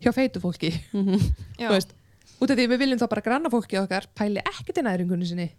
hjá 0.02 0.12
feitu 0.12 0.42
fólki 0.42 0.74
Mhm. 0.94 1.20
Þú 1.60 1.70
veist, 1.70 1.92
út 2.42 2.52
af 2.52 2.58
því 2.58 2.68
við 2.72 2.82
viljum 2.84 3.00
þá 3.02 3.08
bara 3.12 3.26
granna 3.26 3.52
fólki 3.54 3.80
okkar 3.82 4.08
pæli 4.18 4.42
ekkert 4.44 4.80
í 4.82 4.86
næringunni 4.86 5.28
sinni. 5.30 5.50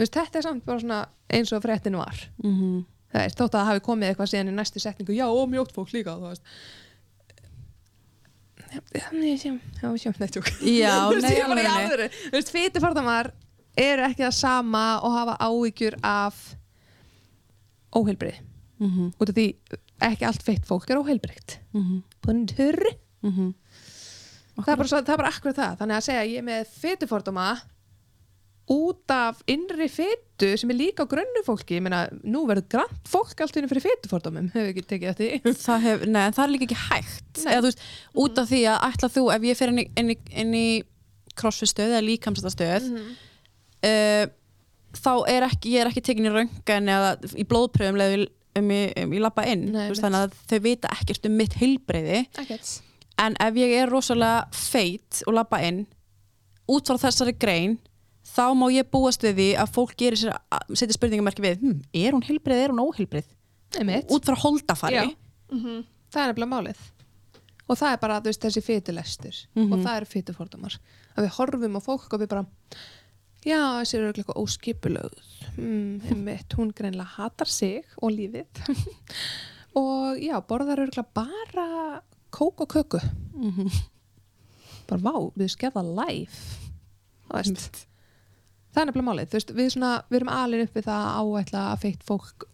Veist, 0.00 0.14
þetta 0.16 0.40
er 0.40 0.46
samt 0.46 0.64
bara 0.64 0.80
svona 0.82 1.00
eins 1.30 1.52
og 1.52 1.62
fréttin 1.64 1.96
var. 1.98 2.16
Mhm. 2.42 2.84
það 3.10 3.24
er 3.26 3.32
þótt 3.34 3.48
að 3.48 3.58
það 3.58 3.68
hafi 3.70 3.80
komið 3.88 4.08
eitthvað 4.08 4.30
síðan 4.30 4.50
í 4.52 4.54
næstu 4.54 4.80
setningu 4.80 5.14
já, 5.16 5.26
og 5.26 5.48
mjótt 5.50 5.72
fólk 5.74 5.90
líka 5.92 6.14
þú 6.14 6.28
veist. 6.28 6.42
Já, 8.70 8.76
sjá, 9.34 9.50
já, 9.82 9.88
sjá, 9.98 10.12
nei, 10.20 10.28
tjók 10.30 10.46
Já, 10.62 10.92
alvöru. 11.10 12.06
Þú 12.30 12.36
veist, 12.36 12.52
fitufordamar 12.54 13.32
eru 13.76 14.04
ekki 14.06 14.22
það 14.22 14.36
sama 14.38 14.84
og 15.02 15.16
hafa 15.16 15.34
áhyggjur 15.42 15.98
af 16.06 16.38
óheilbrið 17.98 18.46
Mhm, 18.80 19.10
út 19.20 19.28
af 19.28 19.36
því 19.36 19.44
ekki 20.06 20.24
allt 20.24 20.44
feitt 20.46 20.64
fólk 20.64 20.88
er 20.88 20.96
óheilbreykt 21.02 21.58
mhm, 21.76 21.98
bundur 22.24 22.78
mhm. 23.20 23.50
Það 24.66 24.72
er 24.74 24.80
bara, 24.82 24.90
svo, 24.92 25.02
það 25.04 25.14
er 25.16 25.20
bara 25.24 25.34
akkur 25.34 25.54
það. 25.56 25.76
Þannig 25.82 25.96
að 26.00 26.06
segja 26.08 26.24
ég 26.30 26.40
er 26.42 26.48
með 26.50 26.72
fitufordama 26.80 27.48
út 28.70 29.10
af 29.10 29.40
innri 29.50 29.88
fitu 29.90 30.52
sem 30.60 30.70
er 30.70 30.76
líka 30.78 31.02
á 31.02 31.10
grönnu 31.10 31.40
fólki. 31.46 31.78
Ég 31.80 31.82
meina, 31.82 32.04
nú 32.22 32.44
verður 32.46 32.68
grannt 32.76 33.08
fólk 33.10 33.40
allt 33.42 33.56
fyrir 33.56 33.82
fitufordamum, 33.82 34.46
hefur 34.54 34.68
ekki 34.70 34.84
tekið 34.92 35.10
eftir 35.10 35.32
því. 35.42 35.54
Það, 35.66 35.80
hef, 35.88 36.04
nei, 36.06 36.26
það 36.36 36.44
er 36.44 36.52
líka 36.54 36.68
ekki 36.68 36.78
hægt. 36.84 37.40
Eða, 37.42 37.64
veist, 37.66 37.82
út 38.24 38.38
af 38.38 38.50
því 38.52 38.60
að 38.70 38.84
ætla 38.92 39.10
þú 39.16 39.24
ef 39.34 39.46
ég 39.50 39.58
fer 39.58 39.72
inn 39.72 39.82
í, 39.82 39.86
inn 40.04 40.12
í, 40.14 40.18
inn 40.44 40.54
í 40.60 40.66
crossfit 41.40 41.72
stöð 41.72 41.94
eða 41.96 42.04
líkamsasta 42.06 42.50
stöð 42.54 42.86
uh, 43.00 44.26
þá 45.00 45.10
er 45.30 45.46
ekki 45.46 45.70
ég 45.74 45.82
er 45.84 45.90
ekki 45.90 46.02
tekin 46.04 46.26
í 46.28 46.32
röngan 46.34 46.90
eða 46.90 47.10
í 47.38 47.44
blóðpröfum 47.48 47.98
um, 48.58 48.70
ég- 48.74 48.94
um 49.02 49.14
ég 49.16 49.22
lappa 49.24 49.44
inn. 49.50 49.66
Nei, 49.74 49.88
veist, 49.92 50.02
þannig 50.04 50.26
að 50.28 50.38
þau 50.50 50.58
vita 50.66 50.90
ekkert 50.94 51.26
um 51.30 51.36
mitt 51.38 51.54
heilbreyði 51.60 52.22
ekkert 52.42 52.72
en 53.20 53.36
ef 53.40 53.54
ég 53.60 53.74
er 53.82 53.90
rosalega 53.92 54.46
feit 54.56 55.22
og 55.26 55.34
lappa 55.36 55.60
inn 55.66 55.84
út 56.70 56.86
frá 56.88 56.98
þessari 57.02 57.34
grein 57.38 57.78
þá 58.30 58.52
má 58.54 58.68
ég 58.72 58.86
búast 58.92 59.24
við 59.26 59.34
því 59.40 59.48
að 59.62 59.72
fólk 59.74 59.94
setja 60.78 60.94
spurningamerki 60.94 61.42
við 61.42 61.60
hm, 61.64 61.80
er 61.92 62.14
hún 62.14 62.22
heilbreyð, 62.26 62.62
er 62.64 62.70
hún 62.74 62.82
Einmitt. 63.78 64.10
út 64.10 64.24
frá 64.28 64.36
holdafari 64.38 64.96
Já. 65.00 65.04
Mhm. 65.50 65.84
það 66.10 66.22
er 66.22 66.32
nefnilega 66.32 66.54
málið 66.54 66.80
og 67.70 67.78
það 67.78 67.92
er 67.92 68.00
bara 68.02 68.20
veist, 68.20 68.42
þessi 68.42 68.62
fytulestur 68.66 69.36
Mhm. 69.54 69.72
og 69.72 69.78
það 69.84 69.96
eru 69.96 70.06
fytufordamar 70.14 70.78
að 71.16 71.24
við 71.26 71.34
horfum 71.38 71.76
á 71.78 71.80
fólk 71.82 72.12
og 72.14 72.20
við 72.20 72.28
bara 72.28 72.44
já, 73.46 73.60
þessi 73.80 73.94
eru 73.98 74.12
eitthvað 74.12 74.42
óskipulögð 74.42 75.18
mm, 75.56 76.00
hún 76.58 76.72
greinlega 76.74 77.14
hatar 77.16 77.46
sig 77.50 77.84
og 78.02 78.10
lífið 78.10 78.46
og 79.80 80.18
já, 80.18 80.38
borðar 80.46 80.82
örgulega 80.86 81.06
bara 81.14 82.02
kók 82.34 82.60
og 82.64 82.68
köku. 82.74 83.00
Mhm. 83.36 83.70
bara 84.90 85.00
vá, 85.06 85.14
við 85.38 85.52
skeða 85.54 85.82
life 85.86 86.58
það 87.30 87.36
veist. 87.44 87.86
Það 88.70 88.80
er 88.82 88.86
nefnilega 88.88 89.06
málið, 89.08 89.32
veist, 89.34 89.50
við, 89.54 89.68
svona, 89.74 89.90
við 90.10 90.20
erum 90.20 90.32
alveg 90.34 90.64
upp 90.66 90.78
við 90.78 90.86
það 90.88 91.04
að 91.06 91.34
áætla 91.40 91.62
að 91.72 91.82
feitt 91.84 92.06
fólk 92.06 92.46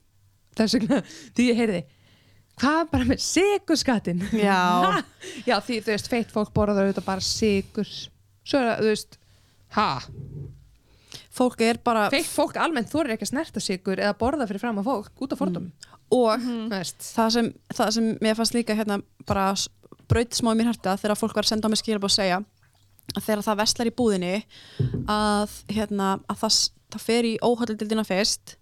þess 0.57 0.77
vegna, 0.77 0.99
því 1.37 1.47
ég 1.51 1.61
heyrði 1.61 1.83
hvað 2.57 2.83
bara 2.93 3.05
með 3.09 3.21
sigurskattin 3.25 4.23
Já. 4.33 4.61
já, 5.49 5.57
því 5.61 5.81
þú 5.85 5.93
veist, 5.93 6.09
feitt 6.13 6.33
fólk 6.33 6.53
borðar 6.57 6.87
auðvitað 6.87 7.09
bara 7.09 7.25
sigur 7.25 7.89
svo 7.89 8.61
er 8.61 8.69
það, 8.71 8.79
þú 8.81 8.93
veist 8.93 9.19
ha, 9.77 9.89
fólk 11.37 11.63
er 11.65 11.81
bara 11.85 12.07
feitt 12.13 12.29
fólk 12.31 12.57
almennt 12.61 12.91
þú 12.93 13.05
ekki 13.13 13.27
að 13.27 13.33
snerta 13.33 13.63
sigur 13.63 14.01
eða 14.01 14.17
borða 14.19 14.49
fyrir 14.49 14.63
fram 14.63 14.81
að 14.81 14.91
fólk 14.91 15.25
út 15.27 15.35
af 15.35 15.43
fordum, 15.43 15.71
og 16.15 16.43
þú 16.43 16.59
veist. 16.73 17.09
það, 17.13 17.33
sem, 17.37 17.51
það 17.77 17.95
sem 17.99 18.11
mér 18.25 18.39
fannst 18.39 18.57
líka 18.57 18.77
hérna 18.79 19.01
bara 19.29 19.49
braut 20.11 20.37
smá 20.37 20.53
í 20.55 20.59
mér 20.59 20.71
hærta 20.73 20.97
þegar 21.01 21.21
fólk 21.21 21.37
var 21.37 21.47
að 21.47 21.53
senda 21.53 21.69
á 21.69 21.73
mig 21.73 21.83
skilabóð 21.83 22.13
að 22.13 22.17
segja 22.17 22.43
að 23.15 23.27
þegar 23.27 23.47
það 23.47 23.61
veslar 23.63 23.91
í 23.91 23.97
búðinni 24.01 24.35
að, 25.11 25.59
hérna, 25.71 26.13
að 26.27 26.41
það, 26.45 26.61
það 26.95 27.05
fer 27.07 27.29
í 27.29 27.35
óhaldildina 27.45 28.07
fyrst 28.07 28.57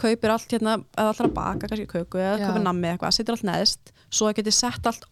kaupir 0.00 0.32
allt 0.34 0.50
hérna, 0.50 0.80
eða 0.96 1.12
allra 1.12 1.30
baka 1.36 1.68
kannski 1.68 1.86
köku 1.90 2.18
eða 2.18 2.40
kaupir 2.48 2.64
nammi 2.64 2.88
eða 2.88 2.96
eitthvað, 2.96 3.14
setur 3.14 3.36
allt 3.36 3.46
neðst 3.46 3.93
svo 4.14 4.28
það 4.28 4.38
geti 4.38 4.54
sett 4.54 4.86
allt, 4.86 5.06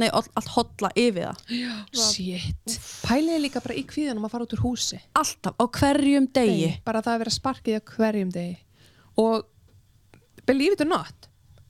nei, 0.00 0.08
allt, 0.08 0.50
hotla 0.54 0.90
yfir 0.96 1.28
það. 1.28 1.44
Shit, 1.92 2.78
pæliði 3.04 3.42
líka 3.44 3.62
bara 3.64 3.76
í 3.76 3.84
kvíðanum 3.88 4.26
að 4.28 4.34
fara 4.34 4.46
út 4.48 4.56
úr 4.56 4.64
húsi. 4.64 5.00
Alltaf, 5.18 5.56
á 5.60 5.64
hverjum 5.78 6.30
degi. 6.32 6.72
Bara 6.86 7.04
það 7.04 7.18
að 7.18 7.22
vera 7.24 7.36
sparkið 7.36 7.78
á 7.78 7.82
hverjum 7.92 8.32
degi. 8.34 8.56
Og 9.20 9.46
believe 10.48 10.76
it 10.76 10.84
or 10.84 10.90
not 10.90 11.26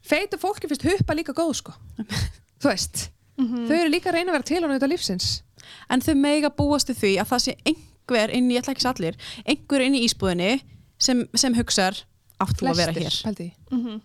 feitu 0.07 0.39
fólki 0.41 0.71
fyrst 0.71 0.87
huppa 0.87 1.17
líka 1.17 1.35
góð 1.37 1.53
sko. 1.61 1.75
Þú 2.63 2.71
veist, 2.71 3.09
þau 3.37 3.77
eru 3.77 3.93
líka 3.93 4.11
að 4.11 4.19
reyna 4.19 4.33
að 4.33 4.39
vera 4.39 4.49
til 4.51 4.63
á 4.63 4.69
þetta 4.71 4.91
lífsins. 4.93 5.31
En 5.93 6.03
þau 6.05 6.15
mega 6.19 6.51
búast 6.55 6.91
við 6.93 7.01
því 7.03 7.13
að 7.23 7.31
það 7.33 7.45
sé 7.47 7.57
einhver 7.73 8.35
inn 8.35 8.51
í, 8.51 8.57
ég 8.57 8.63
ætla 8.63 8.77
ekki 8.77 8.89
allir 8.91 9.19
einhver 9.45 9.85
inn 9.87 9.99
í 9.99 10.05
ísbúðinni 10.07 10.53
sem, 11.03 11.25
sem 11.35 11.57
hugsar 11.59 11.99
átt 12.43 12.61
þú 12.61 12.71
að 12.71 12.81
vera 12.83 12.95
hér? 12.97 13.19
pældi, 13.27 13.49
því. 13.51 13.77
Mhm. 13.77 13.99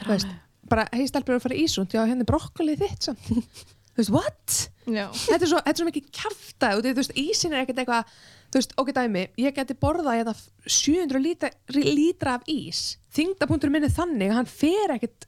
þú 0.00 0.10
veist 0.10 0.34
bara, 0.70 0.86
hei 0.94 1.06
stelpur 1.08 1.38
að 1.38 1.46
fara 1.46 1.56
í 1.56 1.66
ísund, 1.66 1.94
já 1.94 2.02
henni 2.06 2.26
brokkolið 2.28 2.84
þitt 2.84 3.10
samt. 3.10 3.28
þú 3.96 4.02
veist, 4.02 4.12
what? 4.14 4.56
Já. 4.86 5.06
þetta 5.10 5.42
er 5.42 5.50
svo, 5.50 5.60
þetta 5.60 5.72
er 5.72 5.80
svo 5.80 5.86
mikið 5.88 6.10
kjafta 6.14 6.72
þú 6.78 6.96
veist, 7.00 7.14
ísin 7.18 7.54
er 7.54 7.64
ekkert 7.64 7.80
eitthvað 7.82 8.10
þú 8.50 8.60
veist, 8.60 8.74
ok 8.82 8.92
dæmi, 8.96 9.22
ég 9.42 9.56
geti 9.56 9.78
borðað 9.80 10.20
hérna 10.20 10.34
700 10.66 11.22
lítra, 11.22 11.50
lítra 11.72 12.36
af 12.36 12.50
ís. 12.50 12.82
Þingdapunktur 13.16 13.72
minni 13.72 13.90
þannig 13.90 14.30
að 14.30 14.38
hann 14.40 14.50
fer 14.50 14.94
ekkert 14.96 15.26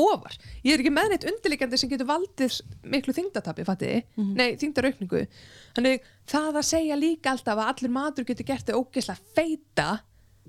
ofar. 0.00 0.34
Ég 0.66 0.74
er 0.74 0.82
ekki 0.82 0.92
með 0.94 1.12
neitt 1.12 1.26
undirleikandi 1.30 1.78
sem 1.78 1.90
getur 1.90 2.08
valdið 2.08 2.56
miklu 2.90 3.14
þingdatapi, 3.14 3.66
fattiði? 3.66 4.00
Nei, 4.34 4.56
þingdaraukningu 4.60 5.22
þannig 5.76 6.08
það 6.30 6.58
að 6.58 6.66
segja 6.70 6.98
líka 6.98 7.34
alltaf 7.34 7.60
að 7.60 7.70
allir 7.72 7.94
matur 7.94 8.26
getur 8.26 8.48
gert 8.48 8.68
þau 8.68 8.82
ógeðslega 8.82 9.34
feita 9.36 9.88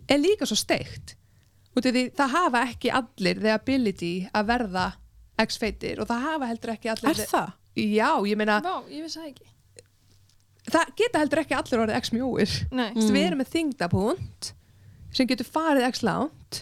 er 0.10 0.22
líka 0.22 0.48
svo 0.50 0.58
steikt 0.58 1.16
út 1.76 1.86
af 1.90 1.96
því 1.96 2.04
það 2.16 2.34
hafa 2.36 2.62
ekki 2.70 2.92
allir 3.00 3.42
the 3.44 3.52
ability 3.56 4.14
að 4.34 4.48
verða 4.54 4.86
x-feitir 5.46 6.00
og 6.00 6.08
það 6.10 6.24
hafa 6.30 6.50
heldur 6.52 6.74
ekki 6.76 6.92
allir 6.94 7.12
er 7.12 7.30
það? 7.32 7.52
Já, 7.76 8.10
ég 8.30 8.40
meina, 8.40 8.62
Vá, 8.64 8.76
ég 8.88 9.04
vissi 9.04 9.20
það 9.20 9.32
ekki. 9.34 9.50
það 10.72 10.94
geta 11.02 11.24
heldur 11.24 11.42
ekki 11.44 11.58
allir 11.60 11.84
orðið 11.84 12.00
x 12.00 12.14
mjóir. 12.16 12.54
Nei. 12.72 12.88
Mm. 12.96 13.10
Við 13.12 13.26
erum 13.26 13.42
með 13.44 13.52
þingdapunkt 13.58 14.52
sem 15.16 15.28
getur 15.28 15.50
farið 15.52 15.90
x 15.90 16.04
langt 16.08 16.62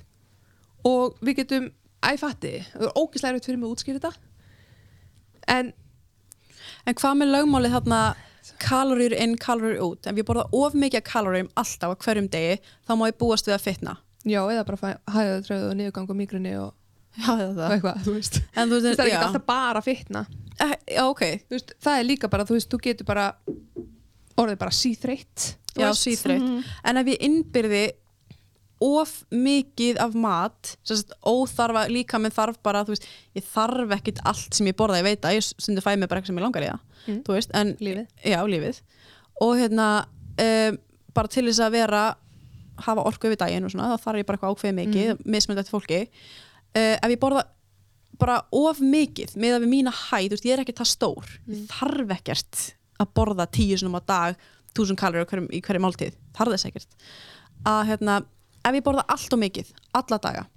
og 0.90 1.22
við 1.22 1.44
getum, 1.44 1.70
æfatti, 2.04 2.56
það 2.74 2.88
er 2.90 2.98
ógislega 3.00 3.36
erfitt 3.36 3.48
fyrir 3.48 3.62
mig 3.62 3.70
að 3.70 3.76
útskýra 3.78 4.02
þetta. 4.02 4.14
En, 5.54 5.74
En 6.84 6.98
hvað 7.00 7.20
með 7.22 7.30
lögmálið 7.32 7.76
þarna 7.78 8.00
kaloríur 8.60 9.14
inn, 9.16 9.38
kaloríur 9.40 9.84
út 9.86 10.08
ef 10.10 10.18
ég 10.20 10.26
borða 10.28 10.44
of 10.52 10.74
mikið 10.76 11.00
af 11.00 11.06
kaloríum 11.08 11.50
alltaf 11.60 11.94
á 11.94 12.02
hverjum 12.04 12.28
degi 12.32 12.58
þá 12.84 12.92
má 13.00 13.06
ég 13.08 13.16
búast 13.22 13.48
við 13.48 13.56
að 13.56 13.64
fitna 13.70 13.94
já, 14.26 14.40
eða 14.54 14.64
bara 14.68 14.94
hæða 15.14 15.42
tröðu 15.48 15.70
og 15.72 15.76
niðurgang 15.80 16.10
og 16.14 16.16
migrunni 16.20 16.54
og, 16.62 16.74
það 17.20 17.42
er 17.44 17.52
það 17.58 17.74
eitthvað, 17.78 18.04
þú 18.08 18.14
veist. 18.18 18.40
En 18.56 18.70
þú 18.70 18.78
Það 18.80 18.88
veist, 18.90 19.00
er 19.00 19.10
ekki 19.12 19.20
alltaf 19.26 19.46
bara 19.50 19.82
fitna. 19.86 20.26
Eh, 20.62 20.76
já, 20.96 21.02
ok 21.10 21.24
Þú 21.50 21.56
veist, 21.58 21.74
það 21.82 22.00
er 22.00 22.08
líka 22.08 22.30
bara, 22.30 22.46
þú 22.46 22.54
veist, 22.60 22.70
þú 22.74 22.80
getur 22.86 23.06
bara 23.10 23.28
orðið 24.38 24.58
bara 24.62 24.72
síþreytt. 24.74 25.50
þú 25.74 25.82
Já, 25.82 25.88
veist. 25.90 26.04
síþreytt 26.08 26.72
En 26.86 26.98
ef 27.02 27.08
ég 27.14 27.22
innbyrði 27.26 27.84
of 28.84 29.12
mikið 29.32 29.98
af 30.04 30.14
mat 30.20 30.74
sérst, 30.84 31.14
óþarfa, 31.24 31.86
líka 31.88 32.20
minn 32.20 32.34
þarf 32.36 32.58
bara 32.66 32.82
þú 32.84 32.92
veist, 32.98 33.06
ég 33.38 33.46
þarf 33.48 33.94
ekkit 33.96 34.20
allt 34.28 34.54
sem 34.58 34.68
ég 34.68 34.76
borða 34.76 34.98
ég 35.00 35.06
veit 35.08 35.24
að 35.30 35.38
ég 35.38 35.46
stundu 35.48 35.82
fæ 35.86 35.94
mig 35.96 36.10
bara 36.12 36.20
eitthvað 36.20 36.34
sem 36.34 36.42
ég 36.42 36.46
langar 36.48 36.66
í 36.66 36.72
það 36.72 36.90
Mm. 37.04 37.18
þú 37.28 37.34
veist, 37.36 37.50
en 37.54 37.72
Lífið. 37.84 38.06
já, 38.24 38.40
lífið 38.48 38.78
og 39.44 39.58
hérna 39.60 39.88
um, 40.40 40.78
bara 41.14 41.28
til 41.28 41.44
þess 41.50 41.60
að 41.66 41.72
vera 41.76 42.04
hafa 42.86 43.06
orku 43.10 43.30
yfir 43.30 43.40
daginn 43.42 43.68
og 43.68 43.74
svona, 43.74 43.92
þá 43.94 44.08
þarf 44.08 44.22
ég 44.22 44.30
bara 44.30 44.40
eitthvað 44.40 44.56
ákveðið 44.56 44.80
mikið 44.80 45.10
mm. 45.12 45.26
mismönd 45.36 45.62
eftir 45.62 45.76
fólki. 45.76 46.00
Uh, 46.74 46.96
ef 46.96 47.10
ég 47.14 47.22
borða 47.22 47.44
bara 48.22 48.40
of 48.54 48.82
mikið 48.82 49.36
með 49.42 49.58
að 49.58 49.66
við 49.66 49.74
mína 49.74 49.94
hæð, 49.94 50.30
þú 50.32 50.38
veist, 50.38 50.48
ég 50.48 50.56
er 50.56 50.64
ekki 50.64 50.78
það 50.80 50.92
stór. 50.94 51.36
Ég 51.50 51.68
þarf 51.72 52.16
ekkert 52.18 52.64
að 53.02 53.14
borða 53.18 53.50
tíu 53.54 53.78
sinum 53.80 53.98
á 53.98 54.02
dag, 54.06 54.50
túsund 54.74 55.00
kalori 55.02 55.26
hverjum, 55.30 55.50
í 55.54 55.62
hverju 55.66 55.84
máltíð, 55.84 56.18
þarf 56.38 56.56
þess 56.56 56.70
ekkert. 56.70 57.08
Að 57.70 57.82
hérna, 57.92 58.20
ef 58.64 58.78
ég 58.78 58.86
borða 58.86 59.06
allt 59.14 59.34
og 59.34 59.42
mikið 59.42 59.74
alla 59.98 60.22
daga 60.22 60.48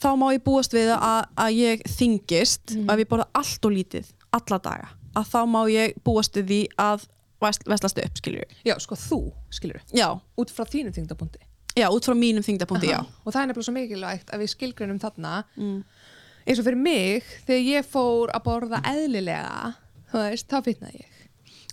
þá 0.00 0.10
má 0.16 0.30
ég 0.32 0.42
búast 0.44 0.74
við 0.74 0.92
að, 0.96 1.28
að 1.36 1.56
ég 1.58 1.84
þingist 1.88 2.76
og 2.78 2.92
ef 2.94 3.02
ég 3.02 3.10
borða 3.10 3.28
allt 3.36 3.66
og 3.68 3.74
lítið 3.74 4.12
alla 4.36 4.60
daga, 4.62 4.92
að 5.18 5.32
þá 5.32 5.40
má 5.50 5.60
ég 5.70 5.96
búast 6.06 6.36
við 6.38 6.50
því 6.50 6.60
að 6.80 7.08
vest- 7.40 7.66
veslast 7.68 7.98
upp, 7.98 8.14
skilur 8.20 8.44
Já, 8.66 8.74
sko 8.78 8.94
þú, 8.98 9.20
skilur 9.50 9.80
já, 9.96 10.08
út 10.38 10.50
frá 10.54 10.64
þínum 10.68 10.94
þingdapunkti 10.96 11.40
já, 11.78 11.86
út 11.88 12.04
frá 12.04 12.14
mínum 12.18 12.42
þingdapunkti, 12.44 12.88
já. 12.90 12.98
Og 13.24 13.32
það 13.32 13.42
er 13.42 13.46
nefnilega 13.50 13.68
svo 13.68 13.74
mikilvægt 13.76 14.32
að 14.34 14.40
við 14.42 14.48
skilgrunum 14.54 14.98
þarna. 15.00 15.44
Mm. 15.56 15.84
eins 16.46 16.58
og 16.58 16.64
fyrir 16.66 16.80
mig, 16.82 17.24
þegar 17.46 17.62
ég 17.70 17.86
fór 17.86 18.32
að 18.34 18.42
borða 18.48 18.80
eðlilega 18.90 19.74
þú 20.10 20.24
veist, 20.24 20.48
þá 20.50 20.58
fitnaði 20.66 21.00
ég. 21.04 21.16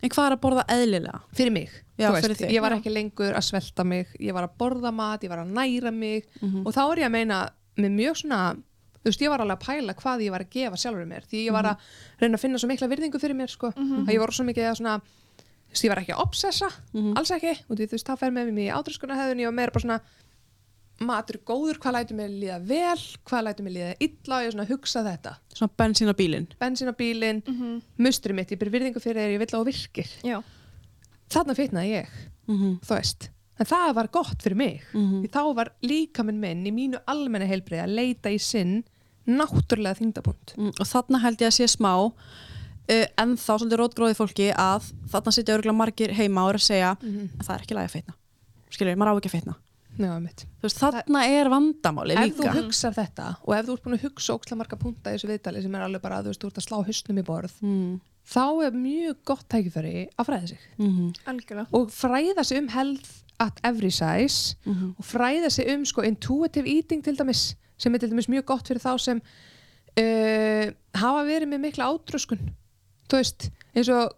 En 0.05 0.11
hvað 0.13 0.27
er 0.29 0.35
að 0.35 0.41
borða 0.43 0.63
eðlilega? 0.69 1.19
fyrir 1.33 1.51
mig, 1.55 1.71
Já, 1.97 2.11
þú 2.11 2.21
fyrir 2.21 2.37
þig, 2.37 2.51
ég 2.53 2.61
var 2.61 2.75
ekki 2.77 2.91
lengur 2.93 3.33
að 3.33 3.45
svelta 3.47 3.83
mig. 3.83 4.07
Ég 4.21 4.33
var 4.37 4.45
að 4.45 4.53
borða 4.61 4.91
mat, 4.93 5.23
ég 5.25 5.29
var 5.33 5.39
að 5.41 5.49
næra 5.57 5.91
mig. 5.91 6.27
Mhm. 6.41 6.67
og 6.67 6.73
þá 6.75 6.81
er 6.91 6.97
ég 7.01 7.07
að 7.09 7.11
meina 7.17 7.49
með 7.77 7.91
mjög 7.97 8.15
svona, 8.21 8.41
þú 9.01 9.09
veist, 9.09 9.21
ég 9.25 9.29
var 9.33 9.39
alveg 9.41 9.57
að 9.57 9.65
pæla 9.65 9.93
hvað 9.97 10.21
ég 10.27 10.31
var 10.31 10.41
að 10.45 10.49
gefa 10.53 10.77
sjálfur 10.77 11.07
mér, 11.09 11.25
því 11.25 11.45
ég 11.47 11.51
var 11.51 11.63
að 11.65 11.77
reyna 12.21 12.37
að 12.37 12.43
finna 12.45 12.57
svo 12.61 12.67
mikla 12.69 12.87
virðingu 12.87 13.19
fyrir 13.19 13.35
mér, 13.35 13.49
sko. 13.49 13.73
Að 13.73 14.13
ég 14.13 14.19
var 14.19 14.29
svo 14.29 14.45
mikið 14.45 14.69
að 14.69 14.77
svona 14.77 15.01
þú 15.67 15.75
veist, 15.75 15.83
ég 15.85 15.91
var 15.91 16.01
ekki 16.01 16.15
að 16.15 16.23
obsessa, 16.23 16.69
alls 17.19 17.33
ekki. 17.35 17.53
Og 17.67 17.77
þú 17.77 17.89
veist, 17.91 18.07
það 18.07 18.23
fer 18.23 18.33
með 18.33 18.51
mér 18.51 18.63
í 18.67 18.73
átröskunarhæðun 18.77 19.43
ég 19.43 19.51
var 19.51 19.57
meira 19.59 19.75
bara 19.75 19.85
svona 19.85 19.99
matur 20.97 21.37
er 21.37 21.43
góður, 21.45 21.77
hvað 21.77 21.93
lætur 21.93 22.17
mér 22.17 22.31
líða 22.33 22.57
vel 22.65 23.01
hvað 23.27 23.43
lætur 23.45 23.65
mér 23.67 23.75
líða 23.75 23.89
illa 24.01 24.37
og 24.37 24.41
ég 24.41 24.47
er 24.47 24.55
svona 24.55 24.65
að 24.65 24.71
hugsa 24.73 25.03
þetta. 25.05 25.33
Svona 25.53 25.75
bensín 25.77 26.09
á 26.09 26.15
bílinn. 26.17 26.47
Bensin 26.57 26.89
á 26.89 26.95
bílinn, 26.97 27.43
mm 27.45 27.81
mustrið 28.01 28.35
mitt 28.39 28.51
ég 28.51 28.59
ber 28.59 28.71
virðingu 28.73 29.01
fyrir 29.03 29.21
þér, 29.21 29.33
ég 29.35 29.41
vil 29.43 29.47
að 29.47 29.59
þú 29.59 29.65
virkir. 29.65 30.09
Já. 30.25 30.41
þarna 31.29 31.53
fitnaði 31.53 31.89
ég, 31.91 32.09
mm 32.47 32.57
-hmm. 32.57 32.79
þú 32.81 32.95
veist. 32.95 33.29
En 33.59 33.65
það 33.65 33.93
var 33.93 34.07
gott 34.07 34.41
fyrir 34.41 34.57
mig. 34.57 34.81
Mhm. 34.93 35.21
því 35.23 35.29
þá 35.29 35.55
var 35.55 35.71
líka 35.81 36.23
minn 36.23 36.65
í 36.65 36.71
mínu 36.71 36.99
almenna 37.05 37.45
heilbrið 37.45 37.83
að 37.83 37.95
leita 37.95 38.29
í 38.29 38.39
sinn 38.39 38.83
náttúrulega 39.27 39.99
þingdapunkt 39.99 40.55
mm, 40.57 40.73
og 40.79 40.87
þarna 40.87 41.19
held 41.19 41.41
ég 41.41 41.51
að 41.51 41.57
sé 41.57 41.67
smá 41.67 41.91
en 42.87 43.35
þá 43.35 43.53
svolítið 43.53 43.79
rótgróði 43.81 44.17
fólki 44.17 44.49
að 44.55 44.91
þarna 45.11 45.33
sitja 45.35 45.57
örgulega 45.57 45.81
margir 45.81 46.13
heima 46.15 46.45
og 46.45 46.53
er 46.53 46.59
að 46.61 46.67
segja 46.67 46.91
að 46.95 47.45
það 47.45 47.55
er 47.55 47.63
ekki 47.65 47.77
lægi 47.77 47.89
að 47.89 47.95
feitna 47.97 48.17
skilur, 48.69 48.99
maður 48.99 49.11
á 49.11 49.17
ekki 49.17 49.31
að 49.31 49.37
feitna 49.37 49.57
þú 50.61 50.71
þarna 50.77 51.23
er 51.25 51.49
vandamáli 51.51 52.17
ef 52.17 52.35
þú 52.37 52.43
líka 52.45 52.55
hugsar 52.59 52.95
þetta 52.95 53.29
og 53.41 53.53
ef 53.57 53.67
þú 53.67 53.75
ert 53.75 53.85
búin 53.85 53.97
að 53.97 54.03
hugsa 54.05 54.35
ókslega 54.35 54.59
marga 54.61 54.79
punta 54.79 55.11
í 55.11 55.17
þessu 55.17 55.31
viðtali 55.31 55.63
sem 55.63 55.77
er 55.77 55.85
alveg 55.87 56.03
bara 56.03 56.19
að 56.21 56.29
þú 56.29 56.35
þú 56.37 56.49
ert 56.51 56.59
að 56.61 56.67
slá 56.67 56.77
hausnum 56.89 57.21
í 57.21 57.25
borð 57.27 57.55
mm. 57.65 57.93
þá 58.33 58.45
er 58.67 58.77
mjög 58.77 59.23
gott 59.31 59.47
tækifæri 59.49 59.95
að 60.13 60.29
fræða 60.29 60.51
sig. 60.51 60.67
Mm 60.77 61.13
Algjörlega. 61.33 61.67
og 61.71 61.89
fræða 61.95 62.45
sig 62.45 62.61
um 62.61 62.69
health 62.75 63.09
at 63.39 63.59
every 63.63 63.91
size 63.91 64.55
-hmm. 64.65 64.93
og 64.97 65.05
fræða 65.05 65.49
sig 65.49 65.73
um 65.73 65.85
sko 65.85 66.01
intuitive 66.01 66.69
eating 66.69 67.03
til 67.03 67.17
dæmis 67.17 67.55
sem 67.77 67.93
er 67.93 67.97
til 67.97 68.09
dæmis 68.09 68.29
mjög 68.29 68.45
gott 68.45 68.67
fyrir 68.67 68.81
þá 68.81 68.97
sem 68.97 69.21
uh, 69.97 70.73
hafa 70.93 71.23
verið 71.25 71.47
með 71.47 71.59
mikla 71.59 71.89
átröskun 71.89 72.39
þú 73.07 73.19
veist, 73.21 73.49
eins 73.75 73.89
og 73.93 74.15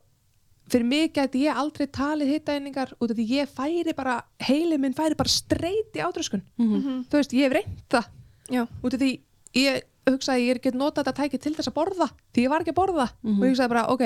fyrir 0.70 0.86
mig 0.86 1.14
gæti 1.16 1.44
ég 1.48 1.58
aldrei 1.58 1.88
talið 1.88 2.34
hittaeiningar 2.36 2.92
út 3.02 3.12
af 3.12 3.18
því 3.18 3.26
ég 3.40 3.50
færi 3.50 3.94
bara 3.98 4.20
heilið 4.46 4.80
minn 4.84 4.94
færi 4.98 5.18
bara 5.18 5.30
streyti 5.34 6.02
átröskun. 6.06 6.44
Mhm. 6.58 7.06
þú 7.10 7.18
veist, 7.22 7.34
ég 7.34 7.48
hef 7.48 7.54
reynt 7.58 7.86
það. 7.90 8.06
Já. 8.50 8.64
út 8.84 8.94
af 8.94 9.00
því 9.00 9.12
ég 9.56 9.82
hugsaði 10.10 10.48
ég 10.50 10.62
get 10.62 10.74
notað 10.74 11.06
þetta 11.06 11.18
tæki 11.22 11.40
til 11.42 11.54
þess 11.56 11.70
að 11.70 11.78
borða 11.78 12.10
því 12.34 12.44
ég 12.46 12.50
var 12.50 12.62
ekki 12.62 12.74
að 12.74 12.82
borða. 12.82 13.08
Og 13.26 13.44
ég 13.46 13.52
hugsaði 13.54 13.70
bara 13.70 13.88
ok 13.94 14.02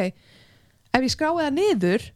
ef 0.93 1.01
ég 1.01 1.11
skrái 1.11 1.33
það 1.39 1.53
niður 1.57 2.11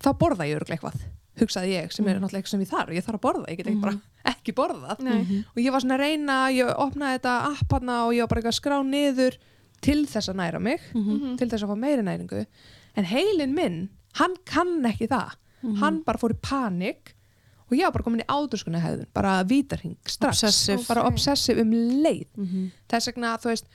þá 0.00 0.10
borða 0.18 0.46
ég 0.48 0.58
örglega 0.60 0.76
eitthvað 0.78 1.00
hugsaði 1.40 1.70
ég 1.72 1.92
sem 1.92 2.06
er 2.08 2.18
náttúrulega 2.20 2.40
eitthvað 2.42 2.50
sem 2.50 2.60
ég 2.64 2.70
þarf. 2.70 2.90
Ég 2.94 3.04
þarf 3.06 3.18
að 3.18 3.24
borða, 3.26 3.46
ég 3.50 3.56
get 3.56 3.66
ekki 3.70 3.80
bara 3.80 4.00
ekki 4.30 4.52
borðað. 4.52 4.98
Nei. 5.00 5.44
og 5.54 5.56
ég 5.62 5.72
var 5.72 5.80
svona 5.80 5.96
að 5.96 6.02
reyna 6.04 6.36
ég 6.52 6.68
opnaði 6.76 7.18
þetta 7.18 7.34
app 7.54 7.72
hana 7.72 7.94
og 8.06 8.12
ég 8.12 8.20
var 8.20 8.28
bara 8.28 8.40
eitthvað 8.42 8.54
að 8.54 8.60
skrá 8.60 8.76
niður 8.84 9.38
til 9.80 10.04
þess 10.06 10.28
að 10.32 10.36
næra 10.42 10.60
mig 10.60 10.80
Mhm. 10.94 11.36
til 11.38 11.48
þess 11.48 11.62
að 11.64 11.70
fá 11.72 11.76
meiri 11.78 12.02
næringu. 12.02 12.46
En 12.96 13.04
heilin 13.04 13.54
minn, 13.54 13.88
hann 14.14 14.34
kann 14.44 14.82
ekki 14.84 15.08
það. 15.08 15.36
Hann 15.80 16.02
bara 16.02 16.18
fór 16.18 16.32
í 16.32 16.40
panik 16.40 17.14
og 17.70 17.76
ég 17.78 17.84
var 17.84 17.92
bara 17.92 18.04
komin 18.04 18.20
í 18.22 18.26
ádurskunni 18.26 18.80
hefðun 18.80 19.06
bara 19.14 19.44
vítarhing 19.44 19.96
strax. 20.06 20.42
Obsessive. 20.44 20.86
bara 20.88 21.04
obsessive 21.06 21.60
um 21.60 21.70
leið. 21.70 22.26
Mhm. 22.36 22.70
þess 22.88 23.06
vegna 23.12 23.36
þú 23.38 23.50
veist 23.52 23.66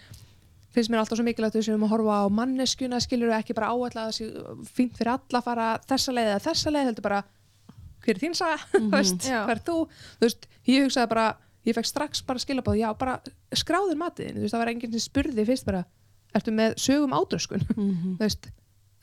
finnst 0.76 0.90
mér 0.91 0.99
alltaf 0.99 1.18
svo 1.18 1.23
mikilvægt 1.23 1.56
að 1.56 1.61
við 1.61 1.68
séum 1.69 1.84
að 1.86 1.94
horfa 1.94 2.15
á 2.19 2.23
manneskjuna 2.30 2.99
skilur 2.99 3.32
ekki 3.32 3.56
bara 3.56 3.69
áætla 3.72 4.02
að 4.03 4.10
það 4.10 4.18
sé 4.18 4.65
fínt 4.76 4.98
fyrir 4.98 5.07
alla 5.14 5.40
að 5.40 5.44
fara 5.44 5.80
þessa 5.88 6.11
leið 6.14 6.27
eða 6.34 6.44
þessa 6.49 6.72
leið 6.76 6.86
heldur 6.90 7.02
bara 7.03 7.23
hver 8.03 8.15
er 8.15 8.19
þín 8.19 8.36
saga? 8.36 8.57
Veist, 8.91 9.22
Já. 9.23 9.45
hver 9.45 9.56
er 9.56 9.64
þú? 9.64 9.77
Þú 10.19 10.26
veist, 10.27 10.48
ég 10.68 10.84
hugsaði 10.84 11.10
bara, 11.10 11.38
ég 11.65 11.73
fekk 11.76 11.86
strax 11.88 12.22
bara 12.27 12.40
skilabóð, 12.40 12.77
já, 12.82 12.91
bara 12.98 13.22
skráður 13.56 13.95
matiðin 13.98 14.36
þú 14.36 14.41
veist, 14.44 14.53
það 14.53 14.60
var 14.65 14.68
enginn 14.73 14.91
sem 14.91 14.99
spurði 14.99 15.45
fyrst 15.48 15.65
bara 15.65 15.86
ertu 16.36 16.52
með 16.56 16.76
sögum 16.82 17.14
ádröskun 17.16 17.64
Mhm. 17.78 18.16
þú 18.18 18.20
veist, 18.20 18.48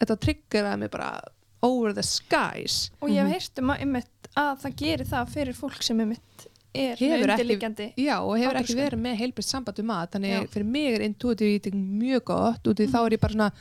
þetta 0.01 0.17
triggeraði 0.27 0.79
mig 0.85 0.91
bara 0.91 1.21
over 1.63 1.93
the 1.95 2.03
skies 2.03 2.91
Og 3.01 3.09
ég 3.11 3.23
hef 3.27 3.33
heyrt 3.37 3.59
um 3.63 3.71
að, 3.71 4.05
að 4.37 4.57
það 4.65 4.77
gerir 4.77 5.07
það 5.07 5.29
fyrir 5.37 5.55
fólk 5.55 5.83
sem 5.83 6.01
einmitt 6.01 6.49
er 6.75 6.97
Hefur 6.97 7.07
með 7.07 7.23
ekki- 7.29 7.33
undirliggjandi. 7.37 7.87
Já, 8.01 8.17
og 8.25 8.39
hefur 8.41 8.57
ekki 8.57 8.73
Átröskun. 8.73 8.83
verið 8.83 9.01
með 9.05 9.17
heilbrist 9.21 9.51
samband 9.53 9.79
um 9.79 9.87
mat 9.87 10.11
þannig 10.13 10.31
Já. 10.33 10.47
fyrir 10.49 10.65
mig 10.67 10.95
er 10.95 11.03
intuitive 11.05 11.53
eating 11.55 11.75
mjög 12.01 12.25
gott 12.25 12.63
út 12.65 12.81
í 12.81 12.87
þá 12.89 13.07
er 13.07 13.11
ég 13.17 13.21
bara 13.21 13.33
svona 13.35 13.53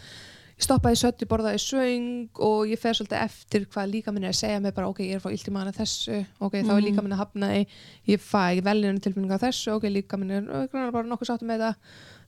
stoppaði 0.62 0.98
sött, 1.02 1.18
ég 1.24 1.28
borðaði 1.28 1.58
svöng 1.60 2.30
og 2.40 2.68
ég 2.70 2.78
fer 2.80 2.94
svolítið 2.94 3.24
eftir 3.26 3.66
hvað 3.66 3.92
líka 3.92 4.14
minn 4.14 4.24
er 4.24 4.30
að 4.30 4.38
segja 4.44 4.62
mig 4.62 4.74
bara 4.76 4.88
ok, 4.92 5.00
ég 5.02 5.16
er 5.16 5.20
að 5.20 5.24
fá 5.26 5.32
illt 5.34 5.48
í 5.50 5.54
maður 5.56 5.74
þessu 5.80 6.20
ok, 6.40 6.54
þá 6.62 6.72
er 6.78 6.82
líka 6.86 7.02
minn 7.02 7.14
að 7.16 7.22
hafna 7.24 7.50
í 7.58 7.68
ég 8.08 8.22
fæ 8.22 8.62
veljunum 8.62 9.00
tilfinninga 9.02 9.40
á 9.42 9.46
þessu 9.50 9.74
ok, 9.76 9.84
líka 9.90 10.20
minn 10.22 10.32
er 10.32 10.42
"Ö, 10.46 10.68
grannar 10.70 10.92
bara 10.94 11.08
nokkuð 11.10 11.32
sáttum 11.34 11.50
með 11.50 11.60
það 11.66 11.76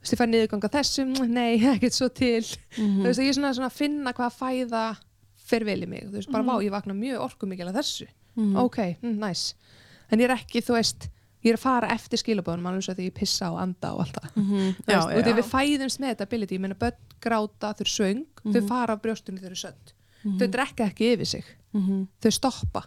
veist, 0.04 0.14
ég 0.14 0.20
fæ 0.20 0.26
niðurganga 0.30 0.70
þessu 0.74 1.06
mm, 1.08 1.32
nei, 1.34 1.58
ekkert 1.74 1.96
svo 1.98 2.10
til. 2.14 2.44
Þú 2.78 3.08
veist, 3.08 3.20
ég 3.24 3.32
er 3.34 3.38
svona, 3.40 3.54
svona 3.58 3.72
að 3.72 3.80
finna 3.80 4.14
hvað 4.14 4.38
fæða 4.38 4.84
fer 5.44 5.66
vel 5.68 5.82
í 5.84 5.90
mig, 5.90 6.06
þú 6.08 6.20
veist, 6.20 6.32
bara 6.32 6.46
vá, 6.48 6.56
ég 6.64 6.72
vakna 6.74 6.94
mjög 6.98 7.26
orkumikil 7.26 7.68
að 7.72 7.80
þessu. 7.82 8.08
Ok, 8.58 8.78
mm, 9.02 9.18
nice. 9.22 9.56
En 10.12 10.20
ég 10.22 10.30
er 10.30 10.36
ekki, 10.38 10.62
þú 10.64 10.78
veist 10.78 11.10
ég 11.44 11.52
er 11.52 11.58
að 11.58 11.64
fara 11.66 11.90
eftir 11.92 12.22
skilabóðunum 12.22 12.70
alveg 12.70 12.86
svo 12.86 12.94
að 12.96 13.02
ég 13.04 13.14
pissa 13.18 13.50
og 13.52 13.58
anda 13.60 13.90
og 13.94 14.06
allt 14.06 14.16
það. 14.16 14.30
Mhm. 14.40 14.70
Þú 14.80 14.94
veist, 14.94 15.28
og 15.28 15.36
við 15.42 15.50
fæðumst 15.52 16.00
með 16.00 16.14
þetta 16.14 16.28
ability 16.30 16.56
ég 16.56 16.62
meina 16.64 16.78
börn 16.80 16.96
gráta, 17.20 17.74
þau 17.76 17.88
söng 17.92 18.22
þau 18.46 18.62
fara 18.70 18.94
af 18.96 19.02
brjóstunni 19.04 19.42
þau 19.44 19.50
eru 19.52 19.60
sönd 19.60 19.92
þau 20.40 20.48
drekka 20.54 20.86
ekki 20.88 21.10
yfir 21.18 21.28
sig, 21.28 21.44
Mhm. 21.76 22.08
þau 22.24 22.32
stoppa. 22.32 22.84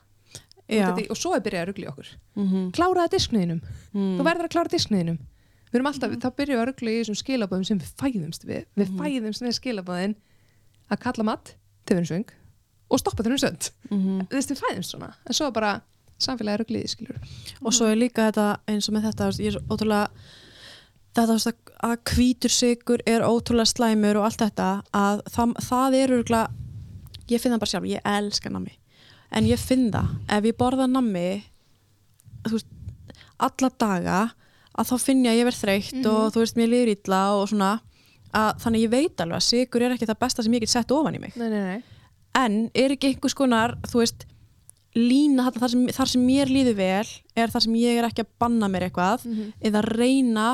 Af 0.66 0.96
því, 0.96 1.04
og 1.10 1.16
svo 1.20 1.34
er 1.36 1.40
byrjað 1.44 1.62
að 1.62 1.68
rugla 1.68 1.84
í 1.84 1.90
okkur. 1.92 2.08
Mhm. 2.36 2.70
kláraða 2.72 3.10
diskniðinum, 3.12 3.60
Mm. 3.94 4.16
þú 4.18 4.22
verður 4.24 4.46
að 4.48 4.54
klára 4.56 4.72
diskniðinum 4.72 5.18
við 5.70 5.78
erum 5.80 5.86
alltaf, 5.90 6.12
þá 6.22 6.28
byrjuðum 6.38 6.62
að 6.62 6.68
rugla 6.70 6.90
í 6.94 6.98
þessum 7.02 7.18
skilabóðum 7.20 7.66
sem 7.66 7.78
við 7.82 7.92
fæðumst 8.00 8.44
við. 8.46 8.64
Við 8.76 8.92
fæðumst 9.00 9.42
með 9.42 9.56
skilabóðin 9.58 10.16
að 10.90 11.00
kalla 11.02 11.24
mat, 11.26 11.54
þau 11.86 11.94
verðum 11.96 12.10
söng 12.12 12.34
og 12.90 13.00
stoppa 13.02 13.22
þau 13.26 13.30
eru 13.32 13.38
sönd 13.42 13.70
Mhm. 13.90 14.26
þú 14.30 14.36
veist, 14.38 14.50
við 14.50 14.62
fæðumst 14.62 14.90
svona, 14.94 15.12
en 15.26 15.32
svo 15.34 15.46
er 15.48 15.52
bara 15.52 15.72
samfélagi 16.18 16.58
rugliði, 16.62 16.88
skilur 16.88 17.18
og 17.62 17.72
svo 17.74 17.86
er 17.90 17.96
líka 17.96 18.30
þetta 18.30 18.58
eins 18.68 18.88
og 18.88 18.94
með 18.94 19.10
þetta 19.10 19.30
ég 19.42 19.54
er 19.54 19.60
ótrúlega 19.68 20.08
þetta 21.16 21.54
að- 21.82 22.02
hvítur 22.04 22.50
sigur 22.52 23.00
er 23.06 23.20
ótrúlega 23.26 23.66
slæmur 23.74 24.16
og 24.16 24.24
allt 24.24 24.38
þetta 24.38 24.82
að 24.94 25.22
það, 25.34 25.54
það 25.66 25.94
er 25.94 26.08
örgulega 26.16 26.50
ég 27.28 27.40
finn 27.40 27.52
það 27.52 27.58
bara 27.58 27.70
sjálf, 27.72 27.88
ég 27.90 28.00
elska 28.04 28.50
nammi. 28.50 28.72
En 29.32 29.44
ég 29.44 29.58
finn 29.58 29.90
það, 29.90 30.08
ef 30.28 30.44
ég 30.44 30.56
borða 30.56 30.86
nammi 30.88 31.42
þú 32.44 32.52
veist 32.52 32.66
alla 33.40 33.70
daga, 33.78 34.32
að 34.76 34.90
þá 34.90 34.96
finn 35.02 35.24
ég 35.24 35.32
að 35.32 35.38
ég 35.40 35.48
verð 35.48 35.60
þreytt 35.64 36.08
og 36.10 36.22
þú 36.34 36.42
veist, 36.42 36.56
mér 36.58 36.72
liður 36.72 36.92
illa 36.92 37.20
og 37.36 37.48
svona, 37.50 37.72
að 38.36 38.62
þannig 38.64 38.86
ég 38.86 38.92
veit 38.92 39.22
alveg 39.24 39.38
að 39.40 39.46
sigur 39.46 39.84
er 39.86 39.94
ekki 39.96 40.08
það 40.10 40.22
besta 40.26 40.44
sem 40.44 40.56
ég 40.56 40.64
get 40.64 40.72
sett 40.72 40.92
ofan 40.92 41.16
í 41.16 41.20
mig. 41.22 41.36
Nei, 41.40 41.48
nei, 41.52 41.62
nei. 41.64 41.82
en 42.36 42.56
er 42.76 42.92
ekki 42.92 43.12
einhvers 43.14 43.36
konar 43.38 43.76
þú 43.88 44.02
veist 44.02 44.26
lína 44.96 45.50
þar 45.52 45.72
sem, 45.72 45.86
þar 45.92 46.08
sem 46.12 46.24
mér 46.24 46.52
líður 46.52 46.76
vel 46.78 47.08
er 47.36 47.52
þar 47.52 47.64
sem 47.66 47.74
ég 47.80 47.98
er 48.00 48.08
ekki 48.08 48.24
að 48.24 48.32
banna 48.40 48.68
mér 48.72 48.88
eitthvað 48.88 49.26
eða 49.60 49.82
reyna 49.84 50.46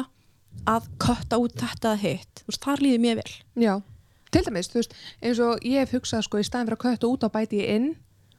að 0.68 0.88
kötta 1.00 1.38
út 1.40 1.54
þetta 1.58 1.96
hitt. 1.98 2.42
Þú 2.42 2.50
veist, 2.52 2.62
þar 2.62 2.82
líður 2.84 3.02
mér 3.02 3.20
vel. 3.22 3.34
Já, 3.62 3.74
til 4.34 4.42
dæmis, 4.46 4.70
þú 4.70 4.80
veist, 4.80 4.96
eins 5.22 5.42
og 5.42 5.66
ég 5.66 5.82
hef 5.82 5.94
hugsað 5.96 6.26
sko 6.26 6.42
í 6.42 6.46
staðin 6.46 6.68
fyrir 6.70 6.78
að 6.78 6.84
kötta 6.86 7.10
út 7.10 7.26
á 7.26 7.28
bæti 7.34 7.62
ég 7.62 7.76
inn 7.78 7.88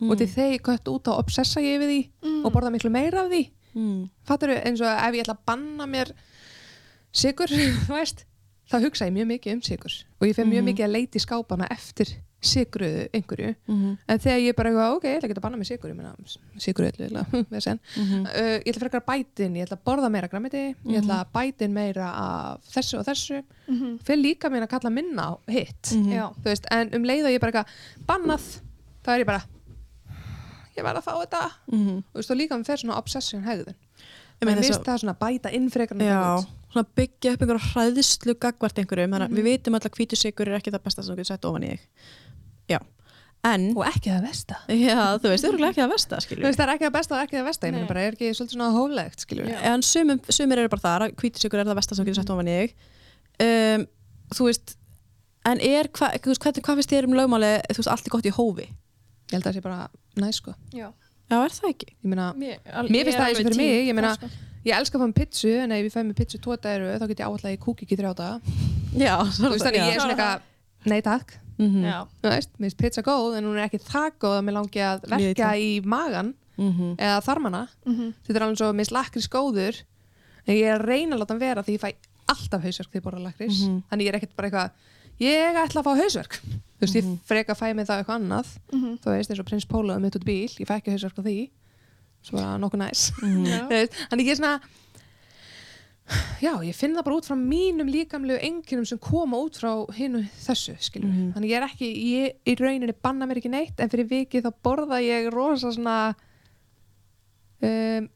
og 0.04 0.18
til 0.20 0.28
þegar 0.28 0.54
ég 0.56 0.64
kött 0.66 0.90
út 0.92 1.08
á 1.08 1.14
obsessa 1.16 1.62
ég 1.64 1.78
yfir 1.78 1.92
því 1.92 2.00
og 2.44 2.52
borða 2.52 2.72
miklu 2.74 2.92
meira 2.92 3.24
af 3.24 3.30
því 3.32 3.44
mm. 3.76 4.10
fattur 4.26 4.50
eins 4.50 4.82
og 4.82 4.88
ef 4.88 5.14
ég 5.16 5.24
ætla 5.26 5.38
að 5.38 5.46
banna 5.46 5.86
mér 5.88 6.12
sigur, 7.14 7.48
þú 7.88 7.94
veist 7.98 8.26
þá 8.72 8.78
hugsa 8.86 9.06
ég 9.10 9.14
mjög 9.18 9.28
mikið 9.36 9.54
um 9.58 9.62
sigur 9.66 9.94
og 10.22 10.28
ég 10.30 10.36
fer 10.38 10.46
mjög 10.48 10.64
Mhm. 10.64 10.70
mikið 10.72 10.86
að 10.88 10.94
leita 10.96 11.18
í 11.20 11.22
skápana 11.24 11.68
eftir 11.70 12.14
sigruðu 12.44 13.06
einhverju 13.16 13.54
Mm 13.72 13.98
en 14.08 14.20
þegar 14.20 14.40
ég 14.44 14.56
bara, 14.56 14.72
ok, 14.96 15.04
ég 15.08 15.16
ætla 15.20 15.30
ekki 15.30 15.38
að 15.38 15.44
banna 15.46 15.58
mér 15.58 15.68
sigur 15.70 15.90
ég 15.92 15.96
meina, 15.96 16.16
sigur 16.60 16.84
öllu 16.90 17.46
vesen. 17.52 17.80
-hmm. 17.96 18.26
uh, 18.28 18.60
ég 18.60 18.68
ætla 18.68 18.82
frekar 18.84 19.02
að 19.02 19.06
bætin, 19.08 19.56
ég 19.56 19.64
ætla 19.68 19.78
að 19.78 19.84
borða 19.86 20.10
meira 20.12 20.28
grammiti, 20.28 20.76
ég 20.86 20.98
ætla 21.00 21.14
Mhm. 21.14 21.24
að 21.24 21.32
bætin 21.34 21.72
meira 21.74 22.08
af 22.12 22.62
þessu 22.74 23.00
og 23.00 23.06
þessu 23.06 23.44
Mhm. 23.68 23.98
fyrir 24.04 24.22
líka 24.24 24.50
minn 24.52 24.64
að 24.64 24.70
kalla 24.70 24.90
minna 24.90 25.22
á 25.24 25.40
hitt 25.48 25.92
Mhm. 25.96 26.12
Já. 26.12 26.34
þú 26.36 26.44
veist, 26.44 26.66
en 26.72 26.90
um 26.94 27.04
leið 27.04 27.26
og 27.26 27.32
ég 27.32 27.40
bara 27.40 27.66
bannað, 28.08 28.60
þá 29.06 29.08
er 29.16 29.20
ég 29.20 29.26
bara 29.26 29.44
ég 30.78 30.84
verð 30.86 31.00
að 31.02 31.06
fá 31.08 31.14
þetta. 31.22 31.42
Mm 31.72 31.98
og 31.98 32.14
þú 32.14 32.20
veist, 32.22 32.32
og 32.34 32.38
líka 32.40 32.58
með 32.60 32.66
fer 32.72 32.78
svona 32.84 32.98
obsession 32.98 33.44
hegðun. 33.44 33.76
Mér 34.44 34.58
finnst 34.60 34.84
það 34.84 34.98
svona 35.04 35.14
bæta 35.20 35.52
inn 35.56 35.70
frekar 35.72 35.96
en 35.96 36.02
að 36.04 36.10
Já, 36.10 36.20
taka 36.20 36.40
út. 36.42 36.72
svona 36.74 36.88
byggja 36.98 37.34
upp 37.34 37.42
einhverja 37.46 37.68
hræðislu 37.74 38.34
gagvart 38.44 38.80
einhverjum, 38.82 39.12
þannig 39.14 39.30
Mhm. 39.30 39.38
að 39.38 39.40
við 39.40 39.48
vitum 39.48 39.74
alltaf 39.78 39.92
hvítu 39.98 40.18
sigur 40.20 40.48
er 40.50 40.58
ekki 40.60 40.72
það 40.74 40.84
besta 40.84 41.04
sem 41.04 41.14
þú 41.16 41.18
getur 41.22 41.32
sett 41.32 41.46
ofan 41.46 41.64
í 41.64 41.70
þig. 41.70 41.80
Já, 42.74 42.80
en 43.46 43.70
og 43.78 43.86
ekki 43.86 44.10
það 44.12 44.22
versta. 44.28 44.56
Já, 44.68 45.00
þú 45.22 45.28
veist, 45.32 45.44
það 45.46 45.54
er 45.60 45.70
ekki 45.70 45.84
það 45.84 45.94
skilju 46.26 46.44
veist, 46.44 46.60
það 46.60 46.68
er 46.68 46.74
ekki 46.76 46.86
það 46.90 46.96
besta 46.98 47.16
og 47.16 47.22
ekki 47.24 47.38
það 47.40 47.48
versta 47.48 47.68
ég 47.68 47.74
meina 47.74 47.88
bara, 47.88 48.00
er 48.02 48.12
ekki 48.18 48.30
svolítið 48.36 48.56
svona 48.58 48.72
Já. 49.54 49.60
En 49.74 49.82
sumum, 49.82 50.20
sumir 50.30 50.58
eru 50.60 50.70
bara 50.70 50.82
þar 50.88 51.02
að 51.08 51.16
hvítu 51.16 51.40
sigur 51.40 51.60
er 51.60 51.66
það 51.72 51.76
besta 51.80 51.96
sem 51.96 52.04
þú 52.04 52.08
getur 52.10 52.22
sett 52.24 52.34
ofan 52.36 52.48
í 52.52 52.56
þig. 52.60 52.74
Um, 53.44 53.88
Þú 54.34 54.46
veist 54.50 54.76
En 55.46 55.60
er, 55.60 55.88
hva, 55.92 56.08
þú 56.24 56.32
veist, 56.32 56.40
hvað, 56.42 56.60
hvað 56.64 56.76
finnst 56.80 56.90
þér 56.90 57.04
um 57.08 57.14
lögmáli 57.20 57.50
þú 57.68 57.78
veist, 57.84 57.92
allt 57.92 58.08
er 58.08 58.12
gott 58.16 58.26
í 58.26 58.32
hófi? 58.32 58.68
Ég 59.34 59.38
held 59.40 59.44
að 59.44 59.50
það 59.50 59.58
sé 59.58 59.64
bara 59.66 59.90
næ, 60.22 60.30
sko 60.38 60.54
Já. 60.74 60.88
Já, 61.32 61.38
er 61.42 61.54
það 61.58 61.70
ekki? 61.74 61.88
ég 61.90 62.10
meina, 62.14 62.30
Mér, 62.38 62.58
al, 62.70 62.88
Mér 62.94 63.06
finnst 63.08 63.18
það 63.20 63.28
eins 63.28 63.40
og 63.40 63.44
alveg 63.44 63.48
fyrir 63.48 63.58
mig, 63.58 63.88
ég 63.90 63.96
meina- 63.98 64.14
sko. 64.20 64.30
ég 64.64 64.74
elska 64.78 64.98
að 64.98 65.02
fá 65.02 65.08
með 65.10 65.16
pizzu 65.20 65.54
en 65.64 65.72
ef 65.72 65.84
ég 65.88 65.94
fæ 65.94 66.02
með 66.06 66.16
pizzu 66.22 66.38
tvo 66.44 66.58
dæru 66.62 66.92
þá 67.02 67.08
get 67.08 67.20
ég 67.20 67.26
áallega 67.28 67.50
að 67.50 67.56
ég 67.58 67.62
kúki 67.66 67.88
ekki 67.88 67.98
þrjá 67.98 68.14
daga 68.16 68.42
Já, 68.94 69.16
þú 69.34 69.50
veist, 69.50 69.66
þannig 69.66 69.82
ég 69.82 69.96
er 69.96 70.00
svona 70.04 70.14
eitthvað 70.14 70.92
nei 70.94 71.02
takk, 71.02 71.34
mm 71.58 71.84
Já. 71.88 71.98
þú 72.22 72.30
veist, 72.30 72.52
mér 72.60 72.70
finnst 72.70 72.78
pizza 72.84 73.02
góð 73.02 73.38
en 73.40 73.44
hún 73.50 73.58
er 73.58 73.66
ekki 73.70 73.80
það 73.82 74.10
góð 74.22 74.38
að 74.38 74.44
mér 74.48 74.58
langi 74.60 74.84
að 74.84 75.08
verka 75.10 75.50
í 75.58 75.70
magan 75.84 76.34
-hmm. 76.58 76.96
eða 77.02 77.20
þarmana 77.26 77.68
Mhm. 77.86 78.14
þetta 78.28 78.36
er 78.38 78.44
alveg 78.46 78.58
svo 78.58 78.72
með 78.74 78.92
lakris 78.92 79.28
góður 79.28 79.82
en 80.46 80.56
ég 80.56 80.64
er 80.70 80.80
að 80.80 80.86
reyna 80.86 81.16
að 81.16 81.20
láta 81.20 81.32
hann 81.34 81.40
vera 81.40 81.64
því 81.64 81.74
ég 81.78 81.82
fæ 81.82 81.94
alltaf 82.28 82.62
hausverk 82.64 82.92
þegar 82.92 83.02
ég 83.02 83.06
borða 83.08 83.24
lakris 83.24 83.60
Mhm. 83.68 83.84
þannig 83.90 84.04
ég 84.06 84.14
er 84.14 84.20
ekkert 84.20 84.36
bara 84.36 84.50
eitthvað 84.50 84.72
ég 85.20 85.56
ætla 85.56 85.82
að 85.82 85.88
fá 85.88 85.96
hausverk. 86.02 86.40
Þú 86.44 86.82
veist, 86.82 86.96
Mhm. 86.96 87.12
ég 87.14 87.20
freka 87.28 87.54
að 87.54 87.60
fæ 87.62 87.76
mig 87.76 87.88
það 87.88 88.04
eitthvað 88.04 88.20
annað. 88.22 88.48
Mhm. 88.74 88.98
þú 89.00 89.06
veist, 89.14 89.30
eins 89.32 89.40
og 89.40 89.46
prins 89.46 89.66
Pólaðu 89.66 90.02
mitt 90.02 90.16
út 90.16 90.26
bíl 90.26 90.50
ég 90.60 90.68
fæ 90.68 90.76
ekki 90.82 90.92
hausverk 90.92 91.18
á 91.20 91.24
því. 91.24 91.50
Svo 92.24 92.38
bara 92.38 92.58
nokkuð 92.58 92.80
næs. 92.80 93.12
Mhm. 93.22 93.46
Þannig 94.10 94.26
ég 94.28 94.32
er 94.32 94.36
svona 94.36 94.60
já, 96.42 96.52
ég 96.68 96.76
finn 96.76 96.94
það 96.96 97.04
bara 97.06 97.16
út 97.16 97.26
frá 97.30 97.36
mínum 97.40 97.88
líkamlegu 97.90 98.40
enginum 98.44 98.86
sem 98.86 98.98
koma 98.98 99.38
út 99.38 99.56
frá 99.58 99.88
hinu 99.96 100.28
þessu, 100.44 100.76
skilur 100.80 101.08
Mhm. 101.08 101.34
þannig 101.34 101.50
ég 101.50 101.58
er 101.62 101.68
ekki, 101.68 101.88
ég 101.96 102.34
í 102.46 102.56
rauninni 102.60 102.94
banna 103.02 103.26
mér 103.26 103.38
ekki 103.40 103.50
neitt 103.50 103.80
en 103.80 103.90
fyrir 103.90 104.10
vikið 104.10 104.44
þá 104.44 104.52
borða 104.64 105.00
ég 105.02 105.32
rosa 105.32 105.72
svona 105.72 106.14
um, 107.62 108.10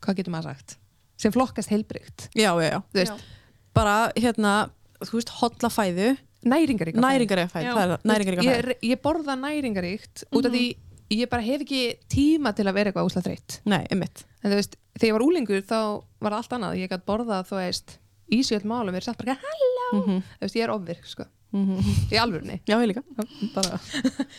hvað 0.00 0.16
getur 0.16 0.32
maður 0.32 0.44
sagt? 0.54 0.76
Sem 1.18 1.32
flokkast 1.34 1.68
heilbrygt 1.68 2.28
Já, 2.34 2.54
já, 2.56 2.70
já. 2.70 2.80
Þú 2.92 3.02
veist, 3.02 3.24
Bara, 3.74 4.10
hérna, 4.16 4.70
þú 5.04 5.20
veist, 5.20 5.32
hotla 5.40 5.70
fæðu. 5.72 6.10
Næringaríka 6.48 7.02
Næringaríka 7.02 7.50
fæðu, 7.50 7.66
Já. 7.66 7.72
það 7.74 7.94
er 7.94 8.04
næringaríka 8.06 8.44
ég, 8.46 8.58
fæðu. 8.58 8.76
ég 8.88 9.00
borða 9.02 9.34
næringaríkt 9.38 10.26
út 10.30 10.46
af 10.46 10.52
því 10.54 10.66
ég 11.18 11.30
bara 11.32 11.42
hef 11.42 11.64
ekki 11.64 11.82
tíma 12.12 12.52
til 12.56 12.66
að 12.68 12.76
vera 12.76 12.90
eitthvað 12.90 13.08
úsla 13.08 13.24
þreytt. 13.24 13.60
Nei, 13.68 13.80
einmitt. 13.88 14.26
En 14.42 14.52
þú 14.52 14.60
veist, 14.60 14.76
þegar 14.98 15.08
ég 15.08 15.16
var 15.16 15.24
úlingur 15.26 15.64
þá 15.64 15.80
var 16.20 16.34
það 16.34 16.38
allt 16.38 16.54
annað, 16.58 16.78
ég 16.82 16.92
gætt 16.92 17.08
borðað 17.08 17.48
þú 17.48 17.58
veist, 17.62 17.96
ísjöld 18.38 18.68
málum, 18.68 18.92
við 18.92 19.00
erum 19.00 19.08
samt 19.08 19.22
bara 19.22 19.38
halló, 19.40 19.88
mm 19.88 20.04
-hmm. 20.04 20.22
þú 20.38 20.46
veist, 20.46 20.56
ég 20.58 20.64
er 20.64 20.74
ofvirk 20.74 21.06
sko, 21.06 21.24
Mm 21.52 21.78
í 22.12 22.16
alvörunni. 22.20 22.60
Já, 22.68 22.76
ég 22.76 22.86
líka. 22.88 23.02
Bara, 23.54 23.78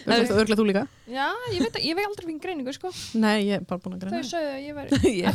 Örglega 0.05 0.55
þú 0.55 0.65
líka. 0.65 0.87
Já, 1.07 1.33
ég 1.53 1.59
veit, 1.59 1.77
ég 1.81 1.95
veit 1.95 2.05
aldrei 2.05 2.25
fyrir 2.25 2.39
greiningu 2.39 2.73
sko. 2.73 2.91
Nei, 3.17 3.47
ég 3.47 3.55
er 3.55 3.65
bara 3.65 3.81
búin 3.81 3.95
að 3.95 4.01
Þau 4.01 4.09
greina 4.09 4.29
sögðu 4.29 4.51
að 4.53 4.61
ég 4.67 4.73
var 4.75 4.85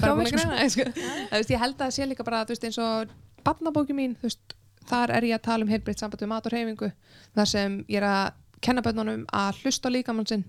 er 4.84 4.90
þar 4.90 5.10
er 5.16 5.22
ég 5.22 5.34
að 5.38 5.42
tala 5.42 5.64
um 5.64 5.68
heilbreytt 5.72 5.98
samband 5.98 6.20
við 6.22 6.28
mat 6.28 6.46
og 6.46 6.52
reyfingu 6.52 6.92
þar 7.34 7.46
sem 7.50 7.84
ég 7.88 7.96
er 7.96 8.02
að 8.02 8.32
kenna 8.60 8.82
bönnunum 8.82 9.24
að 9.32 9.58
hlusta 9.62 9.90
líkamann 9.90 10.26
sinn 10.28 10.44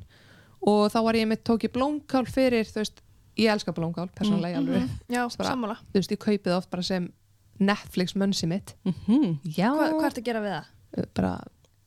og 0.66 0.92
þá 0.92 1.00
var 1.04 1.14
ég 1.20 1.28
með 1.28 1.44
tók 1.44 1.64
ég 1.68 1.72
blómkál 1.76 2.26
fyrir, 2.26 2.66
þú 2.66 2.80
veist, 2.82 3.02
ég 3.38 3.52
elska 3.52 3.74
blómkál 3.76 4.08
persónulega 4.16 4.60
mm. 4.62 4.68
alveg, 4.68 4.82
Mhm. 4.82 5.00
Já, 5.10 5.28
Bara- 5.38 5.50
sammála 5.50 5.76
þú 5.92 6.00
veist, 6.00 6.12
ég 6.12 6.18
kaupið 6.20 6.58
oft 6.58 6.70
bara 6.72 6.84
sem 6.84 7.12
Netflix 7.60 8.14
mönsi 8.16 8.48
mitt 8.48 8.76
Mhm. 8.86 9.40
já, 9.46 9.70
Hva, 9.72 9.92
Hvað 9.92 10.06
ertu 10.12 10.22
að 10.22 10.24
gera 10.26 10.42
við 10.42 10.54
það? 10.56 11.14
bara 11.14 11.40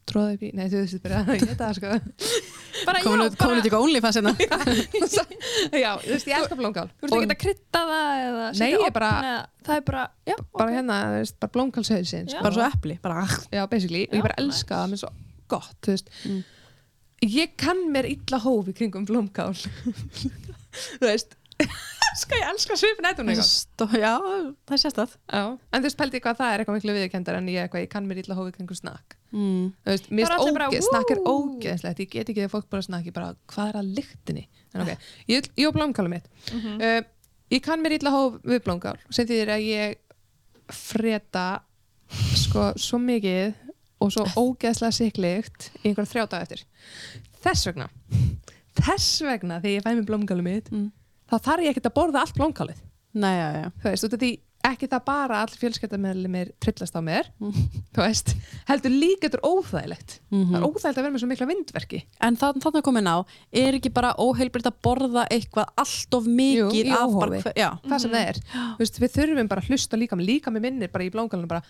tróða 0.09 0.35
upp 0.37 0.43
í, 0.45 0.51
nei 0.57 0.67
þú 0.73 0.81
veist 0.83 1.03
bara, 1.05 1.21
ég 1.37 1.45
veit 1.45 1.61
það 1.61 1.79
sko. 1.79 1.93
Bara 2.89 3.03
Komin 3.05 3.23
út 3.27 3.45
út 3.49 3.69
í 3.69 3.73
OnlyFans 3.79 4.19
hérna. 4.21 4.33
Já, 5.83 5.91
þú 6.03 6.13
veist, 6.15 6.29
ég 6.31 6.37
elska 6.39 6.59
blómkál. 6.59 6.87
Þú 7.03 7.09
ert 7.09 7.17
ekki 7.19 7.35
að 7.37 7.41
krydda 7.45 7.83
það 7.93 8.21
eða 8.27 8.51
Nei, 8.61 8.69
ég 8.75 8.93
bara- 8.97 9.13
eða- 9.33 9.47
Það 9.69 9.77
er 9.81 9.83
bara, 9.85 10.03
já, 10.25 10.35
bara 10.57 10.69
ok. 10.71 10.77
hérna, 10.79 10.99
þú 11.05 11.17
veist, 11.21 11.35
bara 11.43 11.53
blómkálshauðsins 11.59 12.33
Já. 12.33 12.39
Bara 12.41 12.55
svo 12.57 12.65
epli, 12.69 12.95
bara 13.05 13.25
já, 13.53 13.65
basically, 13.69 14.05
og 14.09 14.15
Já, 14.15 14.19
ég 14.21 14.25
bara 14.29 14.39
elska 14.41 14.79
það 14.79 14.95
með 14.95 15.03
svo 15.03 15.11
gott, 15.53 15.75
þú 15.85 15.93
veist. 15.97 16.09
Mm. 16.29 16.39
ég 17.35 17.53
kann 17.61 17.83
mér 17.93 18.09
illa 18.15 18.39
hóf 18.47 18.71
í 18.71 18.75
kringum 18.79 19.05
blómkál. 19.09 19.53
Þú 21.03 21.05
veist. 21.05 21.35
Sko, 22.19 22.37
ég 22.39 22.47
elska 22.49 22.77
svipin 22.79 23.07
eitthvað. 23.11 23.33
eitthvað 23.35 23.99
Já, 23.99 24.13
það 24.65 24.75
er 24.77 24.81
sérstæð 24.85 25.17
Já. 25.35 25.43
en 25.59 25.83
þú 25.83 25.89
veist, 25.91 25.99
pældi 25.99 26.21
hvað 26.25 26.39
það 26.41 26.53
er 26.55 26.63
eitthvað 26.63 26.79
miklu 26.79 26.95
viðkendar 26.97 27.39
en 27.43 27.49
ég, 27.51 27.65
eitthvað, 27.67 27.83
ég 27.85 27.91
kann 27.93 28.07
mér 28.09 28.23
illa 28.23 28.37
hóf 28.39 28.49
í 28.49 28.55
kringum 28.57 28.79
snakk 28.79 29.18
mm. 29.33 29.67
Þú 29.85 29.93
veist, 29.93 30.09
bara, 30.11 30.69
ógeð, 30.71 30.83
snakk 30.89 31.11
er 31.15 31.21
wú. 31.23 31.35
ógeðslegt 31.59 31.99
ég 32.05 32.11
get 32.11 32.29
ekki 32.29 32.41
þegar 32.43 32.53
fólk 32.57 32.69
bara 32.71 32.83
snakk, 32.87 33.07
ég 33.11 33.15
bara, 33.17 33.35
hvað 33.53 33.69
er 33.73 33.79
að 33.83 33.95
lyktinni 33.99 34.45
en 34.75 34.83
ok, 34.85 35.07
ég, 35.29 35.49
ég 35.57 35.69
og 35.69 35.75
blómkálu 35.77 36.09
mitt 36.13 36.29
Mhm. 36.53 36.81
uh, 36.81 37.01
ég 37.51 37.63
kann 37.65 37.81
mér 37.83 37.97
illa 37.99 38.11
hóf 38.13 38.41
við 38.45 38.61
blómkál 38.65 38.97
sem 39.11 39.27
þýðir 39.27 39.49
að 39.55 39.67
ég 39.69 39.97
freda 40.73 41.47
sko 42.37 42.73
svo 42.77 42.99
mikið 43.01 43.55
og 44.01 44.13
svo 44.15 44.25
ógeðslega 44.45 44.93
siklikt 44.95 45.71
í 45.83 45.89
einhverja 45.91 46.13
þrjá 46.13 46.27
dag 46.35 46.43
eftir 46.47 46.65
þess 47.45 47.67
vegna 47.71 47.89
þess 48.79 49.23
vegna 49.27 49.61
þegar 49.63 49.75
ég 49.79 49.85
fæ 49.87 49.91
mér 49.95 50.07
blómkálu 50.09 50.45
mitt 50.47 50.69
Mm. 50.71 50.91
þá 51.29 51.37
þarf 51.45 51.65
ég 51.65 51.73
ekkert 51.75 51.89
að 51.91 51.97
borða 52.01 52.21
allt 52.25 52.37
blómkálið 52.39 52.85
Nei, 53.19 53.33
já, 53.35 53.49
já 53.57 53.69
þú 53.83 53.89
veist, 53.91 54.05
af 54.05 54.21
því 54.21 54.31
ekki 54.67 54.89
það 54.91 55.05
bara 55.07 55.37
allir 55.45 55.59
fjölskyldamæli 55.61 56.43
trillast 56.61 56.97
á 56.99 57.01
mér 57.05 57.29
Mm. 57.41 57.53
þú 57.95 58.03
veist, 58.03 58.35
heldur 58.69 58.91
líka 58.91 59.29
þetta 59.29 59.39
er 59.39 59.47
óþægilegt. 59.47 60.19
Mhm. 60.31 60.51
það 60.53 60.57
er 60.59 60.67
óþægilegt 60.67 60.99
að 60.99 61.03
vera 61.03 61.13
með 61.15 61.23
svo 61.23 61.29
mikla 61.31 61.47
vindverki. 61.49 62.01
En 62.21 62.37
þannig 62.37 62.63
að 62.67 62.83
komin 62.83 63.07
á, 63.09 63.17
er 63.53 63.73
ekki 63.79 63.93
bara 63.95 64.15
óheilbritt 64.19 64.67
að 64.67 64.79
borða 64.83 65.27
eitthvað 65.31 65.69
allt 65.79 66.15
of 66.15 66.25
mikið 66.27 66.85
Jú, 66.91 66.97
af 66.99 67.19
bara, 67.21 67.41
hver- 67.41 67.57
Já, 67.57 67.71
hvað 67.87 68.01
sem 68.01 68.11
það 68.11 68.29
er, 68.29 68.41
veist, 68.79 68.99
við 69.01 69.15
þurfum 69.15 69.49
bara 69.49 69.61
að 69.63 69.69
hlusta 69.71 69.97
líka 69.97 70.17
með 70.19 70.27
líka 70.27 70.51
með 70.51 70.61
minnir 70.63 70.93
bara 70.93 71.05
í 71.05 71.11
blómkálunum 71.11 71.49
bara, 71.49 71.63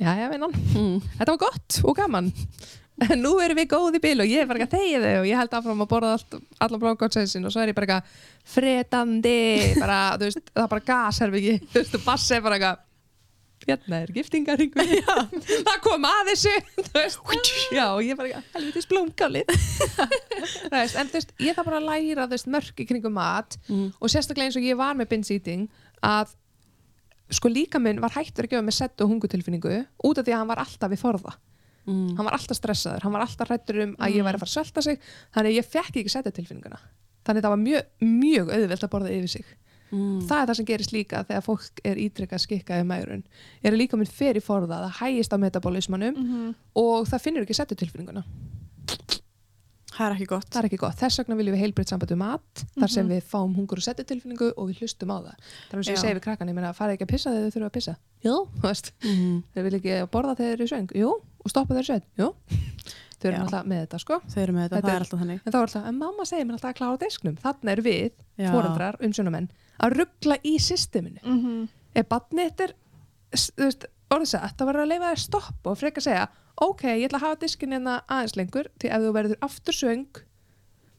já, 0.00 0.10
já, 0.18 0.28
vinnan, 0.30 0.52
mm. 0.52 1.00
þetta 1.18 1.26
var 1.30 1.38
gott 1.38 1.80
og 1.84 1.96
gaman 1.96 2.32
nú 3.24 3.32
erum 3.42 3.58
við 3.58 3.68
góð 3.74 3.98
í 3.98 4.02
bíl 4.04 4.16
og 4.22 4.28
ég 4.30 4.44
er 4.44 4.48
bara 4.50 4.60
ekki 4.62 4.70
að 4.70 4.78
þegja 4.78 5.02
þau 5.04 5.14
og 5.22 5.28
ég 5.30 5.40
held 5.40 5.54
áfram 5.58 5.84
að 5.84 5.88
borða 5.90 6.12
allt, 6.16 6.36
allan 6.62 6.82
blómkálsessin 6.84 7.48
og 7.48 7.54
svo 7.54 7.62
er 7.64 7.72
ég 7.72 7.76
bara 7.78 7.88
eitthvað 7.98 8.54
fretandi 8.54 9.36
bara, 9.80 10.00
þú 10.20 10.28
veist, 10.28 10.50
það 10.54 10.64
er 10.66 10.72
bara 10.74 10.84
gas 10.92 11.20
er 11.24 11.32
við 11.34 11.46
ekki, 11.54 11.70
þú 11.72 11.80
veist, 11.82 11.96
og 11.98 12.04
bassi 12.06 12.36
er 12.38 12.44
bara 12.44 12.58
eitthvað 12.60 12.82
hérna 13.64 13.98
er 14.04 14.10
giftingaringu 14.12 14.84
það 15.66 15.78
kom 15.86 16.04
að 16.04 16.30
þessu 16.30 16.52
já, 17.78 17.84
og 17.94 18.02
ég 18.04 18.18
bara 18.18 18.28
eitthvað, 18.28 18.48
helvitis 18.58 18.88
blómkálið. 18.90 19.52
Þú 19.54 20.70
veist, 20.74 20.98
en 21.00 21.08
þú 21.10 21.16
veist, 21.18 21.32
ég 21.46 21.56
þarf 21.56 21.68
bara 21.70 21.80
að 21.80 21.88
læra 21.88 22.26
þú 22.28 22.36
veist, 22.36 22.50
mörk 22.54 22.82
í 22.84 22.88
kringum 22.90 23.16
mat 23.16 23.56
Mm. 23.64 23.86
og 23.96 24.10
sérstaklega 24.12 24.50
eins 24.50 24.58
og 24.60 24.64
ég 24.66 24.76
var 24.76 24.94
með 24.98 25.08
binge 25.14 25.32
eating 25.32 25.62
að 26.04 26.34
sko 27.32 27.48
líka 27.48 27.80
minn 27.80 28.02
var 28.02 28.12
hættur 28.12 28.44
að 28.44 28.52
gefa 28.52 28.64
mig 28.66 28.76
sett 28.76 29.00
og 29.00 29.08
hungutilfinningu 29.08 29.78
út 30.04 30.20
af 30.20 30.26
því 30.26 30.34
að 30.34 30.40
hann 30.42 30.50
var 30.50 30.60
alltaf 30.60 30.92
við 30.92 31.00
forða 31.00 31.32
Mm. 31.86 32.16
hann 32.16 32.24
var 32.24 32.32
alltaf 32.38 32.56
stressaður, 32.56 33.02
hann 33.04 33.12
var 33.12 33.20
alltaf 33.26 33.48
hrættur 33.50 33.82
um 33.82 33.90
að 34.00 34.14
ég 34.16 34.24
væri 34.24 34.38
að 34.38 34.44
fara 34.44 34.50
að 34.50 34.54
svelta 34.56 34.82
sig. 34.82 34.98
Þannig 35.34 35.50
að 35.50 35.58
ég 35.58 35.66
fekk 35.68 35.96
ekki 36.00 36.08
setta 36.14 36.30
tilfinninguna. 36.32 36.78
Þannig 37.24 37.40
að 37.40 37.44
það 37.44 37.52
var 37.54 37.62
mjög, 37.64 37.84
mjög 38.00 38.52
auðvelt 38.56 38.84
að 38.86 38.90
borða 38.94 39.12
yfir 39.18 39.28
sig. 39.28 39.44
Mm. 39.94 40.22
það 40.26 40.40
er 40.40 40.46
það 40.48 40.56
sem 40.56 40.66
gerist 40.66 40.92
líka 40.92 41.20
þegar 41.28 41.42
fólk 41.44 41.80
er 41.84 41.96
ítrykkað 42.02 42.40
skikkaði 42.42 42.86
megrun. 42.88 43.20
Er 43.62 43.76
líka 43.76 43.96
minn 44.00 44.08
fyrir 44.10 44.42
forða, 44.42 44.80
það 44.88 44.96
hægist 44.98 45.32
á 45.32 45.38
metabolismanum 45.38 46.14
Mhm. 46.16 46.54
og 46.74 47.06
það 47.06 47.20
finnur 47.22 47.42
ekki 47.44 47.54
settu 47.54 47.76
tilfinninguna 47.76 48.24
Það 49.94 50.06
er 50.08 50.14
ekki 50.16 50.26
gott. 50.30 50.48
Það 50.50 50.60
er 50.60 50.66
ekki 50.68 50.78
gott, 50.82 50.96
þess 50.98 51.20
vegna 51.20 51.36
viljum 51.38 51.54
við 51.54 51.62
heilbreytt 51.62 51.92
samband 51.92 52.10
við 52.10 52.18
mat. 52.18 52.62
Þar 52.74 52.92
sem 52.94 53.10
við 53.12 53.22
fáum 53.30 53.54
hungur 53.54 53.78
og 53.78 53.86
settu 53.86 54.04
tilfinningu 54.08 54.48
og 54.58 54.70
við 54.70 54.82
hlustum 54.82 55.12
á 55.14 55.18
það. 55.20 55.36
Það 55.68 55.74
er 55.74 55.78
eins 55.78 55.88
og 55.88 55.94
ég 55.94 56.02
segi 56.02 56.16
við 56.18 56.24
krakkan, 56.24 56.50
ég 56.50 56.58
meina 56.58 56.72
farið 56.74 56.96
ekki 56.96 57.06
að 57.06 57.12
pissa 57.14 57.30
þegar 57.30 57.44
þau 57.44 57.54
þurfa 57.54 57.68
að 57.70 57.76
pissa? 57.78 57.94
Jú, 58.24 58.34
þú 58.58 58.66
veist, 58.66 58.92
mm. 59.04 59.38
þau 59.54 59.62
vil 59.68 59.74
ekki 59.78 59.98
borða 60.10 60.34
þegar 60.34 60.50
þeir 60.50 60.54
eru 60.58 60.66
í 60.66 60.72
söng 60.74 60.94
jú, 60.98 61.10
og 61.14 61.52
stoppa 61.52 61.78
þeir 61.78 61.84
í 61.84 61.90
söng 61.92 62.04
jú, 62.18 62.28
þau 63.20 63.28
eru 63.30 63.40
alltaf 63.44 63.68
með 63.70 63.84
þetta 63.84 64.00
sko. 64.02 64.20
Þau 64.34 64.40
eru 64.42 64.56
með 64.56 64.64
þetta, 64.64 64.74
Þetta 64.74 64.88
það 64.88 64.94
er- 64.94 65.04
alltaf 65.04 65.20
þannig. 65.22 65.40
en 65.44 65.52
þá 65.52 65.58
er 65.58 65.66
alltaf, 65.68 65.84
en 65.90 65.98
mamma 66.00 66.26
segir 66.26 66.48
mér 66.48 66.58
alltaf 66.58 66.72
að 66.72 66.78
klára 66.80 67.02
disknum. 67.04 67.36
Þannig 67.44 67.72
er 67.74 67.82
við, 67.84 68.12
Já. 68.40 68.50
foreldrar, 68.50 68.98
umsjónamenn 69.04 69.50
að 69.74 69.96
mm 71.22 71.38
-hmm. 71.44 71.68
þetta 73.34 73.64
veist, 73.64 73.86
orðið 74.14 74.30
sett, 74.30 74.56
það 74.58 74.68
verður 74.70 74.84
að 74.84 74.90
leifa 74.92 75.10
þér 75.12 75.22
stopp 75.24 75.70
og 75.70 75.78
freka 75.78 76.02
segja, 76.04 76.28
ok, 76.56 76.82
ég 76.84 77.08
ætla 77.08 77.18
að 77.18 77.24
hafa 77.26 77.40
diskin 77.40 77.72
hérna 77.72 78.02
aðeins 78.08 78.36
lengur, 78.36 78.68
því 78.78 78.90
ef 78.90 79.02
þú 79.02 79.12
verður 79.16 79.38
aftur 79.42 79.74
svöng, 79.74 80.06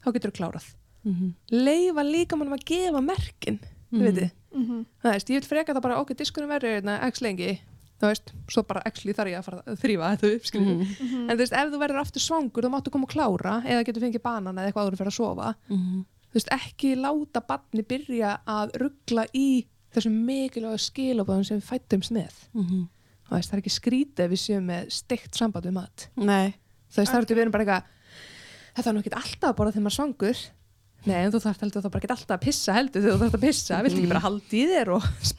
þá 0.03 0.11
getur 0.13 0.31
þú 0.31 0.37
klárað 0.39 0.65
mm 1.05 1.13
-hmm. 1.13 1.31
leifa 1.51 2.03
líka 2.03 2.35
mannum 2.35 2.57
að 2.57 2.65
gefa 2.65 3.01
merkin 3.01 3.59
Mhm. 3.91 4.01
þú 4.01 4.03
veitir, 4.03 4.31
Mm 4.55 4.65
-hmm. 4.65 4.85
það 5.03 5.11
veist, 5.11 5.29
ég 5.29 5.33
vil 5.39 5.47
freka 5.49 5.73
það 5.73 5.81
bara, 5.81 5.99
ok, 6.01 6.13
diskunum 6.17 6.49
verður 6.49 6.81
hérna 6.81 7.07
x 7.07 7.19
lengi 7.21 7.59
þú 8.01 8.07
veist, 8.07 8.33
svo 8.49 8.63
bara 8.63 8.81
actually 8.85 9.13
þarf 9.13 9.27
ég 9.31 9.37
að 9.39 9.43
fara 9.43 9.61
að 9.67 9.77
þrýfa 9.79 10.17
þetta 10.17 10.35
upp, 10.35 10.43
skiljum 10.45 10.77
Mhm. 10.79 11.29
en 11.29 11.37
þú 11.37 11.41
veist, 11.41 11.53
ef 11.53 11.71
þú 11.73 11.79
verður 11.79 11.99
aftur 12.01 12.19
svangur, 12.21 12.63
þá 12.63 12.69
máttu 12.69 12.89
koma 12.91 13.05
að 13.07 13.13
klára 13.13 13.63
eða 13.65 13.83
getur 13.85 14.01
fengið 14.01 14.21
banan 14.21 14.55
eða 14.57 14.67
eitthvað 14.71 14.85
áður 14.91 14.97
fyrir 14.97 15.07
að 15.07 15.19
sofa 15.19 15.55
Mhm. 15.69 16.05
þú 16.31 16.33
veist, 16.33 16.49
ekki 16.51 16.95
láta 16.95 17.41
barni 17.47 17.81
byrja 17.83 18.39
að 18.47 18.71
ruggla 18.73 19.25
í 19.33 19.65
þessum 19.93 20.25
mikilvægu 20.25 20.77
við 23.25 23.31
Mhm. 23.31 23.37
veist, 23.39 23.51
það 23.51 23.57
er 23.57 23.61
ekki 23.63 23.75
skrítið 23.79 24.29
við 24.31 24.41
séum 24.45 24.65
með 24.69 24.91
steikt 24.93 25.35
samband 25.35 25.65
við 25.65 25.73
mat. 25.73 26.07
Það 26.15 27.01
er 27.01 27.25
við 27.35 27.41
erum 27.45 27.51
bara 27.51 27.65
eitthvað 27.65 27.83
þetta 28.75 28.87
er 28.89 28.93
nú 28.93 29.01
ekki 29.01 29.15
alltaf 29.15 29.49
að 29.49 29.55
borða 29.57 29.71
þegar 29.73 29.85
maður 29.85 29.93
er 29.93 29.99
svangur. 29.99 30.43
Nei, 31.05 31.19
en 31.21 31.31
þú 31.31 31.39
þarf 31.43 31.59
heldur 31.61 31.81
þá 31.85 31.89
bara 31.93 32.01
ekki 32.01 32.13
alltaf 32.15 32.33
að 32.35 32.41
pissa 32.45 32.73
heldur 32.73 33.01
þegar 33.03 33.15
þú 33.15 33.21
þarf 33.25 33.35
að 33.37 33.43
pissa, 33.45 33.79
viltu 33.85 33.99
ekki 34.01 34.09
bara 34.09 34.23
halda 34.25 34.57
í 34.57 34.63
þér 34.71 34.89
og 34.95 35.03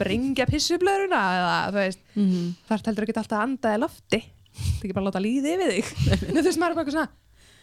þú 1.75 1.79
veist, 1.81 2.03
mm 2.15 2.55
þarf 2.69 2.87
heldur 2.87 3.07
ekki 3.07 3.17
alltaf 3.19 3.39
að 3.39 3.47
anda 3.47 3.73
í 3.75 3.81
lofti. 3.83 4.21
Þetta 4.57 4.87
ekki 4.87 4.95
bara 4.95 5.03
að 5.03 5.09
láta 5.11 5.23
líði 5.27 5.55
yfir 5.57 5.73
þig? 5.75 5.91
Nei, 6.07 6.41
þú 6.43 6.47
veist, 6.47 6.61
maður 6.63 6.77
er 6.77 6.83
eitthvað 6.85 6.97
svona 6.97 7.09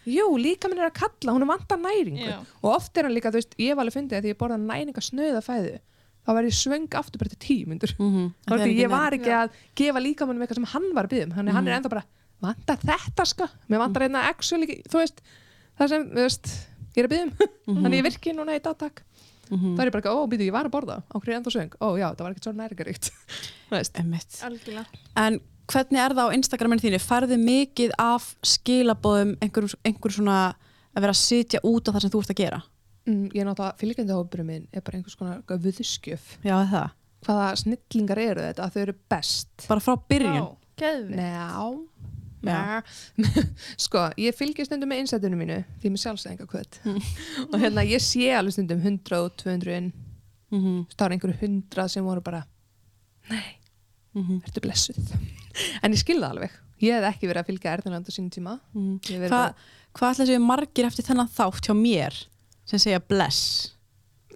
jú, 0.03 0.25
líka 0.35 0.67
minn 0.67 0.81
er 0.83 0.89
að 0.89 0.97
kalla, 0.99 1.31
hún 1.31 1.45
er 1.45 1.51
vantar 1.53 1.79
næringu. 1.79 2.27
Já. 2.27 2.39
og 2.59 2.69
oft 2.75 2.97
er 2.99 3.07
hann 3.07 3.15
líka, 3.15 3.31
þú 3.31 3.39
veist, 3.39 3.55
ég 3.57 3.71
hef 3.71 3.79
alveg 3.79 3.95
fundið 3.95 4.17
að 4.19 4.25
því 4.27 4.33
ég 4.33 4.39
borða 4.41 4.57
næringa 4.59 5.03
snöða 5.07 5.41
fæðu 5.45 5.77
þá 6.23 6.29
verð 6.37 6.49
ég 6.49 6.57
svöng 6.57 6.87
aftur 6.99 7.19
bara 7.21 7.29
til 7.33 7.41
tíu 7.43 7.67
myndur 7.67 7.93
-hmm. 7.99 8.27
þá 8.47 8.51
er 8.53 8.65
því 8.65 8.75
ég 8.79 8.89
var 8.89 9.11
ekki 9.17 9.31
Já. 9.31 9.39
að 9.43 9.49
gefa 9.75 9.99
líka 9.99 10.25
mannum 10.25 10.41
eitthvað 10.43 10.59
sem 10.61 10.71
hann 10.73 10.89
var 10.93 11.05
að 11.05 11.09
byggja 11.09 11.25
um. 11.25 11.31
Þannig 11.37 11.51
að 11.51 11.57
hann 11.57 11.67
er 11.67 11.75
ennþá 11.77 11.89
bara, 11.89 12.03
vantar 12.41 12.77
þetta 12.77 13.25
sko? 13.25 13.47
Mér 13.69 13.79
vantar 13.79 14.01
einna 14.03 14.27
actually, 14.29 14.81
þú 14.89 14.97
veist 15.03 15.21
það 15.79 15.87
sem, 15.89 16.09
þú 16.09 16.21
veist, 16.27 16.45
ég 16.95 17.03
er 17.03 17.07
að 17.07 17.13
byggja 17.13 17.25
um. 17.25 17.33
Þannig 17.83 17.99
ég 17.99 18.07
virki 18.09 18.33
núna 18.33 18.55
í 18.55 18.61
dagtak 18.63 19.03
Mhm. 19.51 19.75
þá 19.75 19.81
er 19.81 19.87
ég 19.89 19.91
bara, 19.93 20.01
ekki, 20.01 20.13
ó, 20.13 20.27
býtu, 20.29 20.45
ég 20.47 20.55
var 20.55 20.65
að 20.65 20.71
borða. 20.73 20.95
Á 21.03 21.15
hverju 21.19 21.35
ennþá 21.37 21.51
svöng, 21.51 21.73
ó 21.77 21.87
já, 21.99 22.07
það 22.15 22.23
var 22.23 22.31
ekkert 22.31 22.43
svo 22.47 22.53
algjörlega. 24.47 24.85
En 25.19 25.39
hvernig 25.67 25.99
er 25.99 26.15
það 26.15 26.29
á 26.31 26.35
Instagraminu 26.37 26.83
þínu? 26.83 26.99
Færðu 27.03 27.37
mikið 27.43 27.91
af 28.01 28.35
skilabóðum 28.43 29.35
einhver, 29.43 29.67
einhver 29.85 30.15
svona 30.15 30.37
að 30.93 31.01
vera 31.05 31.13
að 31.15 31.21
sitja 31.21 31.61
út 31.63 31.89
á 31.89 31.93
það 31.93 32.01
sem 32.05 32.13
þú 32.13 32.21
ert 32.23 32.33
að 32.33 32.41
gera? 32.41 32.61
Mm, 33.07 33.29
ég 33.33 33.39
er 33.41 33.47
náttúrulega 33.49 33.79
fylgjandi 33.79 34.17
hópurum 34.17 34.49
minn 34.49 34.67
er 34.71 34.83
bara 34.85 34.99
einhvers 34.99 35.17
konar 35.19 35.41
viðskjöf 35.47 36.37
Já, 36.43 36.57
það. 36.71 36.93
hvaða 37.27 37.47
snillingar 37.63 38.21
eru 38.23 38.45
þetta, 38.47 38.67
að 38.67 38.75
þau 38.75 38.83
eru 38.83 38.95
best. 39.13 39.51
Bara 39.67 39.83
frá 39.83 39.97
byrjun? 40.13 40.39
Vá, 40.39 40.71
geðveikt. 40.83 41.19
Njá 41.19 41.93
Já. 42.43 42.81
sko, 43.85 44.09
ég 44.19 44.35
fylgja 44.35 44.65
stundum 44.67 44.91
með 44.91 45.03
innsættunum 45.03 45.39
mínu 45.39 45.61
því 45.79 45.91
með 45.93 46.01
sjálfsæðinga 46.01 46.47
kvöt 46.51 46.79
og 47.45 47.55
hérna 47.61 47.85
ég 47.87 48.03
sé 48.03 48.33
alveg 48.35 48.57
stundum 48.57 48.81
100 48.83 49.19
og 49.19 49.37
200 49.39 49.77
inn. 49.77 49.93
Mm 50.51 50.59
-hmm. 50.59 50.81
það 50.91 51.05
var 51.05 51.15
einhverju 51.15 51.37
hundrað 51.39 51.87
sem 51.93 52.03
voru 52.03 52.21
bara 52.21 52.43
nei, 53.29 53.55
Mm 54.13 54.41
ertu 54.45 54.61
blessuð? 54.61 55.15
En 55.81 55.91
ég 55.91 55.97
skilða 55.97 56.29
alveg. 56.29 56.51
Ég 56.81 56.93
hef 56.93 57.15
ekki 57.15 57.27
verið 57.27 57.41
að 57.41 57.45
fylgja 57.45 57.73
Erðurland 57.73 58.05
á 58.05 58.11
sínum 58.11 58.29
tíma. 58.29 58.59
Ég 59.09 59.29
Hva, 59.29 59.53
Hvað 59.93 60.11
ætla 60.13 60.25
séu 60.25 60.41
margir 60.41 60.85
eftir 60.85 61.05
þennan 61.05 61.29
þátt 61.29 61.67
hjá 61.67 61.73
mér 61.77 62.13
sem 62.65 62.79
segja 62.79 62.99
bless? 62.99 63.69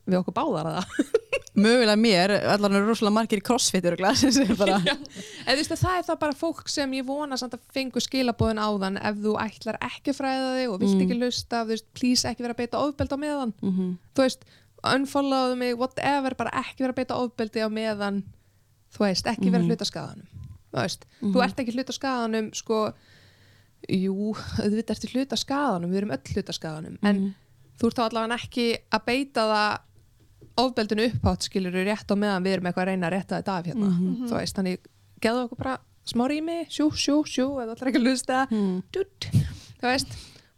við 0.07 0.21
okkur 0.21 0.33
báðar 0.37 0.67
að 0.71 0.77
það 0.81 1.13
Mögulega 1.57 1.97
mér, 1.97 2.31
allar 2.53 2.75
eru 2.77 2.85
rosalega 2.91 3.13
margir 3.15 3.39
í 3.41 3.43
crossfit 3.43 3.85
örugglega, 3.89 4.13
sem 4.15 4.29
segja 4.31 4.55
bara 4.59 4.75
en 4.85 5.49
þú 5.49 5.55
veist 5.57 5.71
að 5.73 5.79
það 5.81 5.95
er 5.97 6.03
það 6.05 6.19
bara 6.21 6.35
fólk 6.37 6.69
sem 6.69 6.91
ég 6.93 7.07
vona 7.07 7.37
samt 7.41 7.55
að 7.57 7.63
fengu 7.73 8.03
skilabóðin 8.05 8.61
áðan 8.61 8.99
ef 9.01 9.17
þú 9.23 9.33
ætlar 9.41 9.79
ekki 9.87 10.13
fræða 10.13 10.51
þig 10.59 10.69
og 10.75 10.79
vilt 10.83 10.93
Mm. 10.93 11.01
ekki 11.07 11.17
lusta, 11.17 11.63
þú 11.65 11.71
veist, 11.73 11.87
please 11.97 12.29
ekki 12.29 12.45
vera 12.45 12.53
að 12.53 12.61
beita 12.61 12.83
ofbeld 12.85 13.09
á 13.09 13.17
meðan, 13.23 13.53
mm 13.65 13.89
þú 14.13 14.21
veist 14.27 14.45
unfollowðu 14.93 15.57
mig, 15.57 15.73
whatever, 15.81 16.35
bara 16.37 16.53
ekki 16.61 16.85
vera 16.85 16.93
að 16.93 16.99
beita 17.01 17.17
ofbeldi 17.25 17.65
á 17.65 17.69
meðan 17.73 18.21
þú 18.93 19.03
veist, 19.07 19.25
ekki 19.33 19.49
vera 19.49 19.63
Mhm. 19.65 19.71
hluta 19.73 19.89
skadanum 19.89 20.29
þú 20.71 20.77
veist, 20.83 21.05
þú 21.25 21.43
ert 21.47 21.59
ekki 21.65 21.73
hluta 21.75 21.97
skadanum 21.97 22.53
sko, 22.53 22.83
jú 23.89 24.31
auðvitað 24.61 24.93
ertu 24.95 25.11
hluta 25.15 25.35
skadanum, 25.41 25.89
við 25.91 25.97
erum 26.03 26.13
öll 26.15 26.33
hluta 26.37 26.53
skadanum, 26.53 26.97
en 27.01 27.15
Mhm. 27.15 27.33
Þú 27.77 27.87
ert 27.89 27.97
þá 27.99 28.03
allavega 28.07 28.37
ekki 28.41 28.67
að 28.91 29.05
beita 29.05 29.41
það 29.51 29.79
ofbeldinu 30.57 31.05
upphátt 31.11 31.45
skilur 31.47 31.75
rétt 31.85 32.09
á 32.09 32.15
meðan 32.17 32.43
við 32.45 32.53
erum 32.57 32.65
eitthvað 32.69 32.83
að 32.85 32.89
reyna 32.91 33.07
að 33.09 33.13
rétta 33.17 33.37
þetta 33.41 33.57
af 33.59 33.65
hérna 33.65 33.89
Mhm. 33.91 34.27
þú 34.29 34.33
veist, 34.39 34.55
þannig 34.57 34.77
geðu 35.21 35.43
okkur 35.45 35.57
bara 35.57 35.77
smá 36.07 36.23
rými, 36.29 36.57
sjú, 36.69 36.89
sjú, 36.95 37.15
sjú 37.27 37.45
eða 37.61 37.75
allir 37.75 37.91
ekki 37.91 37.99
að 38.01 38.07
lusta 38.07 38.47
Mm. 38.49 38.83
þú 38.93 39.83
veist 39.91 40.07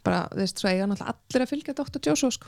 bara, 0.03 0.27
þú 0.31 0.37
veist, 0.37 0.57
svo 0.59 0.69
eiga 0.69 0.87
náttúrulega 0.87 1.15
allir 1.15 1.43
að 1.45 1.49
fylgja 1.51 1.73
Dr. 1.75 1.99
Joshua 2.09 2.31
sko. 2.31 2.47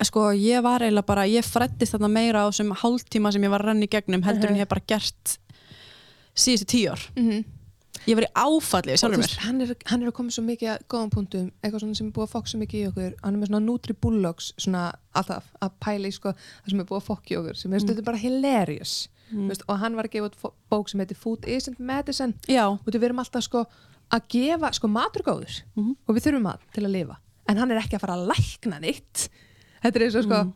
Sko, 0.00 0.20
ég 0.30 0.62
var 0.62 0.80
eiginlega 0.80 1.06
bara, 1.06 1.22
ég 1.26 1.42
frættist 1.42 1.92
þarna 1.92 2.08
meira 2.08 2.44
á 2.46 2.50
þessum 2.50 2.70
hálftíma 2.76 3.32
sem 3.32 3.42
ég 3.42 3.50
var 3.50 3.62
að 3.62 3.66
renna 3.72 3.84
í 3.84 3.88
gegnum 3.90 4.22
heldur 4.22 4.50
en 4.50 4.54
ég 4.54 4.62
hef 4.62 4.68
bara 4.68 4.84
gert 4.86 5.38
síðustu 6.38 6.94
mm 7.16 7.30
-hmm. 7.30 7.44
Ég 8.08 8.16
var 8.16 8.24
í 8.24 8.30
áfalli 8.40 8.92
við 8.92 8.96
og 8.96 9.00
sjálfur 9.02 9.20
mér. 9.20 9.34
hann 9.44 9.60
er, 9.60 9.72
hann 9.90 10.02
er 10.02 10.08
að 10.10 10.14
koma 10.16 10.32
svo 10.32 10.42
mikið 10.46 10.70
að 10.72 10.84
góðum 10.94 11.10
punktum, 11.12 11.50
eitthvað 11.62 11.82
svona 11.84 11.98
sem 11.98 12.06
er 12.08 12.14
búið 12.16 12.26
að 12.28 12.32
fokk 12.32 12.48
svo 12.48 12.60
mikið 12.62 12.78
í 12.80 12.86
okkur, 12.88 13.14
hann 13.22 13.34
er 13.34 13.40
með 13.42 13.50
svona 13.50 13.60
Nutri 13.66 13.96
Bullocks 14.00 14.46
svona 14.56 14.84
alltaf 15.18 15.50
að 15.60 15.74
pæla 15.84 16.08
í 16.08 16.14
sko 16.16 16.32
það 16.38 16.72
sem 16.72 16.80
er 16.80 16.88
búið 16.88 17.00
að 17.02 17.06
fokk 17.10 17.32
í 17.34 17.36
okkur, 17.40 17.58
sem 17.60 17.74
er 17.76 17.84
stundum 17.84 18.06
bara 18.08 18.22
hilarious 18.22 18.94
mm. 19.32 19.48
veist, 19.50 19.64
og 19.68 19.78
hann 19.82 19.98
var 19.98 20.08
að 20.08 20.14
gefa 20.16 20.52
bók 20.72 20.88
sem 20.88 21.00
heitir 21.04 21.20
Food 21.20 21.44
Isn't 21.44 21.78
Medicine 21.78 22.32
Já, 22.48 22.64
og 22.72 22.88
við 22.88 23.04
erum 23.10 23.20
alltaf 23.20 23.44
sko 23.44 23.66
að 24.08 24.24
gefa 24.32 24.72
sko 24.72 24.88
matur 24.88 25.22
góður 25.26 25.58
Mhm. 25.76 25.92
og 26.08 26.16
við 26.16 26.24
þurfum 26.30 26.46
mat 26.48 26.60
til 26.72 26.84
að 26.88 26.94
lifa 26.96 27.18
en 27.48 27.56
hann 27.60 27.70
er 27.70 27.82
ekki 27.82 27.98
að 27.98 28.06
fara 28.06 28.16
að 28.16 28.28
lækna 28.32 28.80
nýtt 28.80 29.28
þetta 29.84 29.94
er 30.00 30.06
eins 30.06 30.16
og 30.16 30.24
sko 30.24 30.38
Mhm. 30.44 30.52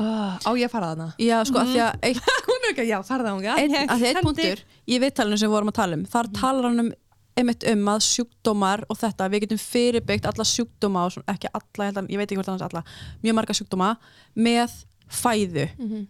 Uh, 0.00 0.34
á 0.38 0.50
ég 0.56 0.66
að 0.66 0.72
fara 0.72 0.90
þarna? 0.92 1.08
Já, 1.18 1.36
sko, 1.48 1.58
mm. 1.58 1.62
að 1.62 1.72
því 1.72 1.82
að 1.84 2.08
eitt, 2.08 2.32
hún 2.48 2.58
er 2.58 2.72
ekki, 2.72 2.88
já, 2.88 2.98
fara 3.08 3.26
það 3.28 3.36
hún 3.36 3.48
ein, 3.52 3.78
að 3.82 4.02
því 4.02 4.10
eitt 4.10 4.26
punktur 4.26 4.64
í 4.86 5.00
viðtalinu 5.02 5.40
sem 5.40 5.50
við 5.50 5.56
vorum 5.56 5.72
að 5.72 5.78
tala 5.80 5.98
um, 5.98 6.04
þar 6.12 6.30
talar 6.38 6.68
hann 6.70 6.84
um 6.86 6.92
einmitt 7.32 7.64
um 7.70 7.86
að 7.88 8.02
sjúkdómar 8.04 8.82
og 8.92 8.98
þetta, 9.00 9.28
við 9.32 9.46
getum 9.46 9.60
fyrirbyggt 9.62 10.26
alla 10.28 10.44
sjúkdóma 10.44 11.06
og 11.08 11.30
ekki 11.32 11.48
alla, 11.48 11.86
ég, 11.86 11.92
held 11.92 12.00
að, 12.02 12.10
ég 12.12 12.20
veit 12.20 12.26
ekki 12.26 12.40
hvort 12.40 12.50
annars 12.52 12.66
alla, 12.66 12.82
mjög 13.24 13.38
marga 13.38 13.56
sjúkdóma 13.56 13.92
með 14.36 14.74
fæðu. 15.12 15.68
Mhm. 15.78 16.02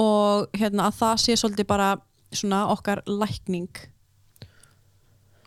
og 0.00 0.52
hérna 0.54 0.86
að 0.86 0.98
það 1.00 1.16
sé 1.18 1.34
svolítið 1.36 1.66
bara 1.66 1.88
svona 2.32 2.60
okkar 2.70 3.02
lækning 3.10 3.80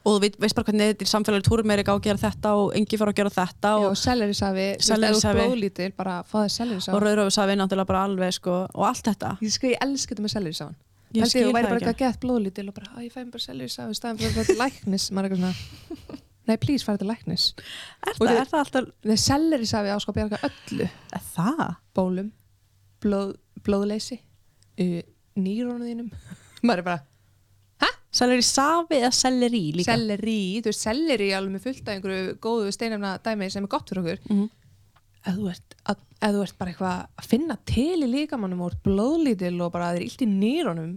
og 0.03 0.17
þú 0.19 0.29
veist 0.43 0.57
bara 0.57 0.67
hvernig 0.67 0.89
þetta 0.91 1.05
er 1.05 1.11
samfélagið 1.11 1.45
túrmeirika 1.47 1.93
á 1.93 1.95
að 1.95 2.05
gera 2.07 2.21
þetta 2.21 2.53
og 2.59 2.73
engi 2.77 2.99
fara 2.99 3.13
að 3.13 3.19
gera 3.19 3.33
þetta 3.33 3.73
og, 3.79 3.93
Selerisafi. 3.99 4.65
sellerisafi 4.83 5.45
blóðlítil, 5.45 5.91
bara 5.95 6.15
fá 6.27 6.35
það 6.41 6.49
sellerisafi 6.57 6.95
og 6.97 7.05
rauðröfusafi 7.05 7.55
náttúrulega 7.59 7.91
bara 7.93 8.01
alveg 8.09 8.35
sko, 8.35 8.57
og 8.67 8.87
allt 8.89 9.07
þetta. 9.07 9.31
Ég 9.43 9.53
sko, 9.55 9.71
ég 9.71 9.85
elska 9.87 10.13
þetta 10.13 10.25
með 10.25 10.35
sellerisafan 10.35 10.75
Ég 11.13 11.29
skil 11.29 11.45
þú 11.45 11.53
væri 11.53 11.67
það 11.67 11.69
bara 11.69 11.77
ekki. 11.77 11.87
eitthvað 11.87 12.03
gett 12.03 12.21
blóðlítil 12.23 12.67
og 12.67 12.75
bara, 12.79 12.91
að 12.97 13.05
ég 13.05 13.13
fæm 13.13 13.31
bara 13.33 13.45
sellerisafi 13.45 13.97
staðan 13.99 14.19
fyrir 14.19 14.33
að 14.33 14.39
þetta 14.41 14.55
læknis 14.63 15.03
maður 15.13 15.27
er 15.27 15.35
eitthvað 15.35 15.43
svona, 15.43 16.19
nei, 16.49 16.55
please, 16.57 16.87
fara 16.87 16.97
þetta 16.97 17.09
læknis. 17.11 17.45
Er 18.09 18.17
það, 18.17 18.31
er 18.33 18.49
það 18.49 18.63
alltaf 18.63 20.01
sko 20.01 20.13
að 20.13 20.17
bjarga 20.17 20.39
öllu. 20.49 20.87
Er 21.13 21.25
það? 21.35 21.63
bólum, 21.93 22.31
blóð, 23.05 23.35
blóðleysi 23.67 24.17
uh, 24.81 25.01
nýrónu 25.37 25.85
þínum 25.91 26.09
maður 26.65 26.81
er 26.81 26.87
bara, 26.89 27.93
Selleri 28.13 28.43
safi 28.45 28.99
eða 29.01 29.11
selleri 29.17 29.61
líka? 29.73 29.93
selleri 29.95 30.61
þú 30.61 30.69
veist, 30.69 30.83
selleri 30.85 31.29
er 31.31 31.37
alveg 31.39 31.55
með 31.55 31.63
fullt 31.65 31.87
af 31.87 31.95
einhverju 31.95 32.35
góðu 32.43 32.73
steinefna 32.75 33.15
dæmi 33.25 33.47
sem 33.51 33.63
er 33.65 33.67
gott 33.73 33.89
fyrir 33.89 34.03
okkur 34.03 34.19
Mhm. 34.29 34.49
ef 35.25 35.33
þú 35.39 35.49
ert, 35.49 35.75
að, 35.89 35.97
ef 36.21 36.31
þú 36.35 36.41
ert 36.43 36.57
bara 36.59 36.71
eitthvað 36.71 37.07
að 37.17 37.25
finna 37.31 37.57
til 37.65 38.03
í 38.03 38.11
líkamannum 38.11 38.61
og 38.61 38.73
blóðlítil 38.85 39.61
og 39.65 39.71
bara 39.71 39.89
að 39.91 39.97
þér 39.97 40.01
er 40.01 40.07
illt 40.09 40.21
í 40.21 40.29
nýrónum 40.29 40.91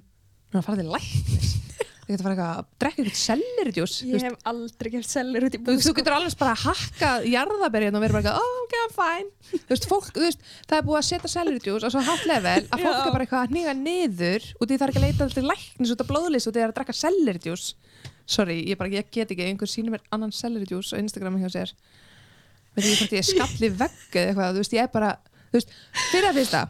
þannig 0.52 0.60
að 0.60 0.64
fara 0.68 0.76
til 0.82 0.92
læknis 0.92 1.55
þú 2.06 2.14
getur 2.14 2.26
fara 2.26 2.34
eitthvað 2.36 2.50
að 2.56 2.66
drekka 2.82 3.02
eitthvað 3.02 3.20
selleridjús 3.20 3.94
Ég 4.06 4.22
hef 4.22 4.34
aldrei 4.46 4.90
út 5.48 5.56
í 5.56 5.60
Þú, 5.66 5.74
þú 5.82 5.92
getur 5.98 6.14
alveg 6.16 6.36
bara 6.38 6.54
hakkað 6.62 7.26
jarðaberið 7.32 7.98
og 7.98 8.04
verið 8.04 8.16
bara, 8.20 8.34
oh, 8.38 8.60
ok, 8.62 8.74
I'm 8.78 8.92
fine. 8.94 9.30
Þú 9.56 9.72
veist, 9.72 9.88
fólk, 9.90 10.06
þú 10.14 10.22
veist, 10.22 10.40
það 10.70 10.78
er 10.78 10.86
búið 10.86 11.00
að 11.00 11.08
setja 11.08 11.32
selleridjús 11.32 11.82
á 11.82 11.88
svo 11.90 12.02
hátt 12.06 12.26
level 12.30 12.62
að 12.62 12.84
fólk 12.86 13.00
er 13.00 13.14
bara 13.16 13.26
eitthvað 13.26 13.42
að 13.42 13.50
hníga 13.54 13.74
niður 13.80 14.42
og 14.54 14.62
því 14.62 14.74
það 14.76 14.86
er 14.86 14.92
ekki 14.92 15.02
að 15.02 15.06
leita 15.06 15.22
til 15.34 15.46
læknis 15.50 15.94
út 15.96 16.04
af 16.04 16.10
blóðlýs 16.12 16.46
og 16.46 16.52
því 16.52 16.58
það 16.60 16.66
er 16.66 16.70
að 16.70 16.78
drekka 16.78 16.96
selleridjús 17.02 17.64
sorry, 18.26 18.58
ég 18.66 18.78
bara, 18.78 18.90
ég 18.90 19.10
get 19.10 19.30
ekki 19.30 19.46
einhver 19.46 19.70
sýnir 19.70 19.94
mér 19.94 20.02
annan 20.14 20.34
selleridjús 20.34 20.94
á 20.94 20.96
Instagram 20.98 21.38
hjá 21.42 21.50
sér. 21.54 21.74
Veit 22.76 22.86
ég 22.86 23.22
ég 24.74 24.86
þú 25.56 25.60
veist, 25.62 25.72
fyrir 26.12 26.28
að 26.30 26.38
fyrsta. 26.40 26.60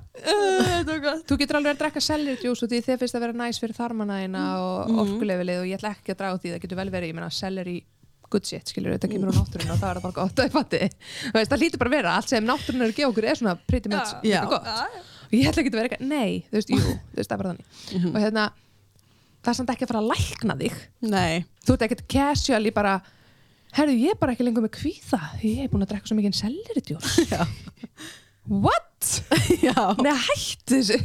Þú 1.27 1.39
getur 1.43 1.59
alveg 1.59 1.75
að 1.75 1.81
drekka 1.83 2.03
selleridjús 2.07 2.63
og 2.65 2.71
því 2.71 2.81
þið 2.87 3.01
finnst 3.03 3.19
að 3.19 3.25
vera 3.27 3.37
næs 3.43 3.61
fyrir 3.63 3.77
þarmana 3.77 4.21
þína 4.23 4.45
og 4.63 4.89
Mhm. 4.91 5.01
orkulefilið 5.05 5.61
og 5.61 5.67
ég 5.71 5.79
ætla 5.81 5.93
ekki 5.97 6.15
að 6.15 6.19
draga 6.23 6.39
því, 6.43 6.53
það 6.55 6.63
getur 6.65 6.77
vel 6.81 6.91
verið, 6.95 7.09
ég 7.11 7.15
meina 7.19 7.31
selleri 7.31 7.77
good 8.31 8.45
shit, 8.47 8.67
skilur, 8.67 8.91
þetta 8.99 9.09
kemur 9.13 9.31
á 9.31 9.39
náttúrun 9.39 9.71
og 9.71 9.79
það 9.79 9.91
er 9.97 10.01
bara 10.03 10.17
gott 10.17 10.35
það 10.37 11.61
hlýtur 11.61 11.79
bara 11.79 11.91
að 11.91 11.97
vera, 11.97 12.15
allt 12.19 12.29
sem 12.33 12.45
náttúrun 12.45 12.83
er 12.83 12.91
að 12.91 12.97
gefa 12.97 13.11
okkur 13.13 13.25
er 13.31 13.37
svona 13.39 13.59
pretty 13.69 13.89
much 13.89 14.15
Já. 14.27 14.41
gott. 14.51 14.67
Og 14.67 15.33
ég 15.37 15.47
ætla 15.51 15.63
ekki 15.63 15.71
að 15.71 15.79
vera 15.79 15.89
eitthvað, 15.89 16.07
nei, 16.11 16.45
þú 16.51 16.57
veist, 16.59 16.71
jú 16.71 16.79
þú 16.81 17.17
veist, 17.21 17.29
það 17.31 17.37
er 17.37 17.43
bara 17.43 17.53
þannig. 17.53 18.15
Og 18.15 18.21
hérna, 18.25 18.45
það 19.43 19.53
er 19.53 19.59
samt 19.61 19.71
ekki 19.71 19.87
að 19.87 19.93
fara 19.93 20.03
að 20.03 20.11
lækna 20.11 20.57
þig. 20.59 20.77
Nei, 21.03 21.45
þú 21.67 21.73
ert 21.77 21.83
ekkert 21.87 22.05
casually 22.09 22.71
bara 22.75 22.97
herru, 23.77 23.93
ég 23.95 24.11
er 24.11 24.19
bara 24.19 24.33
ekki 24.35 24.43
lengur 24.47 24.63
með 24.67 24.75
kvíða 24.75 25.21
ég 25.45 25.65
er 25.65 25.69
búin 25.71 25.83
að 25.87 25.91
drekka 25.95 26.09
svo 26.11 26.17
mikið 26.19 26.39
selleridjós 26.43 27.17
Já. 27.31 27.47
What? 28.49 29.11
Nei, 30.05 30.13
hættu 30.29 30.81
þessu 30.81 30.99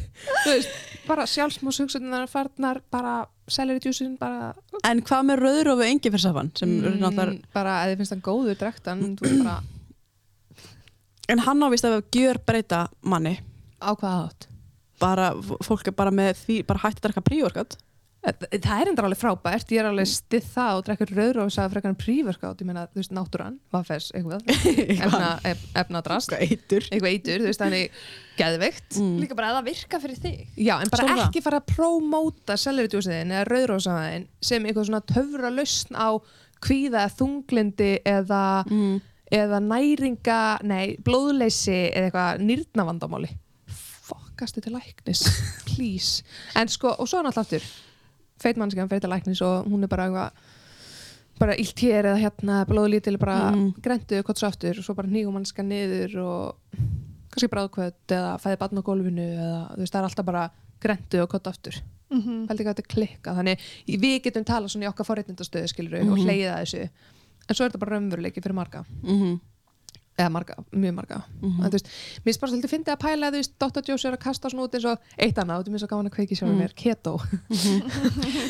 veist, 0.45 0.75
bara 1.07 1.27
sjálfsmóðshugsunar 1.29 2.29
farnar, 2.31 2.81
bara 2.93 3.25
selleridjósin 3.51 4.15
bara, 4.19 4.53
En 4.87 5.03
hvað 5.05 5.27
með 5.27 5.43
rauður 5.43 5.73
og 5.75 5.83
engi 5.85 6.09
fyrir 6.09 6.23
safan 6.23 6.53
sem 6.57 6.71
mm. 6.77 7.01
náttúrulega 7.01 7.51
bara 7.55 7.79
þið 7.89 7.99
finnst 7.99 8.15
það 8.15 8.23
góður 8.29 8.61
drektan 8.61 9.03
bara, 9.19 9.57
En 11.31 11.43
hann 11.45 11.63
ávist 11.63 11.85
að 11.87 12.01
gjör 12.11 12.41
breyta 12.43 12.85
manni. 13.07 13.37
Á 13.79 13.91
hvaða 13.95 14.29
átt 14.29 14.47
bara, 15.01 15.31
fólk 15.65 15.89
er 15.89 15.95
bara 15.97 16.13
með 16.13 16.35
því 16.43 16.59
bara 16.67 16.83
hætti 16.83 17.01
að 17.01 17.07
drekka 17.07 17.25
príorkat 17.25 17.77
það 18.21 18.73
er 18.75 18.89
endur 18.91 19.07
alveg 19.07 19.17
frábært, 19.17 19.71
ég 19.73 19.81
er 19.81 19.87
alveg 19.89 20.09
stið 20.11 20.49
það 20.53 20.75
og 20.77 20.83
drekkur 20.85 21.13
rauður 21.17 21.39
og 21.41 21.53
sagði 21.55 21.73
frekar 21.73 21.89
en 21.89 21.97
príverkátt 21.97 22.61
ég 22.61 22.67
meina, 22.69 22.83
þú 22.91 23.01
veist, 23.01 23.13
náttúran, 23.17 23.55
hvað 23.73 23.87
fers 23.87 24.09
eitthvað, 24.15 24.51
efna, 24.93 25.31
ef, 25.49 25.63
efnadrast. 25.81 26.35
Eitur. 26.37 26.85
Eitthvað 26.91 27.15
eitur, 27.15 27.41
þú 27.41 27.49
veist, 27.49 27.63
þannig 27.63 27.97
geðveikt. 28.37 28.99
Mm. 29.01 29.17
líka 29.23 29.37
bara 29.39 29.49
að 29.49 29.57
það 29.57 29.71
virka 29.71 30.01
fyrir 30.05 30.21
þig. 30.21 30.45
Já, 30.53 30.75
en 30.77 30.93
bara 30.93 31.09
það. 31.09 31.23
ekki 31.25 31.45
fara 31.47 31.61
að 31.63 31.73
prómóta 31.73 32.57
selleritjúsiðin 32.61 33.35
eða 33.35 33.49
rauðrósaðin 33.49 34.29
sem 34.51 34.69
eitthvað 34.69 34.89
svona 34.91 35.03
töfra 35.15 35.53
lausn 35.57 35.97
á 35.97 36.09
kvíða, 36.61 37.09
þunglindi 37.17 37.91
eða, 38.05 38.45
mm. 38.69 38.97
eða 39.33 39.65
næringa, 39.65 40.41
nei, 40.69 40.97
blóðleysi 41.01 41.79
eða 41.89 42.11
eitthvað 42.11 42.49
nýrnavandamáli 42.51 43.33
fokkastu 44.11 44.61
til 44.61 44.73
læknis 44.75 45.21
please, 45.69 46.25
en 46.59 46.69
sko, 46.69 46.93
og 46.99 47.09
svo 47.09 47.21
náttúrulega 47.25 47.61
aftur 48.41 48.49
feit 48.49 48.57
mannskjæðan 48.61 48.89
fyrir 48.91 49.03
til 49.05 49.11
læknis 49.13 49.41
og 49.45 49.69
hún 49.69 49.83
er 49.85 49.91
bara 49.91 50.07
eitthvað 50.09 50.31
bara 51.41 51.55
illt 51.57 51.79
hér 51.81 52.05
eða 52.11 52.19
hérna 52.21 52.65
blóðlítil 52.69 53.17
bara 53.21 53.51
Mm. 53.51 53.61
mm. 53.61 53.81
grenduðu 53.81 54.23
kotts 54.27 54.43
aftur 54.43 54.77
og 54.77 54.83
svo 54.85 54.93
bara 54.97 55.07
nýgum 55.09 55.33
mannskja 55.37 55.63
niður 55.65 56.17
og 56.21 56.55
kannski 57.31 57.49
bráðkvöld 57.49 58.13
eða 58.13 58.35
fæði 58.43 58.57
barn 58.61 58.77
á 58.77 58.83
gólfinu 58.83 59.25
eða 59.37 59.61
þú 59.75 59.79
veist 59.79 59.93
það 59.95 60.01
er 60.01 60.09
alltaf 60.09 60.25
bara 60.25 60.43
grenduðu 60.81 61.27
kott 61.27 61.47
aftur 61.47 61.75
mm 62.11 62.21
-hmm. 62.21 62.47
held 62.49 62.59
ekki 62.59 62.69
að 62.69 62.75
þetta 62.75 62.93
klikka 62.93 63.33
þannig 63.35 63.59
við 63.87 64.21
getum 64.23 64.43
talað 64.45 64.69
svona 64.69 64.85
í 64.85 64.89
okkar 64.89 65.05
forréttindastöðu 65.05 65.67
skilur 65.67 65.99
og 66.01 66.17
Mhm. 66.17 66.25
hleyða 66.25 66.59
þessu 66.61 66.81
en 67.49 67.55
svo 67.55 67.65
er 67.65 67.69
þetta 67.71 67.79
bara 67.79 67.91
raunveruleiki 67.95 68.41
fyrir 68.41 68.53
marga 68.55 68.85
Mm 69.03 69.39
eða 70.21 70.31
marga, 70.35 70.55
mjög 70.71 70.93
marga. 70.97 71.17
Mhm. 71.41 71.63
en 71.65 71.71
þú 71.71 71.75
veist, 71.77 71.89
mér 72.25 72.39
bara 72.41 72.51
svolítið 72.51 72.91
að 72.93 72.99
pæla 73.03 73.27
að 73.27 73.33
þú 73.35 73.41
veist, 73.41 73.53
Dr. 73.63 73.83
Jones 73.89 74.05
er 74.05 74.17
að 74.17 74.23
kasta 74.25 74.49
svona 74.53 74.65
út 74.67 74.75
eins 74.77 74.85
og 74.91 74.97
eitt 75.17 75.41
annað, 75.41 75.57
þú 75.57 75.63
veist, 75.63 75.71
mér 75.71 75.79
er 75.79 75.83
svo 75.85 75.89
gaman 75.93 76.09
að 76.11 76.15
kveiki 76.17 76.37
sjálfur 76.39 76.55
Mm. 76.55 76.61
mér, 76.61 76.73
keto. 76.75 77.13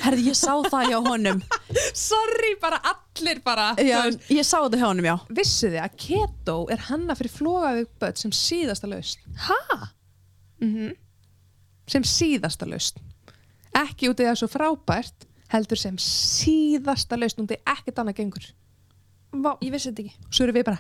Herði, 0.05 0.25
ég 0.29 0.37
sá 0.37 0.53
það 0.67 0.89
hjá 0.91 0.99
honum. 1.07 1.41
Sorry, 2.09 2.51
bara 2.61 2.79
allir 2.91 3.41
bara 3.45 3.69
já, 3.77 3.99
Ég 4.31 4.45
sá 4.47 4.57
þetta 4.63 4.79
hjá 4.81 4.87
honum, 4.89 5.07
já. 5.09 5.15
Vissu 5.29 5.69
þið 5.71 5.81
að 5.85 5.97
keto 6.05 6.57
er 6.71 6.85
hanna 6.89 7.15
fyrir 7.19 7.33
flógavík 7.35 7.91
börn 8.01 8.17
sem 8.21 8.31
síðasta 8.35 8.89
lausn? 8.91 9.19
Ha? 9.47 9.61
mm 10.61 10.91
sem 11.91 12.03
síðasta 12.07 12.63
lausn. 12.69 13.01
Ekki 13.75 14.07
út 14.11 14.19
í 14.21 14.23
það 14.23 14.29
er 14.31 14.39
svo 14.39 14.47
frábært 14.47 15.25
heldur 15.51 15.79
sem 15.81 15.97
síðasta 15.99 17.17
lausn 17.19 17.41
út 17.43 17.51
í 17.51 17.57
ekkert 17.67 17.99
annað 17.99 18.15
gengur 18.21 18.45
Vá, 19.31 19.53
ég 19.63 19.71
vissi 19.71 19.89
þetta 19.91 20.03
ekki. 20.03 20.27
Svo 20.27 20.43
erum 20.43 20.57
við 20.57 20.65
bara 20.67 20.79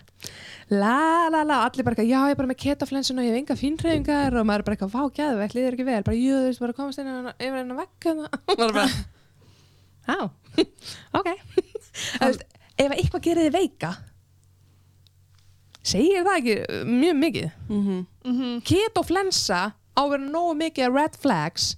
la 0.71 1.29
la 1.31 1.43
la, 1.47 1.61
allir 1.69 1.85
bara 1.87 2.03
já 2.03 2.19
ég 2.19 2.33
er 2.33 2.35
bara 2.39 2.49
með 2.51 2.59
ketoflensun 2.65 3.19
og 3.21 3.25
ég 3.25 3.31
hef 3.31 3.39
enga 3.39 3.55
fínræfingar 3.59 4.35
og 4.35 4.47
maður 4.47 4.63
er 4.63 4.67
bara 4.67 4.75
eitthvað, 4.75 4.91
vá 4.91 5.03
gæðu, 5.15 5.47
líður 5.55 5.77
ekki 5.77 5.87
vel. 5.87 6.03
Bara, 6.03 6.19
jú 6.19 6.35
þú 6.35 6.49
veist, 6.49 6.63
bara 6.65 6.75
komast 6.75 6.99
inn 6.99 7.07
á- 7.07 7.39
yfir 7.39 7.59
hennar 7.61 7.79
vekk 7.79 8.07
hérna." 8.09 8.29
og 8.47 8.55
maður 8.59 8.77
bara, 8.77 8.87
já 10.11 10.19
ok. 11.19 11.29
Þú 12.19 12.27
veist, 12.27 12.47
ef 12.75 12.95
eitthvað 12.97 13.27
gerir 13.29 13.47
þið 13.47 13.59
veika 13.59 13.93
segir 15.81 16.25
það 16.25 16.39
ekki 16.39 16.55
mjög 16.87 17.15
mikið? 17.21 17.51
Mm 17.67 17.81
-hmm. 17.85 18.05
mm 18.25 18.33
-hmm. 18.39 18.61
ketoflensa 18.63 19.73
á 19.73 20.01
að 20.01 20.09
vera 20.09 20.23
nógu 20.23 20.53
mikið 20.55 20.85
af 20.85 20.95
red 20.95 21.15
flags. 21.17 21.75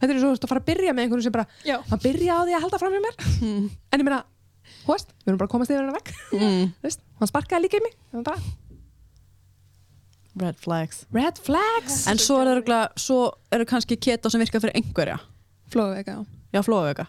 Þetta 0.00 0.14
er 0.14 0.20
svo 0.20 0.32
að 0.32 0.48
fara 0.48 0.60
að 0.60 0.66
byrja 0.70 0.92
með 0.92 1.02
einhverju 1.02 1.22
sem 1.22 1.32
bara, 1.32 1.46
Já, 1.64 1.78
maður 1.90 2.02
byrja 2.02 2.32
á 2.34 2.40
því 2.44 2.54
að 2.54 2.62
halda 2.62 2.78
fram 2.78 2.92
með 2.92 3.02
mér 3.06 3.14
en 3.92 4.00
ég 4.00 4.04
meina, 4.04 4.24
hú 4.86 4.94
veist, 4.94 5.14
við 5.22 5.32
erum 5.32 5.40
bara 5.40 5.48
að 5.50 5.54
komast 5.54 5.72
yfir 5.72 5.82
hennar 5.82 5.98
vekk 6.00 6.12
mm. 6.38 6.74
Veist, 6.84 7.02
hann 7.20 7.30
sparkaði 7.30 7.66
líka 7.66 7.80
í 7.80 7.86
mig 7.86 7.96
bara, 8.26 8.36
Red 10.40 10.56
flags. 10.56 11.02
Red 11.12 11.36
flags? 11.44 12.06
En 12.08 12.16
svo 12.16 12.38
er 12.40 12.54
eru 13.52 13.66
kannski 13.68 13.98
keto 14.00 14.30
sem 14.32 14.40
virkar 14.40 14.62
fyrir 14.64 14.78
einhverja. 14.78 15.18
Flóðveika 15.72 16.14
já. 16.52 16.62
Flóðveika 16.64 17.06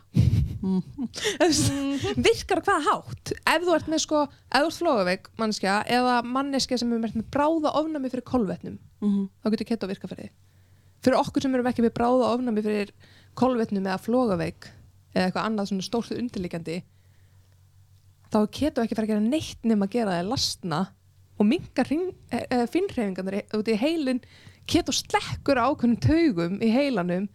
veist, 1.42 1.72
virkar 2.16 2.62
á 2.64 2.64
hvaða 2.64 2.84
hátt? 2.86 3.34
Ef 3.36 3.66
þú 3.66 3.74
ert 3.76 3.90
með 3.92 4.02
sko, 4.06 4.22
ef 4.48 4.62
þú 4.62 4.70
ert 4.70 4.78
flóðveik 4.80 5.26
mannskja 5.40 5.82
eða 5.92 6.22
manneskja 6.24 6.80
sem 6.80 6.94
er 6.96 7.02
með 7.04 7.26
bráða 7.34 7.74
ofnami 7.80 8.12
fyrir 8.12 8.24
kolvetnum 8.28 8.78
mm 9.04 9.26
þá 9.44 9.50
getur 9.56 9.70
keto 9.74 9.90
virka 9.92 10.08
fyrir 10.08 10.30
þig. 10.30 10.38
Fyrir 11.04 11.20
okkur 11.20 11.44
sem 11.44 11.58
erum 11.58 11.68
ekki 11.68 11.84
með 11.84 11.96
bráða 11.98 12.32
ofnami 12.38 12.64
fyrir 12.64 12.94
kolvetnum 13.36 13.84
eða 13.84 14.00
flóðveik 14.00 14.70
eða 15.14 15.28
eitthvað 15.28 15.50
annað 15.50 15.70
svona 15.74 15.88
stórt 15.90 16.16
undirliggjandi 16.16 16.80
þá 18.34 18.40
er 18.42 18.52
keto 18.58 18.84
ekki 18.84 18.96
fyrir 18.98 19.08
að 19.08 19.14
gera 19.14 19.26
neitt 19.28 19.68
nema 19.70 19.86
að 19.88 19.94
gera 19.98 20.16
það 20.18 20.30
lastna 20.32 20.80
og 21.40 21.48
minga 21.50 21.86
e, 21.86 22.66
finnreifingarnir 22.74 23.58
út 23.58 23.70
í 23.70 23.78
heilin 23.82 24.22
keto 24.70 24.94
slekkur 24.96 25.60
á 25.62 25.68
ákveðnum 25.70 26.00
taugum 26.04 26.60
í 26.64 26.70
heilanum 26.74 27.28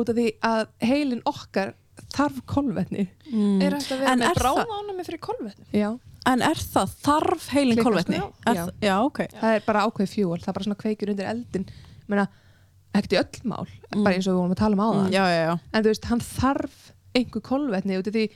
út 0.00 0.08
af 0.12 0.16
því 0.16 0.26
að 0.46 0.66
heilin 0.86 1.22
okkar 1.28 1.74
þarf 2.14 2.38
kolvetni. 2.48 3.08
Mm. 3.28 3.58
er 3.62 3.74
hægt 3.76 3.90
að 3.92 3.98
vera 4.00 4.12
En 4.14 4.22
með 4.22 4.30
það- 4.30 4.38
bráðánum 4.40 5.02
fyrir 5.04 5.20
kolvetnum 5.20 5.66
já, 5.76 5.90
En 6.30 6.42
er 6.44 6.54
það 6.60 6.90
þarf 7.04 7.48
heilin 7.54 7.78
kolvetni? 7.82 8.16
Já. 8.20 8.26
það- 8.44 8.72
Já, 8.84 8.94
ok. 9.04 9.18
Það 9.40 9.54
er 9.56 9.62
bara 9.66 9.84
ákveð 9.88 10.10
fjúl 10.14 10.38
það 10.40 10.48
er 10.48 10.52
bara 10.58 10.64
svona 10.68 10.80
kveikjur 10.82 11.10
undir 11.14 11.26
eldin 11.30 11.66
Meina, 12.08 12.26
ekkert 12.94 13.12
í 13.12 13.18
öll 13.20 13.48
mál, 13.50 13.66
Mm. 13.94 14.04
bara 14.04 14.14
eins 14.16 14.26
og 14.28 14.34
við 14.34 14.40
vorum 14.40 14.52
að 14.54 14.60
tala 14.60 14.74
um 14.74 14.80
áðan. 14.84 15.12
Já, 15.12 15.24
já, 15.30 15.42
já. 15.46 15.58
En 15.72 15.82
þú 15.84 15.88
veist, 15.92 16.04
hann 16.10 16.20
þarf 16.20 16.92
einhver 17.14 17.42
kolvetni 17.42 17.98
út 17.98 18.06
af 18.06 18.14
því 18.14 18.30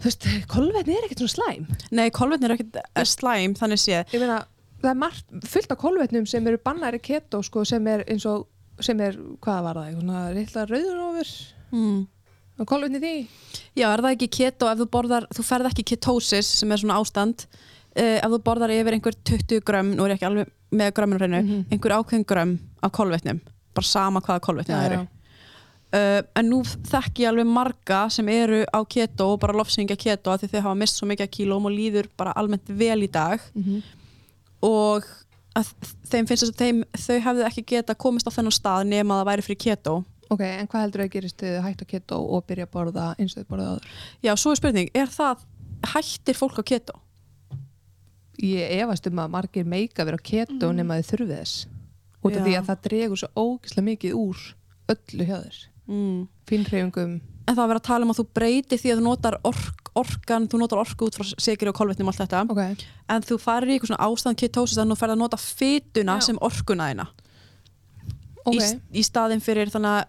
þú 0.00 0.08
veist, 0.10 0.26
kolvetni 0.52 0.96
er 0.96 1.06
ekkert 1.06 1.22
svona 1.24 1.34
slæm 1.36 1.66
Nei, 1.96 2.10
kolvetni 2.14 2.48
er 2.48 2.56
ekkert 2.56 2.76
eh, 2.82 3.06
slæm 3.08 3.54
þannig 3.58 3.80
séð 3.82 4.12
ég 4.14 4.20
meina, 4.22 4.40
það 4.82 4.90
er 4.92 5.00
margt, 5.00 5.26
fullt 5.52 5.72
af 5.72 5.80
kolvetnum 5.80 6.26
sem 6.28 6.46
eru 6.50 6.60
bannari 6.64 7.00
keto, 7.02 7.40
sko, 7.46 7.64
sem 7.68 7.86
er 7.92 8.04
eins 8.06 8.26
og 8.28 8.46
sem 8.84 9.00
er, 9.00 9.16
hvað 9.40 9.62
var 9.64 9.78
það, 9.80 9.86
eitthvað 9.96 10.34
reyðla 10.36 10.66
rauðurófur 10.68 11.30
mm. 11.72 12.02
og 12.60 12.68
kolvetni 12.68 13.00
því 13.00 13.14
Já, 13.76 13.86
er 13.92 14.02
það 14.04 14.12
ekki 14.12 14.28
keto 14.36 14.68
ef 14.68 14.82
þú 14.82 14.88
borðar, 14.92 15.26
þú 15.32 15.46
ferð 15.48 15.70
ekki 15.70 15.86
ketosis 15.94 16.50
sem 16.60 16.72
er 16.72 16.82
svona 16.82 16.98
ástand 17.00 17.46
uh, 17.48 18.18
ef 18.20 18.28
þú 18.34 18.42
borðar 18.44 18.74
yfir 18.76 18.96
einhver 18.98 19.16
20 19.32 19.64
grömm, 19.64 19.94
nú 19.96 20.04
er 20.04 20.12
ég 20.14 20.20
ekki 20.20 20.28
alveg 20.28 20.52
með 20.76 20.92
grömminu 20.96 21.20
hreinu, 21.22 21.40
Mhm. 21.46 21.66
einhver 21.72 21.94
ákveðin 21.96 22.24
grömm 22.28 22.54
af 22.82 22.92
kolvetnum, 22.92 23.40
bara 23.74 23.86
sama 23.86 24.20
hvaða 24.20 24.40
kolvetni 24.44 24.74
það 24.74 24.86
eru. 24.90 25.02
Uh, 25.96 26.22
en 26.36 26.48
nú 26.52 26.60
þekki 26.64 27.24
ég 27.24 27.30
alveg 27.32 27.46
marga 27.48 28.00
sem 28.12 28.28
eru 28.32 28.62
á 28.68 28.80
keto 28.84 29.32
og 29.34 29.40
bara 29.42 29.56
lofsingja 29.56 29.96
keto 29.96 30.30
af 30.34 30.42
því 30.42 30.50
þau 30.54 30.60
hafa 30.68 30.74
mist 30.82 30.98
svo 31.00 31.08
mikið 31.10 31.30
kílóm 31.38 31.68
og 31.70 31.72
líður 31.76 32.08
bara 32.16 32.34
almennt 32.36 32.68
vel 32.68 33.00
í 33.02 33.10
dag 33.10 33.40
Mhm. 33.54 33.82
og 34.62 35.04
að 35.56 35.70
þeim 36.10 36.26
finnst 36.28 36.42
þess 36.44 36.52
að 36.52 36.60
þeim, 36.60 36.82
þau 37.00 37.16
hefðu 37.26 37.46
ekki 37.48 37.62
geta 37.72 37.94
komist 37.94 38.28
á 38.28 38.34
þennan 38.36 38.52
stað 38.52 38.86
nema 38.90 39.14
að 39.14 39.22
það 39.24 39.30
væri 39.30 39.42
fyrir 39.46 39.62
keto 39.64 39.94
ok, 40.30 40.40
en 40.42 40.66
hvað 40.68 40.82
heldur 40.84 41.02
að 41.06 41.10
gerist 41.14 41.38
þið 41.40 41.60
hægt 41.64 41.82
á 41.82 41.86
keto 41.86 42.16
og 42.36 42.46
byrja 42.46 42.66
að 42.66 42.72
borða 42.74 43.06
eins 43.18 43.32
og 43.36 43.42
þið 43.42 43.48
borðað 43.50 43.70
áður 43.72 43.86
Já, 44.26 44.32
svo 44.36 44.50
er 44.52 44.56
spurning, 44.60 44.90
er 44.94 45.06
það 45.06 45.44
hættir 45.94 46.34
fólk 46.36 46.58
á 46.60 46.64
keto? 46.66 46.92
ég 48.42 48.68
efast 48.82 49.06
um 49.08 49.16
að 49.22 49.30
margir 49.32 49.64
meika 49.64 50.04
vera 50.04 50.18
á 50.20 50.22
keto 50.22 50.68
Mhm. 50.68 50.76
nema 50.76 50.98
þið 51.00 51.08
þurfið 51.10 51.36
þess 51.38 51.66
út 52.26 52.36
af 52.36 52.42
því 52.44 52.54
að 52.58 52.66
það 52.68 52.82
dregur 52.88 53.16
svo 53.22 53.28
ógislega 53.36 53.86
mikið 53.86 54.12
úr 54.12 54.36
öllu 54.92 55.24
hjá 55.24 55.36
þér 55.44 55.56
Mm. 55.86 56.26
finnhreyfingum 56.50 57.20
En 57.46 57.54
það 57.54 57.62
að 57.62 57.70
vera 57.70 57.80
að 57.80 57.86
tala 57.86 58.06
um 58.06 58.10
að 58.10 58.18
þú 58.18 58.24
breytir 58.34 58.80
því 58.82 58.90
að 58.90 58.98
þú 58.98 59.04
notar 59.06 59.36
ork, 59.46 59.90
orkan, 60.00 60.48
þú 60.50 60.58
notar 60.58 60.80
orku 60.82 61.06
út 61.06 61.14
frá 61.14 61.28
sigri 61.38 61.70
og 61.70 61.76
kolvetnum 61.78 62.08
og 62.10 62.16
allt 62.16 62.24
þetta. 62.24 62.40
Ok, 62.50 62.88
en 63.14 63.26
þú 63.28 63.38
farir 63.38 63.70
í 63.70 63.76
eitthvað 63.76 63.92
svona 63.92 64.08
ástand 64.08 64.40
ketosis 64.40 64.80
þannig 64.80 64.96
að 64.96 64.98
þú 64.98 65.02
ferð 65.04 65.14
að 65.14 65.20
nota 65.20 65.38
fytuna 65.38 66.16
sem 66.26 66.40
orkuna 66.42 66.88
þína. 66.90 67.06
Ok. 68.46 68.58
í, 68.58 68.66
í 68.98 69.06
staðin 69.06 69.42
fyrir 69.42 69.70
þannig 69.70 69.94
að 69.94 70.02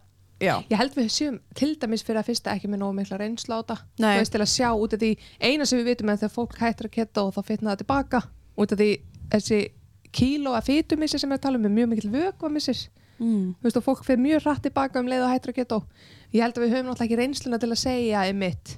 já, 0.48 0.54
Ég 0.70 0.82
held 0.82 0.98
við 0.98 1.08
séum 1.14 1.38
til 1.58 1.72
dæmis 1.82 2.06
fyrir 2.06 2.22
að 2.22 2.32
fyrsta 2.32 2.54
ekki 2.54 2.70
með 2.70 2.84
nógu 2.84 2.98
mikla 2.98 3.22
Nei. 3.22 4.12
Þú 4.14 4.20
veist 4.22 4.34
til 4.34 4.42
að 4.42 4.52
sjá 4.54 4.70
út 4.74 4.94
af 4.94 5.02
því 5.02 5.12
eina 5.42 5.66
sem 5.66 5.80
við 5.80 5.90
vitum 5.92 6.10
er 6.10 6.20
þegar 6.22 6.34
fólk 6.34 6.58
hættir 6.62 6.90
að 6.90 6.96
ketta 6.98 7.24
og 7.24 7.34
þá 7.34 7.42
fitna 7.46 7.74
það 7.74 7.82
tilbaka 7.82 8.22
út 8.58 8.74
af 8.74 8.78
því 8.78 8.92
þessi 9.34 9.60
kíló 10.14 10.54
að 10.58 10.70
fytumissir 10.70 11.22
sem 11.22 11.34
við 11.34 11.42
talum 11.42 11.66
um 11.66 11.74
mjög 11.74 11.90
mikil 11.94 12.12
vökvamissir 12.14 12.86
mm. 13.20 13.56
Veist 13.64 13.80
og 13.80 13.86
fólk 13.86 14.04
fyrir 14.08 14.24
mjög 14.24 14.46
rætt 14.46 14.66
tilbaka 14.68 15.00
um 15.02 15.10
leið 15.12 15.26
og 15.26 15.32
hættir 15.34 15.54
að 15.54 15.60
ketta 15.62 15.80
ég 16.34 16.44
held 16.44 16.58
að 16.58 16.64
við 16.64 16.76
höfum 16.76 16.90
náttúrulega 16.90 17.08
ekki 17.08 17.20
reynsluna 17.22 17.60
til 17.62 17.72
að 17.72 17.82
segja 17.84 18.26
einmitt 18.28 18.78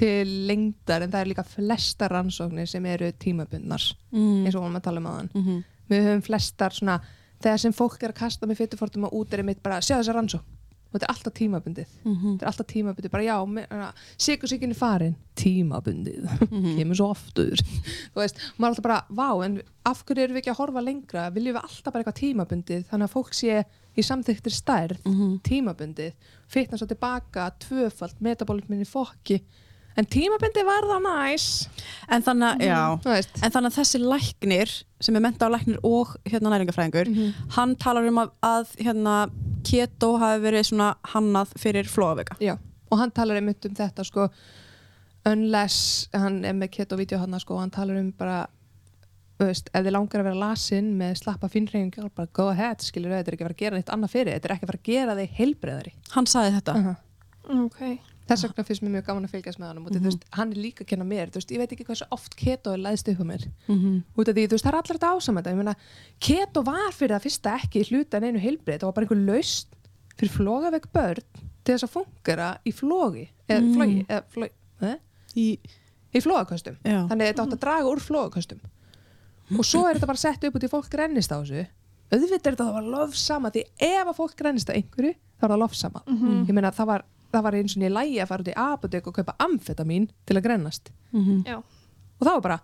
til 0.00 0.34
lengdar 0.48 1.04
en 1.04 1.12
það 1.12 1.20
er 1.20 1.30
líka 1.32 1.46
flesta 1.46 2.08
rannsóknir 2.08 2.68
sem 2.70 2.86
eru 2.86 3.10
tímabundnar 3.20 3.82
mm. 4.12 4.46
eins 4.46 4.54
og 4.54 4.62
vorum 4.62 4.78
að 4.78 4.86
tala 4.86 5.02
um 5.02 5.10
aðan 5.10 5.30
mm 5.34 5.42
-hmm. 5.42 5.64
við 5.90 6.06
höfum 6.06 6.22
flestar 6.22 6.72
svona 6.72 7.00
þegar 7.40 7.58
sem 7.58 7.72
fólk 7.72 8.02
er 8.02 8.12
að 8.12 8.20
kasta 8.22 8.46
með 8.46 8.62
fytufórtum 8.62 9.04
og 9.04 9.12
út 9.12 9.34
er 9.34 9.42
mitt 9.42 9.62
bara 9.62 9.80
sjá 9.80 9.96
þessa 9.98 10.14
rannsókn 10.14 10.59
og 10.90 10.98
þetta 10.98 11.06
er 11.06 11.12
alltaf 11.14 11.34
tímabundið. 11.38 11.86
Mhm. 12.04 12.32
þetta 12.38 12.42
er 12.42 12.50
alltaf 12.50 12.66
tímabundið, 12.66 13.10
bara 13.10 13.22
já 13.22 13.36
sikursíkin 14.18 14.70
er 14.70 14.74
farin, 14.74 15.16
tímabundið. 15.36 16.24
Mhm. 16.50 16.76
kemur 16.78 16.96
svo 16.98 17.10
oftur 17.14 17.54
þú 17.56 18.16
veist, 18.22 18.36
maður 18.58 18.64
er 18.64 18.70
alltaf 18.74 18.82
bara, 18.82 19.04
vá, 19.10 19.44
en 19.44 19.60
af 19.86 20.04
hverju 20.04 20.24
erum 20.24 20.36
við 20.36 20.42
ekki 20.42 20.52
að 20.54 20.60
horfa 20.60 20.82
lengra, 20.84 21.30
viljum 21.34 21.54
við 21.56 21.62
alltaf 21.62 21.92
bara 21.92 22.02
eitthvað 22.04 22.20
tímabundið, 22.22 22.84
þannig 22.90 23.08
að 23.08 23.14
fólk 23.14 23.32
sé 23.34 23.64
í 23.96 24.02
samþyktir 24.06 24.54
stærð, 24.54 24.98
Mhm. 25.06 25.40
tímabundið. 25.42 26.12
Fitna 26.48 26.78
svo 26.78 26.86
tilbaka, 26.86 27.50
tvöfald 27.60 28.18
metabólismin 28.20 28.80
í 28.82 28.86
fokki 28.86 29.40
en 30.00 30.08
tímabundið 30.14 30.66
var 30.68 30.86
það 30.90 31.02
næs 31.06 31.46
en 32.10 32.24
þannig 32.26 32.64
að, 32.72 33.26
að 33.44 33.68
þessi 33.76 34.00
læknir 34.02 34.72
sem 35.00 35.16
er 35.18 35.24
menta 35.24 35.48
á 35.48 35.52
læknir 35.54 35.78
og 35.86 36.14
hérna 36.28 36.52
næringafræðingur 36.54 37.10
Mhm. 37.12 37.34
hann 37.56 37.76
talar 37.76 38.08
um 38.08 38.18
að, 38.24 38.32
að 38.42 38.72
hérna, 38.84 39.16
keto 39.66 40.14
hafi 40.20 40.40
verið 40.46 40.66
svona 40.70 40.94
hannað 41.12 41.52
fyrir 41.60 41.84
flóavika. 41.88 42.36
Já, 42.40 42.56
og 42.90 42.98
hann 42.98 43.10
talar 43.12 43.36
um 43.42 43.52
þetta 43.54 44.04
sko 44.08 44.28
unless 45.28 46.08
hann 46.16 46.44
er 46.48 46.54
með 46.56 46.70
keto-vídeó 46.78 47.18
hann 47.20 47.36
sko 47.42 47.54
og 47.58 47.60
hann 47.66 47.70
talar 47.74 47.98
um 48.00 48.10
bara 48.16 48.46
veist, 49.40 49.68
ef 49.72 49.84
þið 49.84 49.92
langar 49.94 50.20
að 50.22 50.26
vera 50.30 50.40
lasin 50.40 50.88
með 51.00 51.14
slappa 51.22 51.48
finnreifingar, 51.52 52.10
bara 52.16 52.28
go 52.36 52.48
ahead 52.52 52.80
skilur 52.84 53.12
þetta 53.14 53.28
er 53.32 53.36
ekki 53.36 53.44
að 53.44 53.48
fara 53.48 53.56
að 53.56 53.62
gera 53.64 53.76
neitt 53.78 53.92
annað 53.94 54.12
fyrir 54.14 54.34
þetta 54.36 54.48
er 54.50 54.54
ekki 54.56 54.66
að 54.66 54.70
fara 54.72 54.80
að 54.80 54.88
gera 54.90 55.16
þig 55.20 55.36
heilbreðari 55.38 55.92
Hann 56.16 56.26
sagði 56.28 56.56
þetta. 56.58 56.74
uh 56.80 57.64
ok 57.66 57.80
þess 58.30 58.44
vegna 58.46 58.64
finnst 58.68 58.82
mér 58.84 58.92
mjög 58.96 59.04
gaman 59.10 59.26
að 59.26 59.32
fylgjast 59.34 59.58
með 59.60 59.66
hann 59.70 59.78
og 59.80 59.90
þú 59.94 60.00
veist, 60.06 60.24
hann 60.38 60.52
er 60.54 60.60
líka 60.62 60.84
að 60.84 60.88
kenna 60.92 61.06
mér, 61.10 61.30
veist, 61.34 61.50
ég 61.50 61.58
veit 61.62 61.72
ekki 61.74 61.86
hversu 61.88 62.06
oft 62.14 62.36
keto 62.38 62.72
er 62.76 62.80
læðst 62.84 63.10
upp 63.12 63.20
á 63.20 63.26
mér 63.30 63.44
Mm 63.68 64.02
út 64.16 64.28
af 64.30 64.34
því, 64.36 64.46
þú 64.46 64.56
veist, 64.56 64.64
það 64.66 64.72
er 64.72 64.78
allir 64.80 64.98
þetta 64.98 65.10
ásam 65.16 65.36
þetta, 65.40 65.50
ég 65.54 65.60
meina 65.60 65.74
keto 66.20 66.62
var 66.66 66.92
fyrir 66.96 67.14
það 67.16 67.24
fyrsta 67.26 67.54
ekki 67.60 67.84
hluta 67.90 68.16
en 68.20 68.24
einu 68.30 68.42
heilbrið, 68.42 68.78
það 68.80 68.88
var 68.90 68.96
bara 68.98 69.06
einhver 69.08 69.22
laust 69.26 69.68
fyrir 70.20 70.32
flógavegg 70.36 70.86
börn 70.92 71.24
til 71.64 71.74
þess 71.74 71.86
að 71.86 71.94
fungera 71.96 72.48
í 72.66 72.72
flógi 72.72 73.26
eða 73.48 73.60
Mm. 73.60 73.74
flógi, 73.76 74.06
eða 74.08 74.22
flógi, 74.34 74.52
eh? 74.82 74.96
Í, 75.36 75.46
í 76.14 76.20
flógaköstum 76.24 76.76
já. 76.84 77.06
þannig 77.08 77.24
að 77.26 77.30
þetta 77.30 77.42
átt 77.44 77.54
að 77.56 77.60
draga 77.64 77.90
úr 77.90 78.00
flógaköstum 78.00 78.60
og 79.58 79.64
svo 79.66 79.84
er 79.88 79.94
þetta 79.98 80.06
bara 80.10 80.18
sett 80.22 80.44
upp 80.44 80.54
út 80.56 80.64
í 80.66 80.70
fólk 80.70 80.88
grennist 80.90 81.30
á 81.34 81.38
þessu 81.42 81.66
auðvitað 82.10 82.34
er 82.34 82.40
þetta 82.54 82.64
að 82.64 82.68
það 82.70 82.74
var 82.78 82.88
lofsama 82.94 83.50
því 83.54 83.62
ef 83.86 84.06
að 84.10 84.16
fólk 84.18 84.34
grennist 84.38 84.70
á 84.70 84.74
einhverju 84.74 85.12
þá 85.14 85.44
er 85.46 85.50
það 85.54 85.60
lofsama 85.62 86.02
Mhm. 86.06 86.46
ég 86.48 86.54
meina 86.54 86.70
það 86.74 86.86
var, 86.90 87.04
það 87.32 87.42
var 87.46 87.52
eins 87.54 87.76
og 87.76 87.82
ég 87.82 87.92
lægi 87.94 88.18
að 88.22 88.28
fara 88.32 88.42
út 88.44 88.50
í 88.52 88.56
apotek 88.56 89.06
og 89.06 89.14
kaupa 89.14 89.34
amfetamin 89.38 90.08
til 90.26 90.36
að 90.36 90.42
grennast. 90.48 90.90
Mm 91.12 91.44
já, 91.46 91.56
og 91.58 92.26
það 92.26 92.34
var 92.34 92.40
bara 92.48 92.60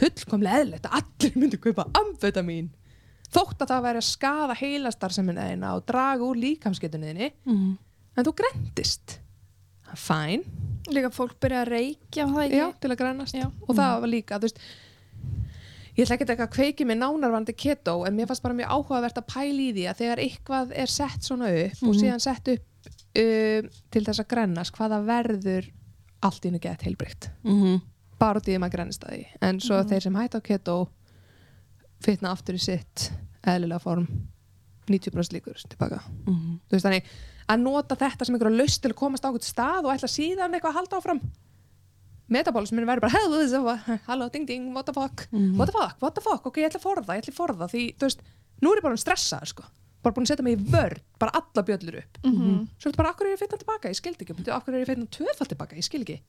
fullkomlega 0.00 0.58
eðlilegt 0.62 0.86
að 0.88 0.96
allir 1.02 1.36
myndu 1.38 1.58
kaupa 1.62 1.84
amfetamin 2.00 2.70
þótt 3.28 3.60
að 3.62 3.68
það 3.70 3.82
væri 3.84 4.00
að 4.00 4.08
skada 4.08 4.54
heilastarsemina 4.58 5.44
þína 5.52 5.74
og 5.76 5.84
draga 5.86 6.24
úr 6.24 6.36
líkamsgetunniðinni 6.42 7.32
Mhm. 7.46 7.76
en 8.16 8.24
þú 8.24 8.32
grendist 8.34 9.18
fæn, 9.94 10.42
líka 10.88 11.10
fólk 11.12 11.38
byrja 11.40 11.62
að 11.64 11.68
reykja 11.72 12.26
var 12.26 12.34
það 12.34 12.48
ekki? 12.48 12.58
Já, 12.58 12.72
til 12.80 12.90
að 12.90 12.96
grennast. 13.00 13.34
Já. 13.34 13.46
og 13.68 13.76
það 13.76 14.00
var 14.00 14.08
líka, 14.08 14.38
veist 14.40 14.58
ég 15.98 16.04
ætla 16.06 16.14
ekki 16.18 16.42
að 16.44 16.52
kveiki 16.54 16.84
með 16.86 16.98
nánarvandi 17.02 17.54
keto 17.58 18.04
en 18.06 18.14
mér 18.16 18.26
fannst 18.30 18.42
bara 18.42 18.54
mjög 18.54 18.68
áhugavert 18.70 19.16
að 19.18 19.26
pæla 19.32 19.62
í 19.64 19.72
því 19.74 19.86
að 19.90 19.96
þegar 20.02 20.18
eitthvað 20.22 20.72
er 20.76 20.86
sett 20.86 21.20
svona 21.26 21.48
upp 21.50 21.82
og 21.82 21.94
Mhm. 21.94 22.00
síðan 22.02 22.20
sett 22.20 22.48
upp 22.48 22.64
um, 23.18 23.68
til 23.90 24.04
þess 24.06 24.20
að 24.22 24.28
grennast 24.30 24.74
hvaða 24.78 25.00
verður 25.06 25.68
allt 26.22 26.44
í 26.44 26.48
hennu 26.50 26.60
gett 26.62 26.82
heilbreykt 26.86 27.30
Mhm. 27.44 27.80
bara 28.18 28.40
út 28.40 28.46
í 28.48 28.52
því 28.52 28.56
að 28.56 28.62
maður 28.64 28.76
grennist 28.76 29.04
að 29.04 29.12
því. 29.14 29.26
En 29.42 29.60
svo 29.60 29.82
þeir 29.84 30.02
sem 30.02 30.14
hætta 30.18 30.38
á 30.38 30.46
keto 30.48 30.88
fitna 32.02 32.32
aftur 32.32 32.54
í 32.54 32.60
sitt 32.62 33.10
eðlilega 33.46 33.80
form 33.80 34.06
90% 34.88 35.34
líkur 35.36 35.58
tilbaka. 35.68 36.00
Mhm. 36.26 36.60
þú 36.68 36.70
veist 36.76 36.84
þannig 36.86 37.04
að 37.48 37.60
nota 37.62 37.96
þetta 37.96 38.24
sem 38.26 38.34
einhverja 38.34 38.56
laust 38.58 38.82
til 38.82 38.90
að 38.92 38.96
komast 38.96 39.24
á 39.24 39.28
einhvern 39.28 39.46
stað 39.46 39.84
og 39.84 39.92
ætla 39.94 40.08
síðan 40.08 40.54
eitthvað 40.54 40.70
að 40.72 40.78
halda 40.80 40.96
áfram. 41.00 41.20
Metabólismin 42.28 42.84
verður 42.84 43.00
bara 43.06 43.14
hello, 43.16 43.38
this 43.38 43.52
is 43.52 43.54
a- 43.54 44.00
halló, 44.08 44.30
ding 44.30 44.44
ding, 44.46 44.72
what 44.74 44.84
the 44.86 44.92
fuck? 44.92 45.28
Mhm. 45.32 45.56
what 45.56 45.66
the 45.66 45.72
fuck, 45.72 45.96
what 46.02 46.14
the 46.14 46.20
fuck, 46.20 46.44
ok, 46.46 46.56
ég 46.60 46.68
ætla 46.70 46.80
að 46.80 46.88
forða 46.88 47.16
ég 47.16 47.22
ætla 47.24 47.32
að 47.32 47.40
forða 47.40 47.68
því, 47.72 47.84
þú 47.96 48.04
veist, 48.08 48.20
nú 48.60 48.72
er 48.72 48.76
ég 48.80 48.82
bara 48.82 48.96
stressaður 49.00 49.46
sko, 49.54 49.64
bara 50.02 50.14
búin 50.14 50.24
að 50.26 50.30
setja 50.32 50.44
mig 50.46 50.58
í 50.58 50.64
vörn 50.72 51.00
bara 51.18 51.32
alla 51.34 51.62
bjöllur 51.66 51.96
upp. 52.02 52.18
Mhm. 52.24 52.68
svo 52.78 52.88
er 52.88 52.92
þetta 52.92 52.96
bara, 53.02 53.10
akkur 53.14 53.26
er 53.26 53.32
ég 53.36 53.40
fitna 53.42 53.58
tilbaka, 53.58 53.88
ég 53.88 53.98
skildi 53.98 54.24
ekki. 54.24 54.34
Bíddu, 54.38 54.52
akkur 54.54 54.74
er 54.74 54.84
ég 54.84 54.86
fitna 54.92 55.06
tvöfald 55.10 55.48
tilbaka, 55.48 55.76
ég 55.76 55.84
skil 55.84 56.02
ekki. 56.06 56.20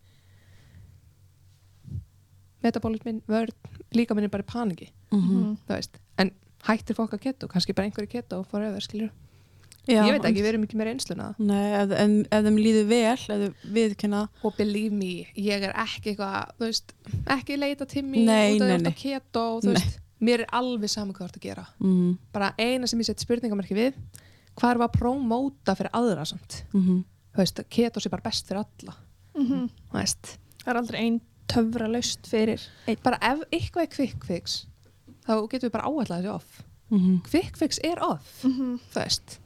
Metabólismin, 2.63 3.21
vörn, 3.29 3.53
líka 3.95 4.15
minn 4.15 4.25
er 4.27 4.33
bara 4.33 4.43
í 4.43 4.49
paniki 4.51 4.89
Mhm. 5.11 5.57
þú 5.67 5.73
veist, 5.77 5.95
en 6.17 6.31
hættir 6.67 6.95
fólk 6.95 7.13
að 7.15 7.21
keto? 7.21 7.47
Kannski 7.47 7.73
bara 7.73 7.87
einhverju 7.87 8.09
keto 8.09 8.39
og 8.39 8.47
forever, 8.47 8.79
skilur 8.81 9.11
Já, 9.87 10.03
ég 10.05 10.11
veit 10.11 10.25
ekki, 10.27 10.41
við 10.43 10.49
erum 10.49 10.63
ekki 10.67 10.75
meira 10.77 10.91
einsluna 10.93 11.35
Nei, 11.39 11.71
ef, 11.79 11.89
ef, 11.91 12.27
ef 12.31 12.43
þeim 12.45 12.57
líður 12.59 12.87
vel, 12.89 13.13
ef 13.13 13.25
þau 13.27 13.53
viðkynna 13.73 14.27
og 14.43 14.57
believe 14.57 14.91
me, 14.93 15.25
ég 15.37 15.63
er 15.63 15.71
ekki 15.73 16.11
eitthvað, 16.15 16.51
þú 16.59 16.67
veist, 16.67 16.93
ekki 17.27 17.57
leita 17.57 17.87
til 17.87 18.03
mér 18.03 18.59
út 18.59 18.61
af 18.75 18.81
nei. 18.81 18.91
keto, 18.91 19.61
þú 19.61 19.63
Nei. 19.63 19.73
veist 19.73 19.99
mér 20.21 20.39
er 20.41 20.49
alveg 20.51 20.89
saman 20.89 21.13
hvað 21.13 21.25
þú 21.25 21.29
ert 21.29 21.37
að 21.37 21.41
gera. 21.47 21.65
Mm 21.79 22.17
bara 22.33 22.53
eina 22.57 22.87
sem 22.87 22.99
ég 22.99 23.05
seti 23.05 23.23
spurningamarki 23.25 23.75
við 23.77 23.93
hvað 24.59 24.71
er 24.75 24.81
að 24.83 24.91
prómóta 24.99 25.75
fyrir 25.75 25.91
aðra 25.93 26.25
samt? 26.25 26.63
-hmm. 26.73 27.03
þú 27.33 27.37
veist, 27.37 27.61
keto 27.69 27.99
sé 27.99 28.09
bara 28.09 28.21
best 28.23 28.47
fyrir 28.47 28.65
alla. 28.65 28.95
Mhm. 29.35 29.69
þú 29.91 29.93
veist, 29.93 30.37
það 30.63 30.67
er 30.73 30.77
aldrei 30.77 30.99
ein 30.99 31.21
töfra 31.47 31.87
laust 31.87 32.27
fyrir 32.27 32.59
einn. 32.87 32.97
Bara 33.03 33.17
ef 33.21 33.39
eitthvað 33.51 33.81
er 33.81 33.87
quick 33.95 34.23
fix 34.25 34.65
þá 35.25 35.47
getum 35.49 35.69
við 35.69 35.71
bara 35.71 35.83
áallega 35.87 36.21
þessi 36.21 36.33
off. 36.35 36.63
Mm 36.91 37.21
quick 37.29 37.57
fix 37.57 37.79
er 37.83 37.99
off, 38.01 38.43
Mhm. 38.43 38.79
þú 38.93 39.03
veist. 39.03 39.39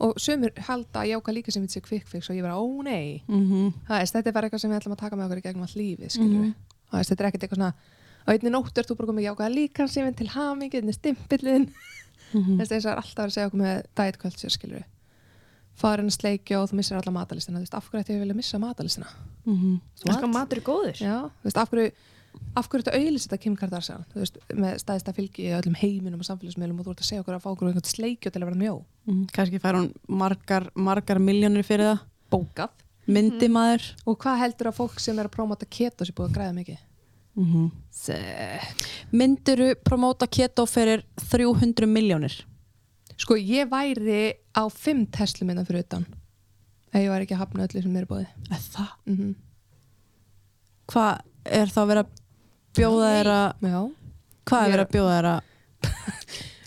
Og 0.00 0.14
sömur 0.16 0.50
halda 0.58 1.00
að 1.02 1.08
jáka 1.08 1.32
líka 1.32 1.52
sem 1.52 1.62
þetta 1.66 1.72
sé 1.72 1.80
quick 1.82 2.06
fix 2.08 2.30
og 2.30 2.36
ég 2.36 2.42
bara, 2.42 2.54
ó 2.56 2.82
nei. 2.82 3.22
-hmm. 3.28 3.72
það 3.88 3.98
veist, 4.00 4.14
þetta 4.14 4.26
er 4.28 4.32
bara 4.32 4.48
eitthvað 4.48 4.60
sem 4.60 4.70
við 4.70 4.76
ætlum 4.80 4.92
að 4.92 4.98
taka 4.98 5.16
með 5.16 5.24
okkur 5.26 5.38
í 5.38 5.42
gegnum 5.42 5.62
all 5.62 5.76
lífi, 5.76 6.18
Mhm. 6.18 6.54
það 6.92 6.98
veist, 6.98 7.10
þetta 7.10 7.20
er 7.24 7.26
ekkert 7.30 7.42
eitthvað 7.42 7.56
svona 7.56 7.74
á 8.26 8.28
einni 8.32 8.50
nóttu 8.52 8.78
ert 8.82 8.88
þú 8.90 8.96
bara 8.96 9.10
komið 9.12 9.26
jákað 9.28 9.54
líka 9.54 9.88
sem 9.88 10.14
til 10.14 10.28
hamingi, 10.28 10.76
einni 10.80 10.92
stimpillin 10.96 11.68
Mhm. 12.32 12.60
þess 12.60 12.70
að 12.70 12.82
það 12.84 12.92
er 12.92 13.00
alltaf 13.02 13.24
að 13.26 13.32
segja 13.34 13.46
okkur 13.50 13.60
með 13.60 13.82
diet 13.98 14.18
culture, 14.22 14.50
skilur 14.50 14.76
við 14.78 14.84
farin 15.80 16.06
að 16.06 16.14
sleikja 16.18 16.60
og 16.60 16.68
þú 16.70 16.76
missir 16.78 16.96
alla 16.96 17.10
matalistina 17.12 17.58
þú 17.58 17.64
veist, 17.64 17.74
af 17.74 17.88
hverju 17.90 18.00
ætti 18.04 18.12
ég 18.12 18.16
að 18.20 18.24
vilja 18.26 18.36
missa 18.36 18.58
matalistina 18.58 19.06
Mhm. 19.46 19.80
Sko 19.96 20.26
matur 20.28 20.58
er 20.58 20.62
góður. 20.62 20.96
Já, 21.00 21.30
þú 21.40 21.44
veist, 21.44 21.56
af 21.56 21.70
hverju 21.70 21.92
af 22.56 22.68
hverju 22.68 22.82
þetta 22.84 22.94
auðlýst 23.00 23.26
þetta 23.28 23.40
Kim 23.40 23.56
Kardashian? 23.56 24.04
Þú 24.14 24.20
veist, 24.20 24.36
með 24.54 24.74
stæðista 24.78 25.12
fylgi 25.16 25.42
í 25.48 25.54
öllum 25.60 25.74
heiminum 25.74 26.20
og 26.20 26.26
samfélagsmiðlum 26.28 26.78
og 26.78 26.86
þú 26.86 26.90
ert 26.90 27.00
að 27.00 27.08
segja 27.08 27.22
okkur 27.24 27.34
að 27.34 27.42
fá 27.42 27.50
okkur 27.50 27.68
einhvern 27.68 27.90
sleikju 27.90 28.30
til 28.30 28.40
að 28.42 28.44
vera 28.44 28.60
mjó. 28.60 28.84
Mhm. 29.08 29.26
Kannski 29.32 29.58
fær 29.58 29.74
hún 29.74 29.92
margar, 30.08 30.68
margar 30.76 31.18
miljónir 31.18 31.64
fyrir 31.64 31.96
það. 31.96 32.00
Bókað. 32.30 32.68
Myndi 33.08 33.48
maður 33.48 33.82
og 34.06 34.18
hvað 34.18 34.38
heldur 34.38 34.66
að 34.70 34.76
fólk 34.76 35.00
sem 35.00 35.18
er 35.18 35.24
að 35.26 35.32
prómata 35.34 35.66
keto 35.68 36.04
sé 36.04 36.12
búið 36.12 36.28
að 36.30 36.34
græða 36.36 36.54
mikið 36.54 36.78
mm 37.36 37.70
Se. 38.00 38.16
Mynduru 39.12 39.74
promóta 39.84 40.26
keto 40.26 40.64
fyrir 40.66 41.02
300 41.30 41.86
miljónir 41.86 42.32
Sko, 43.20 43.34
ég 43.36 43.68
væri 43.68 44.32
á 44.56 44.62
fimm 44.72 45.06
Tesla 45.12 45.46
minna 45.46 45.64
fyrir 45.68 45.84
utan 45.84 46.06
ef 46.92 47.00
ég 47.02 47.10
væri 47.12 47.26
ekki 47.26 47.34
að 47.36 47.42
hafna 47.44 47.66
öllu 47.66 47.82
sem 47.82 47.96
er 48.00 48.06
búið 48.08 48.26
Er 48.50 48.62
það? 48.72 48.88
mm 49.06 49.16
-hmm. 49.16 49.34
Hvað 50.90 51.20
er 51.44 51.66
þá 51.70 51.80
verið 51.86 52.02
að 52.04 52.10
bjóða 52.78 53.10
þér 53.14 53.30
að 53.34 53.70
Já, 53.70 53.80
Hvað 54.50 54.62
er 54.62 54.66
er- 54.66 54.72
verið 54.72 54.86
að 54.86 54.92
bjóða 54.96 55.20
svo- 55.20 55.40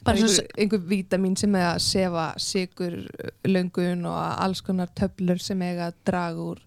einhver, 0.13 0.47
einhver 0.57 0.79
vítamin 0.89 1.35
sem 1.37 1.55
er 1.55 1.65
að 1.75 1.79
sefa 1.79 2.33
sigur 2.37 3.07
löngun 3.47 4.05
og 4.05 4.41
alls 4.43 4.61
konar 4.61 4.87
töflur 4.95 5.39
sem 5.39 5.61
eiga 5.61 5.87
að 5.87 5.93
draga 6.05 6.39
úr 6.39 6.59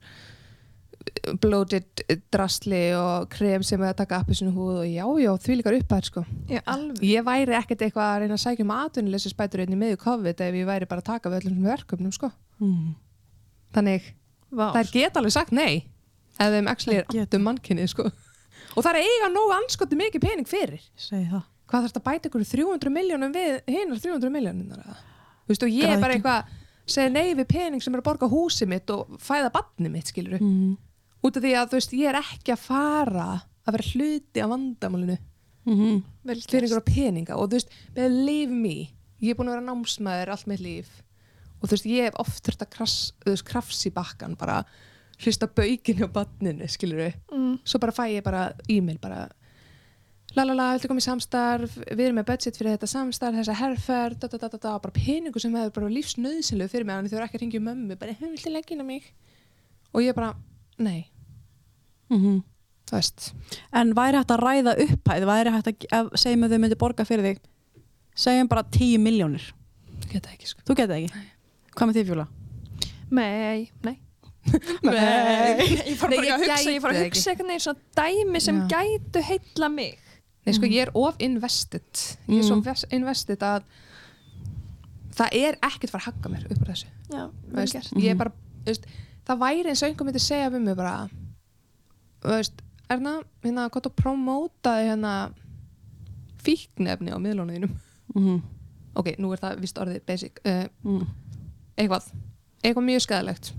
bloated 1.43 2.03
drasli 2.33 2.83
og 2.97 3.27
krem 3.33 3.65
sem 3.67 3.83
er 3.83 3.93
að 3.93 3.99
taka 4.03 4.21
appisinu 4.23 4.53
húð 4.55 4.83
og 4.83 4.87
já, 4.89 5.05
já, 5.23 5.31
því 5.47 5.57
líkar 5.61 5.79
upp 5.79 5.97
að 5.97 6.05
sko. 6.11 6.23
Ég 6.51 6.71
alveg 6.73 7.03
Ég 7.07 7.27
væri 7.27 7.57
ekkert 7.59 7.83
eitthvað 7.87 8.13
að 8.13 8.21
reyna 8.23 8.39
að 8.39 8.45
sækja 8.45 8.67
um 8.67 8.77
atvinnuleysi 8.77 9.33
spætur 9.33 9.65
einni 9.65 9.81
meðu 9.81 9.99
COVID 10.05 10.45
ef 10.47 10.61
ég 10.61 10.69
væri 10.69 10.91
bara 10.91 11.05
að 11.05 11.11
taka 11.11 11.33
við 11.33 11.43
öllum 11.45 11.67
verkefnum 11.67 12.15
sko. 12.15 12.31
mm. 12.63 12.95
Þannig, 13.77 14.13
Vá. 14.55 14.71
þær 14.79 14.93
geta 14.95 15.21
alveg 15.21 15.35
sagt 15.35 15.53
nei 15.57 15.85
ef 16.37 16.53
þeim 16.53 16.71
actually 16.71 17.01
er 17.01 17.11
átt 17.11 17.37
um 17.37 17.45
mannkynnið 17.49 17.93
sko. 17.93 18.07
og 18.77 18.85
það 18.85 18.93
er 18.93 19.03
eiga 19.03 19.33
nógu 19.33 19.53
anskoti 19.57 19.99
mikið 19.99 20.25
pening 20.25 20.49
fyrir 20.49 20.83
Segði 21.01 21.31
það 21.33 21.45
hvað 21.67 21.83
þarf 21.83 21.91
þetta 21.91 22.03
að 22.03 22.07
bæta 22.07 22.31
ykkur 22.31 22.47
300 22.47 22.95
miljónum 22.95 23.35
við 23.35 23.57
hinar 23.67 24.01
300 24.03 24.33
miljónum 24.33 24.71
þú 24.77 25.51
veist 25.51 25.67
og 25.67 25.75
ég 25.75 25.91
er 25.91 26.03
bara 26.03 26.17
eitthvað 26.17 26.53
segja 26.87 27.11
nei 27.11 27.35
við 27.35 27.49
pening 27.51 27.83
sem 27.83 27.95
er 27.95 28.03
að 28.03 28.07
borga 28.07 28.29
húsið 28.31 28.71
mitt 28.71 28.93
og 28.95 29.17
fæða 29.23 29.51
badni 29.55 29.91
mitt 29.91 30.13
skilur 30.13 30.39
mm. 30.39 30.77
Út 31.27 31.39
af 31.39 31.45
því 31.45 31.55
að 31.59 31.71
þú 31.71 31.81
veist 31.81 31.97
ég 31.97 32.11
er 32.13 32.21
ekki 32.23 32.55
að 32.55 32.67
fara 32.67 33.31
að 33.67 33.77
vera 33.77 33.91
hluti 33.93 34.43
af 34.43 34.53
vandamálinu 34.53 35.17
Mm 35.67 36.03
Vel 36.27 36.41
fyrir 36.43 36.67
einhverja 36.67 36.87
peninga. 36.87 37.37
Og 37.37 37.51
þú 37.51 37.59
veist 37.59 37.73
believe 37.95 38.55
me, 38.55 38.91
ég 39.23 39.33
er 39.33 39.39
búin 39.39 39.51
að 39.51 39.59
vera 39.59 39.67
námsmaður 39.67 40.33
allt 40.35 40.49
mitt 40.51 40.63
líf. 40.63 40.89
Og 41.61 41.69
þú 41.69 41.75
veist 41.75 41.89
ég 41.91 42.07
hef 42.07 42.21
oft 42.23 42.43
þurft 42.47 42.63
að 42.63 42.71
krass, 42.75 42.97
þú 43.23 43.35
veist, 43.35 43.47
krafs 43.47 43.87
í 43.87 43.93
bakkan 43.95 44.37
bara 44.39 44.61
hrista 45.23 45.47
baukinu 45.47 46.07
á 46.07 46.11
badninu, 46.13 46.67
skilur 46.69 47.01
við 47.01 47.15
mm. 47.33 47.55
svo 47.65 47.81
bara 47.81 47.95
fæ 47.95 48.05
ég 48.13 48.25
bara 48.27 48.51
e-mail 48.69 48.99
bara 49.01 49.23
lalala, 50.37 50.75
koma 50.83 51.01
í 51.01 51.07
samstarf? 51.07 51.79
Við 51.89 52.05
erum 52.09 52.21
með 52.21 52.29
budget 52.29 52.59
fyrir 52.59 52.75
þetta 52.75 52.91
samstarf 52.91 53.39
þessa 53.39 53.57
herrferð, 53.57 54.19
da, 54.21 54.29
da, 54.29 54.43
da, 54.43 54.51
da, 54.53 54.61
da, 54.67 54.75
bara 54.83 54.93
peningu 54.99 55.41
sem 55.41 55.57
hefur 55.57 55.79
bara 55.79 55.95
lífsnöðsynlegu 55.95 56.75
fyrir 56.75 56.85
mig 56.85 56.99
þannig 56.99 57.15
þau 57.15 57.19
eru 57.23 57.29
ekki 57.31 57.41
að 57.41 57.47
ringja 57.47 57.65
mömmu, 57.71 57.97
bara, 57.97 58.19
hefur 58.21 58.75
inn 58.77 58.85
á 58.85 58.87
mig? 58.93 59.09
Og 59.95 60.05
ég 60.05 60.19
bara, 60.19 60.35
nei 60.77 61.07
mm 62.11 62.43
þú 62.87 62.95
veist, 62.95 63.33
En 63.75 63.89
væri 63.99 64.15
hægt 64.21 64.31
að 64.31 64.43
ræða 64.47 64.73
upphæð, 64.85 65.25
væri 65.27 65.51
hægt 65.57 65.69
að, 65.91 66.11
segjum 66.23 66.45
að 66.47 66.53
þau 66.55 66.59
myndi 66.63 66.77
borga 66.79 67.05
fyrir 67.09 67.25
þig, 67.27 67.41
segjum 68.15 68.49
bara 68.53 68.63
10 68.63 69.01
miljónir. 69.03 69.43
geta 70.13 70.31
ekki 70.31 70.47
sko. 70.47 70.63
Þú 70.69 70.77
geta 70.79 70.95
ekki? 71.01 71.23
Hvað 71.75 71.89
með 71.91 71.97
því 71.99 72.05
fjóla? 72.13 72.27
Nei, 73.11 73.71
nei. 73.89 73.97
Nei. 74.87 75.67
Ég 75.91 75.97
fór 75.99 76.13
Nei, 76.13 76.17
bara 76.21 76.29
ég 76.29 76.33
að 76.37 76.45
hugsa, 76.47 76.71
ég 76.71 76.83
fór 76.85 76.95
að 76.95 77.01
hugsa 77.09 77.33
eitthvað 77.33 77.51
neins 77.51 77.67
svona 77.67 77.83
dæmi 77.99 78.41
sem 78.47 78.61
Já. 78.63 78.69
gætu 78.77 79.23
heilla 79.33 79.69
mig. 79.75 79.99
Nei, 80.47 80.55
sko, 80.55 80.71
ég 80.71 80.87
er 80.87 80.93
of 80.95 81.19
invested. 81.19 82.05
Ég 82.31 82.39
er 82.39 82.47
svo 82.47 82.61
ves- 82.63 82.87
invested 82.95 83.43
að 83.43 83.67
það 85.17 85.35
er 85.43 85.59
ekkert 85.67 85.91
fara 85.91 86.05
að 86.05 86.09
hagga 86.13 86.31
mér 86.37 86.47
upp 86.55 86.63
á 86.63 86.67
þessu. 86.71 86.89
Já, 87.11 87.23
veist, 87.59 87.93
ég 87.99 88.11
er 88.15 88.19
bara, 88.21 88.31
þú 88.63 88.71
veist, 88.71 88.87
það 89.27 89.43
væri 89.43 89.73
eins 89.73 89.83
og 89.83 89.89
einhver 89.91 90.07
myndi 90.13 90.23
segja 90.23 90.51
við 90.55 90.63
mig 90.69 90.79
bara 90.79 90.95
veist, 92.27 92.63
Erna, 92.91 93.17
hérna, 93.43 93.69
hvað 93.71 93.89
þú 93.89 93.95
promótaði 93.99 94.91
hérna 94.91 95.15
fíknefni 96.47 97.15
á 97.15 97.19
miðlónuðinum 97.19 97.73
Mm 98.15 98.45
ok, 98.97 99.13
nú 99.21 99.33
er 99.35 99.43
það 99.43 99.63
vist 99.65 99.79
orðið 99.81 100.03
basic. 100.09 100.41
Uh, 100.47 100.65
-hmm. 100.85 101.07
eitthvað, 101.77 102.11
eitthvað 102.63 102.89
mjög 102.89 103.05
skæðilegt 103.05 103.55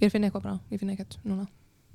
ég 0.00 0.12
finn 0.12 0.24
eitthvað 0.24 0.42
bara, 0.42 0.58
ég 0.70 0.80
finn 0.80 0.90
eitthvað 0.90 1.18
núna. 1.24 1.46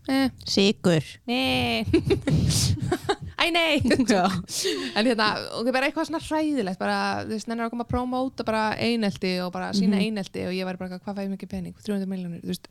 Eh, 0.07 0.30
Sigur. 0.45 1.03
nei 1.26 1.85
æ 3.45 3.51
nei. 3.53 3.81
En 4.97 5.05
hérna, 5.05 5.27
ok, 5.59 5.69
bara 5.72 5.88
eitthvað 5.89 6.07
svona 6.09 6.22
hræðilegt 6.26 6.80
bara, 6.80 6.97
þú 7.26 7.34
veist, 7.35 7.47
nennir 7.47 7.65
að 7.67 7.72
koma 7.73 7.85
að 7.85 7.91
promóta 7.93 8.45
bara 8.47 8.63
einelti 8.77 9.34
og 9.45 9.51
bara 9.53 9.72
sína 9.73 9.95
Mhm. 9.97 10.05
einelti 10.05 10.45
og 10.47 10.53
ég 10.53 10.65
væri 10.65 10.77
bara, 10.81 10.99
hvað 10.99 11.15
fæði 11.19 11.31
mikið 11.35 11.49
pening? 11.49 11.76
300 11.84 12.05
miljónir, 12.07 12.41
þú 12.43 12.51
veist, 12.53 12.67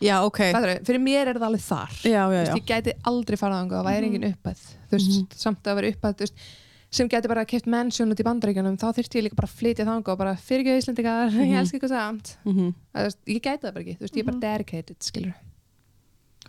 Já, 0.00 0.16
ok. 0.24 0.40
er 0.40 0.80
fyrir 0.84 1.00
mér 1.00 1.26
er 1.28 1.34
það 1.40 1.48
alveg 1.50 1.64
þar. 1.66 1.92
Já, 2.04 2.10
já, 2.10 2.26
veist, 2.30 2.56
ég 2.58 2.66
gæti 2.66 2.92
aldrei 3.04 3.36
farað 3.36 3.62
ánga, 3.64 3.76
það 3.80 3.88
væri 3.90 4.06
engin 4.10 4.28
uppæð 4.34 4.60
þú 4.90 4.96
veist, 4.98 5.14
Mhm. 5.16 5.26
samt 5.36 5.62
að 5.64 5.74
vera 5.80 5.90
uppæð 5.94 6.14
þú 6.14 6.26
veist, 6.26 6.34
sem 6.90 7.08
gæti 7.08 7.28
bara 7.28 7.44
keft 7.46 7.66
mansion 7.70 8.10
út 8.10 8.18
í 8.18 8.24
bandaríkjunum 8.26 8.76
þá 8.76 8.90
þyrfti 8.96 9.18
ég 9.20 9.22
líka 9.28 9.36
bara 9.36 9.46
að 9.46 9.58
flytja 9.60 9.84
þanga 9.86 10.08
og 10.10 10.18
bara 10.18 10.34
fyrir 10.34 10.64
ekki 10.66 10.78
Íslandingar, 10.82 11.30
ég 11.38 11.46
Mhm. 11.46 11.60
elska 11.60 11.78
ykkur 11.78 11.88
samt. 11.88 12.36
Mm 12.44 12.74
Þú 12.94 13.04
veist, 13.06 13.18
ég 13.26 13.40
gæti 13.40 13.62
það 13.62 13.72
bara 13.74 13.84
ekki, 13.84 13.96
þú 13.96 14.00
veist, 14.00 14.16
ég 14.16 14.18
er 14.20 14.30
bara 14.32 14.40
dedicated 14.40 14.96
skilur, 15.00 15.34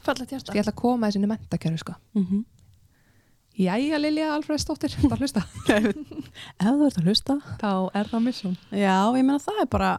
Fallet 0.02 0.30
hjarta. 0.34 0.54
Ég 0.56 0.64
ætla 0.64 0.72
að 0.74 0.80
koma 0.82 1.08
þessi 1.12 1.28
mentakjörðu 1.30 1.78
sko. 1.80 1.94
-hmm. 2.16 2.44
Jæja 3.62 3.98
Lilja 4.02 4.30
Alfreðsdóttir, 4.36 4.94
það 5.04 5.20
hlusta 5.22 5.42
Ef 6.62 6.66
þú 6.66 6.86
ert 6.88 6.98
að 7.02 7.08
hlusta. 7.10 7.36
þá 7.62 7.72
er 8.00 8.08
það 8.12 8.24
mission 8.26 8.56
Já, 8.72 8.96
ég 9.18 9.26
meina 9.28 9.40
það 9.44 9.60
er 9.64 9.68
bara 9.72 9.90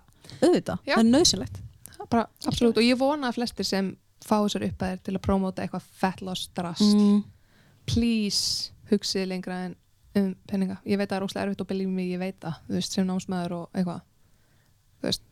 auðvitað. 0.43 0.79
Já. 0.89 0.95
Það 0.97 1.03
er 1.05 1.11
nöðsynlegt. 1.13 1.61
bara, 2.11 2.25
absolutt, 2.47 2.77
og 2.81 2.83
ég 2.85 2.99
vona 2.99 3.29
að 3.31 3.37
flestir 3.39 3.65
sem 3.69 3.93
fá 4.23 4.37
þessar 4.45 4.65
uppæðir 4.69 4.99
til 5.07 5.15
að 5.17 5.23
promóta 5.27 5.63
eitthvað 5.65 5.87
fett 6.01 6.21
loss 6.23 6.49
drast, 6.57 6.83
Mm. 6.97 7.23
please 7.87 8.71
hugsið 8.91 9.27
lengra 9.31 9.57
en 9.67 9.77
um 10.19 10.35
penninga 10.47 10.77
ég 10.87 10.99
veit 11.01 11.09
að 11.09 11.15
það 11.15 11.21
er 11.23 11.27
óslega 11.27 11.47
erfitt 11.47 11.61
og 11.65 11.69
believe 11.71 11.91
me, 11.91 12.03
ég 12.11 12.19
veit 12.21 12.39
það 12.43 12.59
þú 12.69 12.77
veist, 12.77 12.93
sem 12.93 13.07
námsmaður 13.09 13.55
og 13.57 13.71
eitthvað 13.79 14.01
þú 15.01 15.09
veist, 15.09 15.23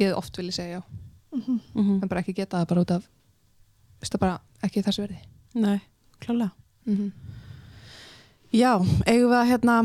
ég 0.00 0.06
hef 0.08 0.16
oft 0.22 0.36
vilja 0.40 0.52
segja 0.60 0.78
já 0.78 0.82
Mhm. 1.30 1.60
Mm 1.78 2.02
en 2.02 2.08
bara 2.10 2.20
ekki 2.24 2.32
geta 2.34 2.58
það 2.58 2.68
bara 2.72 2.80
út 2.82 2.90
af 2.90 3.02
þú 3.04 4.00
veist 4.02 4.14
það 4.16 4.20
bara 4.24 4.40
ekki 4.66 4.82
þessu 4.82 5.02
verði 5.04 5.18
Nei, 5.54 5.80
klálega. 6.20 6.50
mm 6.86 6.96
-hmm. 6.96 7.10
Já, 8.50 8.72
eigum 9.06 9.30
við 9.30 9.36
að 9.38 9.48
hérna, 9.52 9.76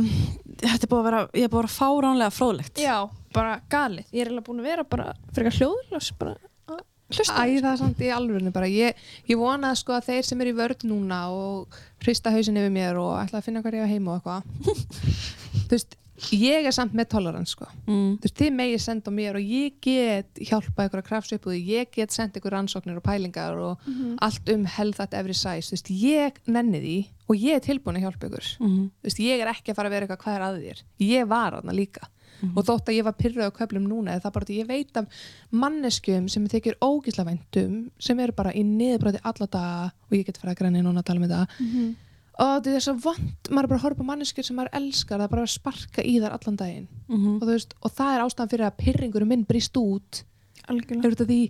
þetta 0.64 0.88
er 0.88 0.90
búið 0.90 1.00
að 1.00 1.08
vera, 1.10 1.22
ég 1.38 1.46
er 1.46 1.52
búið 1.54 1.60
að 1.60 1.62
vera 1.62 1.74
fáránlega 1.76 2.34
fróðlegt. 2.34 2.82
Já, 2.82 2.96
bara 3.36 3.60
galið. 3.70 4.08
Ég 4.10 4.24
er 4.24 4.30
eiginlega 4.32 4.48
búin 4.48 4.62
að 4.64 4.70
vera 4.72 4.86
bara 4.90 5.08
frekar 5.36 5.58
hljóðlaus 5.60 6.08
bara 6.18 6.34
að 6.74 6.80
hlusta. 7.14 7.36
Æ, 7.46 7.60
það 7.62 7.70
er 7.72 7.82
samt 7.84 8.02
í 8.02 8.10
alvörinu 8.16 8.54
bara. 8.56 8.70
Ég, 8.72 9.04
ég 9.30 9.38
vona 9.38 9.76
sko 9.78 9.94
að 9.98 10.10
þeir 10.10 10.30
sem 10.30 10.42
eru 10.42 10.56
í 10.56 10.58
vörð 10.58 10.88
núna 10.90 11.20
og 11.36 11.78
hrista 12.02 12.34
hausin 12.34 12.58
yfir 12.58 12.74
mér 12.74 12.98
og 13.02 13.14
ætla 13.22 13.42
að 13.44 13.52
finna 13.52 13.62
á 13.62 13.92
heima 13.92 14.16
og 14.16 14.18
eitthvað. 14.18 15.06
Þú 15.70 15.76
veist, 15.76 15.98
ég 16.32 16.66
er 16.66 16.72
samt 16.72 16.94
með 16.96 17.10
tolerance 17.10 17.52
sko 17.52 17.66
Mm. 17.88 18.18
þú 18.18 18.22
veist, 18.24 18.36
þið 18.40 18.54
megið 18.56 18.82
senda 18.82 19.12
mér 19.12 19.36
og 19.36 19.42
ég 19.44 19.74
get 19.82 20.34
hjálpa 20.36 20.88
ykkur 20.88 21.02
að 21.02 21.40
því, 21.52 21.68
ég 21.68 21.92
get 21.92 22.12
senda 22.12 22.40
ykkur 22.40 22.52
rannsóknir 22.56 22.96
og 22.98 23.04
pælingar 23.04 23.58
og 23.60 23.78
Mhm. 23.86 24.18
allt 24.22 24.50
um 24.50 24.66
health 24.66 25.00
at 25.02 25.14
every 25.14 25.34
size, 25.34 25.70
þú 25.70 25.72
veist, 25.72 25.90
ég 25.90 26.32
nenni 26.48 26.80
því 26.82 27.08
og 27.30 27.36
ég 27.38 27.56
er 27.56 27.60
tilbúin 27.60 27.98
að 27.98 28.04
hjálpa 28.06 28.30
ykkur 28.30 28.58
Mm. 28.60 28.92
þú 29.04 29.04
veist, 29.04 29.20
ég 29.20 29.40
er 29.42 29.48
ekki 29.48 29.72
að 29.72 29.76
fara 29.76 29.90
að 29.90 29.92
vera 29.92 30.08
eitthvað 30.08 30.24
hvað 30.24 30.36
er 30.36 30.42
að 30.42 30.62
þér 30.64 30.84
ég 31.00 31.28
var 31.28 31.52
aðna 31.54 31.74
líka 31.74 32.08
og 32.56 32.66
þótt 32.66 32.86
að 32.90 32.96
ég 32.98 33.04
var 33.04 33.14
pyrröð 33.14 33.48
á 33.48 33.58
köflum 33.58 33.88
núna 33.88 34.12
eða 34.16 34.22
það 34.24 34.34
bara 34.34 34.46
ég 34.60 34.68
veit 34.68 34.98
af 34.98 35.06
manneskjum 35.54 36.30
sem 36.30 36.48
þykir 36.48 36.76
ógísla 36.82 37.26
væntum 37.26 37.90
sem 38.00 38.20
eru 38.20 38.32
bara 38.34 38.52
í 38.52 38.64
niðurbróti 38.64 39.20
alla 39.24 39.48
daga 39.48 39.92
og 40.12 40.12
ég 40.18 40.26
get 40.26 40.38
fara 40.38 40.54
að 40.54 40.60
græni 40.60 40.82
núna 40.84 41.00
að 41.02 41.06
tala 41.06 41.20
það 41.30 41.48
Mhm. 41.60 41.96
Og 42.36 42.52
þetta 42.66 42.76
er 42.76 42.84
svo 42.84 42.94
vond, 42.99 43.49
maður 43.49 43.68
er 43.68 43.72
bara 43.72 43.80
að 43.80 43.86
horfa 43.86 44.06
á 44.06 44.10
manneskjur 44.10 44.48
sem 44.48 44.57
maður 44.60 44.78
elskar, 44.80 45.20
það 45.20 45.28
er 45.28 45.34
bara 45.34 45.45
að 45.45 45.53
sparka 45.53 46.03
í 46.03 46.16
þar 46.20 46.36
allan 46.38 46.57
daginn. 46.60 46.88
Mm 47.07 47.20
og, 47.36 47.44
þú 47.45 47.52
veist, 47.53 47.76
og 47.82 47.91
það 47.95 48.16
er 48.16 48.24
ástæðan 48.26 48.52
fyrir 48.53 48.66
að 48.66 48.80
pyrringurum 48.82 49.32
minn 49.32 49.45
brýst 49.45 49.78
út. 49.80 50.24
Algjörlega. 50.68 51.06
Er 51.06 51.16
þetta 51.16 51.30
því 51.32 51.41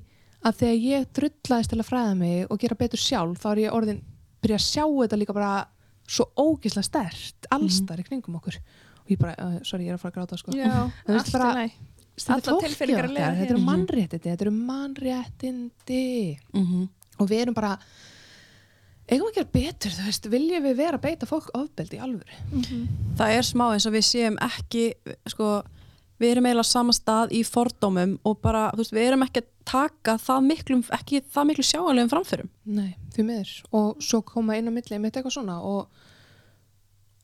að 0.45 0.59
þegar 0.59 0.83
ég 0.85 1.07
drullaðist 1.17 1.69
til 1.73 1.79
að 1.79 1.89
fræða 1.89 2.15
mig 2.17 2.45
og 2.49 2.59
gera 2.59 2.75
betur 2.75 3.01
sjálf 3.01 3.41
þá 3.41 3.47
er 3.51 3.63
ég 3.65 3.73
orðin, 3.73 4.03
byrja 4.41 4.59
að 4.59 4.67
sjá 4.67 4.85
þetta 4.85 5.17
líka 5.17 5.33
bara 5.33 5.53
svo 6.05 6.27
ógislega 6.37 6.85
stert 6.85 7.47
allstar 7.49 7.99
í 7.99 8.05
kringum 8.05 8.37
okkur. 8.37 8.59
Og 9.05 9.09
ég 9.09 9.17
bara, 9.17 9.33
uh, 9.41 9.59
sorry, 9.63 9.85
ég 9.85 9.89
er 9.89 9.97
að 9.97 10.03
fara 10.05 10.13
að 10.13 10.19
gráta 10.19 10.37
sko. 10.37 10.51
Já, 10.53 10.89
veist 11.07 11.31
bara- 11.33 11.53
í 11.53 11.65
læg 13.11 13.39
Þetta 13.41 13.55
er 13.55 13.63
mannréttindi 13.65 14.29
þetta 14.31 14.45
eru 14.45 14.51
mannréttindi. 14.55 16.39
-hmm. 16.53 16.87
og 17.19 17.29
við 17.29 17.41
erum 17.41 17.53
bara 17.53 17.77
eigum 19.11 19.27
að 19.29 19.35
gera 19.37 19.51
betur, 19.53 19.93
þú 19.95 20.05
veist, 20.07 20.27
viljum 20.33 20.63
við 20.65 20.77
vera 20.79 20.97
að 20.99 21.03
beita 21.05 21.27
fólk 21.29 21.51
ofbeldi 21.57 21.97
í 21.99 22.03
alvöru? 22.05 22.39
Það 23.19 23.33
er 23.37 23.45
smá 23.47 23.65
eins 23.73 23.85
og 23.89 23.93
við 23.95 24.05
séum 24.07 24.37
ekki, 24.41 24.85
sko, 25.29 25.49
við 26.21 26.31
erum 26.31 26.47
eiginlega 26.49 26.65
á 26.65 26.73
sama 26.73 26.95
stað 26.95 27.35
í 27.35 27.43
fordómum 27.45 28.15
og 28.25 28.39
bara, 28.41 28.69
þú 28.73 28.81
veist, 28.81 28.95
við 28.95 29.09
erum 29.11 29.25
ekki 29.27 29.43
að 29.43 29.51
taka 29.65 30.17
það 30.21 30.47
miklu, 30.49 30.79
ekki 30.97 31.21
það 31.35 31.47
miklu 31.51 31.65
sjáanlegum 31.69 32.11
framförum. 32.13 32.49
Nei, 32.65 32.95
því 33.15 33.27
miður. 33.29 33.53
Og 33.77 34.03
svo 34.05 34.21
koma 34.25 34.57
inn 34.57 34.69
á 34.69 34.73
milli 34.73 34.99
með 35.01 35.11
eitthvað 35.19 35.37
svona 35.37 35.59
og, 35.65 35.87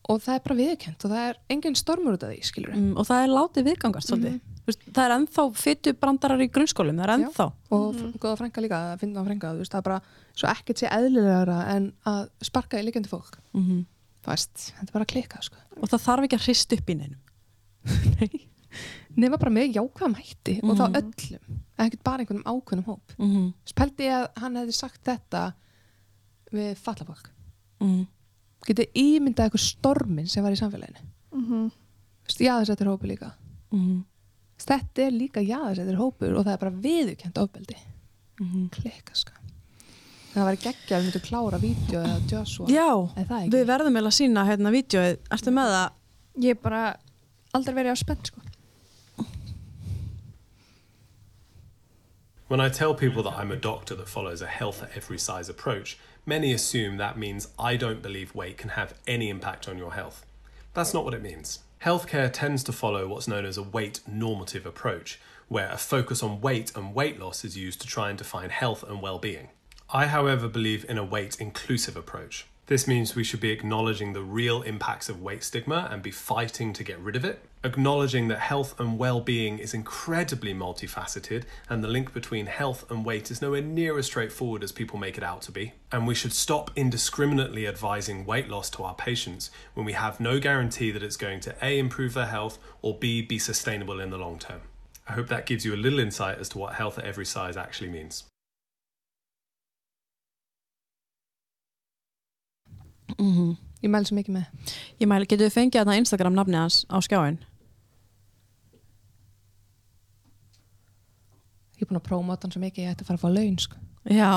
og 0.10 0.22
það 0.22 0.38
er 0.38 0.46
bara 0.48 0.60
viðkjönt 0.62 1.06
og 1.06 1.14
það 1.14 1.28
er 1.30 1.42
engin 1.56 1.78
stormur 1.80 2.18
út 2.18 2.26
af 2.28 2.34
því, 2.34 2.40
skilur 2.50 2.74
Mm, 2.78 2.94
og 2.98 3.08
það 3.10 3.26
er 3.26 3.36
látið 3.38 3.68
viðgangast 3.72 4.12
svolítið. 4.12 4.40
Þú 4.61 4.61
veist, 4.72 4.84
það 4.96 5.06
er 5.06 5.14
ennþá 5.18 5.46
fytu 5.62 5.94
brandarar 6.02 6.42
í 6.44 6.48
grunnskólum, 6.52 6.98
það 7.00 7.04
er 7.08 7.14
Já. 7.14 7.28
ennþá. 7.28 7.48
og 7.72 7.96
mm 7.96 8.14
góða 8.22 8.38
frænka 8.42 8.62
líka, 8.66 8.80
að 8.94 9.00
finna 9.00 9.22
á 9.22 9.28
frænka 9.28 9.52
þú 9.54 9.58
veist, 9.64 9.72
það 9.72 9.82
er 9.82 9.88
bara 9.90 10.02
svo 10.36 10.48
ekkert 10.52 10.78
sé 10.82 10.88
eðlilegra 10.92 11.58
en 11.76 11.94
að 12.06 12.30
sparka 12.42 12.80
í 12.80 12.86
líkjandi 12.88 13.10
fólk 13.12 13.38
Mm 13.54 13.64
-hmm. 13.68 13.86
þetta 14.24 14.88
er 14.88 14.94
bara 14.94 15.04
að 15.06 15.12
klika 15.14 15.42
sko. 15.42 15.56
Og 15.82 15.90
það 15.90 16.02
þarf 16.06 16.24
ekki 16.24 16.38
að 16.38 16.46
hrist 16.46 16.74
upp 16.74 16.90
í 16.90 16.96
neinum. 16.96 17.20
Nei. 18.20 18.48
nema 19.18 19.38
bara 19.38 19.52
með 19.52 19.74
jákvæðum 19.76 20.16
hætti 20.16 20.60
og 20.64 20.78
þá 20.78 20.86
Mhm. 20.88 20.96
öllum, 20.96 21.62
ekkert 21.80 22.04
bara 22.04 22.18
einhvernum 22.24 22.44
ákveðnum 22.46 22.86
hóp 22.86 23.02
Mm 23.18 23.28
-hmm. 23.36 23.54
spældi 23.66 24.04
ég 24.08 24.14
að 24.14 24.28
hann 24.42 24.56
hefði 24.56 24.74
sagt 24.74 25.04
þetta 25.04 25.54
við 26.54 26.76
fallafólk 26.78 27.30
Mm 27.82 28.08
getið 28.68 28.92
ímyndað 28.94 29.50
eitthvað 29.50 29.60
stormin 29.66 30.28
sem 30.28 30.44
var 30.44 30.52
í 30.52 30.56
samfélaginu 30.56 31.02
Mhm. 31.34 31.72
Þú 31.72 32.28
veist, 32.28 32.40
jaðarsettir 32.40 32.88
hópu 32.88 33.08
líka 33.08 33.34
-hmm. 33.74 34.04
Þetta 34.68 35.06
er 35.06 35.16
líka 35.16 35.44
jaðarsettir 35.44 36.00
hópur 36.00 36.36
og 36.36 36.46
það 36.46 36.54
er 36.54 36.64
bara 36.66 36.82
viðukent 36.88 37.42
ofbeldi 37.42 37.78
Mm 38.42 38.70
klika 38.74 39.14
sko 39.14 39.36
það 40.32 40.48
var 40.48 40.60
geggja 40.64 40.96
að 40.96 41.02
við 41.02 41.08
myndum 41.08 41.26
klára 41.28 41.60
vídeo 41.62 42.02
eða 42.02 42.20
Joshua 42.32 42.68
Já, 42.72 42.88
við 43.52 43.66
verðum 43.68 43.98
eiginlega 43.98 44.12
að 44.14 44.16
sína 44.18 44.46
hérna 44.48 44.72
vídjóið. 44.74 45.18
Ertu 45.36 45.54
með 45.54 45.74
það? 45.76 45.98
Ég 46.46 46.56
er 46.56 46.62
bara 46.64 46.84
aldrei 47.52 47.76
verið 47.76 47.94
á 47.94 47.98
spennt 48.00 48.32
sko 48.32 48.48
When 52.52 52.60
I 52.60 52.68
tell 52.68 52.94
people 52.94 53.24
that 53.24 53.38
I'm 53.40 53.50
a 53.50 53.56
doctor 53.56 53.96
that 53.96 54.10
follows 54.10 54.42
a 54.42 54.48
health 54.48 54.84
at 54.84 54.90
every 54.94 55.18
size 55.18 55.48
approach, 55.48 55.98
many 56.26 56.52
assume 56.52 56.98
that 56.98 57.18
means 57.18 57.48
I 57.58 57.78
don't 57.78 58.02
believe 58.02 58.36
weight 58.36 58.58
can 58.58 58.72
have 58.72 58.94
any 59.08 59.30
impact 59.30 59.70
on 59.70 59.78
your 59.78 59.94
health. 59.94 60.26
That's 60.74 60.94
not 60.94 61.06
what 61.06 61.14
it 61.14 61.22
means. 61.22 61.60
Healthcare 61.84 62.32
tends 62.32 62.64
to 62.66 62.72
follow 62.72 63.08
what's 63.08 63.28
known 63.28 63.44
as 63.44 63.58
a 63.58 63.64
weight 63.64 64.02
normative 64.08 64.68
approach, 64.68 65.20
where 65.48 65.72
a 65.72 65.78
focus 65.78 66.22
on 66.22 66.40
weight 66.40 66.72
and 66.76 66.94
weight 66.94 67.20
loss 67.20 67.44
is 67.44 67.58
used 67.58 67.82
to 67.82 67.88
try 67.88 68.10
and 68.10 68.20
define 68.20 68.52
health 68.52 68.84
and 68.84 69.02
well 69.02 69.18
being. 69.18 69.50
I, 69.90 70.06
however, 70.06 70.48
believe 70.48 70.86
in 70.88 71.00
a 71.00 71.04
weight 71.04 71.42
inclusive 71.42 71.98
approach. 71.98 72.46
This 72.68 72.88
means 72.88 73.16
we 73.16 73.24
should 73.24 73.40
be 73.40 73.50
acknowledging 73.50 74.14
the 74.14 74.22
real 74.22 74.62
impacts 74.62 75.10
of 75.10 75.24
weight 75.24 75.44
stigma 75.44 75.90
and 75.92 76.04
be 76.04 76.12
fighting 76.12 76.72
to 76.74 76.84
get 76.84 77.00
rid 77.00 77.16
of 77.16 77.26
it. 77.26 77.44
Acknowledging 77.64 78.28
that 78.28 78.40
health 78.40 78.80
and 78.80 78.98
well 78.98 79.22
being 79.22 79.60
is 79.60 79.74
incredibly 79.74 80.54
multifaceted 80.54 81.44
and 81.70 81.84
the 81.84 81.88
link 81.88 82.14
between 82.14 82.48
health 82.48 82.90
and 82.90 83.06
weight 83.06 83.30
is 83.30 83.42
nowhere 83.42 83.62
near 83.62 83.98
as 83.98 84.08
straightforward 84.08 84.64
as 84.64 84.72
people 84.72 84.98
make 84.98 85.18
it 85.18 85.24
out 85.24 85.42
to 85.44 85.52
be. 85.52 85.74
And 85.92 86.08
we 86.08 86.16
should 86.16 86.34
stop 86.34 86.72
indiscriminately 86.76 87.68
advising 87.68 88.26
weight 88.26 88.50
loss 88.50 88.70
to 88.72 88.84
our 88.84 88.96
patients 88.96 89.52
when 89.74 89.86
we 89.86 89.94
have 89.94 90.20
no 90.20 90.40
guarantee 90.40 90.92
that 90.92 91.04
it's 91.04 91.18
going 91.18 91.40
to 91.42 91.56
A, 91.62 91.78
improve 91.78 92.14
their 92.14 92.26
health, 92.28 92.58
or 92.82 92.98
B, 92.98 93.22
be 93.22 93.38
sustainable 93.38 94.00
in 94.00 94.10
the 94.10 94.18
long 94.18 94.40
term. 94.40 94.62
I 95.08 95.14
hope 95.14 95.28
that 95.28 95.46
gives 95.46 95.66
you 95.66 95.76
a 95.76 95.78
little 95.78 96.00
insight 96.00 96.40
as 96.40 96.50
to 96.50 96.58
what 96.58 96.76
health 96.76 96.98
at 96.98 97.06
every 97.06 97.26
size 97.26 97.58
actually 97.58 97.90
means. 97.90 98.24
Mm-hmm. 103.18 103.52
Ég 103.82 103.90
mæli 103.90 104.08
svo 104.08 104.16
mikið 104.18 104.36
með 104.38 104.74
Ég 105.02 105.10
mæli, 105.10 105.28
getur 105.28 105.50
við 105.50 105.56
fengið 105.56 105.82
þarna 105.82 105.98
Instagram 106.00 106.38
nafni 106.38 106.58
hans 106.58 106.84
á 106.88 106.98
skjáin? 107.02 107.42
Ég 111.82 111.88
er 111.88 111.90
búin 111.90 111.98
að 112.02 112.08
prófmáta 112.08 112.46
hann 112.46 112.54
svo 112.54 112.62
mikið 112.62 112.84
Ég 112.86 112.92
ætti 112.94 113.04
að 113.04 113.10
fara 113.10 113.18
að 113.18 113.24
fá 113.26 113.30
laun 113.34 113.58
sko. 113.58 113.80
Já, 114.12 114.30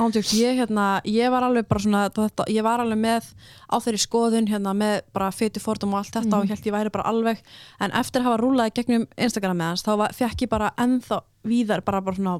ándjöks, 0.00 0.32
ég 0.34 0.56
hérna, 0.58 0.84
ég 1.06 1.30
var 1.30 1.44
alveg 1.46 1.66
bara 1.70 1.80
svona, 1.84 2.00
þetta, 2.10 2.46
ég 2.50 2.64
var 2.66 2.80
alveg 2.82 2.98
með 2.98 3.28
á 3.70 3.76
þeirri 3.84 4.00
skoðun 4.02 4.48
hérna 4.50 4.72
með 4.74 4.94
bara 5.14 5.28
fytu 5.34 5.60
fordum 5.62 5.92
og 5.94 6.00
allt 6.00 6.16
þetta 6.16 6.40
og 6.40 6.48
held 6.50 6.66
ég 6.66 6.74
væri 6.74 6.92
bara 6.94 7.06
alveg, 7.12 7.42
en 7.84 7.94
eftir 7.94 8.22
að 8.24 8.28
hafa 8.30 8.40
rúlaði 8.42 8.74
gegnum 8.80 9.04
Instagram 9.16 9.60
með 9.60 9.70
hans, 9.70 9.84
þá 9.86 9.92
var, 10.02 10.16
fekk 10.16 10.46
ég 10.46 10.50
bara 10.56 10.72
ennþá 10.82 11.20
víðar 11.46 11.84
bara 11.86 12.00
bara 12.02 12.18
svona 12.18 12.34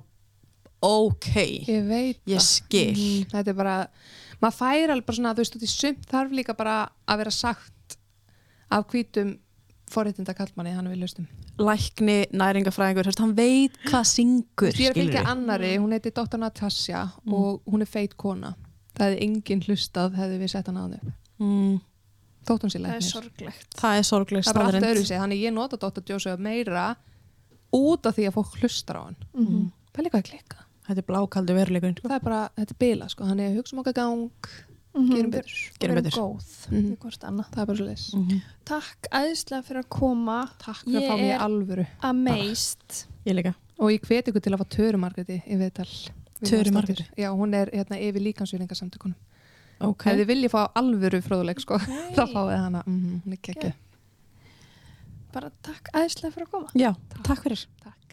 ok, 0.85 1.31
Ég 1.70 1.86
veit 1.89 2.20
ég 2.28 2.43
skil. 2.45 2.91
Mhm, 2.97 3.31
Þetta 3.32 3.55
er 3.55 3.61
bara 3.61 3.77
Maður 4.43 4.57
fær 4.59 4.91
alveg 4.97 5.07
bara 5.07 5.16
svona 5.20 5.35
Þú 5.36 5.45
veist, 5.45 5.55
út 5.57 5.65
í 5.65 5.70
sumt 5.70 6.09
þarf 6.11 6.35
líka 6.36 6.57
bara 6.59 6.74
að 7.09 7.23
vera 7.23 7.32
sagt 7.32 7.97
af 8.74 8.89
hvítum 8.91 9.36
forréttinda 9.95 10.35
kallmanni 10.36 10.73
hann 10.74 10.89
við 10.91 11.05
lustum 11.05 11.28
Lækni, 11.59 12.17
næringafræðingur, 12.35 13.07
hann 13.21 13.35
veit 13.37 13.77
hvað 13.87 14.05
syngur, 14.11 14.73
Ég 14.75 14.89
er 14.89 14.95
að 14.95 14.99
fylgja 14.99 15.21
annari, 15.31 15.77
hún 15.79 15.93
heiti 15.95 16.11
Dr. 16.11 16.39
Natasja 16.43 17.05
og 17.31 17.61
hún 17.71 17.85
er 17.85 17.87
feit 17.87 18.17
kona 18.19 18.55
það 18.99 19.05
hefði 19.13 19.21
enginn 19.29 19.63
hlustað 19.69 20.17
hefði 20.19 20.39
við 20.43 20.51
sett 20.51 20.67
hann 20.67 20.81
á 20.83 20.85
þau 20.91 21.13
mm, 21.45 21.77
þótt 22.49 22.67
hún 22.67 22.75
sér 22.75 22.81
það 22.83 22.91
er 22.91 22.99
læknir 22.99 23.11
sorglegt 23.11 23.79
Það 23.81 23.99
er 24.01 24.09
sorgleg 24.11 24.45
það 24.45 24.51
er 24.51 24.55
bara 24.55 24.65
allt 24.67 24.75
staðreynd. 24.75 24.91
öðru 24.99 25.07
sig, 25.07 25.19
þannig 25.23 25.43
ég 25.47 25.55
nota 25.55 25.77
Dr. 25.79 26.03
Joseph 26.11 26.43
meira 26.43 26.85
út 27.75 28.07
af 28.07 28.15
því 28.19 28.27
að 28.29 28.37
fólk 28.41 28.59
hlustar 28.61 28.99
á 28.99 29.03
hann 29.07 29.17
Mhm. 29.35 29.71
það 29.95 29.99
er 29.99 30.05
líka 30.09 30.19
að 30.23 30.29
klikka 30.31 30.61
Þetta 30.85 31.01
er 31.01 31.07
blákaldi 31.09 31.55
veruleikurinn, 31.57 31.97
sko. 31.97 32.09
það 32.11 32.17
er 32.19 32.25
bara, 32.27 32.41
þetta 32.59 32.71
er 32.75 32.79
bila 32.79 33.07
sko, 33.09 33.25
hann 33.25 33.41
er 33.41 33.55
hugsa 33.57 33.73
um 33.73 33.79
okkar 33.81 33.95
gang 33.95 34.31
Mhm. 34.95 35.15
gerum 35.16 35.31
betur 35.31 35.55
Gerum 35.81 35.97
betur. 35.99 36.19
Mhm. 36.71 36.97
hvort 37.03 37.25
annað. 37.27 37.49
það 37.51 37.62
er 37.62 37.66
bara 37.66 37.77
svo 37.77 37.87
leis 37.87 38.05
Mm 38.15 38.41
takk 38.65 39.09
æðislega 39.12 39.62
fyrir 39.66 39.83
að 39.83 39.89
koma 39.91 40.37
takk 40.59 40.85
fyrir 40.85 41.01
að 41.03 41.09
fá 41.09 41.15
Ég 41.15 41.25
mér 41.25 41.35
er- 41.35 41.45
alvöru 41.47 41.87
amazed 42.01 43.07
Ég 43.27 43.35
líka. 43.35 43.55
og 43.79 43.91
ég 43.91 44.01
hveti 44.07 44.31
ykkur 44.31 44.41
til 44.43 44.53
að 44.55 44.59
fá 44.62 44.69
Töru 44.71 44.99
Margreti 44.99 45.43
í 45.47 45.57
viðtal 45.59 45.89
Við 46.41 46.51
Töru. 46.51 46.71
Margréti? 46.73 47.07
já, 47.16 47.29
hún 47.35 47.55
er 47.55 47.71
hérna 47.73 47.97
yfir 47.99 48.21
líkansvílingasamtökunum 48.23 49.15
Ok. 49.81 50.07
ef 50.07 50.16
þið 50.19 50.27
viljið 50.27 50.51
fá 50.51 50.73
alvöru 50.75 51.21
fróðuleik 51.23 51.61
sko, 51.61 51.79
þá 52.16 52.23
fáið 52.31 52.59
hana 52.59 52.83
mm 52.87 53.23
hún 53.25 53.33
er 53.33 53.39
geggjöð 53.43 53.73
bara 55.33 55.51
takk 55.66 55.89
æðislega 55.95 56.33
fyrir 56.33 56.47
að 56.47 56.51
koma 56.51 56.69
Já, 56.79 56.95
takk 57.25 57.43
fyrir. 57.43 57.66
takk 57.83 58.04